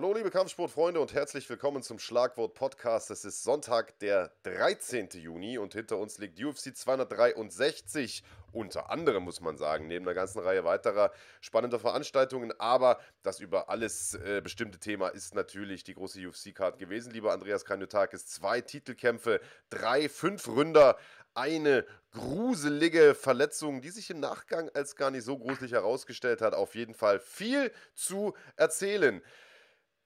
Hallo 0.00 0.14
liebe 0.14 0.30
Kampfsportfreunde 0.30 0.98
und 0.98 1.12
herzlich 1.12 1.46
willkommen 1.50 1.82
zum 1.82 1.98
Schlagwort 1.98 2.54
Podcast. 2.54 3.10
Es 3.10 3.26
ist 3.26 3.42
Sonntag, 3.42 3.98
der 3.98 4.32
13. 4.44 5.10
Juni 5.12 5.58
und 5.58 5.74
hinter 5.74 5.98
uns 5.98 6.16
liegt 6.16 6.42
UFC 6.42 6.74
263. 6.74 8.24
Unter 8.50 8.88
anderem 8.88 9.24
muss 9.24 9.42
man 9.42 9.58
sagen, 9.58 9.88
neben 9.88 10.06
einer 10.06 10.14
ganzen 10.14 10.38
Reihe 10.38 10.64
weiterer 10.64 11.12
spannender 11.42 11.78
Veranstaltungen. 11.78 12.50
Aber 12.58 12.98
das 13.22 13.40
über 13.40 13.68
alles 13.68 14.14
äh, 14.14 14.40
bestimmte 14.42 14.78
Thema 14.78 15.08
ist 15.08 15.34
natürlich 15.34 15.84
die 15.84 15.92
große 15.92 16.26
UFC-Card 16.26 16.78
gewesen. 16.78 17.12
Lieber 17.12 17.34
Andreas 17.34 17.66
Kanyotakis, 17.66 18.24
zwei 18.26 18.62
Titelkämpfe, 18.62 19.38
drei 19.68 20.08
fünf 20.08 20.48
Ründer 20.48 20.96
eine 21.34 21.84
gruselige 22.12 23.14
Verletzung, 23.14 23.82
die 23.82 23.90
sich 23.90 24.08
im 24.08 24.20
Nachgang 24.20 24.70
als 24.72 24.96
gar 24.96 25.10
nicht 25.10 25.24
so 25.24 25.36
gruselig 25.36 25.72
herausgestellt 25.72 26.40
hat. 26.40 26.54
Auf 26.54 26.74
jeden 26.74 26.94
Fall 26.94 27.20
viel 27.20 27.70
zu 27.94 28.32
erzählen. 28.56 29.22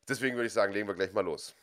Deswegen 0.09 0.37
würde 0.37 0.47
ich 0.47 0.53
sagen, 0.53 0.73
legen 0.73 0.87
wir 0.87 0.95
gleich 0.95 1.13
mal 1.13 1.25
los. 1.25 1.55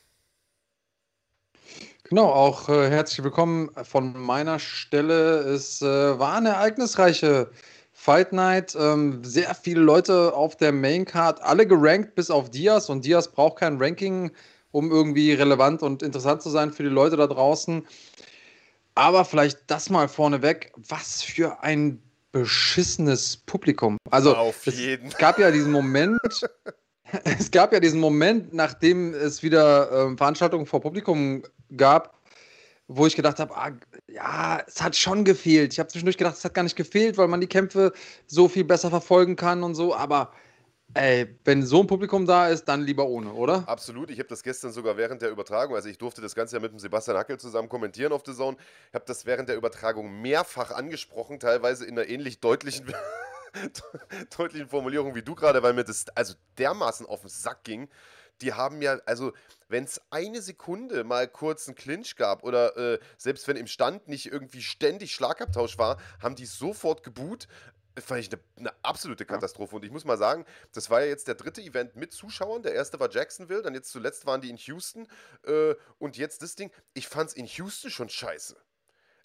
Genau, 2.03 2.27
auch 2.27 2.67
äh, 2.69 2.89
herzlich 2.89 3.23
willkommen 3.23 3.69
von 3.83 4.19
meiner 4.19 4.59
Stelle. 4.59 5.39
Es 5.39 5.81
äh, 5.81 5.85
war 5.85 6.35
eine 6.35 6.49
ereignisreiche 6.49 7.51
Fight 7.93 8.33
Night. 8.33 8.75
Ähm, 8.77 9.23
sehr 9.23 9.53
viele 9.53 9.81
Leute 9.81 10.33
auf 10.33 10.57
der 10.57 10.71
Main 10.71 11.05
Card, 11.05 11.41
alle 11.41 11.67
gerankt 11.67 12.15
bis 12.15 12.31
auf 12.31 12.49
Diaz. 12.49 12.89
Und 12.89 13.05
Diaz 13.05 13.27
braucht 13.27 13.59
kein 13.59 13.77
Ranking, 13.81 14.31
um 14.71 14.91
irgendwie 14.91 15.33
relevant 15.33 15.83
und 15.83 16.01
interessant 16.01 16.41
zu 16.41 16.49
sein 16.49 16.73
für 16.73 16.83
die 16.83 16.89
Leute 16.89 17.15
da 17.15 17.27
draußen. 17.27 17.85
Aber 18.95 19.23
vielleicht 19.23 19.59
das 19.67 19.89
mal 19.89 20.09
vorneweg. 20.09 20.73
Was 20.75 21.21
für 21.21 21.63
ein 21.63 22.01
beschissenes 22.31 23.37
Publikum. 23.37 23.97
Also, 24.09 24.35
auf 24.35 24.65
jeden. 24.65 25.07
es 25.07 25.17
gab 25.17 25.37
ja 25.37 25.51
diesen 25.51 25.71
Moment. 25.71 26.19
es 27.23 27.51
gab 27.51 27.73
ja 27.73 27.79
diesen 27.79 27.99
Moment, 27.99 28.53
nachdem 28.53 29.13
es 29.13 29.43
wieder 29.43 29.91
äh, 29.91 30.17
Veranstaltungen 30.17 30.65
vor 30.65 30.81
Publikum 30.81 31.43
gab, 31.75 32.17
wo 32.87 33.07
ich 33.07 33.15
gedacht 33.15 33.39
habe, 33.39 33.55
ah, 33.55 33.71
ja, 34.07 34.61
es 34.67 34.81
hat 34.81 34.95
schon 34.95 35.23
gefehlt. 35.23 35.73
Ich 35.73 35.79
habe 35.79 35.89
zwischendurch 35.89 36.17
gedacht, 36.17 36.35
es 36.35 36.43
hat 36.43 36.53
gar 36.53 36.63
nicht 36.63 36.75
gefehlt, 36.75 37.17
weil 37.17 37.27
man 37.27 37.41
die 37.41 37.47
Kämpfe 37.47 37.93
so 38.27 38.47
viel 38.47 38.65
besser 38.65 38.89
verfolgen 38.89 39.35
kann 39.35 39.63
und 39.63 39.75
so. 39.75 39.95
Aber 39.95 40.31
ey, 40.93 41.37
wenn 41.45 41.65
so 41.65 41.81
ein 41.81 41.87
Publikum 41.87 42.25
da 42.25 42.49
ist, 42.49 42.65
dann 42.65 42.81
lieber 42.81 43.07
ohne, 43.07 43.33
oder? 43.33 43.63
Absolut. 43.67 44.11
Ich 44.11 44.19
habe 44.19 44.27
das 44.27 44.43
gestern 44.43 44.73
sogar 44.73 44.97
während 44.97 45.21
der 45.21 45.31
Übertragung, 45.31 45.75
also 45.75 45.87
ich 45.87 45.97
durfte 45.97 46.21
das 46.21 46.35
Ganze 46.35 46.57
ja 46.57 46.61
mit 46.61 46.71
dem 46.71 46.79
Sebastian 46.79 47.17
Hackel 47.17 47.39
zusammen 47.39 47.69
kommentieren 47.69 48.11
auf 48.11 48.23
The 48.25 48.33
Zone, 48.33 48.57
habe 48.93 49.05
das 49.07 49.25
während 49.25 49.47
der 49.47 49.55
Übertragung 49.55 50.21
mehrfach 50.21 50.71
angesprochen, 50.71 51.39
teilweise 51.39 51.85
in 51.85 51.97
einer 51.97 52.09
ähnlich 52.09 52.41
deutlichen 52.41 52.93
deutlichen 54.37 54.69
Formulierung 54.69 55.15
wie 55.15 55.21
du 55.21 55.35
gerade, 55.35 55.61
weil 55.63 55.73
mir 55.73 55.83
das 55.83 56.05
also 56.15 56.35
dermaßen 56.57 57.05
auf 57.05 57.21
den 57.21 57.29
Sack 57.29 57.63
ging. 57.63 57.89
Die 58.41 58.53
haben 58.53 58.81
ja, 58.81 58.99
also 59.05 59.33
wenn 59.67 59.83
es 59.83 60.01
eine 60.09 60.41
Sekunde 60.41 61.03
mal 61.03 61.27
kurz 61.27 61.67
einen 61.67 61.75
Clinch 61.75 62.15
gab 62.15 62.43
oder 62.43 62.75
äh, 62.75 62.99
selbst 63.17 63.47
wenn 63.47 63.55
im 63.55 63.67
Stand 63.67 64.07
nicht 64.07 64.31
irgendwie 64.31 64.61
ständig 64.61 65.13
Schlagabtausch 65.13 65.77
war, 65.77 65.97
haben 66.21 66.35
die 66.35 66.45
sofort 66.45 67.03
geboot. 67.03 67.47
Fand 67.99 68.21
ich 68.21 68.31
eine, 68.31 68.41
eine 68.57 68.73
absolute 68.83 69.25
Katastrophe. 69.25 69.75
Und 69.75 69.85
ich 69.85 69.91
muss 69.91 70.05
mal 70.05 70.17
sagen, 70.17 70.45
das 70.71 70.89
war 70.89 71.01
ja 71.01 71.07
jetzt 71.07 71.27
der 71.27 71.35
dritte 71.35 71.61
Event 71.61 71.95
mit 71.95 72.13
Zuschauern. 72.13 72.63
Der 72.63 72.73
erste 72.73 72.99
war 72.99 73.11
Jacksonville, 73.11 73.61
dann 73.61 73.75
jetzt 73.75 73.91
zuletzt 73.91 74.25
waren 74.25 74.41
die 74.41 74.49
in 74.49 74.57
Houston. 74.57 75.07
Äh, 75.43 75.75
und 75.99 76.17
jetzt 76.17 76.41
das 76.41 76.55
Ding. 76.55 76.71
Ich 76.93 77.07
fand 77.07 77.29
es 77.29 77.35
in 77.35 77.45
Houston 77.45 77.91
schon 77.91 78.09
scheiße. 78.09 78.55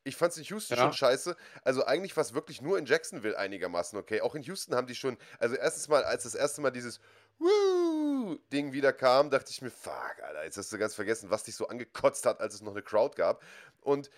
Ich 0.06 0.16
fand 0.16 0.32
es 0.32 0.38
in 0.38 0.44
Houston 0.44 0.76
ja. 0.76 0.82
schon 0.84 0.92
scheiße. 0.92 1.36
Also 1.64 1.84
eigentlich 1.84 2.16
war 2.16 2.22
es 2.22 2.32
wirklich 2.32 2.62
nur 2.62 2.78
in 2.78 2.86
Jacksonville 2.86 3.36
einigermaßen 3.36 3.98
okay. 3.98 4.20
Auch 4.20 4.34
in 4.34 4.42
Houston 4.42 4.74
haben 4.74 4.86
die 4.86 4.94
schon, 4.94 5.18
also 5.38 5.56
erstens 5.56 5.88
mal, 5.88 6.04
als 6.04 6.22
das 6.22 6.34
erste 6.34 6.60
Mal 6.60 6.70
dieses 6.70 7.00
Woo-Ding 7.38 8.72
wieder 8.72 8.92
kam, 8.92 9.30
dachte 9.30 9.50
ich 9.50 9.60
mir, 9.62 9.70
fuck, 9.70 10.16
Alter, 10.22 10.45
jetzt 10.45 10.56
hast 10.56 10.72
du 10.72 10.78
ganz 10.78 10.95
vergessen, 10.95 11.30
was 11.30 11.42
dich 11.42 11.56
so 11.56 11.66
angekotzt 11.68 12.24
hat, 12.24 12.40
als 12.40 12.55
es 12.55 12.62
noch 12.62 12.72
eine 12.72 12.83
Crowd 12.83 13.16
gab. 13.16 13.42
Und 13.80 14.11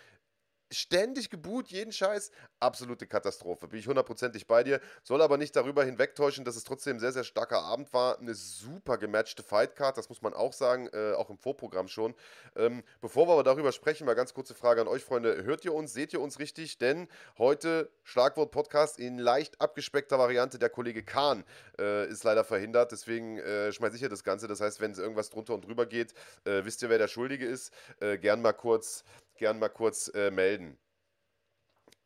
ständig 0.70 1.30
geboot, 1.30 1.68
jeden 1.68 1.92
Scheiß. 1.92 2.30
Absolute 2.60 3.06
Katastrophe. 3.06 3.68
Bin 3.68 3.78
ich 3.78 3.86
hundertprozentig 3.86 4.46
bei 4.46 4.64
dir. 4.64 4.80
Soll 5.02 5.22
aber 5.22 5.38
nicht 5.38 5.54
darüber 5.56 5.84
hinwegtäuschen, 5.84 6.44
dass 6.44 6.56
es 6.56 6.64
trotzdem 6.64 6.96
ein 6.96 7.00
sehr, 7.00 7.12
sehr 7.12 7.24
starker 7.24 7.62
Abend 7.62 7.92
war. 7.92 8.18
Eine 8.18 8.34
super 8.34 8.98
gematchte 8.98 9.42
Fightcard, 9.42 9.96
das 9.96 10.08
muss 10.08 10.22
man 10.22 10.34
auch 10.34 10.52
sagen, 10.52 10.88
äh, 10.92 11.12
auch 11.12 11.30
im 11.30 11.38
Vorprogramm 11.38 11.88
schon. 11.88 12.14
Ähm, 12.56 12.82
bevor 13.00 13.28
wir 13.28 13.32
aber 13.32 13.44
darüber 13.44 13.72
sprechen, 13.72 14.06
mal 14.06 14.14
ganz 14.14 14.34
kurze 14.34 14.54
Frage 14.54 14.80
an 14.80 14.88
euch, 14.88 15.04
Freunde. 15.04 15.44
Hört 15.44 15.64
ihr 15.64 15.74
uns, 15.74 15.92
seht 15.92 16.12
ihr 16.12 16.20
uns 16.20 16.38
richtig? 16.38 16.78
Denn 16.78 17.08
heute 17.38 17.90
Schlagwort 18.02 18.50
Podcast 18.50 18.98
in 18.98 19.18
leicht 19.18 19.60
abgespeckter 19.60 20.18
Variante. 20.18 20.58
Der 20.58 20.70
Kollege 20.70 21.02
Kahn 21.02 21.44
äh, 21.78 22.08
ist 22.08 22.24
leider 22.24 22.44
verhindert, 22.44 22.92
deswegen 22.92 23.38
äh, 23.38 23.72
schmeiße 23.72 23.96
ich 23.96 24.02
ja 24.02 24.08
das 24.08 24.24
Ganze. 24.24 24.48
Das 24.48 24.60
heißt, 24.60 24.80
wenn 24.80 24.90
es 24.90 24.98
irgendwas 24.98 25.30
drunter 25.30 25.54
und 25.54 25.64
drüber 25.64 25.86
geht, 25.86 26.12
äh, 26.44 26.64
wisst 26.64 26.82
ihr, 26.82 26.88
wer 26.88 26.98
der 26.98 27.08
Schuldige 27.08 27.46
ist. 27.46 27.72
Äh, 28.00 28.18
gern 28.18 28.42
mal 28.42 28.52
kurz 28.52 29.04
gern 29.38 29.58
mal 29.58 29.68
kurz 29.68 30.08
äh, 30.14 30.30
melden. 30.30 30.78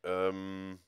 Ähm, 0.04 0.78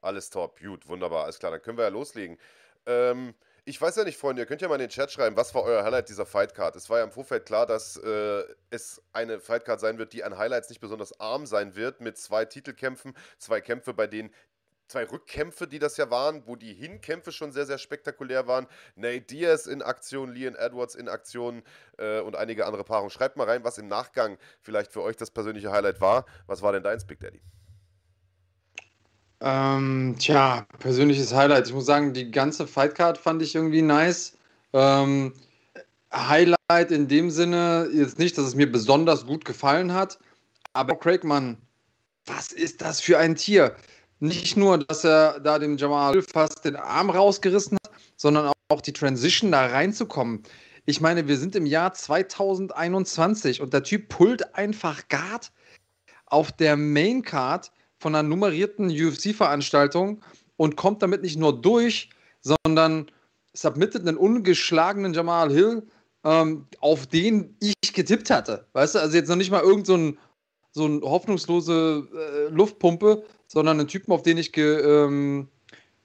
alles 0.00 0.30
top, 0.30 0.60
gut, 0.60 0.86
wunderbar, 0.88 1.24
alles 1.24 1.38
klar, 1.38 1.52
dann 1.52 1.62
können 1.62 1.78
wir 1.78 1.84
ja 1.84 1.90
loslegen. 1.90 2.38
Ähm, 2.86 3.34
ich 3.66 3.80
weiß 3.80 3.96
ja 3.96 4.04
nicht, 4.04 4.18
Freunde, 4.18 4.42
ihr 4.42 4.46
könnt 4.46 4.60
ja 4.60 4.68
mal 4.68 4.74
in 4.74 4.80
den 4.80 4.90
Chat 4.90 5.10
schreiben, 5.10 5.36
was 5.36 5.54
war 5.54 5.62
euer 5.62 5.82
Highlight 5.84 6.10
dieser 6.10 6.26
Fightcard? 6.26 6.76
Es 6.76 6.90
war 6.90 6.98
ja 6.98 7.04
im 7.04 7.12
Vorfeld 7.12 7.46
klar, 7.46 7.64
dass 7.64 7.96
äh, 7.96 8.44
es 8.68 9.02
eine 9.14 9.40
Fightcard 9.40 9.80
sein 9.80 9.96
wird, 9.96 10.12
die 10.12 10.22
an 10.22 10.36
Highlights 10.36 10.68
nicht 10.68 10.80
besonders 10.80 11.18
arm 11.18 11.46
sein 11.46 11.74
wird, 11.74 12.02
mit 12.02 12.18
zwei 12.18 12.44
Titelkämpfen, 12.44 13.16
zwei 13.38 13.62
Kämpfe, 13.62 13.94
bei 13.94 14.06
denen 14.06 14.34
zwei 14.88 15.04
Rückkämpfe, 15.04 15.66
die 15.66 15.78
das 15.78 15.96
ja 15.96 16.10
waren, 16.10 16.42
wo 16.46 16.56
die 16.56 16.74
Hinkämpfe 16.74 17.32
schon 17.32 17.52
sehr, 17.52 17.66
sehr 17.66 17.78
spektakulär 17.78 18.46
waren. 18.46 18.66
Nate 18.96 19.22
Diaz 19.22 19.66
in 19.66 19.82
Aktion, 19.82 20.32
Leon 20.32 20.54
Edwards 20.54 20.94
in 20.94 21.08
Aktion 21.08 21.62
äh, 21.98 22.20
und 22.20 22.36
einige 22.36 22.66
andere 22.66 22.84
Paarungen. 22.84 23.10
Schreibt 23.10 23.36
mal 23.36 23.48
rein, 23.48 23.64
was 23.64 23.78
im 23.78 23.88
Nachgang 23.88 24.38
vielleicht 24.60 24.92
für 24.92 25.02
euch 25.02 25.16
das 25.16 25.30
persönliche 25.30 25.72
Highlight 25.72 26.00
war. 26.00 26.26
Was 26.46 26.62
war 26.62 26.72
denn 26.72 26.82
deins, 26.82 27.04
Big 27.04 27.20
Daddy? 27.20 27.40
Ähm, 29.40 30.16
tja, 30.18 30.66
persönliches 30.78 31.34
Highlight. 31.34 31.66
Ich 31.66 31.74
muss 31.74 31.86
sagen, 31.86 32.12
die 32.14 32.30
ganze 32.30 32.66
Fightcard 32.66 33.18
fand 33.18 33.42
ich 33.42 33.54
irgendwie 33.54 33.82
nice. 33.82 34.38
Ähm, 34.72 35.34
Highlight 36.14 36.90
in 36.90 37.08
dem 37.08 37.30
Sinne, 37.30 37.88
jetzt 37.92 38.18
nicht, 38.18 38.38
dass 38.38 38.46
es 38.46 38.54
mir 38.54 38.70
besonders 38.70 39.26
gut 39.26 39.44
gefallen 39.44 39.92
hat, 39.92 40.18
aber 40.72 40.96
Craig, 40.96 41.24
Mann, 41.24 41.58
was 42.26 42.52
ist 42.52 42.80
das 42.80 43.00
für 43.00 43.18
ein 43.18 43.34
Tier? 43.34 43.76
Nicht 44.20 44.56
nur, 44.56 44.78
dass 44.78 45.04
er 45.04 45.40
da 45.40 45.58
dem 45.58 45.76
Jamal 45.76 46.20
fast 46.22 46.64
den 46.64 46.76
Arm 46.76 47.10
rausgerissen 47.10 47.78
hat, 47.84 47.92
sondern 48.16 48.52
auch 48.68 48.80
die 48.80 48.92
Transition 48.92 49.52
da 49.52 49.66
reinzukommen. 49.66 50.42
Ich 50.86 51.00
meine, 51.00 51.28
wir 51.28 51.36
sind 51.36 51.56
im 51.56 51.66
Jahr 51.66 51.94
2021 51.94 53.60
und 53.60 53.72
der 53.72 53.82
Typ 53.82 54.08
pullt 54.08 54.54
einfach 54.54 55.02
Guard 55.08 55.50
auf 56.26 56.52
der 56.52 56.76
Main 56.76 57.22
Card 57.22 57.72
von 57.98 58.14
einer 58.14 58.28
nummerierten 58.28 58.90
UFC-Veranstaltung 58.90 60.20
und 60.56 60.76
kommt 60.76 61.02
damit 61.02 61.22
nicht 61.22 61.38
nur 61.38 61.60
durch, 61.60 62.10
sondern 62.40 63.10
submittet 63.54 64.06
einen 64.06 64.16
ungeschlagenen 64.16 65.14
Jamal 65.14 65.50
Hill, 65.50 65.86
ähm, 66.24 66.66
auf 66.80 67.06
den 67.06 67.56
ich 67.60 67.92
getippt 67.92 68.30
hatte. 68.30 68.66
Weißt 68.72 68.94
du, 68.94 68.98
also 68.98 69.16
jetzt 69.16 69.28
noch 69.28 69.36
nicht 69.36 69.50
mal 69.50 69.62
irgend 69.62 69.86
so 69.86 70.14
so 70.74 70.86
ein 70.86 71.02
hoffnungslose 71.02 72.08
äh, 72.12 72.52
Luftpumpe, 72.52 73.24
sondern 73.54 73.78
einen 73.78 73.88
Typen, 73.88 74.12
auf 74.12 74.22
den 74.22 74.36
ich 74.36 74.52
ge, 74.52 74.80
ähm, 74.80 75.48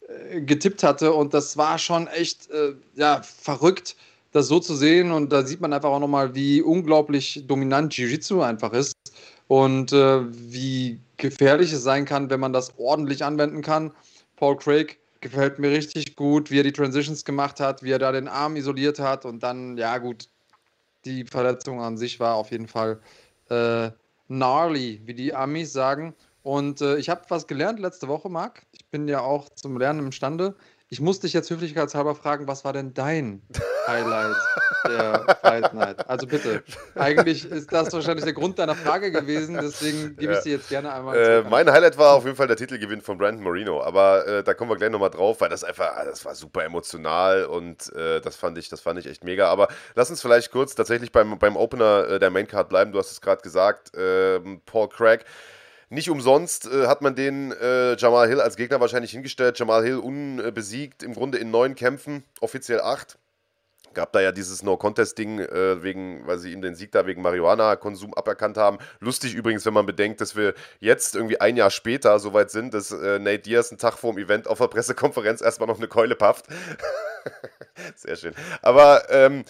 äh, 0.08 0.42
getippt 0.42 0.84
hatte. 0.84 1.14
Und 1.14 1.34
das 1.34 1.58
war 1.58 1.78
schon 1.78 2.08
echt 2.08 2.50
äh, 2.52 2.76
ja, 2.96 3.22
verrückt, 3.24 3.96
das 4.32 4.48
so 4.48 4.60
zu 4.60 4.76
sehen. 4.76 5.12
Und 5.12 5.34
da 5.34 5.46
sieht 5.46 5.60
man 5.60 5.74
einfach 5.74 5.90
auch 5.90 6.00
nochmal, 6.00 6.36
wie 6.36 6.62
unglaublich 6.62 7.44
dominant 7.48 7.98
Jiu-Jitsu 7.98 8.42
einfach 8.42 8.72
ist 8.72 8.94
und 9.48 9.92
äh, 9.92 10.22
wie 10.32 11.02
gefährlich 11.18 11.74
es 11.74 11.84
sein 11.84 12.06
kann, 12.06 12.30
wenn 12.30 12.40
man 12.40 12.54
das 12.54 12.78
ordentlich 12.78 13.26
anwenden 13.26 13.62
kann. 13.62 13.92
Paul 14.38 14.56
Craig 14.56 15.00
gefällt 15.22 15.60
mir 15.60 15.72
richtig 15.72 16.16
gut, 16.16 16.52
wie 16.52 16.60
er 16.60 16.64
die 16.64 16.72
Transitions 16.72 17.26
gemacht 17.26 17.60
hat, 17.60 17.84
wie 17.84 17.92
er 17.92 18.00
da 18.00 18.12
den 18.12 18.28
Arm 18.28 18.56
isoliert 18.56 19.00
hat 19.00 19.26
und 19.26 19.44
dann, 19.44 19.78
ja 19.78 19.98
gut, 19.98 20.30
die 21.04 21.26
Verletzung 21.26 21.82
an 21.82 21.98
sich 21.98 22.20
war 22.20 22.36
auf 22.36 22.52
jeden 22.52 22.68
Fall 22.68 23.00
äh, 23.50 23.90
gnarly, 24.30 25.02
wie 25.06 25.14
die 25.14 25.34
Amis 25.34 25.74
sagen. 25.74 26.14
Und 26.42 26.82
äh, 26.82 26.98
ich 26.98 27.10
habe 27.10 27.22
was 27.30 27.48
gelernt 27.48 27.80
letzte 27.80 28.08
Woche, 28.08 28.30
Marc. 28.30 28.64
Ich 28.72 28.90
bin 28.90 29.08
ja 29.08 29.22
auch 29.22 29.50
zum 29.50 29.78
Lernen 29.78 30.06
imstande. 30.06 30.56
Ich 30.92 31.00
muss 31.00 31.20
dich 31.20 31.34
jetzt 31.34 31.52
höflichkeitshalber 31.52 32.16
fragen, 32.16 32.48
was 32.48 32.66
war 32.66 32.74
denn 32.74 32.96
dein 32.96 33.44
Highlight 33.86 34.36
der 34.88 35.38
Fight 35.40 35.72
Night? 35.76 36.10
Also 36.10 36.26
bitte. 36.26 36.64
Eigentlich 36.96 37.46
ist 37.46 37.72
das 37.72 37.94
wahrscheinlich 37.94 38.26
der 38.26 38.34
Grund 38.34 38.58
deiner 38.58 38.74
Frage 38.74 39.12
gewesen, 39.12 39.56
deswegen 39.62 40.16
gebe 40.16 40.34
ich 40.34 40.40
sie 40.40 40.50
jetzt 40.50 40.68
gerne 40.68 40.92
einmal. 40.92 41.16
Äh, 41.16 41.44
mein 41.44 41.72
Highlight 41.72 41.96
war 42.00 42.16
auf 42.16 42.26
jeden 42.26 42.36
Fall 42.36 42.48
der 42.48 42.58
Titelgewinn 42.58 43.02
von 43.02 43.20
Brandon 43.20 43.44
Marino, 43.44 43.84
aber 43.84 44.26
äh, 44.26 44.44
da 44.44 44.56
kommen 44.56 44.72
wir 44.72 44.78
gleich 44.78 44.90
nochmal 44.90 45.12
drauf, 45.12 45.42
weil 45.42 45.50
das 45.50 45.64
einfach, 45.64 45.92
ah, 45.96 46.06
das 46.06 46.26
war 46.26 46.34
super 46.34 46.64
emotional 46.64 47.46
und 47.46 47.94
äh, 47.94 48.20
das 48.20 48.36
fand 48.36 48.58
ich, 48.58 48.70
das 48.70 48.82
fand 48.82 48.98
ich 48.98 49.06
echt 49.06 49.24
mega. 49.24 49.48
Aber 49.48 49.68
lass 49.94 50.10
uns 50.10 50.24
vielleicht 50.24 50.50
kurz 50.50 50.74
tatsächlich 50.74 51.12
beim, 51.12 51.38
beim 51.38 51.56
Opener 51.56 52.08
äh, 52.08 52.20
der 52.20 52.32
Maincard 52.32 52.68
bleiben. 52.68 52.92
Du 52.94 52.98
hast 52.98 53.12
es 53.12 53.22
gerade 53.22 53.44
gesagt, 53.44 53.92
ähm, 53.96 54.62
Paul 54.66 54.90
Craig. 54.90 55.24
Nicht 55.90 56.10
umsonst 56.10 56.68
äh, 56.68 56.86
hat 56.86 57.02
man 57.02 57.16
den 57.16 57.52
äh, 57.52 57.96
Jamal 57.98 58.28
Hill 58.28 58.42
als 58.42 58.56
Gegner 58.56 58.80
wahrscheinlich 58.80 59.12
hingestellt. 59.12 59.58
Jamal 59.58 59.84
Hill 59.84 59.98
unbesiegt, 59.98 61.02
im 61.02 61.14
Grunde 61.16 61.40
in 61.40 61.50
neun 61.50 61.74
Kämpfen, 61.74 62.24
offiziell 62.42 62.80
acht. 62.82 63.18
gab 63.96 64.14
da 64.14 64.22
ja 64.22 64.32
dieses 64.32 64.62
No-Contest-Ding, 64.62 65.40
äh, 65.40 66.26
weil 66.28 66.38
sie 66.38 66.54
ihm 66.54 66.62
den 66.62 66.76
Sieg 66.76 66.92
da 66.92 67.08
wegen 67.08 67.24
Marihuana-Konsum 67.24 68.14
aberkannt 68.14 68.56
haben. 68.56 68.78
Lustig 69.00 69.34
übrigens, 69.34 69.66
wenn 69.66 69.74
man 69.74 69.88
bedenkt, 69.88 70.22
dass 70.22 70.36
wir 70.36 70.54
jetzt 70.80 71.16
irgendwie 71.16 71.42
ein 71.42 71.58
Jahr 71.58 71.72
später 71.72 72.20
so 72.20 72.34
weit 72.34 72.52
sind, 72.52 72.76
dass 72.76 72.92
äh, 72.92 73.18
Nate 73.18 73.40
Diaz 73.40 73.72
einen 73.72 73.80
Tag 73.80 73.98
vor 73.98 74.14
dem 74.14 74.24
Event 74.24 74.48
auf 74.48 74.60
der 74.60 74.68
Pressekonferenz 74.68 75.42
erstmal 75.42 75.68
noch 75.68 75.80
eine 75.80 75.88
Keule 75.88 76.16
pafft. 76.16 76.46
Sehr 77.96 78.16
schön. 78.16 78.36
Aber 78.62 79.10
ähm, 79.10 79.44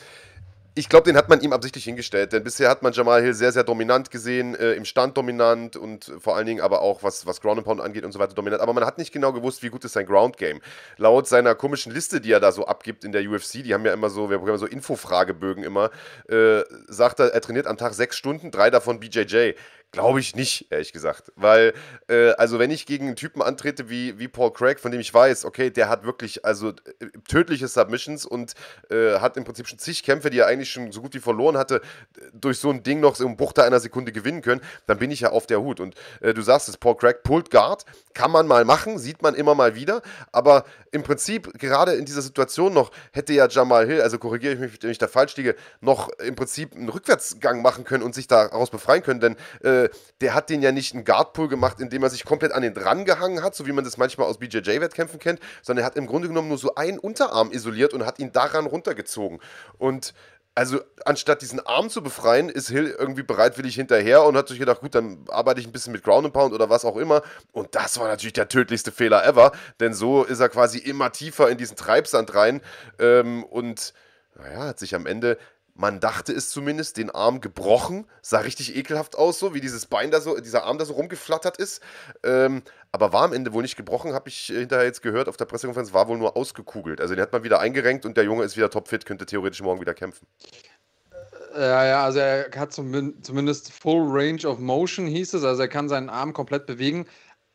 ich 0.80 0.88
glaube, 0.88 1.04
den 1.04 1.18
hat 1.18 1.28
man 1.28 1.42
ihm 1.42 1.52
absichtlich 1.52 1.84
hingestellt, 1.84 2.32
denn 2.32 2.42
bisher 2.42 2.70
hat 2.70 2.82
man 2.84 2.94
Jamal 2.94 3.22
Hill 3.22 3.34
sehr, 3.34 3.52
sehr 3.52 3.66
dominant 3.66 4.12
gesehen, 4.12 4.56
äh, 4.56 4.76
im 4.76 4.86
Stand 4.86 5.18
dominant 5.18 5.76
und 5.76 6.10
vor 6.20 6.38
allen 6.38 6.46
Dingen 6.46 6.62
aber 6.62 6.82
auch, 6.82 7.04
was, 7.04 7.26
was 7.26 7.42
Ground 7.42 7.58
and 7.58 7.66
Pound 7.66 7.82
angeht 7.82 8.06
und 8.06 8.14
so 8.14 8.20
weiter, 8.20 8.34
dominant. 8.34 8.62
Aber 8.62 8.72
man 8.72 8.86
hat 8.86 8.98
nicht 8.98 9.12
genau 9.12 9.34
gewusst, 9.34 9.62
wie 9.62 9.68
gut 9.68 9.84
ist 9.84 9.92
sein 9.92 10.06
Ground 10.06 10.38
Game. 10.38 10.62
Laut 10.96 11.28
seiner 11.28 11.54
komischen 11.54 11.92
Liste, 11.92 12.22
die 12.22 12.32
er 12.32 12.40
da 12.40 12.54
so 12.54 12.66
abgibt 12.66 13.04
in 13.04 13.12
der 13.12 13.30
UFC, 13.30 13.62
die 13.62 13.74
haben 13.74 13.86
ja 13.86 13.92
immer 13.92 14.10
so, 14.10 14.30
wir 14.30 14.40
haben 14.40 14.58
so 14.58 14.68
Infofragebögen 14.68 15.66
immer, 15.66 15.92
äh, 16.30 16.62
sagt 16.88 17.20
er, 17.20 17.34
er 17.34 17.42
trainiert 17.42 17.68
am 17.68 17.76
Tag 17.76 17.94
sechs 17.94 18.16
Stunden, 18.16 18.50
drei 18.50 18.70
davon 18.70 19.02
BJJ. 19.02 19.56
Glaube 19.92 20.20
ich 20.20 20.36
nicht, 20.36 20.68
ehrlich 20.70 20.94
gesagt. 20.94 21.32
Weil, 21.36 21.74
äh, 22.08 22.30
also 22.34 22.60
wenn 22.60 22.70
ich 22.70 22.86
gegen 22.86 23.08
einen 23.08 23.16
Typen 23.16 23.42
antrete 23.42 23.90
wie, 23.90 24.20
wie 24.20 24.28
Paul 24.28 24.54
Craig, 24.54 24.80
von 24.80 24.92
dem 24.92 25.02
ich 25.02 25.12
weiß, 25.12 25.46
okay, 25.46 25.72
der 25.72 25.90
hat 25.90 26.04
wirklich 26.04 26.46
also 26.46 26.70
äh, 26.70 26.74
tödliche 27.28 27.68
Submissions 27.68 28.24
und 28.24 28.54
äh, 28.92 29.20
hat 29.20 29.36
im 29.36 29.46
Prinzip 29.46 29.68
schon 29.68 29.80
zig 29.80 30.04
Kämpfe, 30.04 30.30
die 30.30 30.40
er 30.40 30.46
eigentlich 30.46 30.70
schon 30.70 30.92
so 30.92 31.02
gut 31.02 31.16
wie 31.16 31.20
verloren 31.20 31.58
hatte, 31.58 31.82
durch 32.34 32.60
so 32.60 32.70
ein 32.70 32.84
Ding 32.84 33.00
noch 33.00 33.16
so 33.16 33.26
im 33.26 33.36
Bruchteil 33.36 33.66
einer 33.66 33.80
Sekunde 33.80 34.12
gewinnen 34.12 34.44
können, 34.44 34.62
dann 34.86 35.00
bin 35.00 35.10
ich 35.10 35.22
ja 35.22 35.32
auf 35.32 35.48
der 35.48 35.60
Hut. 35.60 35.80
Und 35.80 35.96
äh, 36.22 36.36
du 36.36 36.44
sagst 36.44 36.70
es, 36.70 36.78
Paul 36.78 36.96
Craig 36.96 37.24
pulled 37.24 37.50
Guard, 37.50 37.84
kann 38.14 38.30
man 38.30 38.46
mal 38.46 38.66
machen, 38.66 39.00
sieht 39.00 39.24
man 39.24 39.34
immer 39.34 39.56
mal 39.56 39.74
wieder, 39.74 40.04
aber 40.32 40.66
im 40.92 41.02
Prinzip, 41.02 41.58
gerade 41.58 41.94
in 41.94 42.06
dieser 42.06 42.22
Situation 42.22 42.74
noch, 42.74 42.92
hätte 43.12 43.34
ja 43.34 43.48
Jamal 43.48 43.88
Hill, 43.88 44.02
also 44.02 44.20
korrigiere 44.20 44.54
ich 44.54 44.60
mich, 44.60 44.84
wenn 44.84 44.92
ich 44.92 44.98
da 45.00 45.08
falsch 45.08 45.36
liege, 45.38 45.56
noch 45.82 46.10
im 46.20 46.36
Prinzip 46.36 46.76
einen 46.76 46.90
Rückwärtsgang 46.90 47.64
machen 47.64 47.86
können 47.86 48.04
und 48.04 48.14
sich 48.14 48.28
daraus 48.28 48.70
befreien 48.70 49.02
können, 49.02 49.20
denn 49.20 49.36
äh, 49.86 49.90
der 50.22 50.34
hat 50.34 50.50
den 50.50 50.62
ja 50.62 50.72
nicht 50.72 50.94
einen 50.94 51.06
Guardpull 51.06 51.48
gemacht, 51.48 51.80
indem 51.80 52.04
er 52.04 52.10
sich 52.10 52.26
komplett 52.26 52.52
an 52.52 52.62
den 52.62 52.74
dran 52.74 53.06
gehangen 53.06 53.44
hat, 53.44 53.56
so 53.56 53.66
wie 53.66 53.72
man 53.72 53.84
das 53.84 53.98
manchmal 53.98 54.28
aus 54.28 54.38
BJJ-Wettkämpfen 54.38 55.20
kennt, 55.20 55.40
sondern 55.62 55.84
er 55.84 55.86
hat 55.86 55.96
im 55.96 56.08
Grunde 56.08 56.28
genommen 56.28 56.50
nur 56.50 56.58
so 56.58 56.76
einen 56.76 57.00
Unterarm 57.00 57.52
isoliert 57.52 57.94
und 57.94 58.06
hat 58.06 58.20
ihn 58.20 58.32
daran 58.32 58.66
runtergezogen. 58.66 59.40
Und 59.78 60.14
also 60.56 60.82
anstatt 61.06 61.42
diesen 61.42 61.66
Arm 61.66 61.90
zu 61.90 62.04
befreien, 62.04 62.50
ist 62.50 62.70
Hill 62.70 62.94
irgendwie 62.98 63.24
bereitwillig 63.24 63.76
hinterher 63.76 64.26
und 64.26 64.36
hat 64.36 64.50
sich 64.50 64.60
gedacht, 64.60 64.82
gut, 64.82 64.94
dann 64.94 65.26
arbeite 65.30 65.62
ich 65.62 65.68
ein 65.68 65.72
bisschen 65.72 65.94
mit 65.94 66.04
Ground 66.04 66.26
and 66.26 66.34
Pound 66.34 66.54
oder 66.54 66.70
was 66.70 66.84
auch 66.84 66.98
immer. 66.98 67.22
Und 67.54 67.76
das 67.76 67.98
war 67.98 68.10
natürlich 68.10 68.34
der 68.34 68.50
tödlichste 68.50 68.92
Fehler 68.92 69.26
ever, 69.26 69.54
denn 69.80 69.94
so 69.94 70.24
ist 70.24 70.42
er 70.42 70.50
quasi 70.50 70.78
immer 70.80 71.14
tiefer 71.14 71.50
in 71.50 71.58
diesen 71.58 71.78
Treibsand 71.78 72.36
rein 72.36 72.62
ähm, 73.00 73.46
und 73.46 73.94
naja, 74.36 74.68
hat 74.68 74.80
sich 74.80 74.96
am 74.96 75.06
Ende 75.06 75.38
man 75.80 76.02
dachte 76.02 76.34
es 76.34 76.50
zumindest, 76.50 76.98
den 76.98 77.10
Arm 77.10 77.40
gebrochen, 77.40 78.06
sah 78.22 78.40
richtig 78.40 78.76
ekelhaft 78.76 79.18
aus, 79.18 79.40
so 79.40 79.54
wie 79.54 79.62
dieses 79.62 79.86
Bein 79.86 80.12
da 80.12 80.20
so, 80.20 80.38
dieser 80.38 80.66
Arm 80.66 80.78
da 80.78 80.84
so 80.84 80.92
rumgeflattert 80.92 81.56
ist. 81.56 81.82
Ähm, 82.22 82.64
aber 82.92 83.14
war 83.14 83.24
am 83.24 83.32
Ende 83.32 83.54
wohl 83.54 83.62
nicht 83.62 83.78
gebrochen, 83.78 84.12
habe 84.12 84.28
ich 84.28 84.48
hinterher 84.48 84.84
jetzt 84.84 85.02
gehört 85.02 85.30
auf 85.30 85.38
der 85.38 85.46
Pressekonferenz, 85.46 85.94
war 85.94 86.10
wohl 86.10 86.18
nur 86.18 86.36
ausgekugelt. 86.36 87.00
Also 87.00 87.16
den 87.16 87.22
hat 87.22 87.32
man 87.32 87.44
wieder 87.44 87.62
eingerenkt 87.62 88.06
und 88.06 88.18
der 88.18 88.26
Junge 88.26 88.44
ist 88.44 88.58
wieder 88.58 88.70
topfit, 88.70 89.06
könnte 89.06 89.26
theoretisch 89.26 89.62
morgen 89.62 89.80
wieder 89.80 89.94
kämpfen. 89.94 90.28
Ja, 91.56 91.86
ja, 91.86 92.04
also 92.04 92.20
er 92.20 92.52
hat 92.58 92.74
zumindest 92.74 93.72
Full 93.72 94.06
Range 94.10 94.46
of 94.46 94.60
Motion, 94.60 95.08
hieß 95.08 95.34
es. 95.34 95.46
Also 95.46 95.62
er 95.62 95.70
kann 95.70 95.88
seinen 95.88 96.10
Arm 96.10 96.34
komplett 96.34 96.66
bewegen, 96.66 97.06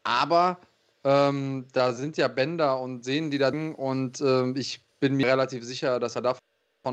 aber 0.03 0.59
ähm, 1.05 1.67
da 1.75 1.93
sind 1.93 2.17
ja 2.17 2.29
Bänder 2.29 2.81
und 2.81 3.05
Sehnen, 3.05 3.31
die 3.31 3.37
da 3.37 3.51
und 3.51 4.23
ähm, 4.23 4.57
ich 4.57 4.83
bin 4.99 5.15
mir 5.15 5.27
relativ 5.27 5.63
sicher, 5.63 6.01
dass 6.01 6.17
er 6.17 6.23
davon 6.23 6.41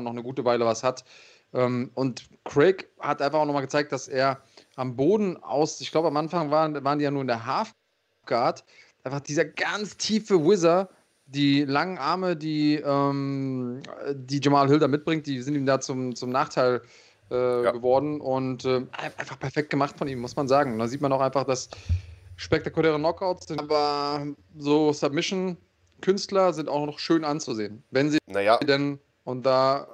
noch 0.00 0.12
eine 0.12 0.22
gute 0.22 0.44
Weile 0.44 0.64
was 0.64 0.82
hat. 0.82 1.04
Ähm, 1.54 1.90
und 1.94 2.28
Craig 2.44 2.88
hat 3.00 3.20
einfach 3.20 3.40
auch 3.40 3.46
nochmal 3.46 3.62
gezeigt, 3.62 3.92
dass 3.92 4.08
er 4.08 4.42
am 4.76 4.96
Boden 4.96 5.36
aus, 5.42 5.80
ich 5.80 5.90
glaube 5.90 6.08
am 6.08 6.16
Anfang 6.16 6.50
waren, 6.50 6.82
waren 6.84 6.98
die 6.98 7.04
ja 7.04 7.10
nur 7.10 7.22
in 7.22 7.28
der 7.28 7.44
Half 7.46 7.74
Guard, 8.26 8.64
einfach 9.04 9.20
dieser 9.20 9.44
ganz 9.44 9.96
tiefe 9.96 10.44
Wizard, 10.44 10.88
die 11.26 11.64
langen 11.64 11.98
Arme, 11.98 12.36
die, 12.36 12.76
ähm, 12.76 13.82
die 14.14 14.40
Jamal 14.42 14.68
Hilder 14.68 14.88
mitbringt, 14.88 15.26
die 15.26 15.40
sind 15.42 15.54
ihm 15.54 15.66
da 15.66 15.80
zum, 15.80 16.14
zum 16.14 16.30
Nachteil 16.30 16.82
äh, 17.30 17.64
ja. 17.64 17.70
geworden 17.70 18.20
und 18.20 18.64
äh, 18.64 18.84
einfach 18.92 19.38
perfekt 19.38 19.70
gemacht 19.70 19.96
von 19.96 20.08
ihm, 20.08 20.20
muss 20.20 20.36
man 20.36 20.48
sagen. 20.48 20.74
Und 20.74 20.78
da 20.78 20.88
sieht 20.88 21.00
man 21.00 21.12
auch 21.12 21.20
einfach, 21.20 21.44
dass 21.44 21.68
spektakuläre 22.36 22.98
Knockouts 22.98 23.48
sind, 23.48 23.60
aber 23.60 24.26
so 24.58 24.92
Submission-Künstler 24.92 26.52
sind 26.52 26.68
auch 26.68 26.84
noch 26.86 26.98
schön 26.98 27.24
anzusehen. 27.24 27.82
Wenn 27.90 28.10
sie 28.10 28.18
naja. 28.26 28.58
denn 28.58 28.98
und 29.24 29.44
da 29.46 29.86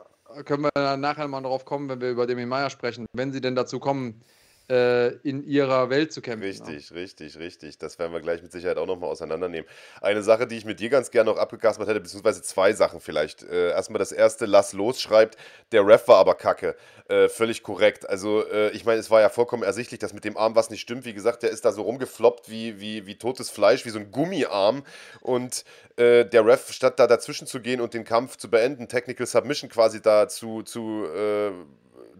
können 0.44 0.64
wir 0.64 0.70
dann 0.74 1.00
nachher 1.00 1.28
mal 1.28 1.40
drauf 1.40 1.64
kommen, 1.64 1.88
wenn 1.88 2.00
wir 2.00 2.10
über 2.10 2.26
Demi 2.26 2.46
Meyer 2.46 2.70
sprechen, 2.70 3.06
wenn 3.14 3.32
sie 3.32 3.40
denn 3.40 3.54
dazu 3.54 3.78
kommen, 3.78 4.22
äh, 4.70 5.08
in 5.28 5.44
ihrer 5.44 5.90
Welt 5.90 6.12
zu 6.12 6.20
kämpfen. 6.20 6.46
Richtig, 6.46 6.90
ja. 6.90 6.96
richtig, 6.96 7.38
richtig. 7.38 7.78
Das 7.78 7.98
werden 7.98 8.12
wir 8.12 8.20
gleich 8.20 8.42
mit 8.42 8.52
Sicherheit 8.52 8.76
auch 8.76 8.86
nochmal 8.86 9.10
auseinandernehmen. 9.10 9.68
Eine 10.00 10.22
Sache, 10.22 10.46
die 10.46 10.56
ich 10.56 10.64
mit 10.64 10.80
dir 10.80 10.90
ganz 10.90 11.10
gerne 11.10 11.30
noch 11.30 11.38
abgekaspert 11.38 11.88
hätte, 11.88 12.00
beziehungsweise 12.00 12.42
zwei 12.42 12.72
Sachen 12.72 13.00
vielleicht. 13.00 13.42
Äh, 13.42 13.70
erstmal 13.70 13.98
das 13.98 14.12
erste, 14.12 14.46
Lass 14.46 14.72
los 14.72 15.00
schreibt, 15.00 15.36
der 15.72 15.86
Ref 15.86 16.08
war 16.08 16.18
aber 16.18 16.34
kacke. 16.34 16.76
Äh, 17.08 17.28
völlig 17.28 17.62
korrekt. 17.62 18.08
Also, 18.08 18.46
äh, 18.46 18.70
ich 18.70 18.84
meine, 18.84 19.00
es 19.00 19.10
war 19.10 19.22
ja 19.22 19.30
vollkommen 19.30 19.62
ersichtlich, 19.62 20.00
dass 20.00 20.12
mit 20.12 20.24
dem 20.24 20.36
Arm 20.36 20.54
was 20.54 20.68
nicht 20.68 20.82
stimmt. 20.82 21.06
Wie 21.06 21.14
gesagt, 21.14 21.42
der 21.42 21.50
ist 21.50 21.64
da 21.64 21.72
so 21.72 21.82
rumgefloppt 21.82 22.50
wie, 22.50 22.80
wie, 22.80 23.06
wie 23.06 23.16
totes 23.16 23.48
Fleisch, 23.48 23.86
wie 23.86 23.90
so 23.90 23.98
ein 23.98 24.10
Gummiarm. 24.10 24.84
Und 25.22 25.64
äh, 25.96 26.26
der 26.26 26.44
Ref, 26.44 26.70
statt 26.72 26.98
da 26.98 27.06
dazwischen 27.06 27.46
zu 27.46 27.60
gehen 27.60 27.80
und 27.80 27.94
den 27.94 28.04
Kampf 28.04 28.36
zu 28.36 28.50
beenden, 28.50 28.88
Technical 28.88 29.26
Submission 29.26 29.70
quasi 29.70 30.02
da 30.02 30.28
zu, 30.28 30.62
zu, 30.62 31.06
äh, 31.06 31.52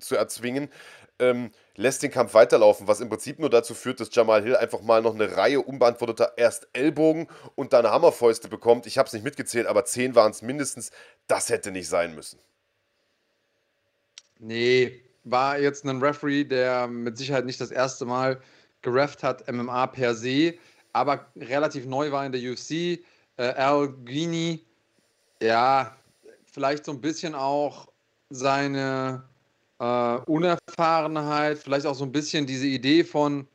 zu 0.00 0.16
erzwingen, 0.16 0.70
ähm, 1.18 1.50
lässt 1.74 2.02
den 2.02 2.10
Kampf 2.10 2.34
weiterlaufen, 2.34 2.86
was 2.86 3.00
im 3.00 3.08
Prinzip 3.08 3.38
nur 3.38 3.50
dazu 3.50 3.74
führt, 3.74 4.00
dass 4.00 4.14
Jamal 4.14 4.42
Hill 4.42 4.56
einfach 4.56 4.80
mal 4.80 5.02
noch 5.02 5.14
eine 5.14 5.36
Reihe 5.36 5.60
unbeantworteter 5.60 6.32
erst 6.36 6.68
Ellbogen 6.72 7.28
und 7.54 7.72
dann 7.72 7.86
Hammerfäuste 7.86 8.48
bekommt. 8.48 8.86
Ich 8.86 8.98
habe 8.98 9.06
es 9.06 9.12
nicht 9.12 9.24
mitgezählt, 9.24 9.66
aber 9.66 9.84
zehn 9.84 10.14
waren 10.14 10.30
es 10.30 10.42
mindestens. 10.42 10.90
Das 11.26 11.48
hätte 11.50 11.70
nicht 11.70 11.88
sein 11.88 12.14
müssen. 12.14 12.38
Nee, 14.38 15.02
war 15.24 15.58
jetzt 15.58 15.84
ein 15.84 16.00
Referee, 16.02 16.44
der 16.44 16.86
mit 16.86 17.18
Sicherheit 17.18 17.44
nicht 17.44 17.60
das 17.60 17.70
erste 17.70 18.04
Mal 18.04 18.40
gerefft 18.82 19.22
hat, 19.22 19.50
MMA 19.50 19.88
per 19.88 20.14
se, 20.14 20.54
aber 20.92 21.26
relativ 21.36 21.86
neu 21.86 22.12
war 22.12 22.24
in 22.24 22.32
der 22.32 22.40
UFC. 22.40 23.04
Äh, 23.36 23.54
Al 23.56 23.88
Guini, 23.88 24.64
ja, 25.42 25.96
vielleicht 26.44 26.84
so 26.84 26.92
ein 26.92 27.00
bisschen 27.00 27.34
auch 27.34 27.88
seine 28.30 29.24
äh, 29.78 30.16
Unerfahrenheit, 30.26 31.58
vielleicht 31.58 31.86
auch 31.86 31.94
so 31.94 32.04
ein 32.04 32.12
bisschen 32.12 32.46
diese 32.46 32.66
Idee 32.66 33.04
von, 33.04 33.46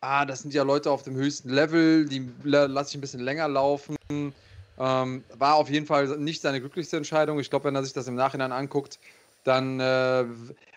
ah, 0.00 0.24
das 0.24 0.40
sind 0.40 0.54
ja 0.54 0.62
Leute 0.62 0.90
auf 0.90 1.02
dem 1.02 1.14
höchsten 1.14 1.50
Level, 1.50 2.06
die 2.06 2.28
lasse 2.42 2.90
ich 2.90 2.94
ein 2.96 3.00
bisschen 3.00 3.20
länger 3.20 3.48
laufen. 3.48 3.96
Ähm, 4.10 5.24
war 5.36 5.54
auf 5.56 5.68
jeden 5.68 5.86
Fall 5.86 6.06
nicht 6.18 6.40
seine 6.40 6.60
glücklichste 6.60 6.96
Entscheidung. 6.96 7.38
Ich 7.38 7.50
glaube, 7.50 7.66
wenn 7.66 7.74
er 7.74 7.84
sich 7.84 7.92
das 7.92 8.08
im 8.08 8.14
Nachhinein 8.14 8.50
anguckt, 8.50 8.98
dann, 9.44 9.78
äh, 9.78 10.24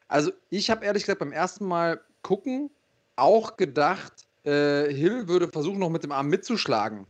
also 0.08 0.32
ich 0.50 0.70
habe 0.70 0.86
ehrlich 0.86 1.04
gesagt 1.04 1.20
beim 1.20 1.32
ersten 1.32 1.66
Mal 1.66 2.02
gucken 2.22 2.70
auch 3.16 3.58
gedacht, 3.58 4.14
äh, 4.44 4.92
Hill 4.94 5.28
würde 5.28 5.48
versuchen, 5.48 5.80
noch 5.80 5.90
mit 5.90 6.04
dem 6.04 6.12
Arm 6.12 6.28
mitzuschlagen. 6.28 7.08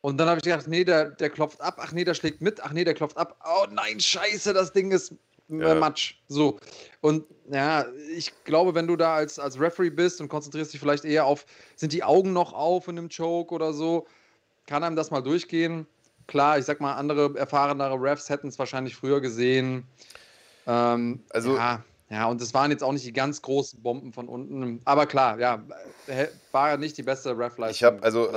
Und 0.00 0.18
dann 0.18 0.28
habe 0.28 0.38
ich 0.38 0.44
gedacht, 0.44 0.66
nee, 0.66 0.82
der, 0.82 1.10
der 1.10 1.30
klopft 1.30 1.60
ab, 1.60 1.78
ach 1.78 1.92
nee, 1.92 2.02
der 2.02 2.14
schlägt 2.14 2.40
mit, 2.40 2.60
ach 2.60 2.72
nee, 2.72 2.82
der 2.82 2.94
klopft 2.94 3.16
ab. 3.16 3.36
Oh 3.44 3.66
nein, 3.70 4.00
scheiße, 4.00 4.52
das 4.52 4.72
Ding 4.72 4.90
ist 4.90 5.14
ja. 5.60 5.74
Matsch. 5.74 6.14
So. 6.28 6.58
Und 7.00 7.24
ja, 7.50 7.84
ich 8.16 8.32
glaube, 8.44 8.74
wenn 8.74 8.86
du 8.86 8.96
da 8.96 9.14
als, 9.16 9.38
als 9.38 9.58
Referee 9.58 9.90
bist 9.90 10.20
und 10.20 10.28
konzentrierst 10.28 10.72
dich 10.72 10.80
vielleicht 10.80 11.04
eher 11.04 11.26
auf, 11.26 11.44
sind 11.76 11.92
die 11.92 12.04
Augen 12.04 12.32
noch 12.32 12.52
auf 12.52 12.88
in 12.88 12.98
einem 12.98 13.08
Choke 13.08 13.54
oder 13.54 13.72
so, 13.72 14.06
kann 14.66 14.84
einem 14.84 14.96
das 14.96 15.10
mal 15.10 15.20
durchgehen. 15.20 15.86
Klar, 16.26 16.58
ich 16.58 16.64
sag 16.64 16.80
mal, 16.80 16.94
andere 16.94 17.36
erfahrenere 17.36 18.00
Refs 18.00 18.28
hätten 18.28 18.48
es 18.48 18.58
wahrscheinlich 18.58 18.94
früher 18.94 19.20
gesehen. 19.20 19.84
Ähm, 20.66 21.24
also, 21.30 21.56
ja, 21.56 21.82
ja, 22.12 22.26
und 22.26 22.42
es 22.42 22.52
waren 22.52 22.70
jetzt 22.70 22.84
auch 22.84 22.92
nicht 22.92 23.06
die 23.06 23.12
ganz 23.14 23.40
großen 23.40 23.82
Bomben 23.82 24.12
von 24.12 24.28
unten. 24.28 24.82
Aber 24.84 25.06
klar, 25.06 25.40
ja, 25.40 25.62
war 26.50 26.68
ja 26.68 26.76
nicht 26.76 26.98
die 26.98 27.02
beste 27.02 27.30
Ref-Leistung. 27.30 27.70
Ich 27.70 27.84
habe, 27.84 28.02
also 28.02 28.28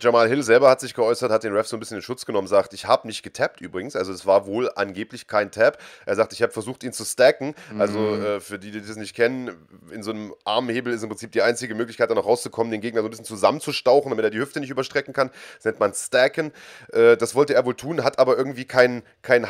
Jamal 0.00 0.28
Hill 0.28 0.42
selber 0.42 0.68
hat 0.68 0.80
sich 0.80 0.94
geäußert, 0.94 1.30
hat 1.30 1.44
den 1.44 1.54
Ref 1.54 1.68
so 1.68 1.76
ein 1.76 1.78
bisschen 1.78 1.98
in 1.98 2.02
Schutz 2.02 2.26
genommen, 2.26 2.48
sagt, 2.48 2.74
ich 2.74 2.86
habe 2.86 3.06
nicht 3.06 3.22
getappt 3.22 3.60
übrigens. 3.60 3.94
Also 3.94 4.12
es 4.12 4.26
war 4.26 4.46
wohl 4.46 4.68
angeblich 4.74 5.28
kein 5.28 5.52
Tap. 5.52 5.78
Er 6.06 6.16
sagt, 6.16 6.32
ich 6.32 6.42
habe 6.42 6.52
versucht, 6.52 6.82
ihn 6.82 6.92
zu 6.92 7.04
stacken. 7.04 7.54
Also, 7.78 8.00
mhm. 8.00 8.08
Also 8.14 8.26
äh, 8.26 8.40
für 8.40 8.58
die, 8.58 8.72
die 8.72 8.82
das 8.82 8.96
nicht 8.96 9.14
kennen, 9.14 9.52
in 9.92 10.02
so 10.02 10.10
einem 10.10 10.34
Armhebel 10.44 10.92
ist 10.92 11.04
im 11.04 11.08
Prinzip 11.08 11.30
die 11.30 11.42
einzige 11.42 11.76
Möglichkeit, 11.76 12.10
da 12.10 12.16
noch 12.16 12.26
rauszukommen, 12.26 12.72
den 12.72 12.80
Gegner 12.80 13.02
so 13.02 13.06
ein 13.06 13.10
bisschen 13.10 13.26
zusammenzustauchen, 13.26 14.10
damit 14.10 14.24
er 14.24 14.30
die 14.32 14.40
Hüfte 14.40 14.58
nicht 14.58 14.70
überstrecken 14.70 15.14
kann. 15.14 15.30
Das 15.58 15.66
nennt 15.66 15.78
man 15.78 15.94
Stacken. 15.94 16.50
Äh, 16.92 17.16
das 17.16 17.36
wollte 17.36 17.54
er 17.54 17.64
wohl 17.64 17.76
tun, 17.76 18.02
hat 18.02 18.18
aber 18.18 18.36
irgendwie 18.36 18.64
kein, 18.64 19.04
kein 19.22 19.46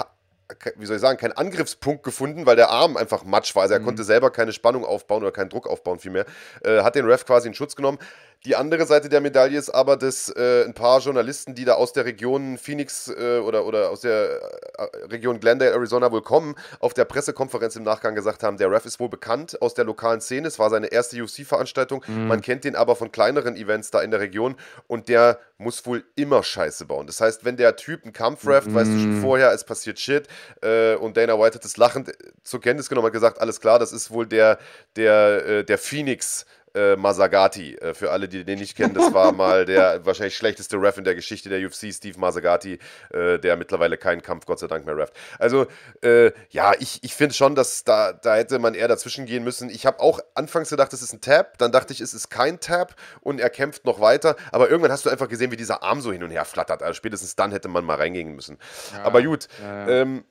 wie 0.77 0.87
soll 0.87 0.97
ich 0.97 1.03
sagen, 1.03 1.19
keinen 1.19 1.33
Angriffspunkt 1.33 2.03
gefunden, 2.03 2.47
weil 2.47 2.57
der 2.57 2.69
Arm 2.71 2.97
einfach 2.97 3.25
matsch 3.25 3.55
war. 3.55 3.63
Also 3.63 3.75
er 3.75 3.81
mhm. 3.81 3.85
konnte 3.87 4.05
selber 4.05 4.31
keine 4.31 4.53
Spannung 4.53 4.85
aufbauen 4.85 5.23
oder 5.23 5.33
keinen 5.33 5.49
Druck 5.49 5.67
aufbauen 5.67 5.99
vielmehr. 5.99 6.27
Äh, 6.63 6.83
hat 6.83 6.95
den 6.95 7.07
Ref 7.07 7.25
quasi 7.25 7.49
in 7.49 7.55
Schutz 7.55 7.77
genommen. 7.77 7.99
Die 8.47 8.57
andere 8.57 8.85
Seite 8.85 9.09
der 9.09 9.23
Medaille 9.23 9.59
ist 9.59 9.71
aber, 9.71 9.97
dass 9.97 10.29
äh, 10.29 10.65
ein 10.65 10.75
paar 10.75 11.01
Journalisten, 11.01 11.55
die 11.55 11.65
da 11.65 11.75
aus 11.75 11.95
der 11.95 12.05
Region 12.05 12.59
Phoenix 12.59 13.09
äh, 13.09 13.39
oder, 13.39 13.65
oder 13.65 13.89
aus 13.89 14.03
der 14.03 14.39
äh, 14.77 15.07
Region 15.07 15.41
Glendale, 15.41 15.71
Arizona 15.71 16.13
wohl 16.13 16.21
kommen, 16.21 16.55
auf 16.79 16.93
der 16.93 17.07
Pressekonferenz 17.07 17.75
im 17.77 17.85
Nachgang 17.85 18.15
gesagt 18.15 18.43
haben, 18.43 18.59
der 18.59 18.71
Ref 18.71 18.85
ist 18.85 19.01
wohl 19.01 19.09
bekannt 19.09 19.63
aus 19.63 19.73
der 19.73 19.87
lokalen 19.87 20.21
Szene. 20.21 20.47
Es 20.47 20.59
war 20.59 20.69
seine 20.69 20.89
erste 20.89 21.23
UFC-Veranstaltung. 21.23 22.05
Mhm. 22.07 22.27
Man 22.27 22.43
kennt 22.43 22.65
den 22.65 22.77
aber 22.77 22.97
von 22.97 23.11
kleineren 23.11 23.57
Events 23.57 23.91
da 23.91 24.03
in 24.03 24.11
der 24.11 24.21
Region 24.21 24.57
und 24.89 25.09
der 25.09 25.39
muss 25.57 25.87
wohl 25.87 26.05
immer 26.15 26.43
Scheiße 26.43 26.85
bauen. 26.85 27.07
Das 27.07 27.23
heißt, 27.23 27.47
wenn 27.47 27.57
der 27.57 27.77
Typ 27.77 28.05
einen 28.05 28.13
Kampf 28.13 28.47
reft, 28.47 28.67
mhm. 28.67 28.75
weißt 28.75 28.91
du 28.91 29.01
schon 29.01 29.21
vorher, 29.23 29.53
es 29.53 29.65
passiert 29.65 29.99
Shit 29.99 30.29
äh, 30.61 30.97
und 30.97 31.17
Dana 31.17 31.39
White 31.39 31.55
hat 31.55 31.65
es 31.65 31.79
lachend 31.79 32.13
zur 32.43 32.61
Kenntnis 32.61 32.91
genommen, 32.91 33.07
hat 33.07 33.15
gesagt, 33.15 33.41
alles 33.41 33.59
klar, 33.59 33.79
das 33.79 33.91
ist 33.95 34.11
wohl 34.11 34.27
der, 34.27 34.59
der, 34.97 35.47
äh, 35.47 35.65
der 35.65 35.79
Phoenix 35.79 36.45
äh, 36.75 36.97
Masagati. 36.97 37.75
Äh, 37.75 37.95
für 37.95 38.11
alle, 38.11 38.29
die 38.29 38.45
den 38.45 38.59
nicht 38.59 38.77
kennen, 38.77 38.95
das 38.95 39.13
war 39.13 39.33
mal 39.33 39.65
der 39.65 40.05
wahrscheinlich 40.05 40.37
schlechteste 40.37 40.77
Ref 40.77 40.99
in 40.99 41.05
der 41.05 41.15
Geschichte 41.15 41.49
der 41.49 41.65
UFC, 41.65 41.93
Steve 41.93 42.19
Masagati, 42.19 42.79
äh, 43.13 43.39
der 43.39 43.57
mittlerweile 43.57 43.97
keinen 43.97 44.23
Kampf, 44.23 44.47
Gott 44.47 44.59
sei 44.59 44.67
Dank, 44.67 44.87
mehr 44.87 44.97
reft. 44.97 45.15
Also, 45.39 45.67
äh, 46.03 46.33
ja, 46.51 46.73
ich, 46.79 47.03
ich 47.03 47.15
finde 47.15 47.35
schon, 47.35 47.55
dass 47.55 47.85
da, 47.85 48.13
da 48.13 48.37
hätte 48.37 48.59
man 48.59 48.75
eher 48.75 48.89
dazwischen 48.89 49.27
gehen 49.27 49.45
müssen. 49.45 49.71
Ich 49.71 49.87
habe 49.87 50.01
auch 50.01 50.21
anfangs 50.35 50.71
gedacht, 50.71 50.93
es 50.93 51.03
ist 51.03 51.13
ein 51.13 51.21
Tab, 51.21 51.59
dann 51.59 51.73
dachte 51.73 51.93
ich, 51.93 52.01
es 52.01 52.15
ist 52.15 52.31
kein 52.31 52.61
Tab 52.61 52.95
und 53.21 53.41
er 53.41 53.51
kämpft 53.51 53.85
noch 53.85 54.01
weiter. 54.01 54.37
Aber 54.53 54.69
irgendwann 54.69 54.93
hast 54.93 55.07
du 55.07 55.11
einfach 55.11 55.29
gesehen, 55.29 55.51
wie 55.51 55.57
dieser 55.57 55.83
Arm 55.83 56.01
so 56.01 56.13
hin 56.13 56.23
und 56.23 56.31
her 56.31 56.45
flattert. 56.45 56.83
Also 56.83 56.95
spätestens 56.95 57.37
dann 57.37 57.53
hätte 57.53 57.69
man 57.69 57.85
mal 57.85 57.97
reingehen 57.97 58.35
müssen. 58.35 58.59
Ja, 58.93 59.05
Aber 59.05 59.23
gut. 59.23 59.49
Ja, 59.63 59.89
ja. 59.89 59.89
Ähm, 59.89 60.25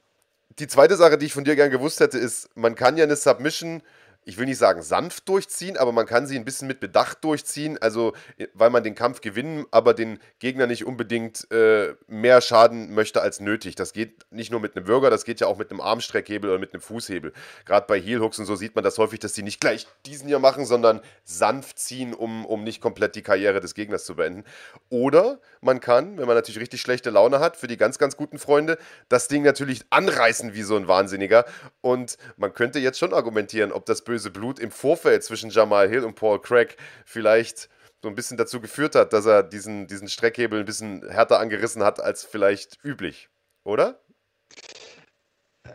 die 0.60 0.68
zweite 0.68 0.96
Sache, 0.96 1.18
die 1.18 1.26
ich 1.26 1.34
von 1.34 1.44
dir 1.44 1.56
gern 1.56 1.72
gewusst 1.72 2.00
hätte, 2.00 2.18
ist, 2.18 2.50
man 2.56 2.76
kann 2.76 2.98
ja 2.98 3.04
eine 3.04 3.16
Submission 3.16 3.82
ich 4.26 4.38
will 4.38 4.46
nicht 4.46 4.58
sagen 4.58 4.82
sanft 4.82 5.28
durchziehen, 5.30 5.78
aber 5.78 5.92
man 5.92 6.06
kann 6.06 6.28
sie 6.28 6.38
ein 6.38 6.46
bisschen 6.46 6.68
mit 6.68 6.80
Bedacht 6.80 7.24
durchziehen, 7.24 7.78
also 7.82 8.14
äh, 8.38 8.48
weil 8.54 8.70
man 8.70 8.84
den 8.84 8.96
Kampf 8.96 9.22
gewinnen, 9.22 9.66
aber 9.72 9.94
den 9.94 10.20
Gegner 10.40 10.68
nicht 10.68 10.86
unbedingt 10.86 11.50
äh, 11.52 11.96
mehr 12.08 12.42
schaden 12.42 12.94
möchte 12.94 13.22
als 13.22 13.40
nötig. 13.40 13.76
Das 13.76 13.94
geht 13.94 14.26
nicht 14.32 14.52
nur 14.52 14.60
mit 14.60 14.76
einem 14.76 14.88
Würger, 14.88 15.10
das 15.10 15.26
geht 15.26 15.40
ja 15.40 15.48
auch 15.48 15.58
mit 15.58 15.72
einem 15.72 15.82
Armstreckhebel 15.82 16.50
oder 16.50 16.60
mit 16.60 16.74
einem 16.74 16.82
Fußhebel. 16.82 17.34
Gerade 17.66 17.86
bei 17.88 18.00
Heelhooks 18.00 18.40
und 18.40 18.46
so 18.46 18.56
sieht 18.56 18.76
man 18.76 18.84
das 18.84 18.98
häufig, 18.98 19.20
dass 19.20 19.34
die 19.34 19.44
nicht 19.44 19.60
gleich 19.60 19.88
diesen 20.06 20.28
hier 20.28 20.40
machen, 20.40 20.66
sondern 20.66 21.02
sanft 21.24 21.80
ziehen, 21.80 22.14
um, 22.14 22.46
um 22.46 22.64
nicht 22.64 22.82
komplett 22.82 23.16
die 23.16 23.22
Karriere 23.22 23.60
des 23.60 23.74
Gegners 23.76 24.06
zu 24.06 24.16
beenden. 24.16 24.44
Oder 24.90 25.40
man 25.62 25.80
kann, 25.80 26.18
wenn 26.18 26.28
man 26.28 26.36
natürlich 26.36 26.60
richtig 26.60 26.82
schlechte 26.82 27.10
Laune 27.10 27.40
hat, 27.40 27.58
für 27.58 27.68
die 27.68 27.78
ganz, 27.78 27.98
ganz 27.98 28.18
guten 28.18 28.40
Freunde, 28.40 28.78
das 29.10 29.28
Ding 29.28 29.44
natürlich 29.44 29.86
anreißen 29.90 30.54
wie 30.54 30.64
so 30.64 30.76
ein 30.76 30.88
Wahnsinniger. 30.88 31.46
Und 31.82 32.18
man 32.38 32.54
könnte 32.54 32.80
jetzt 32.80 33.00
schon 33.00 33.14
argumentieren, 33.14 33.72
ob 33.72 33.86
das 33.86 34.04
böse 34.04 34.13
böse 34.14 34.30
Blut 34.30 34.60
im 34.60 34.70
Vorfeld 34.70 35.24
zwischen 35.24 35.50
Jamal 35.50 35.90
Hill 35.90 36.04
und 36.04 36.14
Paul 36.14 36.40
Craig 36.40 36.78
vielleicht 37.04 37.68
so 38.04 38.10
ein 38.10 38.14
bisschen 38.14 38.38
dazu 38.38 38.62
geführt 38.62 38.94
hat, 38.94 39.12
dass 39.12 39.26
er 39.26 39.42
diesen, 39.42 39.88
diesen 39.88 40.08
Streckhebel 40.08 40.60
ein 40.60 40.66
bisschen 40.66 41.10
härter 41.10 41.40
angerissen 41.40 41.84
hat 41.84 42.00
als 42.00 42.24
vielleicht 42.24 42.78
üblich, 42.84 43.30
oder? 43.64 44.00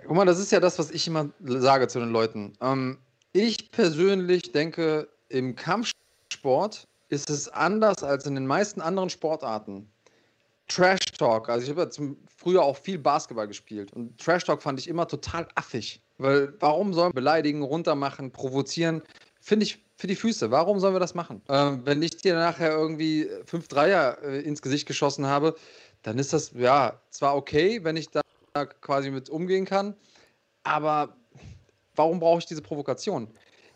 Guck 0.07 0.15
mal, 0.15 0.25
das 0.25 0.39
ist 0.39 0.53
ja 0.53 0.61
das, 0.61 0.79
was 0.79 0.93
ich 0.93 1.09
immer 1.09 1.31
sage 1.41 1.89
zu 1.89 1.99
den 1.99 2.11
Leuten. 2.11 2.53
Ähm, 2.61 2.99
ich 3.33 3.73
persönlich 3.73 4.53
denke, 4.53 5.09
im 5.29 5.57
Kampfsport 5.57 6.87
ist 7.09 7.31
es 7.31 7.49
anders 7.49 8.05
als 8.05 8.25
in 8.25 8.37
den 8.37 8.47
meisten 8.47 8.81
anderen 8.81 9.11
Sportarten. 9.11 9.91
Trash 10.69 11.07
Talk, 11.19 11.49
also 11.49 11.65
ich 11.65 11.77
habe 11.77 11.91
ja 11.91 12.07
früher 12.37 12.63
auch 12.63 12.77
viel 12.77 12.99
Basketball 12.99 13.49
gespielt 13.49 13.93
und 13.95 14.17
Trash 14.21 14.45
Talk 14.45 14.63
fand 14.63 14.79
ich 14.79 14.87
immer 14.87 15.09
total 15.09 15.49
affig. 15.57 16.01
Weil 16.19 16.53
warum 16.61 16.93
sollen 16.93 17.11
wir 17.11 17.15
beleidigen, 17.15 17.63
runtermachen, 17.63 18.33
provozieren? 18.33 19.03
Finde 19.41 19.65
ich 19.65 19.83
für 19.97 20.07
die 20.07 20.17
Füße. 20.17 20.51
Warum 20.51 20.79
sollen 20.79 20.95
wir 20.95 21.01
das 21.01 21.15
machen? 21.15 21.43
Ähm, 21.49 21.81
wenn 21.85 22.03
ich 22.03 22.17
dir 22.17 22.35
nachher 22.35 22.71
irgendwie 22.71 23.29
fünf 23.47 23.69
Dreier 23.69 24.19
äh, 24.23 24.41
ins 24.41 24.63
Gesicht 24.63 24.87
geschossen 24.87 25.27
habe, 25.27 25.57
dann 26.03 26.19
ist 26.19 26.33
das 26.33 26.53
ja 26.55 27.01
zwar 27.11 27.37
okay, 27.37 27.83
wenn 27.83 27.97
ich 27.97 28.09
da 28.11 28.21
quasi 28.81 29.11
mit 29.11 29.29
umgehen 29.29 29.65
kann, 29.65 29.95
aber 30.63 31.17
warum 31.97 32.21
brauche 32.21 32.39
ich 32.39 32.47
diese 32.47 32.63
Provokation? 32.63 33.29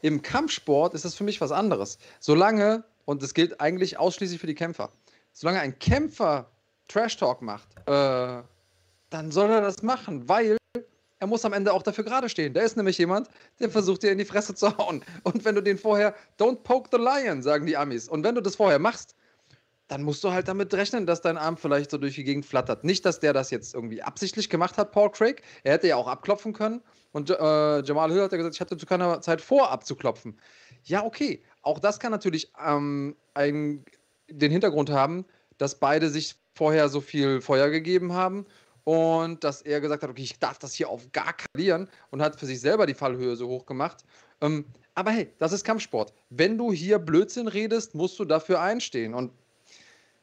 Im 0.03 0.23
Kampfsport 0.23 0.95
ist 0.95 1.05
das 1.05 1.15
für 1.15 1.25
mich 1.25 1.41
was 1.41 1.53
anderes. 1.53 1.99
Solange, 2.21 2.85
und 3.05 3.23
das 3.23 3.35
gilt 3.35 3.61
eigentlich 3.61 3.99
ausschließlich 3.99 4.41
für 4.41 4.47
die 4.47 4.55
Kämpfer, 4.55 4.91
solange 5.33 5.61
ein 5.61 5.79
Kämpfer 5.79 6.51
Trash 6.89 7.17
Talk 7.17 7.43
macht, 7.43 7.69
äh, 7.87 8.43
dann 9.11 9.31
soll 9.31 9.51
er 9.51 9.61
das 9.61 9.83
machen, 9.83 10.29
weil 10.29 10.57
er 11.23 11.29
muss 11.29 11.45
am 11.45 11.53
Ende 11.53 11.73
auch 11.73 11.85
dafür 11.85 12.03
gerade 12.03 12.29
stehen. 12.29 12.53
Der 12.53 12.65
ist 12.65 12.77
nämlich 12.77 12.99
jemand, 12.99 13.29
der 13.61 13.71
versucht 13.71 14.03
dir 14.03 14.11
in 14.11 14.19
die 14.19 14.25
Fresse 14.25 14.57
zu 14.57 14.77
hauen. 14.77 15.05
Und 15.23 15.45
wenn 15.45 15.55
du 15.55 15.63
den 15.63 15.79
vorher, 15.79 16.17
don't 16.37 16.65
poke 16.65 16.89
the 16.91 16.99
lion, 16.99 17.43
sagen 17.43 17.65
die 17.65 17.77
Amis. 17.77 18.09
Und 18.09 18.25
wenn 18.25 18.35
du 18.35 18.41
das 18.41 18.57
vorher 18.57 18.81
machst, 18.81 19.15
dann 19.87 20.03
musst 20.03 20.25
du 20.25 20.33
halt 20.33 20.49
damit 20.49 20.75
rechnen, 20.75 21.07
dass 21.07 21.21
dein 21.21 21.39
Arm 21.39 21.57
vielleicht 21.57 21.93
so 21.93 21.99
durch 21.99 22.17
die 22.17 22.25
Gegend 22.25 22.45
flattert. 22.45 22.83
Nicht, 22.83 23.05
dass 23.05 23.21
der 23.21 23.33
das 23.33 23.53
jetzt 23.53 23.73
irgendwie 23.73 24.03
absichtlich 24.03 24.51
gemacht 24.51 24.77
hat, 24.79 24.91
Paul 24.91 25.13
Craig. 25.13 25.43
Er 25.63 25.75
hätte 25.75 25.87
ja 25.87 25.95
auch 25.95 26.09
abklopfen 26.09 26.55
können. 26.55 26.83
Und 27.13 27.31
äh, 27.31 27.83
Jamal 27.83 28.11
Hill 28.11 28.23
hat 28.23 28.33
ja 28.33 28.39
gesagt, 28.39 28.57
ich 28.57 28.61
hatte 28.61 28.77
zu 28.77 28.87
keiner 28.87 29.21
Zeit 29.21 29.41
vor, 29.41 29.71
abzuklopfen. 29.71 30.37
Ja, 30.83 31.05
okay. 31.05 31.45
Auch 31.63 31.79
das 31.79 32.01
kann 32.01 32.11
natürlich 32.11 32.51
ähm, 32.61 33.15
einen, 33.35 33.85
den 34.29 34.51
Hintergrund 34.51 34.91
haben, 34.91 35.25
dass 35.57 35.79
beide 35.79 36.11
sich 36.11 36.35
vorher 36.57 36.89
so 36.89 37.01
viel 37.01 37.41
Feuer 37.41 37.71
gegeben 37.71 38.13
haben 38.13 38.45
und 38.85 39.43
dass 39.45 39.63
er 39.63 39.81
gesagt 39.81 40.03
hat, 40.03 40.11
okay, 40.11 40.23
ich 40.23 40.39
darf 40.39 40.59
das 40.59 40.75
hier 40.75 40.89
auf 40.89 41.11
gar 41.13 41.33
keinen 41.33 41.47
verlieren 41.55 41.89
und 42.11 42.23
hat 42.23 42.39
für 42.39 42.47
sich 42.47 42.61
selber 42.61 42.87
die 42.87 42.95
Fallhöhe 42.95 43.37
so 43.37 43.49
hoch 43.49 43.67
gemacht. 43.67 44.05
Ähm, 44.41 44.65
aber 44.95 45.11
hey, 45.13 45.33
das 45.39 45.53
ist 45.53 45.65
Kampfsport. 45.65 46.13
Wenn 46.31 46.59
du 46.59 46.73
hier 46.73 46.99
Blödsinn 46.99 47.49
redest, 47.49 47.95
musst 47.95 48.19
du 48.19 48.25
dafür 48.25 48.61
einstehen. 48.61 49.15
Und 49.15 49.33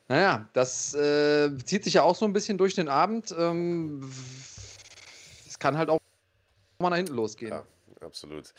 naja, 0.08 0.48
das 0.54 0.94
äh, 0.94 1.56
zieht 1.66 1.84
sich 1.84 1.96
ja 1.96 2.04
auch 2.04 2.16
so 2.16 2.26
ein 2.26 2.34
bisschen 2.34 2.58
durch 2.58 2.76
den 2.76 2.88
Abend. 2.88 3.34
Ähm, 3.38 4.12
es 5.48 5.58
kann 5.58 5.78
halt 5.78 5.90
auch 5.90 6.00
mal 6.80 6.90
nach 6.90 6.98
hinten 6.98 7.16
losgehen. 7.16 7.52
Ja, 7.52 7.64
absolut 8.02 8.54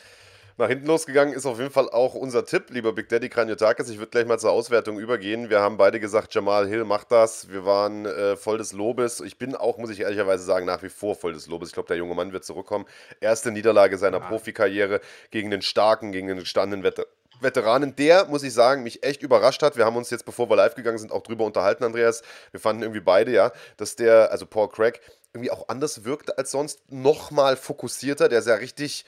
nach 0.57 0.67
hinten 0.67 0.87
losgegangen 0.87 1.33
ist 1.33 1.45
auf 1.45 1.59
jeden 1.59 1.71
Fall 1.71 1.89
auch 1.89 2.13
unser 2.13 2.45
Tipp, 2.45 2.69
lieber 2.69 2.93
Big 2.93 3.09
Daddy 3.09 3.29
Kranjotakis. 3.29 3.89
Ich 3.89 3.97
würde 3.97 4.11
gleich 4.11 4.25
mal 4.25 4.39
zur 4.39 4.51
Auswertung 4.51 4.99
übergehen. 4.99 5.49
Wir 5.49 5.59
haben 5.59 5.77
beide 5.77 5.99
gesagt, 5.99 6.33
Jamal 6.33 6.67
Hill 6.67 6.83
macht 6.83 7.11
das. 7.11 7.49
Wir 7.49 7.65
waren 7.65 8.05
äh, 8.05 8.35
voll 8.35 8.57
des 8.57 8.73
Lobes. 8.73 9.21
Ich 9.21 9.37
bin 9.37 9.55
auch, 9.55 9.77
muss 9.77 9.89
ich 9.89 10.01
ehrlicherweise 10.01 10.43
sagen, 10.43 10.65
nach 10.65 10.83
wie 10.83 10.89
vor 10.89 11.15
voll 11.15 11.33
des 11.33 11.47
Lobes. 11.47 11.69
Ich 11.69 11.73
glaube, 11.73 11.87
der 11.87 11.97
junge 11.97 12.15
Mann 12.15 12.33
wird 12.33 12.45
zurückkommen. 12.45 12.85
Erste 13.19 13.51
Niederlage 13.51 13.97
seiner 13.97 14.19
ja. 14.19 14.27
Profikarriere 14.27 15.01
gegen 15.31 15.49
den 15.49 15.61
starken, 15.61 16.11
gegen 16.11 16.27
den 16.27 16.39
gestandenen 16.39 16.83
Vetter 16.83 17.05
Veteranen, 17.41 17.95
der, 17.95 18.25
muss 18.25 18.43
ich 18.43 18.53
sagen, 18.53 18.83
mich 18.83 19.03
echt 19.03 19.23
überrascht 19.23 19.63
hat. 19.63 19.75
Wir 19.75 19.85
haben 19.85 19.95
uns 19.95 20.09
jetzt, 20.09 20.25
bevor 20.25 20.49
wir 20.49 20.55
live 20.55 20.75
gegangen 20.75 20.99
sind, 20.99 21.11
auch 21.11 21.23
drüber 21.23 21.43
unterhalten, 21.43 21.83
Andreas. 21.83 22.21
Wir 22.51 22.59
fanden 22.59 22.83
irgendwie 22.83 23.01
beide, 23.01 23.31
ja, 23.31 23.51
dass 23.77 23.95
der, 23.95 24.31
also 24.31 24.45
Paul 24.45 24.69
Craig, 24.69 25.01
irgendwie 25.33 25.51
auch 25.51 25.69
anders 25.69 26.03
wirkte 26.03 26.37
als 26.37 26.51
sonst. 26.51 26.81
Nochmal 26.91 27.55
fokussierter. 27.55 28.29
Der 28.29 28.39
ist 28.39 28.47
ja 28.47 28.55
richtig 28.55 29.05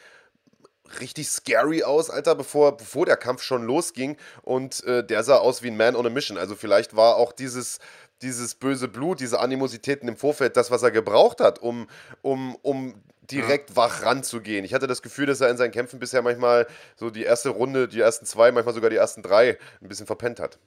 richtig 0.99 1.29
scary 1.29 1.83
aus, 1.83 2.09
Alter, 2.09 2.35
bevor, 2.35 2.77
bevor 2.77 3.05
der 3.05 3.17
Kampf 3.17 3.41
schon 3.41 3.63
losging. 3.63 4.17
Und 4.41 4.83
äh, 4.83 5.05
der 5.05 5.23
sah 5.23 5.37
aus 5.37 5.63
wie 5.63 5.67
ein 5.69 5.77
Man 5.77 5.95
on 5.95 6.05
a 6.05 6.09
Mission. 6.09 6.37
Also 6.37 6.55
vielleicht 6.55 6.95
war 6.95 7.15
auch 7.15 7.31
dieses, 7.31 7.79
dieses 8.21 8.55
böse 8.55 8.87
Blut, 8.87 9.19
diese 9.19 9.39
Animositäten 9.39 10.07
im 10.07 10.17
Vorfeld 10.17 10.57
das, 10.57 10.71
was 10.71 10.83
er 10.83 10.91
gebraucht 10.91 11.39
hat, 11.39 11.59
um, 11.59 11.87
um, 12.21 12.55
um 12.61 12.95
direkt 13.29 13.71
ja. 13.71 13.75
wach 13.75 14.03
ranzugehen. 14.03 14.65
Ich 14.65 14.73
hatte 14.73 14.87
das 14.87 15.01
Gefühl, 15.01 15.25
dass 15.25 15.41
er 15.41 15.49
in 15.49 15.57
seinen 15.57 15.71
Kämpfen 15.71 15.99
bisher 15.99 16.21
manchmal 16.21 16.67
so 16.95 17.09
die 17.09 17.23
erste 17.23 17.49
Runde, 17.49 17.87
die 17.87 17.99
ersten 17.99 18.25
zwei, 18.25 18.51
manchmal 18.51 18.73
sogar 18.73 18.89
die 18.89 18.95
ersten 18.95 19.21
drei 19.21 19.57
ein 19.81 19.87
bisschen 19.87 20.05
verpennt 20.05 20.39
hat. 20.39 20.59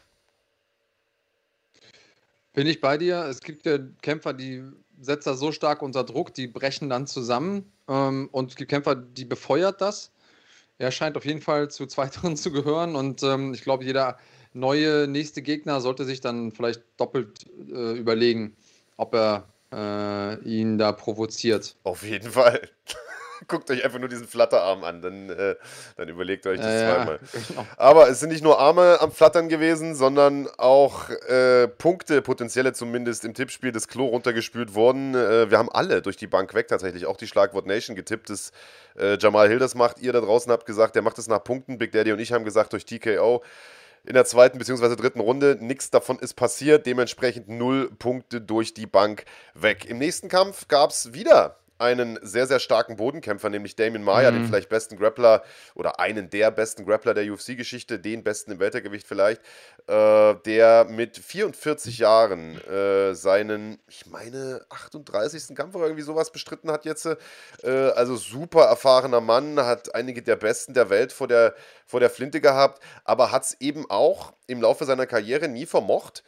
Bin 2.55 2.67
ich 2.67 2.81
bei 2.81 2.97
dir. 2.97 3.27
Es 3.27 3.41
gibt 3.41 3.67
ja 3.67 3.79
Kämpfer, 4.01 4.33
die 4.33 4.65
setzt 5.01 5.27
er 5.27 5.35
so 5.35 5.53
stark 5.53 5.83
unter 5.83 6.05
Druck, 6.05 6.35
die 6.35 6.47
brechen 6.47 6.89
dann 6.89 7.07
zusammen. 7.07 7.73
Ähm, 7.89 8.29
und 8.33 8.57
gibt 8.57 8.71
Kämpfer, 8.71 8.95
die 8.95 9.25
befeuert 9.25 9.81
das. 9.81 10.13
Er 10.79 10.91
scheint 10.91 11.17
auf 11.17 11.25
jeden 11.25 11.41
Fall 11.41 11.71
zu 11.71 11.87
zweiteren 11.87 12.37
zu 12.37 12.53
gehören 12.53 12.97
und 12.97 13.23
ähm, 13.23 13.55
ich 13.55 13.63
glaube, 13.63 13.85
jeder 13.85 14.19
neue 14.53 15.07
nächste 15.07 15.43
Gegner 15.43 15.81
sollte 15.81 16.05
sich 16.05 16.21
dann 16.21 16.53
vielleicht 16.53 16.83
doppelt 16.97 17.45
äh, 17.69 17.93
überlegen, 17.93 18.57
ob 18.97 19.15
er 19.15 19.49
äh, 19.73 20.41
ihn 20.45 20.79
da 20.79 20.93
provoziert. 20.93 21.77
Auf 21.83 22.03
jeden 22.03 22.31
Fall. 22.31 22.69
Guckt 23.49 23.71
euch 23.71 23.85
einfach 23.85 23.99
nur 23.99 24.09
diesen 24.09 24.27
Flatterarm 24.27 24.85
an, 24.85 25.03
dann, 25.03 25.31
äh, 25.31 25.57
dann 25.97 26.09
überlegt 26.09 26.47
euch 26.47 26.59
das 26.59 26.67
äh, 26.67 26.85
zweimal. 26.85 27.21
Ja, 27.33 27.41
genau. 27.49 27.67
Aber 27.77 28.09
es 28.09 28.21
sind 28.21 28.31
nicht 28.31 28.43
nur 28.43 28.59
Arme 28.59 28.99
am 29.01 29.13
Flattern 29.13 29.49
gewesen, 29.49 29.95
sondern 29.95 30.49
auch 30.59 31.11
äh, 31.11 31.69
Punkte, 31.69 32.23
potenzielle 32.23 32.73
zumindest 32.73 33.25
im 33.25 33.35
Tippspiel, 33.35 33.73
das 33.73 33.89
Klo 33.89 34.07
runtergespült 34.07 34.75
worden. 34.75 35.15
Äh, 35.15 35.51
wir 35.51 35.59
haben 35.59 35.71
alle 35.71 36.03
durch 36.03 36.17
die 36.17 36.27
Bank 36.27 36.55
weg 36.55 36.69
tatsächlich, 36.69 37.07
auch 37.07 37.17
die 37.17 37.27
Schlagwort 37.27 37.67
Nation 37.67 37.97
getippt, 37.97 38.31
dass 38.31 38.53
äh, 38.99 39.19
Jamal 39.19 39.49
Hill 39.49 39.59
das 39.59 39.75
macht. 39.75 40.01
Ihr 40.01 40.13
da 40.13 40.21
draußen 40.21 40.51
habt 40.51 40.67
gesagt, 40.67 40.95
der 40.95 41.03
macht 41.03 41.19
es 41.19 41.29
nach 41.29 41.43
Punkten. 41.43 41.79
Big 41.79 41.93
Daddy 41.93 42.13
und 42.13 42.19
ich 42.19 42.33
haben 42.33 42.45
gesagt, 42.45 42.73
durch 42.73 42.85
TKO 42.85 43.43
in 44.07 44.15
der 44.15 44.25
zweiten 44.25 44.59
bzw. 44.59 44.97
dritten 44.97 45.21
Runde. 45.21 45.59
Nichts 45.61 45.91
davon 45.91 46.19
ist 46.19 46.35
passiert. 46.35 46.87
Dementsprechend 46.87 47.49
null 47.49 47.91
Punkte 47.99 48.41
durch 48.41 48.73
die 48.73 48.87
Bank 48.87 49.25
weg. 49.55 49.85
Im 49.87 49.99
nächsten 49.99 50.29
Kampf 50.29 50.69
gab 50.69 50.91
es 50.91 51.13
wieder 51.13 51.59
einen 51.79 52.19
sehr, 52.23 52.47
sehr 52.47 52.61
starken 52.61 52.97
Bodenkämpfer, 52.97 53.51
nämlich 53.51 53.77
Damien 53.77 54.03
Maya, 54.03 54.31
mhm. 54.31 54.37
den 54.37 54.47
vielleicht 54.47 54.69
besten 54.69 54.97
Grappler 54.97 55.43
oder 55.75 56.01
einen 56.01 56.31
der 56.31 56.51
besten 56.51 56.85
Grappler 56.85 57.15
der 57.15 57.31
UFC-Geschichte, 57.33 57.99
den 57.99 58.23
besten 58.23 58.53
im 58.53 58.61
Weltergewicht 58.61 59.07
vielleicht, 59.07 59.41
äh, 59.87 60.35
der 60.47 60.87
mit 60.89 61.17
44 61.17 61.99
Jahren 61.99 62.61
äh, 62.67 63.15
seinen, 63.15 63.79
ich 63.89 64.07
meine, 64.07 64.65
38. 64.71 65.55
Kampf 65.55 65.75
oder 65.75 65.87
irgendwie 65.87 66.03
sowas 66.03 66.33
bestritten 66.33 66.71
hat 66.71 66.85
jetzt. 66.85 67.07
Äh, 67.07 67.71
also 67.71 68.17
super 68.17 68.65
erfahrener 68.65 69.21
Mann, 69.21 69.59
hat 69.61 69.95
einige 69.95 70.23
der 70.23 70.37
Besten 70.37 70.75
der 70.75 70.91
Welt 70.91 71.13
vor 71.13 71.29
der, 71.29 71.55
vor 71.87 72.01
der 72.01 72.11
Flinte 72.11 72.41
gehabt, 72.41 72.83
aber 73.05 73.33
hat 73.33 73.45
es 73.45 73.61
eben 73.61 73.89
auch 73.91 74.33
im 74.47 74.61
Laufe 74.61 74.85
seiner 74.85 75.07
Karriere 75.07 75.49
nie 75.49 75.67
vermocht, 75.67 76.23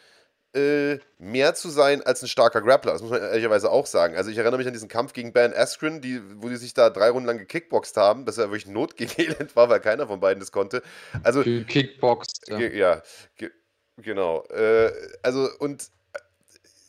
äh, 0.58 0.98
mehr 1.18 1.54
zu 1.54 1.68
sein 1.70 2.02
als 2.02 2.22
ein 2.22 2.28
starker 2.28 2.60
Grappler. 2.60 2.92
Das 2.92 3.02
muss 3.02 3.10
man 3.10 3.20
ehrlicherweise 3.20 3.70
auch 3.70 3.86
sagen. 3.86 4.16
Also 4.16 4.30
ich 4.30 4.38
erinnere 4.38 4.58
mich 4.58 4.66
an 4.66 4.72
diesen 4.72 4.88
Kampf 4.88 5.12
gegen 5.12 5.32
Ben 5.32 5.54
Askren, 5.54 6.00
die, 6.00 6.20
wo 6.36 6.48
die 6.48 6.56
sich 6.56 6.74
da 6.74 6.90
drei 6.90 7.10
Runden 7.10 7.26
lang 7.26 7.38
gekickboxt 7.38 7.96
haben, 7.96 8.24
dass 8.24 8.38
er 8.38 8.50
wirklich 8.50 8.66
Not 8.66 8.96
gegen 8.96 9.12
Elend 9.16 9.54
war, 9.56 9.68
weil 9.68 9.80
keiner 9.80 10.06
von 10.06 10.20
beiden 10.20 10.40
das 10.40 10.52
konnte. 10.52 10.82
Also 11.22 11.42
Kickboxt. 11.42 12.48
Ja, 12.48 12.58
ja 12.58 13.02
ge 13.36 13.50
genau. 13.96 14.44
Äh, 14.44 14.92
also 15.22 15.48
und 15.58 15.90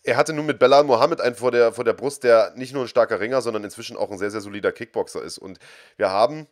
er 0.04 0.18
hatte 0.18 0.34
nun 0.34 0.46
mit 0.46 0.60
Belal 0.60 0.84
Mohammed 0.84 1.22
einen 1.22 1.36
vor 1.36 1.52
der, 1.52 1.74
vor 1.74 1.84
der 1.84 1.94
Brust, 1.94 2.24
der 2.24 2.54
nicht 2.56 2.74
nur 2.74 2.84
ein 2.84 2.88
starker 2.88 3.20
Ringer, 3.20 3.42
sondern 3.42 3.64
inzwischen 3.64 3.98
auch 3.98 4.12
ein 4.12 4.18
sehr, 4.18 4.32
sehr 4.32 4.42
solider 4.42 4.72
Kickboxer 4.72 5.22
ist. 5.22 5.38
Und 5.38 5.60
wir 5.98 6.10
haben, 6.10 6.48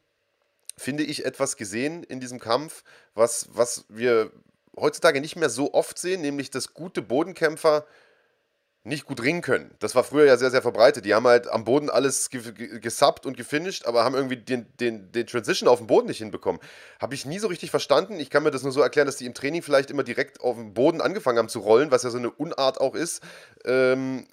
finde 0.77 1.03
ich, 1.03 1.25
etwas 1.25 1.57
gesehen 1.57 2.03
in 2.03 2.19
diesem 2.19 2.39
Kampf, 2.39 2.83
was, 3.13 3.47
was 3.51 3.86
wir 3.89 4.31
heutzutage 4.79 5.22
nicht 5.22 5.36
mehr 5.36 5.50
so 5.50 5.74
oft 5.74 5.98
sehen, 5.98 6.22
nämlich 6.22 6.51
dass 6.51 6.74
gute 6.74 7.01
Bodenkämpfer 7.01 7.86
nicht 8.88 9.05
gut 9.05 9.22
ringen 9.22 9.41
können. 9.41 9.75
Das 9.79 9.96
war 9.96 10.03
früher 10.03 10.25
ja 10.25 10.38
sehr, 10.38 10.50
sehr 10.50 10.62
verbreitet. 10.62 11.03
Die 11.03 11.13
haben 11.13 11.27
halt 11.27 11.48
am 11.50 11.65
Boden 11.65 11.89
alles 11.89 12.29
gesubbt 12.29 13.25
und 13.25 13.36
gefinisht, 13.36 13.86
aber 13.86 14.05
haben 14.05 14.15
irgendwie 14.15 14.38
den, 14.38 14.65
den, 14.79 15.12
den 15.12 15.27
Transition 15.27 15.67
auf 15.67 15.79
dem 15.79 15.88
Boden 15.88 16.07
nicht 16.07 16.19
hinbekommen. 16.19 16.62
Habe 17.01 17.13
ich 17.13 17.25
nie 17.25 17.38
so 17.38 17.48
richtig 17.48 17.69
verstanden. 17.69 18.17
Ich 18.17 18.29
kann 18.29 18.43
mir 18.43 18.51
das 18.51 18.63
nur 18.63 18.72
so 18.72 18.81
erklären, 18.81 19.05
dass 19.05 19.17
die 19.17 19.25
im 19.25 19.34
Training 19.34 19.62
vielleicht 19.62 19.91
immer 19.91 20.03
direkt 20.03 20.39
auf 20.39 20.55
dem 20.55 20.74
Boden 20.74 21.01
angefangen 21.01 21.38
haben 21.38 21.50
zu 21.50 21.60
rollen, 21.60 21.91
was 21.91 22.03
ja 22.03 22.10
so 22.10 22.17
eine 22.17 22.31
Unart 22.31 22.79
auch 22.79 22.96
ist. 22.96 23.22
Ähm, 23.65 24.25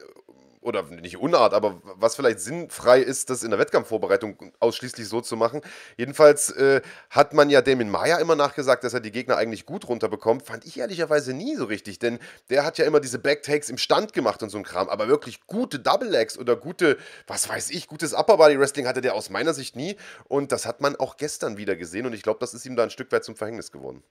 oder 0.65 0.83
nicht 0.85 1.19
Unart, 1.19 1.53
aber 1.53 1.81
was 1.85 2.17
vielleicht 2.17 2.41
sinnfrei 2.41 3.01
ist, 3.01 3.29
das 3.29 3.43
in 3.43 3.51
der 3.51 3.59
Wettkampfvorbereitung 3.59 4.53
ausschließlich 4.61 5.07
so 5.07 5.21
zu 5.21 5.37
machen. 5.37 5.61
Jedenfalls 5.99 6.51
äh, 6.53 6.81
hat 7.11 7.35
man 7.35 7.51
ja 7.51 7.61
Damien 7.61 7.91
Maya 7.91 8.17
immer 8.17 8.35
nachgesagt, 8.35 8.83
dass 8.83 8.95
er 8.95 9.01
die 9.01 9.13
Gegner 9.13 9.37
eigentlich 9.37 9.67
gut 9.67 9.87
runterbekommt. 9.87 10.45
Fand 10.47 10.65
ich 10.65 10.79
ehrlicherweise 10.79 11.35
nie 11.35 11.55
so 11.55 11.67
richtig, 11.67 11.99
denn 11.99 12.19
der 12.49 12.65
hat 12.65 12.79
ja 12.79 12.87
immer 12.87 13.01
diese 13.01 13.19
Backtakes 13.19 13.69
im 13.69 13.77
Stand 13.77 14.15
gemacht 14.15 14.43
und 14.43 14.49
so 14.49 14.57
ein 14.57 14.65
Kram, 14.65 14.89
aber 14.89 15.07
wirklich 15.07 15.47
gute 15.47 15.79
Double 15.79 16.09
Legs 16.09 16.39
oder 16.39 16.57
gute, 16.57 16.97
was 17.27 17.47
weiß 17.47 17.71
ich, 17.71 17.87
gutes 17.87 18.15
Upper 18.15 18.39
Body 18.39 18.59
Wrestling 18.59 18.87
hatte 18.87 19.03
der 19.03 19.15
aus 19.15 19.29
meiner 19.29 19.53
Sicht 19.53 19.77
nie 19.77 19.97
und 20.25 20.51
das 20.51 20.65
hat 20.65 20.81
man 20.81 20.97
auch 20.97 21.19
gestern 21.19 21.59
wieder 21.59 21.77
gesehen 21.77 22.07
und 22.07 22.15
ich 22.15 22.23
glaube, 22.23 22.41
das 22.41 22.55
ist 22.55 22.65
ihm 22.65 22.75
da 22.75 22.85
ein 22.85 22.91
Stück 22.91 23.13
weit 23.13 23.25
zum 23.25 23.37
Verhängnis 23.37 23.71
geworden. 23.71 24.03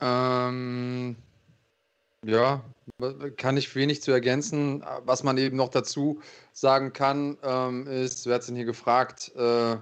Ähm, 0.00 1.16
ja, 2.26 2.64
kann 3.36 3.56
ich 3.56 3.74
wenig 3.74 4.02
zu 4.02 4.12
ergänzen. 4.12 4.84
Was 5.04 5.22
man 5.22 5.38
eben 5.38 5.56
noch 5.56 5.68
dazu 5.68 6.20
sagen 6.52 6.92
kann, 6.92 7.38
ähm, 7.42 7.86
ist, 7.86 8.26
wer 8.26 8.36
hat 8.36 8.48
denn 8.48 8.56
hier 8.56 8.64
gefragt? 8.64 9.32
Äh, 9.36 9.76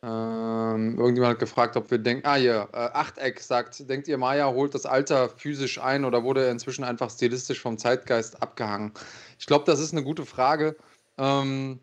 ähm, 0.00 0.96
irgendjemand 0.96 1.32
hat 1.32 1.38
gefragt, 1.40 1.76
ob 1.76 1.90
wir 1.90 1.98
denken, 1.98 2.24
ah 2.24 2.36
hier, 2.36 2.68
äh, 2.72 2.76
Achteck 2.76 3.40
sagt, 3.40 3.88
denkt 3.90 4.06
ihr, 4.06 4.16
Maya 4.16 4.48
holt 4.48 4.72
das 4.74 4.86
Alter 4.86 5.28
physisch 5.28 5.80
ein 5.80 6.04
oder 6.04 6.22
wurde 6.22 6.44
er 6.44 6.52
inzwischen 6.52 6.84
einfach 6.84 7.10
stilistisch 7.10 7.60
vom 7.60 7.78
Zeitgeist 7.78 8.40
abgehangen? 8.40 8.92
Ich 9.40 9.46
glaube, 9.46 9.64
das 9.64 9.80
ist 9.80 9.92
eine 9.92 10.04
gute 10.04 10.24
Frage. 10.24 10.76
Ähm, 11.18 11.80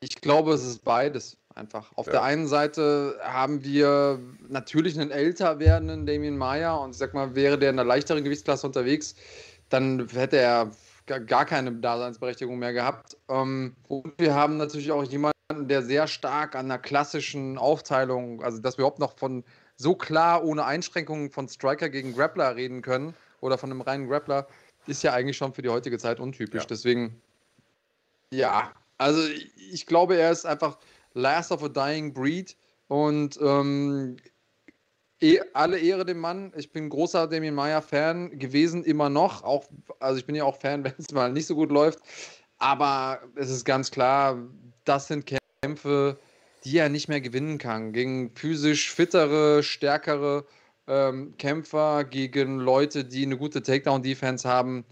ich 0.00 0.20
glaube, 0.20 0.52
es 0.52 0.64
ist 0.64 0.84
beides 0.84 1.36
einfach. 1.54 1.92
Auf 1.96 2.06
ja. 2.06 2.12
der 2.12 2.22
einen 2.22 2.46
Seite 2.46 3.18
haben 3.22 3.64
wir 3.64 4.18
natürlich 4.48 4.98
einen 4.98 5.10
älter 5.10 5.58
werdenden 5.58 6.06
Damien 6.06 6.36
Maya 6.36 6.74
und 6.74 6.90
ich 6.90 6.96
sag 6.96 7.14
mal, 7.14 7.34
wäre 7.34 7.58
der 7.58 7.70
in 7.70 7.78
einer 7.78 7.86
leichteren 7.86 8.24
Gewichtsklasse 8.24 8.66
unterwegs, 8.66 9.14
dann 9.68 10.08
hätte 10.08 10.36
er 10.38 10.70
gar 11.06 11.44
keine 11.44 11.72
Daseinsberechtigung 11.72 12.58
mehr 12.58 12.72
gehabt. 12.72 13.16
Ähm, 13.28 13.76
und 13.88 14.14
wir 14.18 14.34
haben 14.34 14.56
natürlich 14.56 14.90
auch 14.92 15.04
jemanden, 15.04 15.34
der 15.50 15.82
sehr 15.82 16.06
stark 16.06 16.56
an 16.56 16.66
einer 16.66 16.78
klassischen 16.78 17.58
Aufteilung, 17.58 18.42
also 18.42 18.58
dass 18.58 18.78
wir 18.78 18.82
überhaupt 18.82 18.98
noch 18.98 19.16
von 19.18 19.44
so 19.76 19.94
klar 19.94 20.44
ohne 20.44 20.64
Einschränkungen 20.64 21.30
von 21.30 21.48
Striker 21.48 21.88
gegen 21.88 22.14
Grappler 22.14 22.56
reden 22.56 22.80
können 22.80 23.14
oder 23.40 23.58
von 23.58 23.70
einem 23.70 23.80
reinen 23.80 24.08
Grappler, 24.08 24.46
ist 24.86 25.02
ja 25.02 25.12
eigentlich 25.12 25.36
schon 25.36 25.52
für 25.52 25.62
die 25.62 25.68
heutige 25.68 25.98
Zeit 25.98 26.20
untypisch. 26.20 26.62
Ja. 26.62 26.66
Deswegen, 26.68 27.20
ja, 28.30 28.72
also 28.98 29.20
ich 29.70 29.86
glaube, 29.86 30.16
er 30.16 30.30
ist 30.30 30.46
einfach 30.46 30.78
Last 31.14 31.52
of 31.52 31.62
a 31.62 31.68
Dying 31.68 32.12
Breed 32.12 32.56
und 32.88 33.38
ähm, 33.40 34.16
eh, 35.20 35.40
alle 35.54 35.78
Ehre 35.78 36.04
dem 36.04 36.18
Mann. 36.18 36.52
Ich 36.56 36.72
bin 36.72 36.88
großer 36.88 37.26
Damien 37.26 37.54
Meyer 37.54 37.82
Fan 37.82 38.38
gewesen, 38.38 38.84
immer 38.84 39.08
noch. 39.08 39.42
Auch, 39.42 39.64
also 40.00 40.18
ich 40.18 40.26
bin 40.26 40.34
ja 40.34 40.44
auch 40.44 40.60
Fan, 40.60 40.84
wenn 40.84 40.94
es 40.98 41.12
mal 41.12 41.32
nicht 41.32 41.46
so 41.46 41.54
gut 41.54 41.70
läuft. 41.70 42.00
Aber 42.58 43.20
es 43.36 43.50
ist 43.50 43.64
ganz 43.64 43.90
klar, 43.90 44.38
das 44.84 45.08
sind 45.08 45.30
Kämpfe, 45.62 46.18
die 46.64 46.78
er 46.78 46.88
nicht 46.88 47.08
mehr 47.08 47.20
gewinnen 47.20 47.58
kann. 47.58 47.92
Gegen 47.92 48.34
physisch 48.34 48.92
fittere, 48.92 49.62
stärkere 49.62 50.44
ähm, 50.86 51.34
Kämpfer, 51.38 52.04
gegen 52.04 52.58
Leute, 52.58 53.04
die 53.04 53.24
eine 53.24 53.36
gute 53.36 53.62
Takedown-Defense 53.62 54.48
haben. 54.48 54.84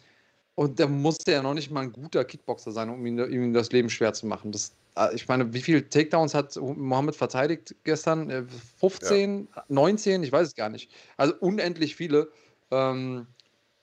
Und 0.54 0.80
da 0.80 0.86
musste 0.86 1.32
er 1.32 1.42
noch 1.42 1.54
nicht 1.54 1.70
mal 1.70 1.82
ein 1.82 1.92
guter 1.92 2.24
Kickboxer 2.24 2.72
sein, 2.72 2.90
um 2.90 3.04
ihm, 3.06 3.18
ihm 3.18 3.52
das 3.52 3.72
Leben 3.72 3.88
schwer 3.88 4.12
zu 4.12 4.26
machen. 4.26 4.52
Das, 4.52 4.72
ich 5.14 5.28
meine, 5.28 5.52
wie 5.52 5.60
viele 5.60 5.88
Takedowns 5.88 6.34
hat 6.34 6.56
Mohammed 6.56 7.16
verteidigt 7.16 7.74
gestern? 7.84 8.48
15, 8.80 9.48
ja. 9.54 9.64
19, 9.68 10.22
ich 10.22 10.32
weiß 10.32 10.48
es 10.48 10.54
gar 10.54 10.68
nicht. 10.68 10.90
Also 11.16 11.34
unendlich 11.40 11.96
viele. 11.96 12.30
Ähm, 12.70 13.26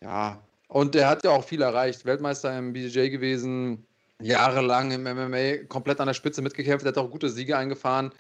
ja, 0.02 0.42
und 0.68 0.96
er 0.96 1.10
hat 1.10 1.24
ja 1.24 1.32
auch 1.32 1.44
viel 1.44 1.62
erreicht. 1.62 2.06
Weltmeister 2.06 2.58
im 2.58 2.74
BJJ 2.74 3.10
gewesen, 3.10 3.86
jahrelang 4.22 4.92
im 4.92 5.04
MMA 5.04 5.66
komplett 5.68 6.00
an 6.00 6.08
der 6.08 6.14
Spitze 6.14 6.42
mitgekämpft, 6.42 6.86
hat 6.86 6.98
auch 6.98 7.10
gute 7.10 7.30
Siege 7.30 7.58
eingefahren. 7.58 8.12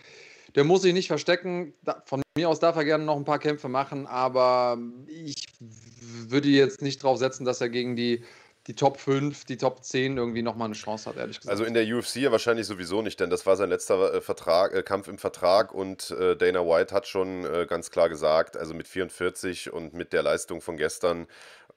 Der 0.55 0.63
muss 0.63 0.81
sich 0.81 0.93
nicht 0.93 1.07
verstecken. 1.07 1.73
Von 2.05 2.23
mir 2.35 2.49
aus 2.49 2.59
darf 2.59 2.75
er 2.75 2.85
gerne 2.85 3.03
noch 3.03 3.17
ein 3.17 3.25
paar 3.25 3.37
Kämpfe 3.37 3.69
machen, 3.69 4.07
aber 4.07 4.79
ich 5.07 5.45
würde 5.59 6.47
jetzt 6.47 6.81
nicht 6.81 7.03
drauf 7.03 7.19
setzen, 7.19 7.45
dass 7.45 7.61
er 7.61 7.69
gegen 7.69 7.95
die 7.95 8.23
die 8.69 8.75
Top 8.75 8.99
5, 8.99 9.45
die 9.45 9.57
Top 9.57 9.83
10 9.83 10.17
irgendwie 10.17 10.43
nochmal 10.43 10.67
eine 10.67 10.75
Chance 10.75 11.09
hat, 11.09 11.17
ehrlich 11.17 11.37
gesagt. 11.37 11.51
Also 11.51 11.63
in 11.63 11.73
der 11.73 11.83
UFC 11.87 12.17
ja 12.17 12.31
wahrscheinlich 12.31 12.67
sowieso 12.67 13.01
nicht, 13.01 13.19
denn 13.19 13.31
das 13.31 13.47
war 13.47 13.57
sein 13.57 13.67
letzter 13.67 14.13
äh, 14.13 14.21
Vertrag, 14.21 14.75
äh, 14.75 14.83
Kampf 14.83 15.07
im 15.07 15.17
Vertrag 15.17 15.73
und 15.73 16.11
äh, 16.11 16.35
Dana 16.35 16.59
White 16.59 16.93
hat 16.93 17.07
schon 17.07 17.45
äh, 17.45 17.65
ganz 17.67 17.89
klar 17.89 18.09
gesagt, 18.09 18.55
also 18.55 18.75
mit 18.75 18.87
44 18.87 19.73
und 19.73 19.95
mit 19.95 20.13
der 20.13 20.21
Leistung 20.21 20.61
von 20.61 20.77
gestern 20.77 21.25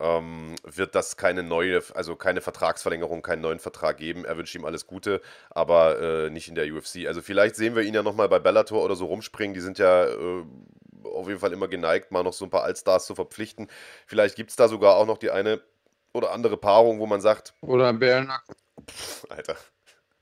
ähm, 0.00 0.55
wird 0.64 0.94
das 0.94 1.16
keine 1.16 1.42
neue, 1.42 1.83
also 1.94 2.14
keine 2.14 2.42
Vertragsverlängerung, 2.42 3.22
keinen 3.22 3.40
neuen 3.40 3.59
Vertrag 3.59 3.96
geben. 3.96 4.26
Er 4.26 4.37
wünscht 4.37 4.55
ihm 4.55 4.66
alles 4.66 4.87
Gute, 4.87 5.22
aber 5.48 5.98
äh, 5.98 6.31
nicht 6.31 6.48
in 6.48 6.55
der 6.55 6.70
UFC. 6.70 7.07
Also 7.07 7.22
vielleicht 7.22 7.57
sehen 7.57 7.74
wir 7.74 7.85
ihn 7.85 7.94
ja 7.94 8.02
nochmal 8.02 8.28
bei 8.28 8.38
Bellator 8.38 8.85
oder 8.85 8.96
so 8.96 9.07
rumspringen, 9.07 9.55
die 9.55 9.61
sind 9.61 9.78
ja 9.78 10.05
äh, 10.05 10.44
auf 11.05 11.26
jeden 11.26 11.40
Fall 11.40 11.55
immer 11.55 11.68
geneigt, 11.68 12.12
mal 12.12 12.22
noch 12.22 12.35
so 12.35 12.44
ein 12.44 12.50
paar 12.50 12.64
Allstars 12.64 13.07
zu 13.07 13.14
verpflichten. 13.14 13.68
Vielleicht 14.07 14.37
gibt 14.37 14.50
es 14.50 14.57
da 14.57 14.68
sogar 14.68 14.96
auch 14.96 15.07
noch 15.07 15.16
die 15.16 15.31
eine 15.31 15.62
oder 16.12 16.33
andere 16.33 16.57
Paarung, 16.57 16.98
wo 16.98 17.07
man 17.07 17.20
sagt. 17.20 17.55
Oder 17.61 17.88
ein 17.88 17.98
Bärennacken. 17.98 18.55
Alter. 19.29 19.57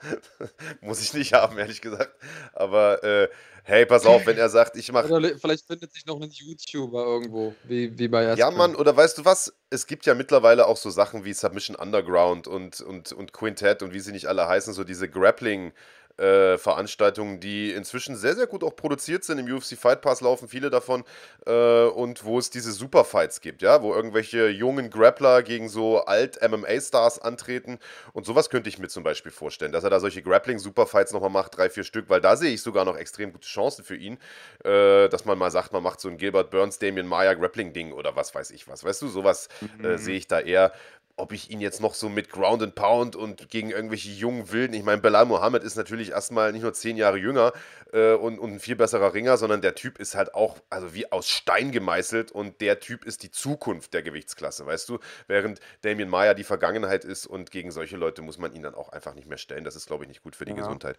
Muss 0.81 1.03
ich 1.03 1.13
nicht 1.13 1.33
haben, 1.33 1.59
ehrlich 1.59 1.81
gesagt. 1.81 2.15
Aber 2.53 3.03
äh, 3.05 3.29
hey, 3.65 3.85
pass 3.85 4.07
auf, 4.07 4.27
wenn 4.27 4.39
er 4.39 4.49
sagt, 4.49 4.77
ich 4.77 4.91
mache. 4.93 5.13
Oder 5.13 5.37
vielleicht 5.39 5.67
findet 5.67 5.93
sich 5.93 6.07
noch 6.07 6.21
ein 6.21 6.31
YouTuber 6.31 7.05
irgendwo, 7.05 7.55
wie, 7.65 7.99
wie 7.99 8.09
bei 8.09 8.35
Ja, 8.35 8.51
Mann, 8.51 8.77
oder 8.77 8.97
weißt 8.97 9.19
du 9.19 9.25
was? 9.25 9.55
Es 9.69 9.87
gibt 9.87 10.07
ja 10.07 10.15
mittlerweile 10.15 10.67
auch 10.67 10.77
so 10.77 10.91
Sachen 10.91 11.25
wie 11.25 11.35
Submission 11.35 11.77
Underground 11.77 12.49
und, 12.49 12.81
und, 12.81 13.13
und 13.13 13.33
Quintet 13.33 13.83
und 13.83 13.93
wie 13.93 14.01
sie 14.01 14.13
nicht 14.13 14.27
alle 14.27 14.49
heißen, 14.49 14.73
so 14.73 14.85
diese 14.85 15.09
Grappling- 15.09 15.73
äh, 16.21 16.59
Veranstaltungen, 16.59 17.41
die 17.41 17.73
inzwischen 17.73 18.17
sehr, 18.17 18.35
sehr 18.35 18.47
gut 18.47 18.63
auch 18.63 18.77
produziert 18.77 19.25
sind. 19.25 19.39
Im 19.39 19.53
UFC 19.53 19.77
Fight 19.77 20.03
Pass 20.03 20.21
laufen 20.21 20.49
viele 20.49 20.71
davon 20.71 21.05
äh, 21.47 21.85
und 21.85 22.25
wo 22.25 22.39
es 22.39 22.51
diese 22.51 22.73
Superfights 22.73 23.41
gibt, 23.41 23.63
ja, 23.63 23.83
wo 23.83 23.95
irgendwelche 23.95 24.49
jungen 24.49 24.91
Grappler 24.91 25.43
gegen 25.43 25.69
so 25.69 26.05
Alt-MMA-Stars 26.05 27.19
antreten 27.21 27.79
und 28.13 28.27
sowas 28.27 28.51
könnte 28.51 28.69
ich 28.69 28.79
mir 28.79 28.89
zum 28.89 29.03
Beispiel 29.03 29.33
vorstellen, 29.33 29.73
dass 29.73 29.85
er 29.85 29.91
da 29.91 30.01
solche 30.01 30.23
Grappling-Superfights 30.23 31.13
nochmal 31.13 31.31
macht, 31.31 31.57
drei, 31.57 31.71
vier 31.71 31.85
Stück, 31.85 32.09
weil 32.09 32.21
da 32.21 32.37
sehe 32.37 32.53
ich 32.53 32.63
sogar 32.63 32.85
noch 32.85 32.97
extrem 32.97 33.33
gute 33.33 33.49
Chancen 33.49 33.85
für 33.85 33.97
ihn, 33.97 34.19
äh, 34.65 35.09
dass 35.09 35.25
man 35.25 35.39
mal 35.39 35.51
sagt, 35.51 35.73
man 35.73 35.83
macht 35.83 36.01
so 36.01 36.09
ein 36.09 36.19
Gilbert 36.19 36.51
Burns, 36.51 36.79
Damien 36.79 37.07
Maya 37.07 37.35
Grappling-Ding 37.35 37.93
oder 37.93 38.15
was 38.17 38.35
weiß 38.35 38.51
ich 38.51 38.69
was, 38.69 38.85
weißt 38.85 39.03
du, 39.03 39.09
sowas 39.09 39.49
äh, 39.83 39.87
mhm. 39.89 39.99
sehe 39.99 40.17
ich 40.17 40.27
da 40.27 40.41
eher 40.41 40.73
ob 41.21 41.33
ich 41.33 41.51
ihn 41.51 41.61
jetzt 41.61 41.81
noch 41.81 41.95
so 41.95 42.09
mit 42.09 42.31
Ground 42.31 42.63
and 42.63 42.75
Pound 42.75 43.17
und 43.17 43.51
gegen 43.51 43.71
irgendwelche 43.71 44.11
jungen 44.11 44.51
Wilden, 44.51 44.75
ich 44.75 44.83
meine, 44.83 45.01
Belal 45.01 45.27
Mohammed 45.27 45.63
ist 45.63 45.77
natürlich 45.77 46.11
erstmal 46.11 46.53
nicht 46.53 46.63
nur 46.63 46.73
zehn 46.73 46.97
Jahre 46.97 47.19
jünger 47.19 47.53
äh, 47.93 48.13
und, 48.13 48.39
und 48.39 48.53
ein 48.53 48.61
viel 48.61 48.77
besserer 48.77 49.15
Ringer, 49.15 49.37
sondern 49.37 49.61
der 49.61 49.75
Typ 49.75 49.99
ist 49.99 50.15
halt 50.15 50.35
auch, 50.35 50.59
also 50.71 50.95
wie 50.95 51.11
aus 51.13 51.29
Stein 51.29 51.73
gemeißelt 51.73 52.33
und 52.33 52.61
der 52.61 52.81
Typ 52.81 53.05
ist 53.05 53.23
die 53.23 53.31
Zukunft 53.31 53.95
der 53.95 54.03
Gewichtsklasse, 54.03 54.67
weißt 54.67 54.89
du? 54.89 54.99
Während 55.27 55.61
Damien 55.83 56.09
Meyer 56.09 56.35
die 56.35 56.45
Vergangenheit 56.45 57.05
ist 57.05 57.27
und 57.27 57.51
gegen 57.51 57.71
solche 57.71 57.97
Leute 57.97 58.23
muss 58.23 58.39
man 58.39 58.53
ihn 58.55 58.63
dann 58.63 58.75
auch 58.75 58.91
einfach 58.91 59.15
nicht 59.15 59.29
mehr 59.29 59.39
stellen. 59.39 59.65
Das 59.65 59.77
ist, 59.77 59.87
glaube 59.87 60.05
ich, 60.05 60.09
nicht 60.09 60.23
gut 60.23 60.37
für 60.37 60.45
die 60.45 60.53
ja. 60.53 60.59
Gesundheit. 60.59 60.97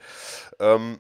Ähm, 0.59 0.99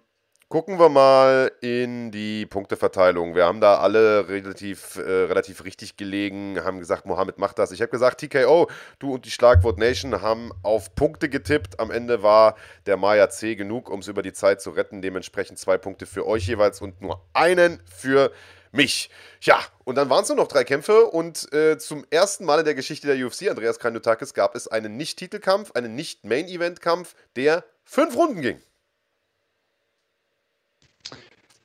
Gucken 0.51 0.79
wir 0.79 0.89
mal 0.89 1.49
in 1.61 2.11
die 2.11 2.45
Punkteverteilung. 2.45 3.35
Wir 3.35 3.45
haben 3.45 3.61
da 3.61 3.77
alle 3.77 4.27
relativ, 4.27 4.97
äh, 4.97 4.99
relativ 4.99 5.63
richtig 5.63 5.95
gelegen, 5.95 6.61
haben 6.61 6.79
gesagt, 6.79 7.05
Mohammed 7.05 7.37
macht 7.37 7.57
das. 7.57 7.71
Ich 7.71 7.79
habe 7.79 7.89
gesagt, 7.89 8.19
TKO, 8.19 8.69
du 8.99 9.13
und 9.13 9.23
die 9.23 9.31
Schlagwort 9.31 9.77
Nation 9.77 10.21
haben 10.21 10.51
auf 10.61 10.93
Punkte 10.93 11.29
getippt. 11.29 11.79
Am 11.79 11.89
Ende 11.89 12.21
war 12.21 12.57
der 12.85 12.97
Maya 12.97 13.29
C 13.29 13.55
genug, 13.55 13.89
um 13.89 14.01
es 14.01 14.09
über 14.09 14.21
die 14.23 14.33
Zeit 14.33 14.59
zu 14.59 14.71
retten. 14.71 15.01
Dementsprechend 15.01 15.57
zwei 15.57 15.77
Punkte 15.77 16.05
für 16.05 16.27
euch 16.27 16.47
jeweils 16.47 16.81
und 16.81 16.99
nur 16.99 17.25
einen 17.31 17.81
für 17.85 18.33
mich. 18.73 19.09
Ja, 19.39 19.57
und 19.85 19.95
dann 19.95 20.09
waren 20.09 20.23
es 20.23 20.27
nur 20.27 20.37
noch 20.37 20.49
drei 20.49 20.65
Kämpfe 20.65 21.05
und 21.05 21.47
äh, 21.53 21.77
zum 21.77 22.05
ersten 22.09 22.43
Mal 22.43 22.59
in 22.59 22.65
der 22.65 22.75
Geschichte 22.75 23.07
der 23.07 23.25
UFC, 23.25 23.49
Andreas 23.49 23.79
Kanutakis, 23.79 24.33
gab 24.33 24.53
es 24.57 24.67
einen 24.67 24.97
Nicht-Titelkampf, 24.97 25.71
einen 25.75 25.95
Nicht-Main-Event-Kampf, 25.95 27.15
der 27.37 27.63
fünf 27.85 28.17
Runden 28.17 28.41
ging. 28.41 28.61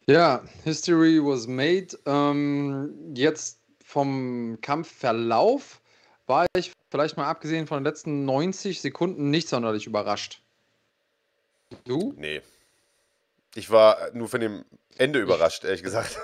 Ja, 0.07 0.45
History 0.63 1.21
was 1.21 1.49
made. 1.49 1.89
Ähm, 2.07 3.13
jetzt 3.15 3.61
vom 3.85 4.59
Kampfverlauf 4.61 5.81
war 6.27 6.47
ich 6.57 6.73
vielleicht 6.91 7.17
mal 7.17 7.27
abgesehen 7.27 7.67
von 7.67 7.79
den 7.79 7.85
letzten 7.85 8.25
90 8.25 8.81
Sekunden 8.81 9.31
nicht 9.31 9.49
sonderlich 9.49 9.87
überrascht. 9.87 10.43
Du? 11.85 12.15
Nee. 12.17 12.41
Ich 13.57 13.71
war 13.71 14.13
nur 14.13 14.29
von 14.29 14.41
dem 14.41 14.65
Ende 14.97 15.21
überrascht, 15.21 15.65
ehrlich 15.65 15.83
gesagt. 15.83 16.19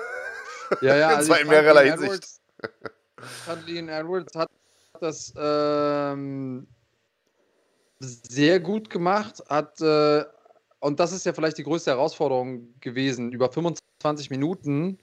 Ja, 0.80 0.96
ja. 0.96 1.08
also 1.16 1.34
in 1.34 1.48
mehrerlei 1.48 1.90
Hinsicht. 1.90 2.40
Lean 3.66 3.88
Edwards 3.88 4.34
hat 4.36 4.48
das 5.00 5.32
ähm, 5.36 6.66
sehr 7.98 8.60
gut 8.60 8.90
gemacht, 8.90 9.42
hat 9.48 9.80
äh, 9.80 10.24
und 10.82 10.98
das 10.98 11.12
ist 11.12 11.24
ja 11.24 11.32
vielleicht 11.32 11.58
die 11.58 11.62
größte 11.62 11.92
Herausforderung 11.92 12.74
gewesen, 12.80 13.30
über 13.30 13.48
25 13.48 14.30
Minuten 14.30 14.98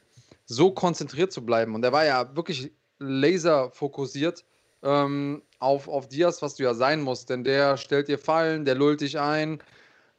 so 0.46 0.72
konzentriert 0.72 1.32
zu 1.32 1.46
bleiben. 1.46 1.74
Und 1.74 1.86
er 1.86 1.94
war 1.94 2.06
ja 2.06 2.36
wirklich 2.36 2.74
laserfokussiert 3.00 4.44
ähm, 4.84 5.42
auf, 5.60 5.88
auf 5.88 6.10
Diaz, 6.10 6.42
was 6.42 6.56
du 6.56 6.64
ja 6.64 6.74
sein 6.74 7.00
musst. 7.00 7.30
Denn 7.30 7.46
der 7.46 7.78
stellt 7.78 8.10
dir 8.10 8.18
Fallen, 8.18 8.66
der 8.66 8.76
lullt 8.76 9.00
dich 9.00 9.18
ein. 9.20 9.64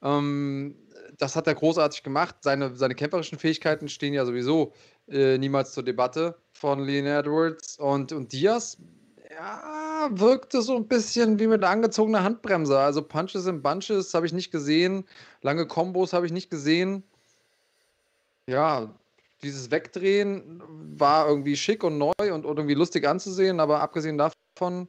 Ähm, 0.00 0.76
das 1.18 1.36
hat 1.36 1.46
er 1.46 1.54
großartig 1.54 2.02
gemacht. 2.02 2.36
Seine, 2.40 2.74
seine 2.74 2.94
kämpferischen 2.94 3.38
Fähigkeiten 3.38 3.90
stehen 3.90 4.14
ja 4.14 4.24
sowieso 4.24 4.72
äh, 5.08 5.36
niemals 5.36 5.72
zur 5.72 5.82
Debatte 5.82 6.38
von 6.52 6.80
Leon 6.80 7.04
Edwards. 7.04 7.78
Und, 7.78 8.12
und 8.12 8.32
Diaz, 8.32 8.78
ja, 9.32 10.08
wirkte 10.12 10.62
so 10.62 10.76
ein 10.76 10.88
bisschen 10.88 11.38
wie 11.38 11.46
mit 11.46 11.62
angezogener 11.64 12.24
Handbremse. 12.24 12.78
Also 12.78 13.02
Punches 13.02 13.46
and 13.46 13.62
Bunches 13.62 14.14
habe 14.14 14.26
ich 14.26 14.32
nicht 14.32 14.50
gesehen. 14.50 15.06
Lange 15.42 15.66
Kombos 15.66 16.12
habe 16.12 16.26
ich 16.26 16.32
nicht 16.32 16.50
gesehen. 16.50 17.04
Ja, 18.46 18.92
dieses 19.42 19.70
Wegdrehen 19.70 20.62
war 20.98 21.28
irgendwie 21.28 21.56
schick 21.56 21.84
und 21.84 21.98
neu 21.98 22.12
und, 22.18 22.44
und 22.44 22.56
irgendwie 22.56 22.74
lustig 22.74 23.06
anzusehen, 23.06 23.60
aber 23.60 23.80
abgesehen 23.80 24.18
davon 24.18 24.88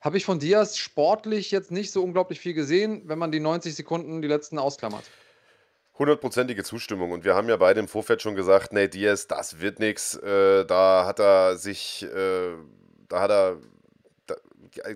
habe 0.00 0.16
ich 0.16 0.24
von 0.24 0.40
Diaz 0.40 0.76
sportlich 0.76 1.50
jetzt 1.52 1.70
nicht 1.70 1.92
so 1.92 2.02
unglaublich 2.02 2.40
viel 2.40 2.54
gesehen, 2.54 3.02
wenn 3.06 3.18
man 3.18 3.30
die 3.30 3.38
90 3.38 3.74
Sekunden, 3.74 4.20
die 4.20 4.28
letzten 4.28 4.58
ausklammert. 4.58 5.04
Hundertprozentige 5.98 6.64
Zustimmung. 6.64 7.12
Und 7.12 7.24
wir 7.24 7.34
haben 7.34 7.48
ja 7.48 7.56
beide 7.56 7.78
im 7.78 7.86
Vorfeld 7.86 8.22
schon 8.22 8.34
gesagt, 8.34 8.72
nee, 8.72 8.88
Diaz, 8.88 9.28
das 9.28 9.60
wird 9.60 9.78
nichts. 9.78 10.16
Äh, 10.16 10.64
da 10.64 11.04
hat 11.06 11.20
er 11.20 11.56
sich, 11.56 12.02
äh, 12.02 12.54
da 13.12 13.20
hat 13.20 13.30
er 13.30 13.58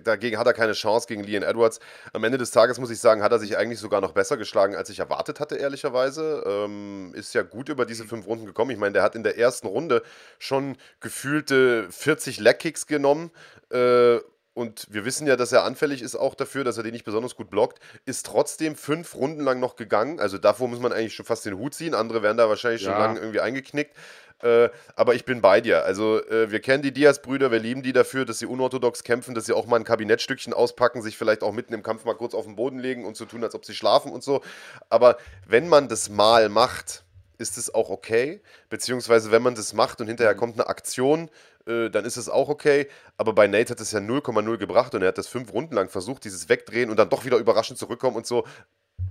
dagegen 0.03 0.37
hat 0.37 0.47
er 0.47 0.53
keine 0.53 0.73
Chance 0.73 1.07
gegen 1.07 1.23
Leon 1.23 1.43
Edwards. 1.43 1.79
Am 2.13 2.23
Ende 2.23 2.37
des 2.37 2.51
Tages 2.51 2.79
muss 2.79 2.89
ich 2.89 2.99
sagen, 2.99 3.21
hat 3.21 3.31
er 3.31 3.39
sich 3.39 3.57
eigentlich 3.57 3.79
sogar 3.79 4.01
noch 4.01 4.11
besser 4.11 4.37
geschlagen, 4.37 4.75
als 4.75 4.89
ich 4.89 4.99
erwartet 4.99 5.39
hatte, 5.39 5.55
ehrlicherweise. 5.55 6.43
Ähm, 6.47 7.13
ist 7.13 7.33
ja 7.35 7.43
gut 7.43 7.69
über 7.69 7.85
diese 7.85 8.05
fünf 8.05 8.25
Runden 8.25 8.45
gekommen. 8.45 8.71
Ich 8.71 8.77
meine, 8.77 8.93
der 8.93 9.03
hat 9.03 9.15
in 9.15 9.23
der 9.23 9.37
ersten 9.37 9.67
Runde 9.67 10.01
schon 10.39 10.77
gefühlte 10.99 11.87
40 11.91 12.39
Leg-Kicks 12.39 12.87
genommen. 12.87 13.31
Äh, 13.69 14.17
und 14.57 14.87
wir 14.89 15.05
wissen 15.05 15.27
ja, 15.27 15.35
dass 15.35 15.51
er 15.51 15.65
anfällig 15.65 16.01
ist 16.01 16.15
auch 16.15 16.33
dafür, 16.33 16.63
dass 16.63 16.77
er 16.77 16.83
den 16.83 16.93
nicht 16.93 17.05
besonders 17.05 17.35
gut 17.35 17.51
blockt, 17.51 17.79
ist 18.05 18.25
trotzdem 18.25 18.75
fünf 18.75 19.13
Runden 19.13 19.41
lang 19.41 19.59
noch 19.59 19.75
gegangen. 19.75 20.19
Also 20.19 20.39
davor 20.39 20.67
muss 20.67 20.79
man 20.79 20.91
eigentlich 20.91 21.13
schon 21.13 21.27
fast 21.27 21.45
den 21.45 21.59
Hut 21.59 21.75
ziehen. 21.75 21.93
Andere 21.93 22.23
werden 22.23 22.37
da 22.37 22.49
wahrscheinlich 22.49 22.81
ja. 22.81 22.89
schon 22.89 22.99
lange 22.99 23.19
irgendwie 23.19 23.39
eingeknickt. 23.39 23.95
Äh, 24.41 24.69
aber 24.95 25.15
ich 25.15 25.25
bin 25.25 25.41
bei 25.41 25.61
dir. 25.61 25.83
Also, 25.83 26.23
äh, 26.27 26.51
wir 26.51 26.59
kennen 26.59 26.83
die 26.83 26.91
Diaz-Brüder, 26.91 27.51
wir 27.51 27.59
lieben 27.59 27.81
die 27.81 27.93
dafür, 27.93 28.25
dass 28.25 28.39
sie 28.39 28.45
unorthodox 28.45 29.03
kämpfen, 29.03 29.33
dass 29.33 29.45
sie 29.45 29.53
auch 29.53 29.65
mal 29.65 29.77
ein 29.77 29.83
Kabinettstückchen 29.83 30.53
auspacken, 30.53 31.01
sich 31.01 31.17
vielleicht 31.17 31.41
auch 31.41 31.51
mitten 31.51 31.73
im 31.73 31.83
Kampf 31.83 32.05
mal 32.05 32.15
kurz 32.15 32.35
auf 32.35 32.45
den 32.45 32.55
Boden 32.55 32.79
legen 32.79 33.05
und 33.05 33.17
so 33.17 33.25
tun, 33.25 33.43
als 33.43 33.55
ob 33.55 33.65
sie 33.65 33.73
schlafen 33.73 34.11
und 34.11 34.23
so. 34.23 34.41
Aber 34.89 35.17
wenn 35.47 35.67
man 35.67 35.87
das 35.87 36.09
mal 36.09 36.49
macht, 36.49 37.03
ist 37.37 37.57
es 37.57 37.73
auch 37.73 37.89
okay. 37.89 38.41
Beziehungsweise, 38.69 39.31
wenn 39.31 39.41
man 39.41 39.55
das 39.55 39.73
macht 39.73 40.01
und 40.01 40.07
hinterher 40.07 40.33
mhm. 40.33 40.39
kommt 40.39 40.59
eine 40.59 40.67
Aktion, 40.67 41.29
äh, 41.65 41.89
dann 41.89 42.05
ist 42.05 42.17
es 42.17 42.29
auch 42.29 42.49
okay. 42.49 42.87
Aber 43.17 43.33
bei 43.33 43.47
Nate 43.47 43.71
hat 43.71 43.81
es 43.81 43.91
ja 43.91 43.99
0,0 43.99 44.57
gebracht 44.57 44.93
und 44.95 45.01
er 45.01 45.09
hat 45.09 45.17
das 45.17 45.27
fünf 45.27 45.53
Runden 45.53 45.75
lang 45.75 45.89
versucht, 45.89 46.25
dieses 46.25 46.49
Wegdrehen 46.49 46.89
und 46.89 46.97
dann 46.97 47.09
doch 47.09 47.25
wieder 47.25 47.37
überraschend 47.37 47.79
zurückkommen 47.79 48.17
und 48.17 48.27
so. 48.27 48.45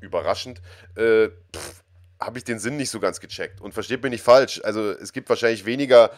Überraschend. 0.01 0.61
Äh, 0.97 1.29
pff, 1.55 1.85
habe 2.21 2.39
ich 2.39 2.45
den 2.45 2.59
Sinn 2.59 2.77
nicht 2.77 2.91
so 2.91 3.01
ganz 3.01 3.21
gecheckt. 3.21 3.61
Und 3.61 3.75
versteht 3.75 4.03
mich 4.03 4.11
nicht 4.11 4.23
falsch. 4.23 4.61
Also 4.65 4.91
es 4.91 5.13
gibt 5.13 5.29
wahrscheinlich 5.29 5.65
weniger, 5.67 6.11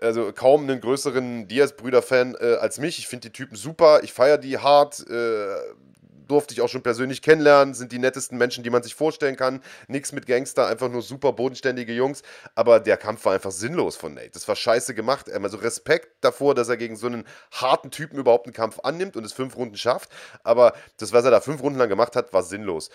also 0.00 0.32
kaum 0.32 0.62
einen 0.62 0.80
größeren 0.80 1.48
Diaz-Brüder-Fan 1.48 2.36
äh, 2.40 2.54
als 2.60 2.78
mich. 2.78 2.98
Ich 2.98 3.08
finde 3.08 3.28
die 3.28 3.32
Typen 3.32 3.56
super, 3.56 4.00
ich 4.02 4.12
feiere 4.12 4.38
die 4.38 4.58
hart. 4.58 5.08
Äh, 5.08 5.54
durfte 6.30 6.54
ich 6.54 6.60
auch 6.60 6.68
schon 6.68 6.82
persönlich 6.82 7.22
kennenlernen, 7.22 7.74
sind 7.74 7.92
die 7.92 7.98
nettesten 7.98 8.38
Menschen, 8.38 8.62
die 8.62 8.70
man 8.70 8.82
sich 8.82 8.94
vorstellen 8.94 9.36
kann. 9.36 9.60
Nichts 9.88 10.12
mit 10.12 10.26
Gangster, 10.26 10.68
einfach 10.68 10.88
nur 10.88 11.02
super 11.02 11.32
bodenständige 11.32 11.92
Jungs. 11.92 12.22
Aber 12.54 12.78
der 12.80 12.96
Kampf 12.96 13.24
war 13.24 13.34
einfach 13.34 13.50
sinnlos 13.50 13.96
von 13.96 14.14
Nate. 14.14 14.30
Das 14.30 14.46
war 14.46 14.56
scheiße 14.56 14.94
gemacht. 14.94 15.30
Also 15.30 15.56
Respekt 15.58 16.08
davor, 16.20 16.54
dass 16.54 16.68
er 16.68 16.76
gegen 16.76 16.96
so 16.96 17.08
einen 17.08 17.24
harten 17.50 17.90
Typen 17.90 18.18
überhaupt 18.18 18.46
einen 18.46 18.54
Kampf 18.54 18.78
annimmt 18.80 19.16
und 19.16 19.24
es 19.24 19.32
fünf 19.32 19.56
Runden 19.56 19.76
schafft. 19.76 20.10
Aber 20.44 20.74
das, 20.98 21.12
was 21.12 21.24
er 21.24 21.32
da 21.32 21.40
fünf 21.40 21.62
Runden 21.62 21.78
lang 21.78 21.88
gemacht 21.88 22.14
hat, 22.14 22.32
war 22.32 22.42
sinnlos. 22.42 22.90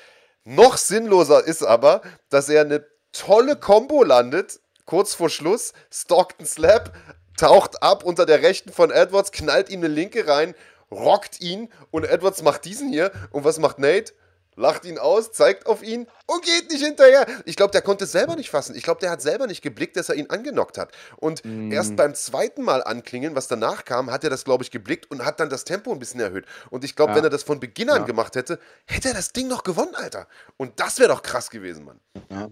Noch 0.47 0.77
sinnloser 0.77 1.43
ist 1.43 1.63
aber, 1.63 2.01
dass 2.29 2.49
er 2.49 2.61
eine 2.61 2.85
tolle 3.11 3.55
Combo 3.55 4.03
landet, 4.03 4.59
kurz 4.85 5.15
vor 5.15 5.31
Schluss, 5.31 5.73
Stockton 5.91 6.45
Slap, 6.45 6.95
taucht 7.35 7.81
ab 7.81 8.03
unter 8.03 8.27
der 8.27 8.43
rechten 8.43 8.71
von 8.71 8.91
Edwards, 8.91 9.31
knallt 9.31 9.69
ihm 9.69 9.79
eine 9.79 9.87
linke 9.87 10.27
rein, 10.27 10.53
rockt 10.91 11.41
ihn 11.41 11.69
und 11.89 12.05
Edwards 12.05 12.43
macht 12.43 12.65
diesen 12.65 12.89
hier. 12.89 13.11
Und 13.31 13.43
was 13.43 13.57
macht 13.57 13.79
Nate? 13.79 14.13
Lacht 14.55 14.85
ihn 14.85 14.97
aus, 14.97 15.31
zeigt 15.31 15.67
auf 15.67 15.83
ihn 15.83 16.07
und 16.25 16.43
geht 16.43 16.71
nicht 16.71 16.83
hinterher. 16.83 17.25
Ich 17.45 17.55
glaube, 17.55 17.71
der 17.71 17.81
konnte 17.81 18.05
es 18.05 18.11
selber 18.11 18.35
nicht 18.35 18.49
fassen. 18.49 18.75
Ich 18.75 18.83
glaube, 18.83 18.99
der 19.01 19.11
hat 19.11 19.21
selber 19.21 19.47
nicht 19.47 19.61
geblickt, 19.61 19.97
dass 19.97 20.09
er 20.09 20.15
ihn 20.15 20.29
angenockt 20.29 20.77
hat. 20.77 20.91
Und 21.17 21.43
mm. 21.43 21.71
erst 21.71 21.95
beim 21.95 22.15
zweiten 22.15 22.63
Mal 22.63 22.83
anklingen, 22.83 23.35
was 23.35 23.47
danach 23.47 23.85
kam, 23.85 24.11
hat 24.11 24.23
er 24.23 24.29
das, 24.29 24.45
glaube 24.45 24.63
ich, 24.63 24.71
geblickt 24.71 25.11
und 25.11 25.25
hat 25.25 25.39
dann 25.39 25.49
das 25.49 25.65
Tempo 25.65 25.91
ein 25.91 25.99
bisschen 25.99 26.19
erhöht. 26.19 26.45
Und 26.69 26.83
ich 26.83 26.95
glaube, 26.95 27.11
ja. 27.11 27.17
wenn 27.17 27.23
er 27.23 27.29
das 27.29 27.43
von 27.43 27.59
Beginn 27.59 27.89
an 27.89 28.01
ja. 28.01 28.05
gemacht 28.05 28.35
hätte, 28.35 28.59
hätte 28.85 29.09
er 29.09 29.13
das 29.13 29.33
Ding 29.33 29.47
noch 29.47 29.63
gewonnen, 29.63 29.95
Alter. 29.95 30.27
Und 30.57 30.79
das 30.79 30.99
wäre 30.99 31.09
doch 31.09 31.21
krass 31.21 31.49
gewesen, 31.49 31.85
Mann. 31.85 31.99
Ja. 32.29 32.49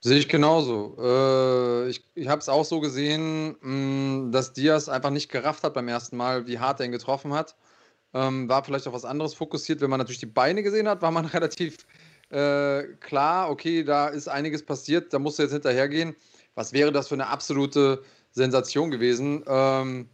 Sehe 0.00 0.18
ich 0.18 0.28
genauso. 0.28 0.96
Äh, 1.00 1.88
ich 1.88 2.04
ich 2.14 2.28
habe 2.28 2.40
es 2.40 2.50
auch 2.50 2.66
so 2.66 2.80
gesehen, 2.80 3.56
mh, 3.62 4.26
mm, 4.26 4.32
dass 4.32 4.52
Diaz 4.52 4.90
einfach 4.90 5.08
nicht 5.08 5.30
gerafft 5.30 5.64
hat 5.64 5.72
beim 5.72 5.88
ersten 5.88 6.18
Mal, 6.18 6.46
wie 6.46 6.58
hart 6.58 6.80
er 6.80 6.86
ihn 6.86 6.92
getroffen 6.92 7.32
hat. 7.32 7.56
Ähm, 8.14 8.48
war 8.48 8.64
vielleicht 8.64 8.86
auf 8.86 8.94
was 8.94 9.04
anderes 9.04 9.34
fokussiert. 9.34 9.80
Wenn 9.80 9.90
man 9.90 9.98
natürlich 9.98 10.20
die 10.20 10.26
Beine 10.26 10.62
gesehen 10.62 10.88
hat, 10.88 11.02
war 11.02 11.10
man 11.10 11.24
relativ 11.26 11.78
äh, 12.30 12.84
klar, 13.00 13.50
okay, 13.50 13.84
da 13.84 14.08
ist 14.08 14.28
einiges 14.28 14.64
passiert, 14.64 15.12
da 15.12 15.18
musst 15.18 15.38
du 15.38 15.42
jetzt 15.42 15.52
hinterhergehen. 15.52 16.16
Was 16.54 16.72
wäre 16.72 16.92
das 16.92 17.08
für 17.08 17.14
eine 17.14 17.26
absolute 17.26 18.02
Sensation 18.30 18.90
gewesen? 18.90 19.44
Ähm, 19.46 20.08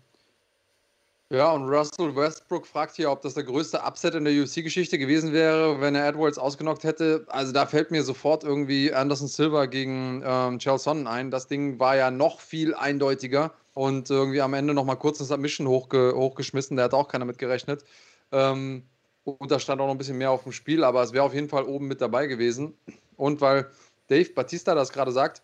ja, 1.32 1.52
und 1.52 1.68
Russell 1.68 2.16
Westbrook 2.16 2.66
fragt 2.66 2.96
hier, 2.96 3.08
ob 3.10 3.22
das 3.22 3.34
der 3.34 3.44
größte 3.44 3.78
Upset 3.78 4.16
in 4.16 4.24
der 4.24 4.34
UFC-Geschichte 4.34 4.98
gewesen 4.98 5.32
wäre, 5.32 5.80
wenn 5.80 5.94
er 5.94 6.08
Edwards 6.08 6.38
ausgenockt 6.38 6.82
hätte. 6.82 7.24
Also 7.28 7.52
da 7.52 7.66
fällt 7.66 7.92
mir 7.92 8.02
sofort 8.02 8.42
irgendwie 8.42 8.92
Anderson 8.92 9.28
Silva 9.28 9.66
gegen 9.66 10.24
ähm, 10.26 10.58
Charles 10.58 10.82
Sonnen 10.82 11.06
ein. 11.06 11.30
Das 11.30 11.46
Ding 11.46 11.78
war 11.78 11.94
ja 11.94 12.10
noch 12.10 12.40
viel 12.40 12.74
eindeutiger 12.74 13.52
und 13.80 14.10
irgendwie 14.10 14.42
am 14.42 14.52
Ende 14.52 14.74
nochmal 14.74 14.98
kurz 14.98 15.20
eine 15.20 15.26
Submission 15.26 15.66
hochge 15.66 16.12
hochgeschmissen. 16.14 16.76
Da 16.76 16.82
hat 16.82 16.92
auch 16.92 17.08
keiner 17.08 17.24
mit 17.24 17.38
gerechnet. 17.38 17.82
Ähm, 18.30 18.82
und 19.24 19.50
da 19.50 19.58
stand 19.58 19.80
auch 19.80 19.86
noch 19.86 19.94
ein 19.94 19.98
bisschen 19.98 20.18
mehr 20.18 20.32
auf 20.32 20.42
dem 20.42 20.52
Spiel, 20.52 20.84
aber 20.84 21.02
es 21.02 21.14
wäre 21.14 21.24
auf 21.24 21.32
jeden 21.32 21.48
Fall 21.48 21.64
oben 21.64 21.88
mit 21.88 22.02
dabei 22.02 22.26
gewesen. 22.26 22.74
Und 23.16 23.40
weil 23.40 23.70
Dave 24.08 24.28
Batista 24.34 24.74
das 24.74 24.92
gerade 24.92 25.12
sagt, 25.12 25.40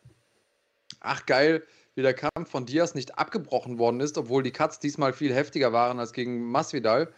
ach 1.00 1.24
geil, 1.24 1.62
wie 1.94 2.02
der 2.02 2.12
Kampf 2.12 2.50
von 2.50 2.66
Diaz 2.66 2.94
nicht 2.94 3.18
abgebrochen 3.18 3.78
worden 3.78 4.00
ist, 4.00 4.18
obwohl 4.18 4.42
die 4.42 4.52
Cuts 4.52 4.80
diesmal 4.80 5.14
viel 5.14 5.32
heftiger 5.34 5.72
waren 5.72 5.98
als 5.98 6.12
gegen 6.12 6.44
Masvidal. 6.50 7.10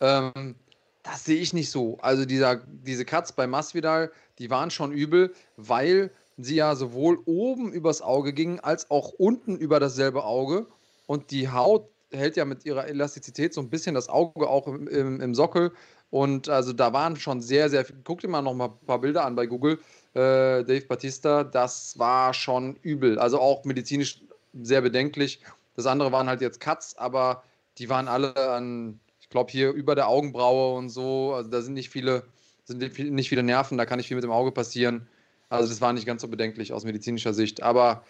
Ähm, 0.00 0.54
das 1.02 1.24
sehe 1.24 1.40
ich 1.40 1.54
nicht 1.54 1.70
so. 1.70 1.96
Also 2.02 2.26
dieser, 2.26 2.56
diese 2.56 3.06
Cuts 3.06 3.32
bei 3.32 3.46
Masvidal, 3.46 4.12
die 4.38 4.50
waren 4.50 4.70
schon 4.70 4.92
übel, 4.92 5.32
weil 5.56 6.10
sie 6.38 6.56
ja 6.56 6.74
sowohl 6.74 7.18
oben 7.26 7.72
übers 7.72 8.00
Auge 8.00 8.32
gingen, 8.32 8.60
als 8.60 8.90
auch 8.90 9.10
unten 9.10 9.56
über 9.56 9.80
dasselbe 9.80 10.24
Auge. 10.24 10.66
Und 11.06 11.30
die 11.30 11.48
Haut 11.48 11.88
hält 12.10 12.36
ja 12.36 12.44
mit 12.44 12.64
ihrer 12.64 12.86
Elastizität 12.86 13.52
so 13.52 13.60
ein 13.60 13.68
bisschen 13.68 13.94
das 13.94 14.08
Auge 14.08 14.48
auch 14.48 14.66
im, 14.66 14.88
im, 14.88 15.20
im 15.20 15.34
Sockel. 15.34 15.72
Und 16.10 16.48
also 16.48 16.72
da 16.72 16.92
waren 16.92 17.16
schon 17.16 17.42
sehr, 17.42 17.68
sehr 17.68 17.84
viele. 17.84 18.00
Guck 18.04 18.20
dir 18.20 18.28
mal 18.28 18.40
noch 18.40 18.54
mal 18.54 18.68
ein 18.68 18.86
paar 18.86 19.00
Bilder 19.00 19.24
an 19.24 19.34
bei 19.34 19.46
Google. 19.46 19.78
Äh, 20.14 20.64
Dave 20.64 20.86
Batista, 20.86 21.44
das 21.44 21.98
war 21.98 22.32
schon 22.32 22.76
übel. 22.82 23.18
Also 23.18 23.40
auch 23.40 23.64
medizinisch 23.64 24.22
sehr 24.62 24.80
bedenklich. 24.80 25.40
Das 25.76 25.86
andere 25.86 26.10
waren 26.12 26.28
halt 26.28 26.40
jetzt 26.40 26.60
Cuts, 26.60 26.96
aber 26.96 27.42
die 27.78 27.88
waren 27.88 28.08
alle 28.08 28.34
an, 28.36 29.00
ich 29.20 29.28
glaube, 29.28 29.52
hier 29.52 29.70
über 29.70 29.94
der 29.94 30.08
Augenbraue 30.08 30.76
und 30.76 30.88
so. 30.88 31.34
Also 31.34 31.50
da 31.50 31.60
sind 31.60 31.74
nicht 31.74 31.90
viele, 31.90 32.24
sind 32.64 32.80
nicht 32.80 33.28
viele 33.28 33.42
Nerven, 33.42 33.76
da 33.76 33.86
kann 33.86 33.98
nicht 33.98 34.08
viel 34.08 34.16
mit 34.16 34.24
dem 34.24 34.32
Auge 34.32 34.50
passieren. 34.50 35.08
Also 35.48 35.68
das 35.68 35.80
war 35.80 35.92
nicht 35.92 36.06
ganz 36.06 36.22
so 36.22 36.28
bedenklich 36.28 36.72
aus 36.72 36.84
medizinischer 36.84 37.34
Sicht. 37.34 37.62
Aber 37.62 38.04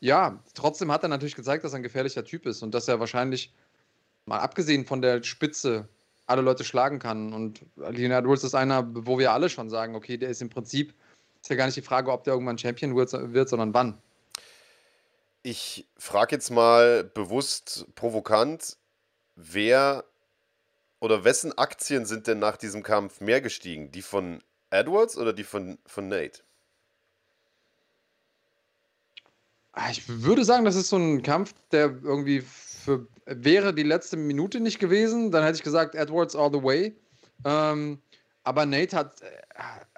ja, 0.00 0.42
trotzdem 0.54 0.90
hat 0.90 1.02
er 1.02 1.08
natürlich 1.08 1.34
gezeigt, 1.34 1.64
dass 1.64 1.72
er 1.72 1.78
ein 1.78 1.82
gefährlicher 1.82 2.24
Typ 2.24 2.46
ist 2.46 2.62
und 2.62 2.72
dass 2.72 2.88
er 2.88 3.00
wahrscheinlich, 3.00 3.52
mal 4.26 4.38
abgesehen 4.38 4.86
von 4.86 5.02
der 5.02 5.22
Spitze, 5.22 5.88
alle 6.26 6.42
Leute 6.42 6.62
schlagen 6.62 6.98
kann. 6.98 7.32
Und 7.32 7.64
Leonard 7.76 8.24
Edwards 8.24 8.44
ist 8.44 8.54
einer, 8.54 8.86
wo 8.94 9.18
wir 9.18 9.32
alle 9.32 9.48
schon 9.48 9.70
sagen, 9.70 9.96
okay, 9.96 10.18
der 10.18 10.28
ist 10.28 10.42
im 10.42 10.50
Prinzip, 10.50 10.94
ist 11.40 11.48
ja 11.48 11.56
gar 11.56 11.66
nicht 11.66 11.76
die 11.76 11.82
Frage, 11.82 12.12
ob 12.12 12.24
der 12.24 12.34
irgendwann 12.34 12.58
Champion 12.58 12.94
wird, 12.94 13.12
wird 13.12 13.48
sondern 13.48 13.74
wann. 13.74 13.98
Ich 15.42 15.88
frage 15.96 16.36
jetzt 16.36 16.50
mal 16.50 17.04
bewusst 17.04 17.86
provokant, 17.94 18.76
wer 19.36 20.04
oder 21.00 21.24
wessen 21.24 21.56
Aktien 21.56 22.04
sind 22.04 22.26
denn 22.26 22.38
nach 22.38 22.56
diesem 22.56 22.82
Kampf 22.82 23.20
mehr 23.20 23.40
gestiegen? 23.40 23.90
Die 23.90 24.02
von 24.02 24.42
Edwards 24.70 25.16
oder 25.16 25.32
die 25.32 25.44
von, 25.44 25.78
von 25.86 26.08
Nate? 26.08 26.42
Ah, 29.67 29.67
ich 29.90 30.08
würde 30.08 30.44
sagen, 30.44 30.64
das 30.64 30.76
ist 30.76 30.88
so 30.88 30.96
ein 30.96 31.22
Kampf, 31.22 31.54
der 31.72 31.94
irgendwie 32.02 32.40
für, 32.40 33.06
wäre 33.26 33.74
die 33.74 33.82
letzte 33.82 34.16
Minute 34.16 34.60
nicht 34.60 34.78
gewesen. 34.78 35.30
Dann 35.30 35.44
hätte 35.44 35.56
ich 35.56 35.62
gesagt, 35.62 35.94
Edwards 35.94 36.34
all 36.34 36.50
the 36.52 36.62
way. 36.62 36.96
Ähm, 37.44 37.98
aber 38.44 38.66
Nate 38.66 38.96
hat 38.96 39.20
äh, 39.22 39.26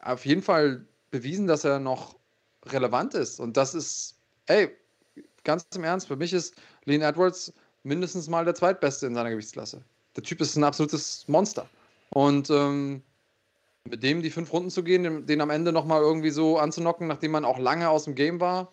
auf 0.02 0.26
jeden 0.26 0.42
Fall 0.42 0.84
bewiesen, 1.10 1.46
dass 1.46 1.64
er 1.64 1.78
noch 1.78 2.16
relevant 2.66 3.14
ist. 3.14 3.40
Und 3.40 3.56
das 3.56 3.74
ist, 3.74 4.16
ey, 4.46 4.70
ganz 5.44 5.64
im 5.74 5.84
Ernst, 5.84 6.08
für 6.08 6.16
mich 6.16 6.32
ist 6.32 6.54
Lean 6.84 7.02
Edwards 7.02 7.52
mindestens 7.82 8.28
mal 8.28 8.44
der 8.44 8.54
zweitbeste 8.54 9.06
in 9.06 9.14
seiner 9.14 9.30
Gewichtsklasse. 9.30 9.82
Der 10.16 10.22
Typ 10.22 10.40
ist 10.40 10.56
ein 10.56 10.64
absolutes 10.64 11.26
Monster. 11.28 11.68
Und 12.10 12.50
ähm, 12.50 13.02
mit 13.88 14.02
dem 14.02 14.22
die 14.22 14.30
fünf 14.30 14.52
Runden 14.52 14.70
zu 14.70 14.82
gehen, 14.82 15.04
den, 15.04 15.26
den 15.26 15.40
am 15.40 15.50
Ende 15.50 15.72
nochmal 15.72 16.02
irgendwie 16.02 16.30
so 16.30 16.58
anzunocken, 16.58 17.06
nachdem 17.06 17.30
man 17.30 17.44
auch 17.44 17.58
lange 17.58 17.88
aus 17.88 18.04
dem 18.04 18.14
Game 18.14 18.40
war, 18.40 18.72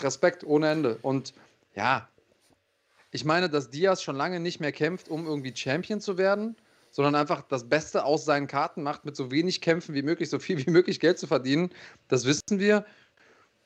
Respekt 0.00 0.44
ohne 0.44 0.70
Ende. 0.70 0.98
Und 1.02 1.34
ja, 1.74 2.08
ich 3.10 3.24
meine, 3.24 3.48
dass 3.48 3.70
Diaz 3.70 4.02
schon 4.02 4.16
lange 4.16 4.40
nicht 4.40 4.60
mehr 4.60 4.72
kämpft, 4.72 5.08
um 5.08 5.26
irgendwie 5.26 5.54
Champion 5.54 6.00
zu 6.00 6.16
werden, 6.18 6.56
sondern 6.90 7.14
einfach 7.14 7.42
das 7.42 7.68
Beste 7.68 8.04
aus 8.04 8.24
seinen 8.24 8.46
Karten 8.46 8.82
macht, 8.82 9.04
mit 9.04 9.16
so 9.16 9.30
wenig 9.30 9.60
Kämpfen 9.60 9.94
wie 9.94 10.02
möglich, 10.02 10.30
so 10.30 10.38
viel 10.38 10.64
wie 10.64 10.70
möglich 10.70 11.00
Geld 11.00 11.18
zu 11.18 11.26
verdienen. 11.26 11.70
Das 12.08 12.24
wissen 12.24 12.58
wir. 12.58 12.84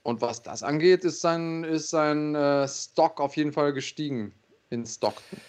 Und 0.03 0.21
was 0.21 0.43
das 0.43 0.63
angeht, 0.63 1.05
ist 1.05 1.21
sein, 1.21 1.65
ist 1.65 1.91
sein 1.91 2.35
äh, 2.35 2.69
Stock 2.69 3.21
auf 3.21 3.37
jeden 3.37 3.53
Fall 3.53 3.73
gestiegen 3.73 4.33
in 4.71 4.87
Stockton. 4.87 5.41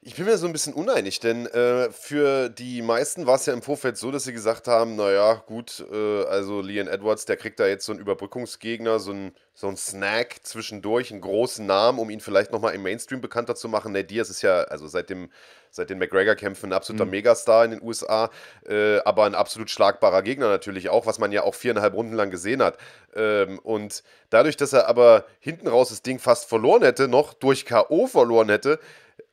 Ich 0.00 0.14
bin 0.14 0.26
mir 0.26 0.38
so 0.38 0.46
ein 0.46 0.52
bisschen 0.52 0.74
uneinig, 0.74 1.18
denn 1.18 1.46
äh, 1.46 1.90
für 1.90 2.48
die 2.50 2.82
meisten 2.82 3.26
war 3.26 3.34
es 3.34 3.46
ja 3.46 3.52
im 3.52 3.62
Vorfeld 3.62 3.96
so, 3.96 4.12
dass 4.12 4.22
sie 4.22 4.32
gesagt 4.32 4.68
haben, 4.68 4.94
naja, 4.94 5.42
gut, 5.44 5.84
äh, 5.92 6.24
also 6.26 6.60
Leon 6.60 6.86
Edwards, 6.86 7.24
der 7.24 7.36
kriegt 7.36 7.58
da 7.58 7.66
jetzt 7.66 7.84
so 7.84 7.90
einen 7.90 8.00
Überbrückungsgegner, 8.00 9.00
so 9.00 9.10
einen 9.10 9.32
so 9.54 9.66
ein 9.66 9.76
Snack 9.76 10.36
zwischendurch, 10.44 11.10
einen 11.10 11.20
großen 11.20 11.66
Namen, 11.66 11.98
um 11.98 12.10
ihn 12.10 12.20
vielleicht 12.20 12.52
nochmal 12.52 12.76
im 12.76 12.84
Mainstream 12.84 13.20
bekannter 13.20 13.56
zu 13.56 13.68
machen. 13.68 13.90
Nate 13.90 14.06
Diaz 14.06 14.30
ist 14.30 14.40
ja, 14.42 14.60
also 14.60 14.86
seit, 14.86 15.10
dem, 15.10 15.30
seit 15.72 15.90
den 15.90 15.98
McGregor-Kämpfen 15.98 16.70
ein 16.70 16.74
absoluter 16.74 17.04
mhm. 17.04 17.10
Megastar 17.10 17.64
in 17.64 17.72
den 17.72 17.82
USA, 17.82 18.30
äh, 18.68 18.98
aber 19.00 19.24
ein 19.24 19.34
absolut 19.34 19.68
schlagbarer 19.68 20.22
Gegner 20.22 20.48
natürlich 20.48 20.90
auch, 20.90 21.06
was 21.06 21.18
man 21.18 21.32
ja 21.32 21.42
auch 21.42 21.56
viereinhalb 21.56 21.94
Runden 21.94 22.14
lang 22.14 22.30
gesehen 22.30 22.62
hat. 22.62 22.78
Ähm, 23.16 23.58
und 23.58 24.04
dadurch, 24.30 24.56
dass 24.56 24.72
er 24.72 24.86
aber 24.86 25.24
hinten 25.40 25.66
raus 25.66 25.88
das 25.88 26.02
Ding 26.02 26.20
fast 26.20 26.48
verloren 26.48 26.84
hätte, 26.84 27.08
noch 27.08 27.34
durch 27.34 27.64
K.O. 27.66 28.06
verloren 28.06 28.50
hätte, 28.50 28.78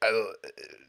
also 0.06 0.26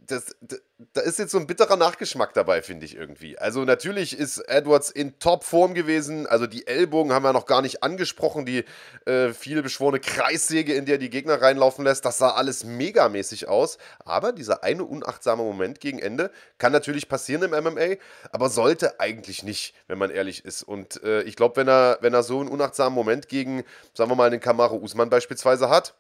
das, 0.07 0.37
das, 0.41 0.61
da 0.93 1.01
ist 1.01 1.19
jetzt 1.19 1.33
so 1.33 1.39
ein 1.39 1.47
bitterer 1.47 1.77
Nachgeschmack 1.77 2.33
dabei, 2.35 2.63
finde 2.63 2.87
ich 2.87 2.97
irgendwie. 2.97 3.39
Also 3.39 3.65
natürlich 3.65 4.17
ist 4.17 4.39
Edwards 4.49 4.91
in 4.91 5.19
Topform 5.19 5.75
gewesen. 5.75 6.27
Also 6.27 6.47
die 6.47 6.67
Ellbogen 6.67 7.13
haben 7.13 7.23
wir 7.25 7.33
noch 7.33 7.47
gar 7.47 7.63
nicht 7.63 7.83
angesprochen. 7.83 8.47
Die 8.47 8.65
äh, 9.05 9.33
viel 9.33 9.63
beschworene 9.63 10.01
Kreissäge, 10.01 10.75
in 10.75 10.87
der 10.87 10.99
die 10.99 11.11
Gegner 11.11 11.41
reinlaufen 11.41 11.85
lässt, 11.85 12.05
das 12.05 12.19
sah 12.19 12.31
alles 12.31 12.65
megamäßig 12.65 13.49
aus. 13.49 13.79
Aber 14.05 14.33
dieser 14.33 14.63
eine 14.63 14.85
unachtsame 14.85 15.43
Moment 15.43 15.81
gegen 15.81 15.99
Ende 15.99 16.31
kann 16.59 16.73
natürlich 16.73 17.09
passieren 17.09 17.43
im 17.43 17.51
MMA, 17.51 17.97
aber 18.31 18.49
sollte 18.49 19.01
eigentlich 19.01 19.43
nicht, 19.43 19.75
wenn 19.89 19.99
man 19.99 20.11
ehrlich 20.11 20.45
ist. 20.45 20.63
Und 20.63 21.03
äh, 21.03 21.23
ich 21.23 21.37
glaube, 21.37 21.57
wenn 21.57 21.69
er, 21.69 21.99
wenn 22.01 22.15
er 22.15 22.23
so 22.23 22.41
einen 22.41 22.49
unachtsamen 22.49 22.95
Moment 22.95 23.29
gegen, 23.29 23.65
sagen 23.95 24.11
wir 24.11 24.17
mal, 24.17 24.31
den 24.31 24.41
Kamaro 24.41 24.77
Usman 24.77 25.11
beispielsweise 25.11 25.69
hat, 25.69 25.95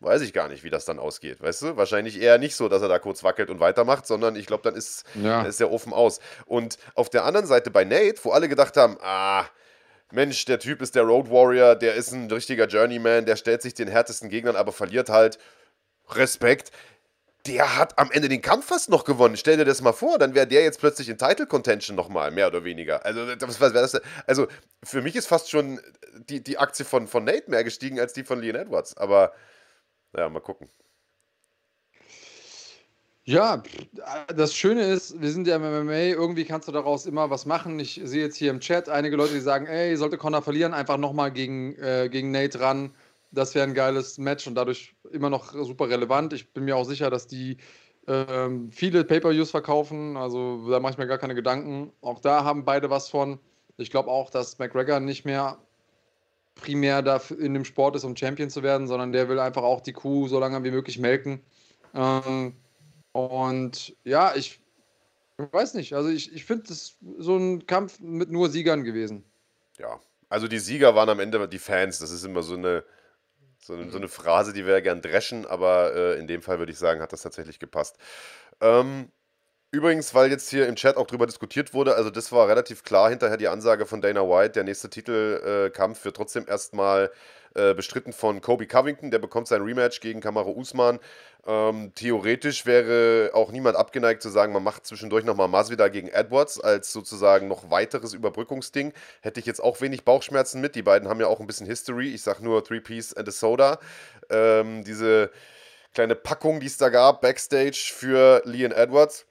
weiß 0.00 0.22
ich 0.22 0.32
gar 0.32 0.48
nicht, 0.48 0.62
wie 0.64 0.70
das 0.70 0.84
dann 0.84 0.98
ausgeht. 0.98 1.40
Weißt 1.40 1.62
du? 1.62 1.76
Wahrscheinlich 1.76 2.20
eher 2.20 2.38
nicht 2.38 2.54
so, 2.56 2.68
dass 2.68 2.82
er 2.82 2.88
da 2.88 2.98
kurz 2.98 3.22
wackelt 3.22 3.50
und 3.50 3.60
weitermacht, 3.60 4.06
sondern 4.06 4.36
ich 4.36 4.46
glaube, 4.46 4.62
dann 4.62 4.74
ist, 4.74 5.04
ja. 5.14 5.42
ist 5.42 5.60
der 5.60 5.72
offen 5.72 5.92
aus. 5.92 6.20
Und 6.44 6.78
auf 6.94 7.08
der 7.08 7.24
anderen 7.24 7.46
Seite 7.46 7.70
bei 7.70 7.84
Nate, 7.84 8.20
wo 8.22 8.30
alle 8.30 8.48
gedacht 8.48 8.76
haben, 8.76 8.98
ah, 9.00 9.46
Mensch, 10.12 10.44
der 10.44 10.60
Typ 10.60 10.82
ist 10.82 10.94
der 10.94 11.02
Road 11.02 11.30
Warrior, 11.30 11.74
der 11.74 11.94
ist 11.94 12.12
ein 12.12 12.30
richtiger 12.30 12.66
Journeyman, 12.66 13.26
der 13.26 13.36
stellt 13.36 13.62
sich 13.62 13.74
den 13.74 13.88
härtesten 13.88 14.28
Gegnern, 14.28 14.56
aber 14.56 14.72
verliert 14.72 15.08
halt. 15.08 15.38
Respekt. 16.10 16.70
Der 17.46 17.76
hat 17.76 17.98
am 17.98 18.10
Ende 18.10 18.28
den 18.28 18.42
Kampf 18.42 18.66
fast 18.66 18.88
noch 18.90 19.04
gewonnen. 19.04 19.36
Stell 19.36 19.56
dir 19.56 19.64
das 19.64 19.80
mal 19.80 19.92
vor, 19.92 20.18
dann 20.18 20.34
wäre 20.34 20.46
der 20.46 20.62
jetzt 20.62 20.80
plötzlich 20.80 21.08
in 21.08 21.16
Title 21.16 21.46
Contention 21.46 21.96
nochmal, 21.96 22.32
mehr 22.32 22.48
oder 22.48 22.64
weniger. 22.64 23.04
Also, 23.04 23.34
das, 23.34 23.60
was 23.60 23.72
das, 23.72 24.00
also 24.26 24.48
für 24.82 25.00
mich 25.00 25.14
ist 25.14 25.26
fast 25.26 25.50
schon 25.50 25.80
die, 26.28 26.42
die 26.42 26.58
Aktie 26.58 26.84
von, 26.84 27.06
von 27.06 27.24
Nate 27.24 27.48
mehr 27.50 27.62
gestiegen 27.62 28.00
als 28.00 28.12
die 28.12 28.24
von 28.24 28.40
Leon 28.40 28.56
Edwards. 28.56 28.96
Aber 28.96 29.32
ja, 30.16 30.28
mal 30.28 30.40
gucken. 30.40 30.68
Ja, 33.28 33.60
das 34.36 34.54
Schöne 34.54 34.82
ist, 34.82 35.20
wir 35.20 35.32
sind 35.32 35.48
ja 35.48 35.56
im 35.56 35.62
MMA, 35.62 36.14
irgendwie 36.14 36.44
kannst 36.44 36.68
du 36.68 36.72
daraus 36.72 37.06
immer 37.06 37.28
was 37.28 37.44
machen. 37.44 37.80
Ich 37.80 38.00
sehe 38.04 38.22
jetzt 38.22 38.36
hier 38.36 38.52
im 38.52 38.60
Chat 38.60 38.88
einige 38.88 39.16
Leute, 39.16 39.34
die 39.34 39.40
sagen, 39.40 39.66
ey, 39.66 39.96
sollte 39.96 40.16
Connor 40.16 40.42
verlieren, 40.42 40.72
einfach 40.72 40.96
nochmal 40.96 41.32
gegen, 41.32 41.74
äh, 41.74 42.08
gegen 42.08 42.30
Nate 42.30 42.60
ran. 42.60 42.94
Das 43.32 43.56
wäre 43.56 43.66
ein 43.66 43.74
geiles 43.74 44.18
Match 44.18 44.46
und 44.46 44.54
dadurch 44.54 44.94
immer 45.10 45.28
noch 45.28 45.52
super 45.52 45.88
relevant. 45.88 46.34
Ich 46.34 46.52
bin 46.52 46.66
mir 46.66 46.76
auch 46.76 46.84
sicher, 46.84 47.10
dass 47.10 47.26
die 47.26 47.56
ähm, 48.06 48.70
viele 48.70 49.02
Pay-Per-Views 49.04 49.50
verkaufen, 49.50 50.16
also 50.16 50.70
da 50.70 50.78
mache 50.78 50.92
ich 50.92 50.98
mir 50.98 51.08
gar 51.08 51.18
keine 51.18 51.34
Gedanken. 51.34 51.92
Auch 52.02 52.20
da 52.20 52.44
haben 52.44 52.64
beide 52.64 52.90
was 52.90 53.08
von. 53.08 53.40
Ich 53.76 53.90
glaube 53.90 54.08
auch, 54.08 54.30
dass 54.30 54.58
McGregor 54.60 55.00
nicht 55.00 55.24
mehr 55.24 55.58
primär 56.56 57.02
da 57.02 57.20
in 57.38 57.54
dem 57.54 57.64
Sport 57.64 57.96
ist, 57.96 58.04
um 58.04 58.16
Champion 58.16 58.50
zu 58.50 58.62
werden, 58.62 58.88
sondern 58.88 59.12
der 59.12 59.28
will 59.28 59.38
einfach 59.38 59.62
auch 59.62 59.80
die 59.80 59.92
Kuh 59.92 60.26
so 60.26 60.40
lange 60.40 60.64
wie 60.64 60.70
möglich 60.70 60.98
melken. 60.98 61.40
Ähm, 61.94 62.56
und 63.12 63.94
ja, 64.04 64.34
ich, 64.34 64.60
weiß 65.38 65.74
nicht. 65.74 65.94
Also 65.94 66.08
ich, 66.08 66.34
ich 66.34 66.44
finde 66.44 66.72
es 66.72 66.98
so 67.18 67.36
ein 67.36 67.66
Kampf 67.66 68.00
mit 68.00 68.30
nur 68.30 68.48
Siegern 68.48 68.84
gewesen. 68.84 69.24
Ja, 69.78 70.00
also 70.28 70.48
die 70.48 70.58
Sieger 70.58 70.94
waren 70.94 71.08
am 71.08 71.20
Ende 71.20 71.48
die 71.48 71.58
Fans. 71.58 71.98
Das 71.98 72.10
ist 72.10 72.24
immer 72.24 72.42
so 72.42 72.54
eine, 72.54 72.84
so 73.58 73.74
eine, 73.74 73.90
so 73.90 73.98
eine 73.98 74.08
Phrase, 74.08 74.52
die 74.52 74.66
wir 74.66 74.74
ja 74.74 74.80
gern 74.80 75.02
dreschen, 75.02 75.46
aber 75.46 75.94
äh, 75.94 76.18
in 76.18 76.26
dem 76.26 76.42
Fall 76.42 76.58
würde 76.58 76.72
ich 76.72 76.78
sagen, 76.78 77.00
hat 77.00 77.12
das 77.12 77.22
tatsächlich 77.22 77.58
gepasst. 77.58 77.96
Ähm, 78.60 79.10
Übrigens, 79.76 80.14
weil 80.14 80.30
jetzt 80.30 80.48
hier 80.48 80.66
im 80.68 80.74
Chat 80.74 80.96
auch 80.96 81.06
drüber 81.06 81.26
diskutiert 81.26 81.74
wurde, 81.74 81.96
also 81.96 82.08
das 82.08 82.32
war 82.32 82.48
relativ 82.48 82.82
klar 82.82 83.10
hinterher 83.10 83.36
die 83.36 83.48
Ansage 83.48 83.84
von 83.84 84.00
Dana 84.00 84.22
White, 84.22 84.52
der 84.52 84.64
nächste 84.64 84.88
Titelkampf 84.88 86.02
wird 86.02 86.16
trotzdem 86.16 86.46
erstmal 86.48 87.10
äh, 87.54 87.74
bestritten 87.74 88.14
von 88.14 88.40
Kobe 88.40 88.66
Covington, 88.66 89.10
der 89.10 89.18
bekommt 89.18 89.48
sein 89.48 89.60
Rematch 89.60 90.00
gegen 90.00 90.22
Kamaru 90.22 90.52
Usman. 90.52 90.98
Ähm, 91.46 91.92
theoretisch 91.94 92.64
wäre 92.64 93.32
auch 93.34 93.52
niemand 93.52 93.76
abgeneigt 93.76 94.22
zu 94.22 94.30
sagen, 94.30 94.54
man 94.54 94.62
macht 94.62 94.86
zwischendurch 94.86 95.26
nochmal 95.26 95.48
Masvidal 95.48 95.90
gegen 95.90 96.08
Edwards 96.08 96.58
als 96.58 96.90
sozusagen 96.90 97.46
noch 97.46 97.70
weiteres 97.70 98.14
Überbrückungsding. 98.14 98.94
Hätte 99.20 99.40
ich 99.40 99.46
jetzt 99.46 99.62
auch 99.62 99.82
wenig 99.82 100.06
Bauchschmerzen 100.06 100.62
mit. 100.62 100.74
Die 100.74 100.82
beiden 100.82 101.06
haben 101.06 101.20
ja 101.20 101.26
auch 101.26 101.40
ein 101.40 101.46
bisschen 101.46 101.66
History. 101.66 102.14
Ich 102.14 102.22
sag 102.22 102.40
nur 102.40 102.64
Three 102.64 102.80
Piece 102.80 103.12
and 103.12 103.28
a 103.28 103.30
Soda. 103.30 103.78
Ähm, 104.30 104.84
diese 104.84 105.30
kleine 105.92 106.14
Packung, 106.14 106.60
die 106.60 106.66
es 106.66 106.78
da 106.78 106.88
gab, 106.88 107.20
Backstage 107.20 107.92
für 107.94 108.40
Leon 108.46 108.72
Edwards 108.72 109.26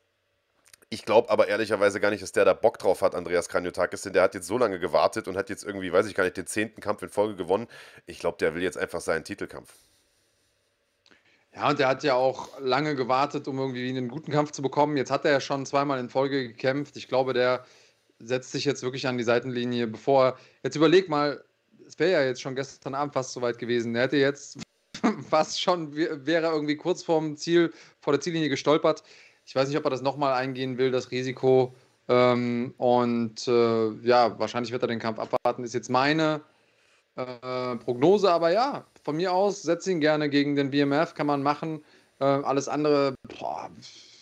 Ich 0.95 1.03
glaube 1.03 1.29
aber 1.29 1.49
ehrlicherweise 1.49 1.99
gar 1.99 2.09
nicht, 2.09 2.23
dass 2.23 2.31
der 2.31 2.45
da 2.45 2.53
Bock 2.53 2.79
drauf 2.79 3.01
hat, 3.01 3.15
Andreas 3.15 3.49
Kranjotakis, 3.49 4.03
denn 4.03 4.13
der 4.13 4.23
hat 4.23 4.33
jetzt 4.33 4.47
so 4.47 4.57
lange 4.57 4.79
gewartet 4.79 5.27
und 5.27 5.35
hat 5.35 5.49
jetzt 5.49 5.65
irgendwie, 5.65 5.91
weiß 5.91 6.05
ich 6.07 6.15
gar 6.15 6.23
nicht, 6.23 6.37
den 6.37 6.47
zehnten 6.47 6.79
Kampf 6.79 7.01
in 7.01 7.09
Folge 7.09 7.35
gewonnen. 7.35 7.67
Ich 8.05 8.17
glaube, 8.17 8.37
der 8.39 8.55
will 8.55 8.63
jetzt 8.63 8.77
einfach 8.77 9.01
seinen 9.01 9.25
Titelkampf. 9.25 9.73
Ja, 11.53 11.69
und 11.69 11.79
der 11.79 11.89
hat 11.89 12.03
ja 12.03 12.13
auch 12.13 12.61
lange 12.61 12.95
gewartet, 12.95 13.49
um 13.49 13.59
irgendwie 13.59 13.89
einen 13.89 14.07
guten 14.07 14.31
Kampf 14.31 14.51
zu 14.51 14.61
bekommen. 14.61 14.95
Jetzt 14.95 15.11
hat 15.11 15.25
er 15.25 15.31
ja 15.31 15.41
schon 15.41 15.65
zweimal 15.65 15.99
in 15.99 16.07
Folge 16.07 16.47
gekämpft. 16.47 16.95
Ich 16.95 17.09
glaube, 17.09 17.33
der 17.33 17.65
setzt 18.19 18.53
sich 18.53 18.63
jetzt 18.63 18.81
wirklich 18.81 19.05
an 19.05 19.17
die 19.17 19.25
Seitenlinie, 19.25 19.87
bevor 19.87 20.25
er. 20.25 20.37
Jetzt 20.63 20.77
überleg 20.77 21.09
mal, 21.09 21.43
es 21.85 21.99
wäre 21.99 22.13
ja 22.13 22.23
jetzt 22.23 22.41
schon 22.41 22.55
gestern 22.55 22.95
Abend 22.95 23.13
fast 23.13 23.33
soweit 23.33 23.57
gewesen. 23.57 23.93
Er 23.95 24.03
hätte 24.03 24.15
jetzt 24.15 24.59
fast 25.29 25.61
schon, 25.61 25.93
wäre 25.93 26.47
irgendwie 26.47 26.77
kurz 26.77 27.03
vorm 27.03 27.35
Ziel, 27.35 27.73
vor 27.99 28.13
der 28.13 28.21
Ziellinie 28.21 28.47
gestolpert. 28.47 29.03
Ich 29.45 29.55
weiß 29.55 29.67
nicht, 29.67 29.77
ob 29.77 29.83
er 29.85 29.91
das 29.91 30.01
nochmal 30.01 30.33
eingehen 30.33 30.77
will, 30.77 30.91
das 30.91 31.11
Risiko. 31.11 31.73
Ähm, 32.07 32.73
und 32.77 33.47
äh, 33.47 33.91
ja, 34.01 34.37
wahrscheinlich 34.39 34.71
wird 34.71 34.83
er 34.83 34.87
den 34.87 34.99
Kampf 34.99 35.19
abwarten, 35.19 35.63
ist 35.63 35.73
jetzt 35.73 35.89
meine 35.89 36.41
äh, 37.15 37.75
Prognose. 37.77 38.31
Aber 38.31 38.51
ja, 38.51 38.85
von 39.03 39.15
mir 39.15 39.33
aus, 39.33 39.61
setze 39.61 39.91
ihn 39.91 40.01
gerne 40.01 40.29
gegen 40.29 40.55
den 40.55 40.71
BMF, 40.71 41.13
kann 41.13 41.27
man 41.27 41.43
machen. 41.43 41.83
Äh, 42.19 42.25
alles 42.25 42.67
andere, 42.67 43.15
boah, 43.39 43.69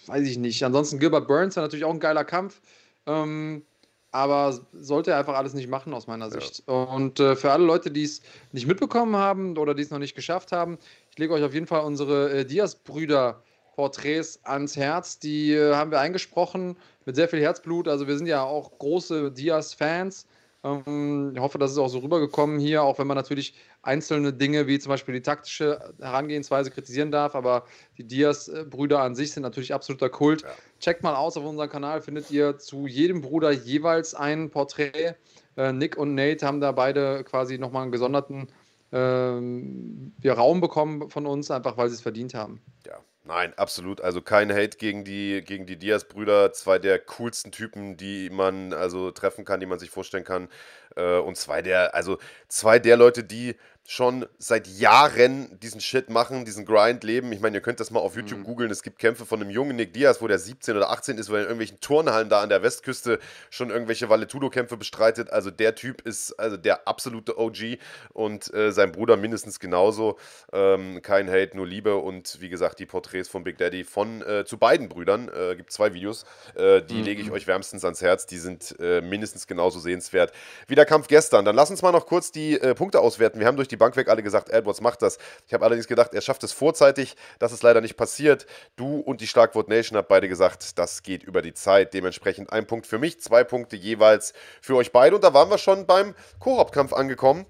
weiß 0.08 0.28
ich 0.28 0.38
nicht. 0.38 0.64
Ansonsten 0.64 1.00
Gilbert 1.00 1.28
Burns 1.28 1.56
war 1.56 1.64
natürlich 1.64 1.86
auch 1.86 1.94
ein 1.94 2.00
geiler 2.00 2.26
Kampf. 2.26 2.62
Ähm, 3.06 3.64
aber 4.12 4.60
sollte 4.74 5.12
er 5.12 5.18
einfach 5.18 5.36
alles 5.36 5.56
nicht 5.56 5.70
machen 5.70 5.94
aus 5.94 6.06
meiner 6.06 6.30
Sicht. 6.30 6.64
Ja. 6.68 6.84
Und 6.84 7.20
äh, 7.20 7.36
für 7.36 7.52
alle 7.52 7.66
Leute, 7.66 7.90
die 7.90 8.04
es 8.04 8.22
nicht 8.52 8.68
mitbekommen 8.68 9.16
haben 9.16 9.58
oder 9.58 9.74
die 9.74 9.82
es 9.82 9.90
noch 9.90 9.98
nicht 9.98 10.16
geschafft 10.16 10.52
haben, 10.52 10.78
ich 11.10 11.18
lege 11.18 11.34
euch 11.34 11.44
auf 11.44 11.54
jeden 11.54 11.66
Fall 11.66 11.84
unsere 11.84 12.32
äh, 12.32 12.46
Diaz-Brüder 12.46 13.42
Porträts 13.76 14.40
ans 14.44 14.78
Herz. 14.78 15.20
Die 15.20 15.54
äh, 15.54 15.74
haben 15.74 15.92
wir 15.92 16.00
eingesprochen 16.00 16.78
mit 17.06 17.16
sehr 17.16 17.28
viel 17.28 17.42
Herzblut. 17.42 17.88
Also 17.88 18.08
wir 18.08 18.18
sind 18.18 18.28
ja 18.28 18.44
auch 18.44 18.78
große 18.78 19.32
Diaz-Fans. 19.32 20.28
Ähm, 20.64 21.34
ich 21.36 21.42
hoffe, 21.42 21.58
das 21.58 21.72
ist 21.72 21.78
auch 21.78 21.90
so 21.90 22.00
rübergekommen 22.00 22.60
hier, 22.60 22.84
auch 22.84 23.00
wenn 23.00 23.08
man 23.08 23.18
natürlich 23.18 23.56
einzelne 23.82 24.32
Dinge 24.32 24.68
wie 24.68 24.80
zum 24.80 24.90
Beispiel 24.92 25.14
die 25.14 25.22
taktische 25.22 25.94
Herangehensweise 26.00 26.72
kritisieren 26.72 27.12
darf. 27.12 27.36
Aber 27.36 27.66
die 27.98 28.06
Diaz-Brüder 28.06 29.02
an 29.02 29.16
sich 29.16 29.32
sind 29.32 29.44
natürlich 29.44 29.74
absoluter 29.74 30.10
Kult. 30.10 30.44
Ja. 30.44 30.50
Checkt 30.80 31.04
mal 31.04 31.16
aus 31.16 31.36
auf 31.36 31.44
unserem 31.44 31.70
Kanal, 31.70 32.02
findet 32.02 32.32
ihr 32.32 32.58
zu 32.58 32.88
jedem 32.88 33.22
Bruder 33.22 33.52
jeweils 33.52 34.14
ein 34.14 34.50
Porträt. 34.50 35.16
Äh, 35.58 35.74
Nick 35.74 35.98
und 35.98 36.16
Nate 36.16 36.46
haben 36.46 36.62
da 36.62 36.72
beide 36.72 37.24
quasi 37.24 37.58
nochmal 37.58 37.84
einen 37.84 37.92
gesonderten 37.92 38.48
ähm, 38.92 40.14
Raum 40.26 40.62
bekommen 40.62 41.10
von 41.10 41.26
uns, 41.26 41.52
einfach 41.52 41.78
weil 41.78 41.90
sie 41.90 41.96
es 41.96 42.02
verdient 42.02 42.34
haben. 42.36 42.62
Ja, 42.86 43.00
Nein, 43.26 43.54
absolut. 43.56 44.02
Also 44.02 44.22
kein 44.22 44.52
Hate 44.52 44.78
gegen 44.78 45.06
die, 45.06 45.42
gegen 45.46 45.66
die 45.66 45.78
Diaz-Brüder. 45.78 46.52
Zwei 46.52 46.78
der 46.78 47.00
coolsten 47.00 47.54
Typen, 47.54 47.96
die 47.96 48.30
man 48.30 48.74
also 48.74 49.12
treffen 49.12 49.46
kann, 49.46 49.62
die 49.62 49.66
man 49.66 49.80
sich 49.80 49.90
vorstellen 49.90 50.26
kann. 50.26 50.50
Äh, 50.96 51.18
und 51.18 51.38
zwei 51.38 51.62
der, 51.62 51.96
also 51.96 52.18
zwei 52.48 52.80
der 52.80 52.98
Leute, 52.98 53.24
die 53.24 53.56
schon 53.86 54.26
seit 54.38 54.68
Jahren 54.68 55.60
diesen 55.60 55.82
Shit 55.82 56.10
machen, 56.10 56.46
diesen 56.46 56.66
Grind 56.66 57.04
leben. 57.04 57.32
Ich 57.34 57.42
meine, 57.42 57.58
ihr 57.58 57.62
könnt 57.62 57.82
das 57.82 57.92
mal 57.92 58.00
auf 58.00 58.16
YouTube 58.16 58.40
mhm. 58.40 58.44
googeln. 58.46 58.72
Es 58.72 58.82
gibt 58.82 58.98
Kämpfe 58.98 59.26
von 59.26 59.42
einem 59.42 59.50
jungen 59.50 59.76
Nick 59.76 59.94
Diaz, 59.94 60.22
wo 60.22 60.28
der 60.28 60.40
17 60.40 60.78
oder 60.78 60.90
18 60.90 61.18
ist, 61.18 61.30
wo 61.30 61.34
er 61.34 61.42
in 61.42 61.46
irgendwelchen 61.46 61.82
Turnhallen 61.82 62.30
da 62.30 62.42
an 62.42 62.48
der 62.48 62.64
Westküste 62.64 63.20
schon 63.50 63.72
irgendwelche 63.72 64.08
Valetudo-Kämpfe 64.08 64.78
bestreitet. 64.78 65.32
Also 65.32 65.52
der 65.52 65.76
Typ 65.76 66.02
ist 66.02 66.32
also 66.40 66.56
der 66.56 66.88
absolute 66.88 67.38
OG 67.38 67.78
und 68.14 68.54
äh, 68.54 68.72
sein 68.72 68.94
Bruder 68.94 69.18
mindestens 69.18 69.60
genauso. 69.60 70.18
Ähm, 70.54 71.02
kein 71.02 71.30
Hate, 71.30 71.58
nur 71.58 71.68
Liebe 71.68 71.98
und 71.98 72.40
wie 72.40 72.50
gesagt, 72.50 72.80
die 72.80 72.86
Porträts 72.86 73.28
von 73.28 73.44
Big 73.44 73.58
Daddy 73.58 73.84
von 73.84 74.22
äh, 74.22 74.46
zu 74.46 74.58
beiden 74.58 74.88
Brüdern. 74.88 75.30
Äh, 75.30 75.58
gibt 75.58 75.74
zwei 75.74 75.94
Videos, 75.94 76.26
äh, 76.56 76.82
die 76.82 76.96
mhm. 76.96 77.04
lege 77.04 77.22
ich 77.22 77.32
euch 77.32 77.48
wärmstens 77.48 77.84
ans 77.84 78.02
Herz. 78.02 78.28
Die 78.28 78.38
sind 78.38 78.76
äh, 78.80 79.02
mindestens 79.02 79.46
genauso 79.46 79.80
sehenswert 79.80 80.32
wie 80.68 80.76
der 80.76 80.83
Kampf 80.86 81.08
gestern. 81.08 81.46
Dann 81.46 81.56
lass 81.56 81.70
uns 81.70 81.82
mal 81.82 81.92
noch 81.92 82.06
kurz 82.06 82.32
die 82.32 82.60
äh, 82.60 82.76
Punkte 82.76 83.00
auswerten. 83.00 83.40
Wir 83.40 83.48
haben 83.48 83.56
durch 83.56 83.68
die 83.68 83.78
Bank 83.78 83.96
weg 83.96 84.10
alle 84.10 84.24
gesagt, 84.24 84.50
Edwards 84.50 84.82
macht 84.82 85.02
das. 85.02 85.18
Ich 85.48 85.54
habe 85.54 85.66
allerdings 85.66 85.88
gedacht, 85.88 86.14
er 86.14 86.22
schafft 86.22 86.44
es 86.44 86.52
vorzeitig. 86.52 87.16
Das 87.40 87.52
ist 87.52 87.64
leider 87.64 87.82
nicht 87.82 87.98
passiert. 87.98 88.46
Du 88.76 89.00
und 89.00 89.22
die 89.22 89.28
Schlagwort 89.28 89.70
Nation 89.70 89.98
habt 89.98 90.08
beide 90.08 90.28
gesagt, 90.28 90.78
das 90.78 91.04
geht 91.04 91.24
über 91.24 91.42
die 91.42 91.54
Zeit. 91.54 91.94
Dementsprechend 91.94 92.52
ein 92.52 92.68
Punkt 92.68 92.88
für 92.88 92.98
mich, 92.98 93.22
zwei 93.22 93.44
Punkte 93.44 93.76
jeweils 93.76 94.34
für 94.62 94.76
euch 94.76 94.92
beide. 94.92 95.16
Und 95.16 95.24
da 95.24 95.34
waren 95.34 95.50
wir 95.50 95.58
schon 95.58 95.86
beim 95.86 96.16
Koop-Kampf 96.40 96.94
angekommen. 96.94 97.46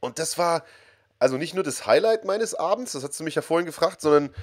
Und 0.00 0.18
das 0.18 0.38
war 0.38 0.64
also 1.18 1.36
nicht 1.36 1.54
nur 1.54 1.62
das 1.62 1.86
Highlight 1.86 2.24
meines 2.24 2.54
Abends, 2.54 2.92
das 2.92 3.04
hast 3.04 3.20
du 3.20 3.24
mich 3.24 3.34
ja 3.34 3.42
vorhin 3.42 3.66
gefragt, 3.66 4.00
sondern 4.00 4.34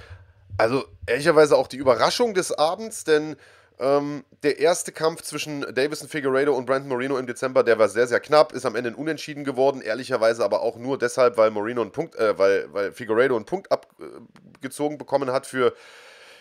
also 0.57 0.85
ehrlicherweise 1.05 1.57
auch 1.57 1.67
die 1.67 1.77
Überraschung 1.77 2.33
des 2.33 2.51
Abends, 2.51 3.03
denn 3.03 3.35
ähm, 3.79 4.23
der 4.43 4.59
erste 4.59 4.91
Kampf 4.91 5.21
zwischen 5.21 5.61
Davison 5.73 6.09
Figueredo 6.09 6.55
und 6.55 6.65
Brandon 6.65 6.89
Moreno 6.89 7.17
im 7.17 7.27
Dezember, 7.27 7.63
der 7.63 7.77
war 7.77 7.89
sehr, 7.89 8.07
sehr 8.07 8.19
knapp, 8.19 8.51
ist 8.51 8.65
am 8.65 8.75
Ende 8.75 8.91
ein 8.91 8.95
Unentschieden 8.95 9.43
geworden. 9.43 9.81
Ehrlicherweise 9.81 10.43
aber 10.43 10.61
auch 10.61 10.77
nur 10.77 10.97
deshalb, 10.97 11.37
weil 11.37 11.51
Moreno 11.51 11.81
einen 11.81 11.91
Punkt, 11.91 12.15
äh, 12.15 12.37
weil, 12.37 12.73
weil 12.73 12.91
Figueredo 12.91 13.35
einen 13.35 13.45
Punkt 13.45 13.71
abgezogen 13.71 14.97
bekommen 14.97 15.31
hat 15.31 15.45
für 15.45 15.73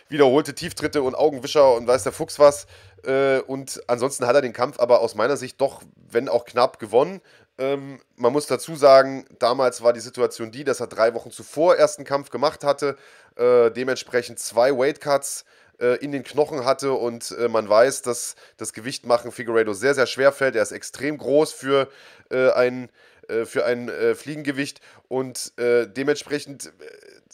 wiederholte 0.09 0.55
Tieftritte 0.55 1.03
und 1.03 1.15
Augenwischer 1.15 1.75
und 1.75 1.87
weiß 1.87 2.05
der 2.05 2.13
Fuchs 2.13 2.39
was. 2.39 2.67
Äh, 3.05 3.41
und 3.41 3.83
ansonsten 3.87 4.27
hat 4.27 4.37
er 4.37 4.43
den 4.43 4.53
Kampf 4.53 4.79
aber 4.79 5.01
aus 5.01 5.15
meiner 5.15 5.37
Sicht 5.37 5.61
doch, 5.61 5.83
wenn 6.11 6.29
auch 6.29 6.45
knapp, 6.45 6.79
gewonnen. 6.79 7.21
Ähm, 7.59 8.01
man 8.17 8.33
muss 8.33 8.47
dazu 8.47 8.77
sagen, 8.77 9.27
damals 9.39 9.83
war 9.83 9.93
die 9.93 10.01
Situation 10.01 10.53
die, 10.53 10.65
dass 10.65 10.81
er 10.81 10.87
drei 10.87 11.15
Wochen 11.15 11.31
zuvor 11.31 11.77
ersten 11.77 12.05
Kampf 12.05 12.31
gemacht 12.31 12.65
hatte, 12.65 12.97
äh, 13.37 13.71
dementsprechend 13.71 14.39
zwei 14.39 14.77
Weightcuts 14.77 15.45
äh, 15.81 15.97
in 15.97 16.13
den 16.13 16.25
Knochen 16.25 16.65
hatte 16.65 16.93
und 16.93 17.31
äh, 17.39 17.49
man 17.49 17.69
weiß, 17.69 18.03
dass 18.03 18.37
das 18.57 18.73
Gewichtmachen 18.73 19.33
Figueredo 19.33 19.73
sehr, 19.73 19.95
sehr 19.95 20.07
schwer 20.07 20.33
fällt. 20.33 20.57
Er 20.57 20.63
ist 20.63 20.73
extrem 20.73 21.19
groß 21.19 21.53
für 21.53 21.89
äh, 22.31 22.51
ein 22.51 22.89
äh, 23.29 23.45
für 23.45 23.65
ein 23.65 23.89
äh, 23.89 24.15
Fliegengewicht 24.15 24.81
und 25.09 25.53
äh, 25.59 25.87
dementsprechend 25.87 26.73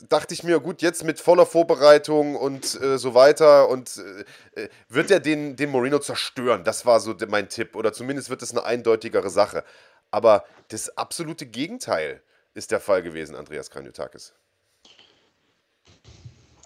dachte 0.08 0.34
ich 0.34 0.42
mir, 0.42 0.60
gut, 0.60 0.82
jetzt 0.82 1.04
mit 1.04 1.20
voller 1.20 1.46
Vorbereitung 1.46 2.34
und 2.34 2.64
so 2.64 3.14
weiter 3.14 3.68
und 3.68 4.02
wird 4.88 5.10
er 5.12 5.20
den, 5.20 5.54
den 5.54 5.70
Moreno 5.70 6.00
zerstören? 6.00 6.64
Das 6.64 6.84
war 6.86 6.98
so 6.98 7.14
mein 7.28 7.48
Tipp 7.48 7.76
oder 7.76 7.92
zumindest 7.92 8.28
wird 8.28 8.42
es 8.42 8.50
eine 8.50 8.64
eindeutigere 8.64 9.30
Sache. 9.30 9.62
Aber 10.10 10.44
das 10.68 10.96
absolute 10.96 11.46
Gegenteil 11.46 12.20
ist 12.54 12.72
der 12.72 12.80
Fall 12.80 13.02
gewesen, 13.02 13.36
Andreas 13.36 13.70
Kranjotakis. 13.70 14.34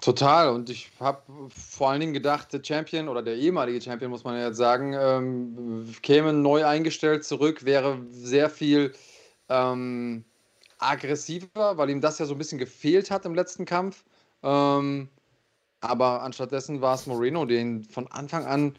Total. 0.06 0.50
Und 0.50 0.70
ich 0.70 0.92
habe 1.00 1.20
vor 1.48 1.90
allen 1.90 1.98
Dingen 1.98 2.12
gedacht, 2.12 2.52
der 2.52 2.62
Champion 2.62 3.08
oder 3.08 3.22
der 3.22 3.34
ehemalige 3.34 3.82
Champion, 3.82 4.12
muss 4.12 4.22
man 4.22 4.36
ja 4.38 4.46
jetzt 4.46 4.56
sagen, 4.56 4.94
ähm, 4.96 5.92
käme 6.00 6.32
neu 6.32 6.64
eingestellt 6.64 7.24
zurück, 7.24 7.64
wäre 7.64 7.98
sehr 8.10 8.48
viel 8.48 8.94
ähm, 9.48 10.24
aggressiver, 10.78 11.76
weil 11.76 11.90
ihm 11.90 12.00
das 12.00 12.20
ja 12.20 12.24
so 12.24 12.36
ein 12.36 12.38
bisschen 12.38 12.58
gefehlt 12.58 13.10
hat 13.10 13.24
im 13.24 13.34
letzten 13.34 13.64
Kampf. 13.64 14.04
Ähm, 14.44 15.08
aber 15.80 16.22
anstattdessen 16.22 16.80
war 16.80 16.94
es 16.94 17.08
Moreno, 17.08 17.44
der 17.44 17.58
ihn 17.58 17.82
von 17.82 18.06
Anfang 18.06 18.44
an 18.44 18.76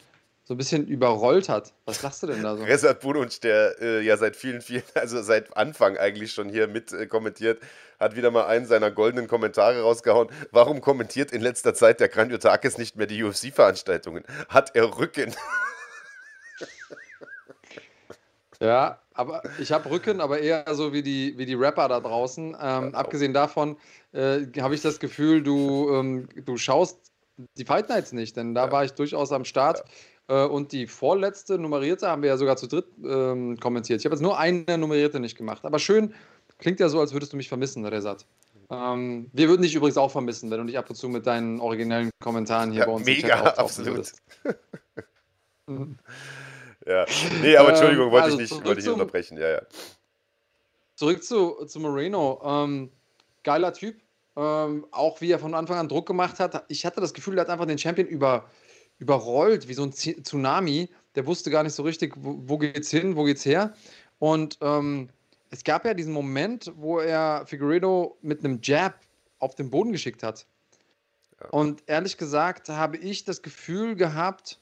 so 0.48 0.54
ein 0.54 0.58
bisschen 0.58 0.88
überrollt 0.88 1.50
hat. 1.50 1.74
Was 1.84 2.02
lachst 2.04 2.24
du 2.24 2.28
denn 2.28 2.42
da 2.42 2.56
so? 2.56 2.64
Resat 2.64 3.02
Bununc, 3.02 3.42
der 3.42 3.82
äh, 3.82 4.02
ja 4.02 4.16
seit 4.16 4.38
vielen, 4.38 4.62
vielen, 4.62 4.84
also 4.94 5.22
seit 5.22 5.58
Anfang 5.58 5.98
eigentlich 5.98 6.32
schon 6.32 6.48
hier 6.48 6.70
mit 6.70 6.94
äh, 6.94 7.06
kommentiert, 7.06 7.62
hat 8.00 8.16
wieder 8.16 8.32
mal 8.32 8.46
einen 8.46 8.66
seiner 8.66 8.90
goldenen 8.90 9.28
Kommentare 9.28 9.82
rausgehauen. 9.82 10.30
Warum 10.52 10.80
kommentiert 10.80 11.34
in 11.34 11.42
letzter 11.42 11.74
Zeit 11.74 12.00
der 12.00 12.08
Grandiotakis 12.08 12.78
nicht 12.78 12.96
mehr 12.96 13.08
die 13.08 13.22
UFC-Veranstaltungen? 13.26 14.24
Hat 14.48 14.74
er 14.74 14.98
Rücken? 14.98 15.36
ja, 18.62 19.02
aber 19.14 19.44
ich 19.60 19.74
habe 19.74 19.90
Rücken, 19.90 20.22
aber 20.22 20.40
eher 20.40 20.64
so 20.76 20.94
wie 20.94 21.04
die, 21.04 21.38
wie 21.38 21.46
die 21.46 21.56
Rapper 21.56 21.90
da 21.90 22.00
draußen. 22.00 22.52
Ähm, 22.52 22.56
ja, 22.58 22.92
abgesehen 22.94 23.34
davon 23.34 23.76
äh, 24.14 24.46
habe 24.62 24.76
ich 24.76 24.82
das 24.82 25.02
Gefühl, 25.02 25.44
du, 25.44 25.94
ähm, 25.94 26.30
du 26.46 26.56
schaust 26.56 27.12
die 27.58 27.66
Fight 27.66 27.90
Nights 27.90 28.14
nicht, 28.14 28.38
denn 28.38 28.56
da 28.56 28.68
ja. 28.68 28.72
war 28.72 28.86
ich 28.86 28.94
durchaus 28.94 29.34
am 29.34 29.44
Start. 29.44 29.80
Ja. 29.80 29.86
Äh, 30.28 30.46
und 30.46 30.72
die 30.72 30.88
vorletzte 30.88 31.58
nummerierte 31.58 32.08
haben 32.08 32.22
wir 32.22 32.30
ja 32.30 32.38
sogar 32.38 32.58
zu 32.58 32.68
dritt 32.68 32.88
ähm, 33.04 33.58
kommentiert. 33.60 34.00
Ich 34.00 34.06
habe 34.06 34.16
jetzt 34.16 34.22
nur 34.22 34.38
eine 34.38 34.78
nummerierte 34.78 35.20
nicht 35.20 35.38
gemacht. 35.38 35.66
Aber 35.66 35.80
schön, 35.80 36.14
klingt 36.60 36.80
ja 36.80 36.90
so, 36.90 37.00
als 37.00 37.14
würdest 37.14 37.34
du 37.34 37.38
mich 37.38 37.48
vermissen, 37.48 37.86
Resat. 37.86 38.26
Ähm, 38.70 39.30
wir 39.32 39.48
würden 39.48 39.62
dich 39.62 39.76
übrigens 39.76 39.98
auch 39.98 40.12
vermissen, 40.12 40.52
wenn 40.52 40.60
du 40.60 40.66
dich 40.66 40.78
ab 40.78 40.90
und 40.90 40.96
zu 40.96 41.08
mit 41.08 41.26
deinen 41.26 41.62
originellen 41.62 42.10
Kommentaren 42.22 42.72
hier 42.72 42.82
ja, 42.82 42.86
bei 42.86 42.92
uns 42.92 43.06
mega, 43.06 43.42
absolut. 43.42 44.12
ja, 46.86 47.06
nee, 47.42 47.56
aber 47.56 47.70
Entschuldigung, 47.70 48.12
wollte 48.12 48.26
also 48.26 48.40
ich 48.40 48.52
nicht, 48.52 48.66
wollte 48.66 48.82
ich 48.82 48.90
unterbrechen. 48.90 49.38
Ja, 49.38 49.50
ja. 49.50 49.62
Zurück 50.96 51.24
zu, 51.24 51.64
zu 51.66 51.80
Moreno. 51.80 52.42
Ähm, 52.44 52.92
geiler 53.44 53.72
Typ. 53.72 54.02
Ähm, 54.36 54.86
auch 54.92 55.22
wie 55.22 55.32
er 55.32 55.40
von 55.40 55.54
Anfang 55.54 55.78
an 55.78 55.88
Druck 55.88 56.06
gemacht 56.06 56.40
hat. 56.40 56.66
Ich 56.68 56.86
hatte 56.86 57.02
das 57.02 57.14
Gefühl, 57.14 57.38
er 57.38 57.42
hat 57.42 57.50
einfach 57.50 57.66
den 57.66 57.78
Champion 57.78 58.08
über, 58.08 58.50
überrollt, 59.00 59.68
wie 59.68 59.74
so 59.74 59.84
ein 59.84 59.92
Tsunami. 59.92 60.90
Der 61.16 61.26
wusste 61.26 61.50
gar 61.50 61.64
nicht 61.64 61.74
so 61.74 61.84
richtig, 61.84 62.14
wo, 62.18 62.38
wo 62.46 62.58
geht's 62.58 62.90
hin, 62.90 63.16
wo 63.16 63.24
geht's 63.24 63.46
her. 63.46 63.74
Und 64.20 64.58
ähm, 64.62 65.10
es 65.50 65.64
gab 65.64 65.86
ja 65.86 65.94
diesen 65.94 66.14
Moment, 66.14 66.72
wo 66.76 67.00
er 67.00 67.46
Figueredo 67.46 68.18
mit 68.22 68.44
einem 68.44 68.60
Jab 68.62 69.00
auf 69.40 69.56
den 69.56 69.70
Boden 69.70 69.92
geschickt 69.92 70.24
hat. 70.24 70.46
Ja. 71.40 71.50
Und 71.50 71.84
ehrlich 71.88 72.18
gesagt 72.18 72.70
habe 72.70 72.98
ich 72.98 73.24
das 73.24 73.42
Gefühl 73.42 73.96
gehabt, 73.96 74.60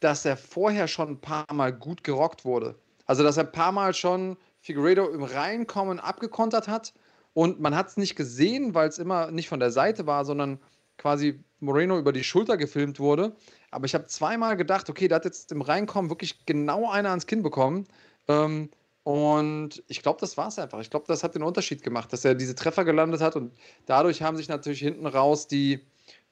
dass 0.00 0.24
er 0.24 0.36
vorher 0.36 0.88
schon 0.88 1.10
ein 1.10 1.20
paar 1.20 1.52
Mal 1.52 1.72
gut 1.72 2.04
gerockt 2.04 2.44
wurde. 2.44 2.74
Also, 3.06 3.22
dass 3.22 3.36
er 3.36 3.44
ein 3.44 3.52
paar 3.52 3.72
Mal 3.72 3.94
schon 3.94 4.36
Figueredo 4.60 5.08
im 5.08 5.22
Reinkommen 5.22 5.98
abgekontert 6.00 6.68
hat. 6.68 6.92
Und 7.34 7.60
man 7.60 7.74
hat 7.74 7.88
es 7.88 7.96
nicht 7.96 8.14
gesehen, 8.14 8.74
weil 8.74 8.88
es 8.88 8.98
immer 8.98 9.30
nicht 9.30 9.48
von 9.48 9.60
der 9.60 9.70
Seite 9.70 10.06
war, 10.06 10.24
sondern 10.24 10.58
quasi 10.98 11.42
Moreno 11.60 11.98
über 11.98 12.12
die 12.12 12.24
Schulter 12.24 12.56
gefilmt 12.56 13.00
wurde. 13.00 13.34
Aber 13.72 13.86
ich 13.86 13.94
habe 13.94 14.06
zweimal 14.06 14.56
gedacht, 14.56 14.88
okay, 14.90 15.08
da 15.08 15.16
hat 15.16 15.24
jetzt 15.24 15.50
im 15.50 15.62
Reinkommen 15.62 16.10
wirklich 16.10 16.44
genau 16.46 16.90
einer 16.90 17.08
ans 17.08 17.26
Kinn 17.26 17.42
bekommen. 17.42 17.88
Ähm, 18.28 18.70
und 19.02 19.82
ich 19.88 20.02
glaube, 20.02 20.20
das 20.20 20.36
war 20.36 20.48
es 20.48 20.58
einfach. 20.58 20.78
Ich 20.80 20.90
glaube, 20.90 21.06
das 21.08 21.24
hat 21.24 21.34
den 21.34 21.42
Unterschied 21.42 21.82
gemacht, 21.82 22.12
dass 22.12 22.24
er 22.24 22.34
diese 22.34 22.54
Treffer 22.54 22.84
gelandet 22.84 23.20
hat. 23.22 23.34
Und 23.34 23.52
dadurch 23.86 24.22
haben 24.22 24.36
sich 24.36 24.48
natürlich 24.48 24.80
hinten 24.80 25.06
raus 25.06 25.48
die, 25.48 25.80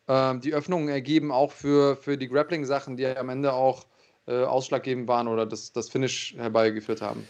äh, 0.07 0.39
die 0.39 0.53
Öffnungen 0.53 0.89
ergeben, 0.89 1.33
auch 1.33 1.51
für, 1.51 1.97
für 1.97 2.19
die 2.19 2.29
Grappling-Sachen, 2.29 2.97
die 2.97 3.07
am 3.07 3.31
Ende 3.31 3.55
auch 3.55 3.87
äh, 4.29 4.45
ausschlaggebend 4.45 5.09
waren 5.09 5.27
oder 5.27 5.47
das, 5.47 5.73
das 5.73 5.89
Finish 5.89 6.35
herbeigeführt 6.37 7.01
haben. 7.01 7.27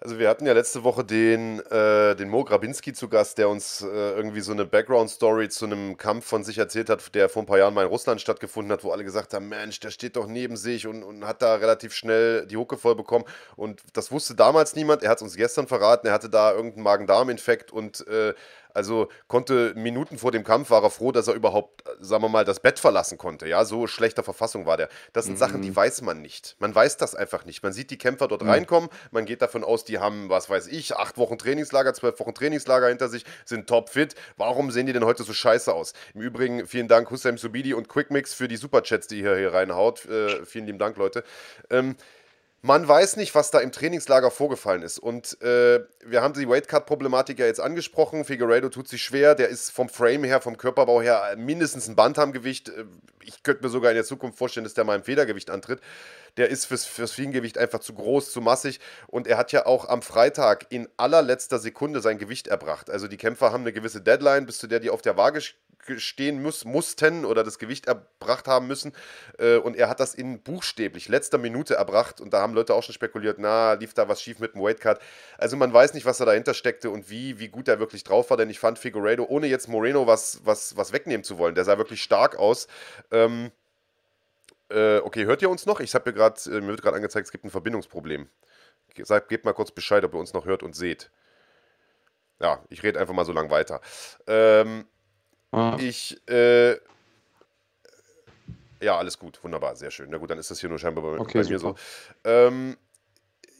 Also 0.00 0.20
wir 0.20 0.28
hatten 0.28 0.46
ja 0.46 0.52
letzte 0.52 0.84
Woche 0.84 1.04
den, 1.04 1.58
äh, 1.58 2.14
den 2.14 2.28
Mo 2.28 2.44
Grabinski 2.44 2.92
zu 2.92 3.08
Gast, 3.08 3.36
der 3.36 3.48
uns 3.48 3.82
äh, 3.82 3.86
irgendwie 3.86 4.42
so 4.42 4.52
eine 4.52 4.64
Background-Story 4.64 5.48
zu 5.48 5.64
einem 5.64 5.96
Kampf 5.96 6.24
von 6.24 6.44
sich 6.44 6.56
erzählt 6.56 6.88
hat, 6.88 7.16
der 7.16 7.28
vor 7.28 7.42
ein 7.42 7.46
paar 7.46 7.58
Jahren 7.58 7.74
mal 7.74 7.82
in 7.82 7.88
Russland 7.88 8.20
stattgefunden 8.20 8.70
hat, 8.72 8.84
wo 8.84 8.92
alle 8.92 9.02
gesagt 9.02 9.34
haben, 9.34 9.48
Mensch, 9.48 9.80
der 9.80 9.90
steht 9.90 10.14
doch 10.14 10.28
neben 10.28 10.56
sich 10.56 10.86
und, 10.86 11.02
und 11.02 11.26
hat 11.26 11.42
da 11.42 11.56
relativ 11.56 11.94
schnell 11.94 12.46
die 12.46 12.56
Hucke 12.56 12.76
voll 12.76 12.94
bekommen. 12.94 13.24
Und 13.56 13.82
das 13.92 14.12
wusste 14.12 14.36
damals 14.36 14.76
niemand. 14.76 15.02
Er 15.02 15.10
hat 15.10 15.18
es 15.18 15.22
uns 15.22 15.34
gestern 15.34 15.66
verraten. 15.66 16.06
Er 16.06 16.12
hatte 16.12 16.30
da 16.30 16.52
irgendeinen 16.52 16.84
Magen-Darm-Infekt 16.84 17.72
und 17.72 18.06
äh, 18.06 18.34
also 18.74 19.08
konnte 19.26 19.72
Minuten 19.74 20.18
vor 20.18 20.32
dem 20.32 20.44
Kampf 20.44 20.70
war 20.70 20.82
er 20.82 20.90
froh, 20.90 21.12
dass 21.12 21.28
er 21.28 21.34
überhaupt, 21.34 21.84
sagen 22.00 22.22
wir 22.22 22.28
mal, 22.28 22.44
das 22.44 22.60
Bett 22.60 22.78
verlassen 22.78 23.18
konnte. 23.18 23.48
Ja, 23.48 23.64
so 23.64 23.86
schlechter 23.86 24.22
Verfassung 24.22 24.66
war 24.66 24.76
der. 24.76 24.88
Das 25.12 25.24
sind 25.24 25.34
mhm. 25.34 25.38
Sachen, 25.38 25.62
die 25.62 25.70
mhm. 25.70 25.76
weiß 25.76 26.02
man 26.02 26.22
nicht. 26.22 26.56
Man 26.58 26.74
weiß 26.74 26.96
das 26.96 27.14
einfach 27.14 27.44
nicht. 27.44 27.62
Man 27.62 27.72
sieht 27.72 27.90
die 27.90 27.98
Kämpfer 27.98 28.28
dort 28.28 28.42
mhm. 28.42 28.50
reinkommen. 28.50 28.90
Man 29.10 29.24
geht 29.24 29.42
davon 29.42 29.64
aus, 29.64 29.84
die 29.84 29.98
haben, 29.98 30.28
was 30.28 30.50
weiß 30.50 30.68
ich, 30.68 30.96
acht 30.96 31.18
Wochen 31.18 31.38
Trainingslager, 31.38 31.94
zwölf 31.94 32.18
Wochen 32.20 32.34
Trainingslager 32.34 32.88
hinter 32.88 33.08
sich, 33.08 33.24
sind 33.44 33.68
topfit. 33.68 34.14
Warum 34.36 34.70
sehen 34.70 34.86
die 34.86 34.92
denn 34.92 35.04
heute 35.04 35.22
so 35.22 35.32
scheiße 35.32 35.72
aus? 35.72 35.92
Im 36.14 36.20
Übrigen, 36.20 36.66
vielen 36.66 36.88
Dank 36.88 37.10
Hussein 37.10 37.36
Subidi 37.36 37.74
und 37.74 37.88
Quickmix 37.88 38.34
für 38.34 38.48
die 38.48 38.56
Superchats, 38.56 39.06
die 39.06 39.20
ihr 39.20 39.36
hier 39.36 39.54
reinhaut. 39.54 40.06
Äh, 40.06 40.44
vielen 40.44 40.66
lieben 40.66 40.78
Dank, 40.78 40.96
Leute. 40.96 41.24
Ähm, 41.70 41.96
man 42.60 42.86
weiß 42.88 43.16
nicht, 43.16 43.34
was 43.34 43.50
da 43.50 43.60
im 43.60 43.70
Trainingslager 43.70 44.30
vorgefallen 44.30 44.82
ist. 44.82 44.98
Und 44.98 45.40
äh, 45.42 45.80
wir 46.04 46.22
haben 46.22 46.34
die 46.34 46.48
Weightcut-Problematik 46.48 47.38
ja 47.38 47.46
jetzt 47.46 47.60
angesprochen. 47.60 48.24
Figueredo 48.24 48.68
tut 48.68 48.88
sich 48.88 49.02
schwer. 49.02 49.34
Der 49.34 49.48
ist 49.48 49.70
vom 49.70 49.88
Frame 49.88 50.24
her, 50.24 50.40
vom 50.40 50.56
Körperbau 50.56 51.00
her 51.00 51.36
mindestens 51.36 51.88
ein 51.88 51.94
Bantamgewicht. 51.94 52.70
Äh, 52.70 52.84
ich 53.22 53.42
könnte 53.42 53.62
mir 53.62 53.68
sogar 53.68 53.92
in 53.92 53.96
der 53.96 54.04
Zukunft 54.04 54.38
vorstellen, 54.38 54.64
dass 54.64 54.74
der 54.74 54.84
mal 54.84 54.96
im 54.96 55.04
Federgewicht 55.04 55.50
antritt. 55.50 55.80
Der 56.36 56.48
ist 56.48 56.66
fürs, 56.66 56.84
fürs 56.84 57.12
Fliegengewicht 57.12 57.58
einfach 57.58 57.80
zu 57.80 57.94
groß, 57.94 58.30
zu 58.30 58.40
massig. 58.40 58.80
Und 59.06 59.26
er 59.26 59.38
hat 59.38 59.52
ja 59.52 59.66
auch 59.66 59.88
am 59.88 60.02
Freitag 60.02 60.66
in 60.70 60.88
allerletzter 60.96 61.58
Sekunde 61.58 62.00
sein 62.00 62.18
Gewicht 62.18 62.48
erbracht. 62.48 62.90
Also 62.90 63.08
die 63.08 63.16
Kämpfer 63.16 63.52
haben 63.52 63.62
eine 63.62 63.72
gewisse 63.72 64.00
Deadline, 64.00 64.46
bis 64.46 64.58
zu 64.58 64.66
der 64.66 64.80
die 64.80 64.90
auf 64.90 65.02
der 65.02 65.16
Waage 65.16 65.40
stehen 65.96 66.42
muss, 66.42 66.64
mussten 66.64 67.24
oder 67.24 67.44
das 67.44 67.58
Gewicht 67.58 67.86
erbracht 67.86 68.46
haben 68.46 68.66
müssen. 68.66 68.92
Äh, 69.38 69.56
und 69.56 69.76
er 69.76 69.88
hat 69.88 70.00
das 70.00 70.14
in 70.14 70.42
buchstäblich 70.42 71.08
letzter 71.08 71.38
Minute 71.38 71.74
erbracht. 71.74 72.20
Und 72.20 72.32
da 72.32 72.40
haben 72.40 72.54
Leute 72.54 72.74
auch 72.74 72.82
schon 72.82 72.94
spekuliert, 72.94 73.38
na, 73.38 73.74
lief 73.74 73.94
da 73.94 74.08
was 74.08 74.20
schief 74.20 74.38
mit 74.38 74.54
dem 74.54 74.62
Weightcut. 74.62 74.98
Also 75.38 75.56
man 75.56 75.72
weiß 75.72 75.94
nicht, 75.94 76.06
was 76.06 76.18
da 76.18 76.24
dahinter 76.24 76.54
steckte 76.54 76.90
und 76.90 77.10
wie, 77.10 77.38
wie 77.38 77.48
gut 77.48 77.68
er 77.68 77.78
wirklich 77.78 78.04
drauf 78.04 78.30
war. 78.30 78.36
Denn 78.36 78.50
ich 78.50 78.58
fand 78.58 78.78
Figueredo, 78.78 79.24
ohne 79.24 79.46
jetzt 79.46 79.68
Moreno 79.68 80.06
was, 80.06 80.40
was, 80.44 80.76
was 80.76 80.92
wegnehmen 80.92 81.24
zu 81.24 81.38
wollen, 81.38 81.54
der 81.54 81.64
sah 81.64 81.78
wirklich 81.78 82.02
stark 82.02 82.36
aus. 82.36 82.66
Ähm, 83.10 83.50
äh, 84.70 84.98
okay, 84.98 85.24
hört 85.24 85.42
ihr 85.42 85.50
uns 85.50 85.66
noch? 85.66 85.80
Ich 85.80 85.94
habe 85.94 86.10
mir 86.10 86.14
gerade, 86.14 86.40
äh, 86.46 86.60
mir 86.60 86.68
wird 86.68 86.82
gerade 86.82 86.96
angezeigt, 86.96 87.26
es 87.26 87.32
gibt 87.32 87.44
ein 87.44 87.50
Verbindungsproblem. 87.50 88.28
Sagt, 89.02 89.28
gebt 89.28 89.44
mal 89.44 89.52
kurz 89.52 89.70
Bescheid, 89.70 90.02
ob 90.02 90.14
ihr 90.14 90.18
uns 90.18 90.32
noch 90.32 90.44
hört 90.44 90.64
und 90.64 90.74
seht. 90.74 91.10
Ja, 92.40 92.64
ich 92.68 92.82
rede 92.82 92.98
einfach 92.98 93.14
mal 93.14 93.24
so 93.24 93.32
lang 93.32 93.48
weiter. 93.48 93.80
Ähm, 94.26 94.86
Ah. 95.50 95.76
Ich, 95.80 96.20
äh, 96.28 96.72
ja, 98.80 98.96
alles 98.96 99.18
gut, 99.18 99.42
wunderbar, 99.42 99.76
sehr 99.76 99.90
schön. 99.90 100.10
Na 100.10 100.18
gut, 100.18 100.30
dann 100.30 100.38
ist 100.38 100.50
das 100.50 100.60
hier 100.60 100.68
nur 100.68 100.78
scheinbar 100.78 101.02
bei, 101.04 101.18
okay, 101.18 101.42
bei 101.42 101.48
mir 101.48 101.58
so. 101.58 101.74
Ähm, 102.24 102.76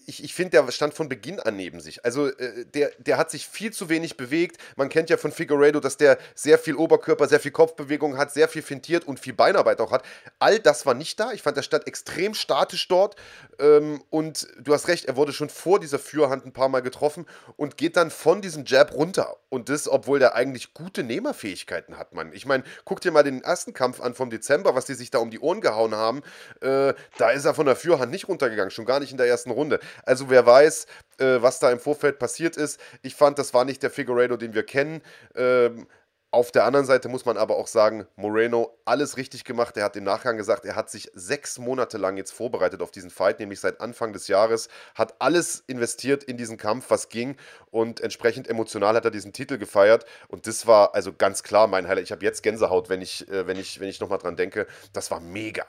ich, 0.08 0.24
ich 0.24 0.32
finde, 0.32 0.62
der 0.62 0.72
stand 0.72 0.94
von 0.94 1.08
Beginn 1.10 1.38
an 1.38 1.54
neben 1.54 1.80
sich. 1.80 2.02
Also 2.04 2.28
äh, 2.28 2.64
der, 2.64 2.90
der 2.98 3.18
hat 3.18 3.30
sich 3.30 3.46
viel 3.46 3.74
zu 3.74 3.90
wenig 3.90 4.16
bewegt. 4.16 4.56
Man 4.74 4.88
kennt 4.88 5.10
ja 5.10 5.18
von 5.18 5.32
Figueredo, 5.32 5.80
dass 5.80 5.98
der 5.98 6.16
sehr 6.34 6.58
viel 6.58 6.76
Oberkörper, 6.76 7.28
sehr 7.28 7.40
viel 7.40 7.50
Kopfbewegung 7.50 8.16
hat, 8.16 8.32
sehr 8.32 8.48
viel 8.48 8.62
fintiert 8.62 9.06
und 9.06 9.20
viel 9.20 9.34
Beinarbeit 9.34 9.82
auch 9.82 9.92
hat. 9.92 10.02
All 10.38 10.60
das 10.60 10.86
war 10.86 10.94
nicht 10.94 11.20
da. 11.20 11.32
Ich 11.32 11.42
fand, 11.42 11.58
der 11.58 11.62
stand 11.62 11.86
extrem 11.86 12.32
statisch 12.32 12.88
dort. 12.88 13.16
Ähm, 13.58 14.02
und 14.08 14.48
du 14.58 14.72
hast 14.72 14.88
recht, 14.88 15.04
er 15.04 15.16
wurde 15.16 15.34
schon 15.34 15.50
vor 15.50 15.78
dieser 15.78 15.98
Führhand 15.98 16.46
ein 16.46 16.52
paar 16.54 16.70
Mal 16.70 16.80
getroffen 16.80 17.26
und 17.56 17.76
geht 17.76 17.98
dann 17.98 18.10
von 18.10 18.40
diesem 18.40 18.64
Jab 18.64 18.94
runter. 18.94 19.36
Und 19.50 19.68
das, 19.68 19.88
obwohl 19.88 20.18
der 20.18 20.34
eigentlich 20.34 20.72
gute 20.72 21.02
Nehmerfähigkeiten 21.02 21.98
hat, 21.98 22.14
Mann. 22.14 22.32
Ich 22.32 22.46
meine, 22.46 22.64
guck 22.86 23.02
dir 23.02 23.10
mal 23.10 23.24
den 23.24 23.42
ersten 23.42 23.74
Kampf 23.74 24.00
an 24.00 24.14
vom 24.14 24.30
Dezember, 24.30 24.74
was 24.74 24.86
die 24.86 24.94
sich 24.94 25.10
da 25.10 25.18
um 25.18 25.30
die 25.30 25.38
Ohren 25.40 25.60
gehauen 25.60 25.94
haben. 25.94 26.22
Äh, 26.60 26.94
da 27.18 27.30
ist 27.30 27.44
er 27.44 27.52
von 27.52 27.66
der 27.66 27.76
Führhand 27.76 28.10
nicht 28.10 28.26
runtergegangen, 28.26 28.70
schon 28.70 28.86
gar 28.86 29.00
nicht 29.00 29.10
in 29.10 29.18
der 29.18 29.26
ersten 29.26 29.50
Runde. 29.50 29.80
Also 30.04 30.30
wer 30.30 30.46
weiß, 30.46 30.86
äh, 31.18 31.42
was 31.42 31.58
da 31.58 31.70
im 31.70 31.80
Vorfeld 31.80 32.18
passiert 32.18 32.56
ist. 32.56 32.80
Ich 33.02 33.14
fand, 33.14 33.38
das 33.38 33.54
war 33.54 33.64
nicht 33.64 33.82
der 33.82 33.90
Figueredo, 33.90 34.36
den 34.36 34.54
wir 34.54 34.64
kennen. 34.64 35.02
Ähm, 35.34 35.86
auf 36.30 36.52
der 36.52 36.64
anderen 36.64 36.84
Seite 36.84 37.08
muss 37.08 37.24
man 37.24 37.38
aber 37.38 37.56
auch 37.56 37.68
sagen, 37.68 38.06
Moreno 38.16 38.76
alles 38.84 39.16
richtig 39.16 39.44
gemacht. 39.44 39.78
Er 39.78 39.84
hat 39.84 39.96
im 39.96 40.04
Nachgang 40.04 40.36
gesagt, 40.36 40.66
er 40.66 40.76
hat 40.76 40.90
sich 40.90 41.10
sechs 41.14 41.58
Monate 41.58 41.96
lang 41.96 42.18
jetzt 42.18 42.32
vorbereitet 42.32 42.82
auf 42.82 42.90
diesen 42.90 43.08
Fight, 43.08 43.40
nämlich 43.40 43.60
seit 43.60 43.80
Anfang 43.80 44.12
des 44.12 44.28
Jahres, 44.28 44.68
hat 44.94 45.14
alles 45.20 45.64
investiert 45.66 46.24
in 46.24 46.36
diesen 46.36 46.58
Kampf, 46.58 46.90
was 46.90 47.08
ging 47.08 47.36
und 47.70 48.00
entsprechend 48.00 48.46
emotional 48.46 48.94
hat 48.94 49.06
er 49.06 49.10
diesen 49.10 49.32
Titel 49.32 49.56
gefeiert 49.56 50.04
und 50.28 50.46
das 50.46 50.66
war 50.66 50.94
also 50.94 51.14
ganz 51.14 51.42
klar 51.42 51.66
mein 51.66 51.88
Highlight. 51.88 52.04
Ich 52.04 52.12
habe 52.12 52.24
jetzt 52.26 52.42
Gänsehaut, 52.42 52.90
wenn 52.90 53.00
ich, 53.00 53.26
äh, 53.30 53.46
wenn 53.46 53.58
ich, 53.58 53.80
wenn 53.80 53.88
ich 53.88 53.98
nochmal 54.00 54.18
dran 54.18 54.36
denke. 54.36 54.66
Das 54.92 55.10
war 55.10 55.20
mega. 55.20 55.64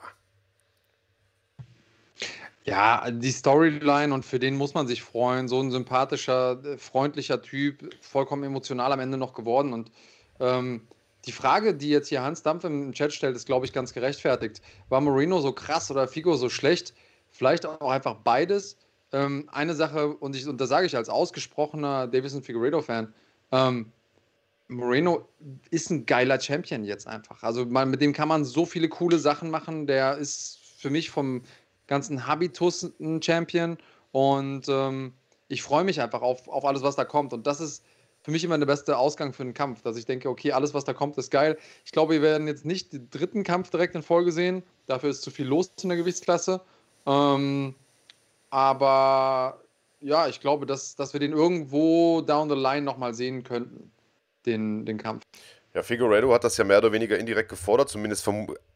Ja, 2.64 3.10
die 3.10 3.30
Storyline 3.30 4.12
und 4.12 4.24
für 4.24 4.38
den 4.38 4.56
muss 4.56 4.74
man 4.74 4.86
sich 4.86 5.02
freuen. 5.02 5.48
So 5.48 5.60
ein 5.60 5.70
sympathischer, 5.70 6.62
äh, 6.64 6.76
freundlicher 6.76 7.40
Typ, 7.40 7.94
vollkommen 8.02 8.44
emotional 8.44 8.92
am 8.92 9.00
Ende 9.00 9.16
noch 9.16 9.32
geworden. 9.32 9.72
Und 9.72 9.90
ähm, 10.40 10.86
die 11.24 11.32
Frage, 11.32 11.74
die 11.74 11.88
jetzt 11.88 12.08
hier 12.08 12.22
Hans 12.22 12.42
Dampf 12.42 12.64
im 12.64 12.92
Chat 12.92 13.12
stellt, 13.12 13.34
ist, 13.36 13.46
glaube 13.46 13.66
ich, 13.66 13.72
ganz 13.72 13.92
gerechtfertigt. 13.92 14.60
War 14.88 15.00
Marino 15.00 15.40
so 15.40 15.52
krass 15.52 15.90
oder 15.90 16.06
Figo 16.06 16.34
so 16.36 16.48
schlecht? 16.50 16.94
Vielleicht 17.30 17.64
auch 17.64 17.90
einfach 17.90 18.16
beides. 18.16 18.76
Ähm, 19.12 19.48
eine 19.52 19.74
Sache, 19.74 20.08
und, 20.08 20.36
ich, 20.36 20.46
und 20.46 20.60
das 20.60 20.68
sage 20.68 20.86
ich 20.86 20.96
als 20.96 21.08
ausgesprochener 21.08 22.08
Davison 22.08 22.42
Figueredo-Fan, 22.42 23.12
ähm, 23.52 23.92
Moreno 24.68 25.28
ist 25.70 25.90
ein 25.90 26.06
geiler 26.06 26.38
Champion 26.40 26.84
jetzt 26.84 27.08
einfach. 27.08 27.42
Also 27.42 27.66
man, 27.66 27.90
mit 27.90 28.00
dem 28.00 28.12
kann 28.12 28.28
man 28.28 28.44
so 28.44 28.64
viele 28.64 28.88
coole 28.88 29.18
Sachen 29.18 29.50
machen. 29.50 29.86
Der 29.86 30.16
ist 30.16 30.60
für 30.78 30.90
mich 30.90 31.10
vom 31.10 31.42
ganzen 31.90 32.26
Habitus 32.26 32.84
ein 33.00 33.20
Champion 33.20 33.76
und 34.12 34.66
ähm, 34.68 35.12
ich 35.48 35.62
freue 35.62 35.84
mich 35.84 36.00
einfach 36.00 36.22
auf, 36.22 36.48
auf 36.48 36.64
alles, 36.64 36.82
was 36.82 36.96
da 36.96 37.04
kommt. 37.04 37.32
Und 37.32 37.46
das 37.46 37.60
ist 37.60 37.84
für 38.22 38.30
mich 38.30 38.44
immer 38.44 38.56
der 38.56 38.66
beste 38.66 38.96
Ausgang 38.96 39.32
für 39.32 39.42
einen 39.42 39.54
Kampf, 39.54 39.82
dass 39.82 39.96
ich 39.96 40.06
denke, 40.06 40.28
okay, 40.30 40.52
alles, 40.52 40.72
was 40.72 40.84
da 40.84 40.92
kommt, 40.94 41.18
ist 41.18 41.30
geil. 41.30 41.58
Ich 41.84 41.90
glaube, 41.90 42.14
wir 42.14 42.22
werden 42.22 42.46
jetzt 42.46 42.64
nicht 42.64 42.92
den 42.92 43.10
dritten 43.10 43.42
Kampf 43.42 43.70
direkt 43.70 43.94
in 43.96 44.02
Folge 44.02 44.30
sehen. 44.30 44.62
Dafür 44.86 45.10
ist 45.10 45.22
zu 45.22 45.30
viel 45.30 45.46
los 45.46 45.72
in 45.82 45.88
der 45.88 45.98
Gewichtsklasse. 45.98 46.60
Ähm, 47.06 47.74
aber 48.50 49.60
ja, 50.00 50.28
ich 50.28 50.40
glaube, 50.40 50.66
dass, 50.66 50.94
dass 50.94 51.12
wir 51.12 51.20
den 51.20 51.32
irgendwo 51.32 52.20
down 52.20 52.48
the 52.48 52.54
line 52.54 52.82
nochmal 52.82 53.14
sehen 53.14 53.42
könnten, 53.42 53.90
den, 54.46 54.86
den 54.86 54.98
Kampf. 54.98 55.24
Ja, 55.72 55.84
Figueredo 55.84 56.32
hat 56.34 56.42
das 56.42 56.56
ja 56.56 56.64
mehr 56.64 56.78
oder 56.78 56.90
weniger 56.90 57.16
indirekt 57.16 57.48
gefordert, 57.48 57.88
zumindest 57.88 58.28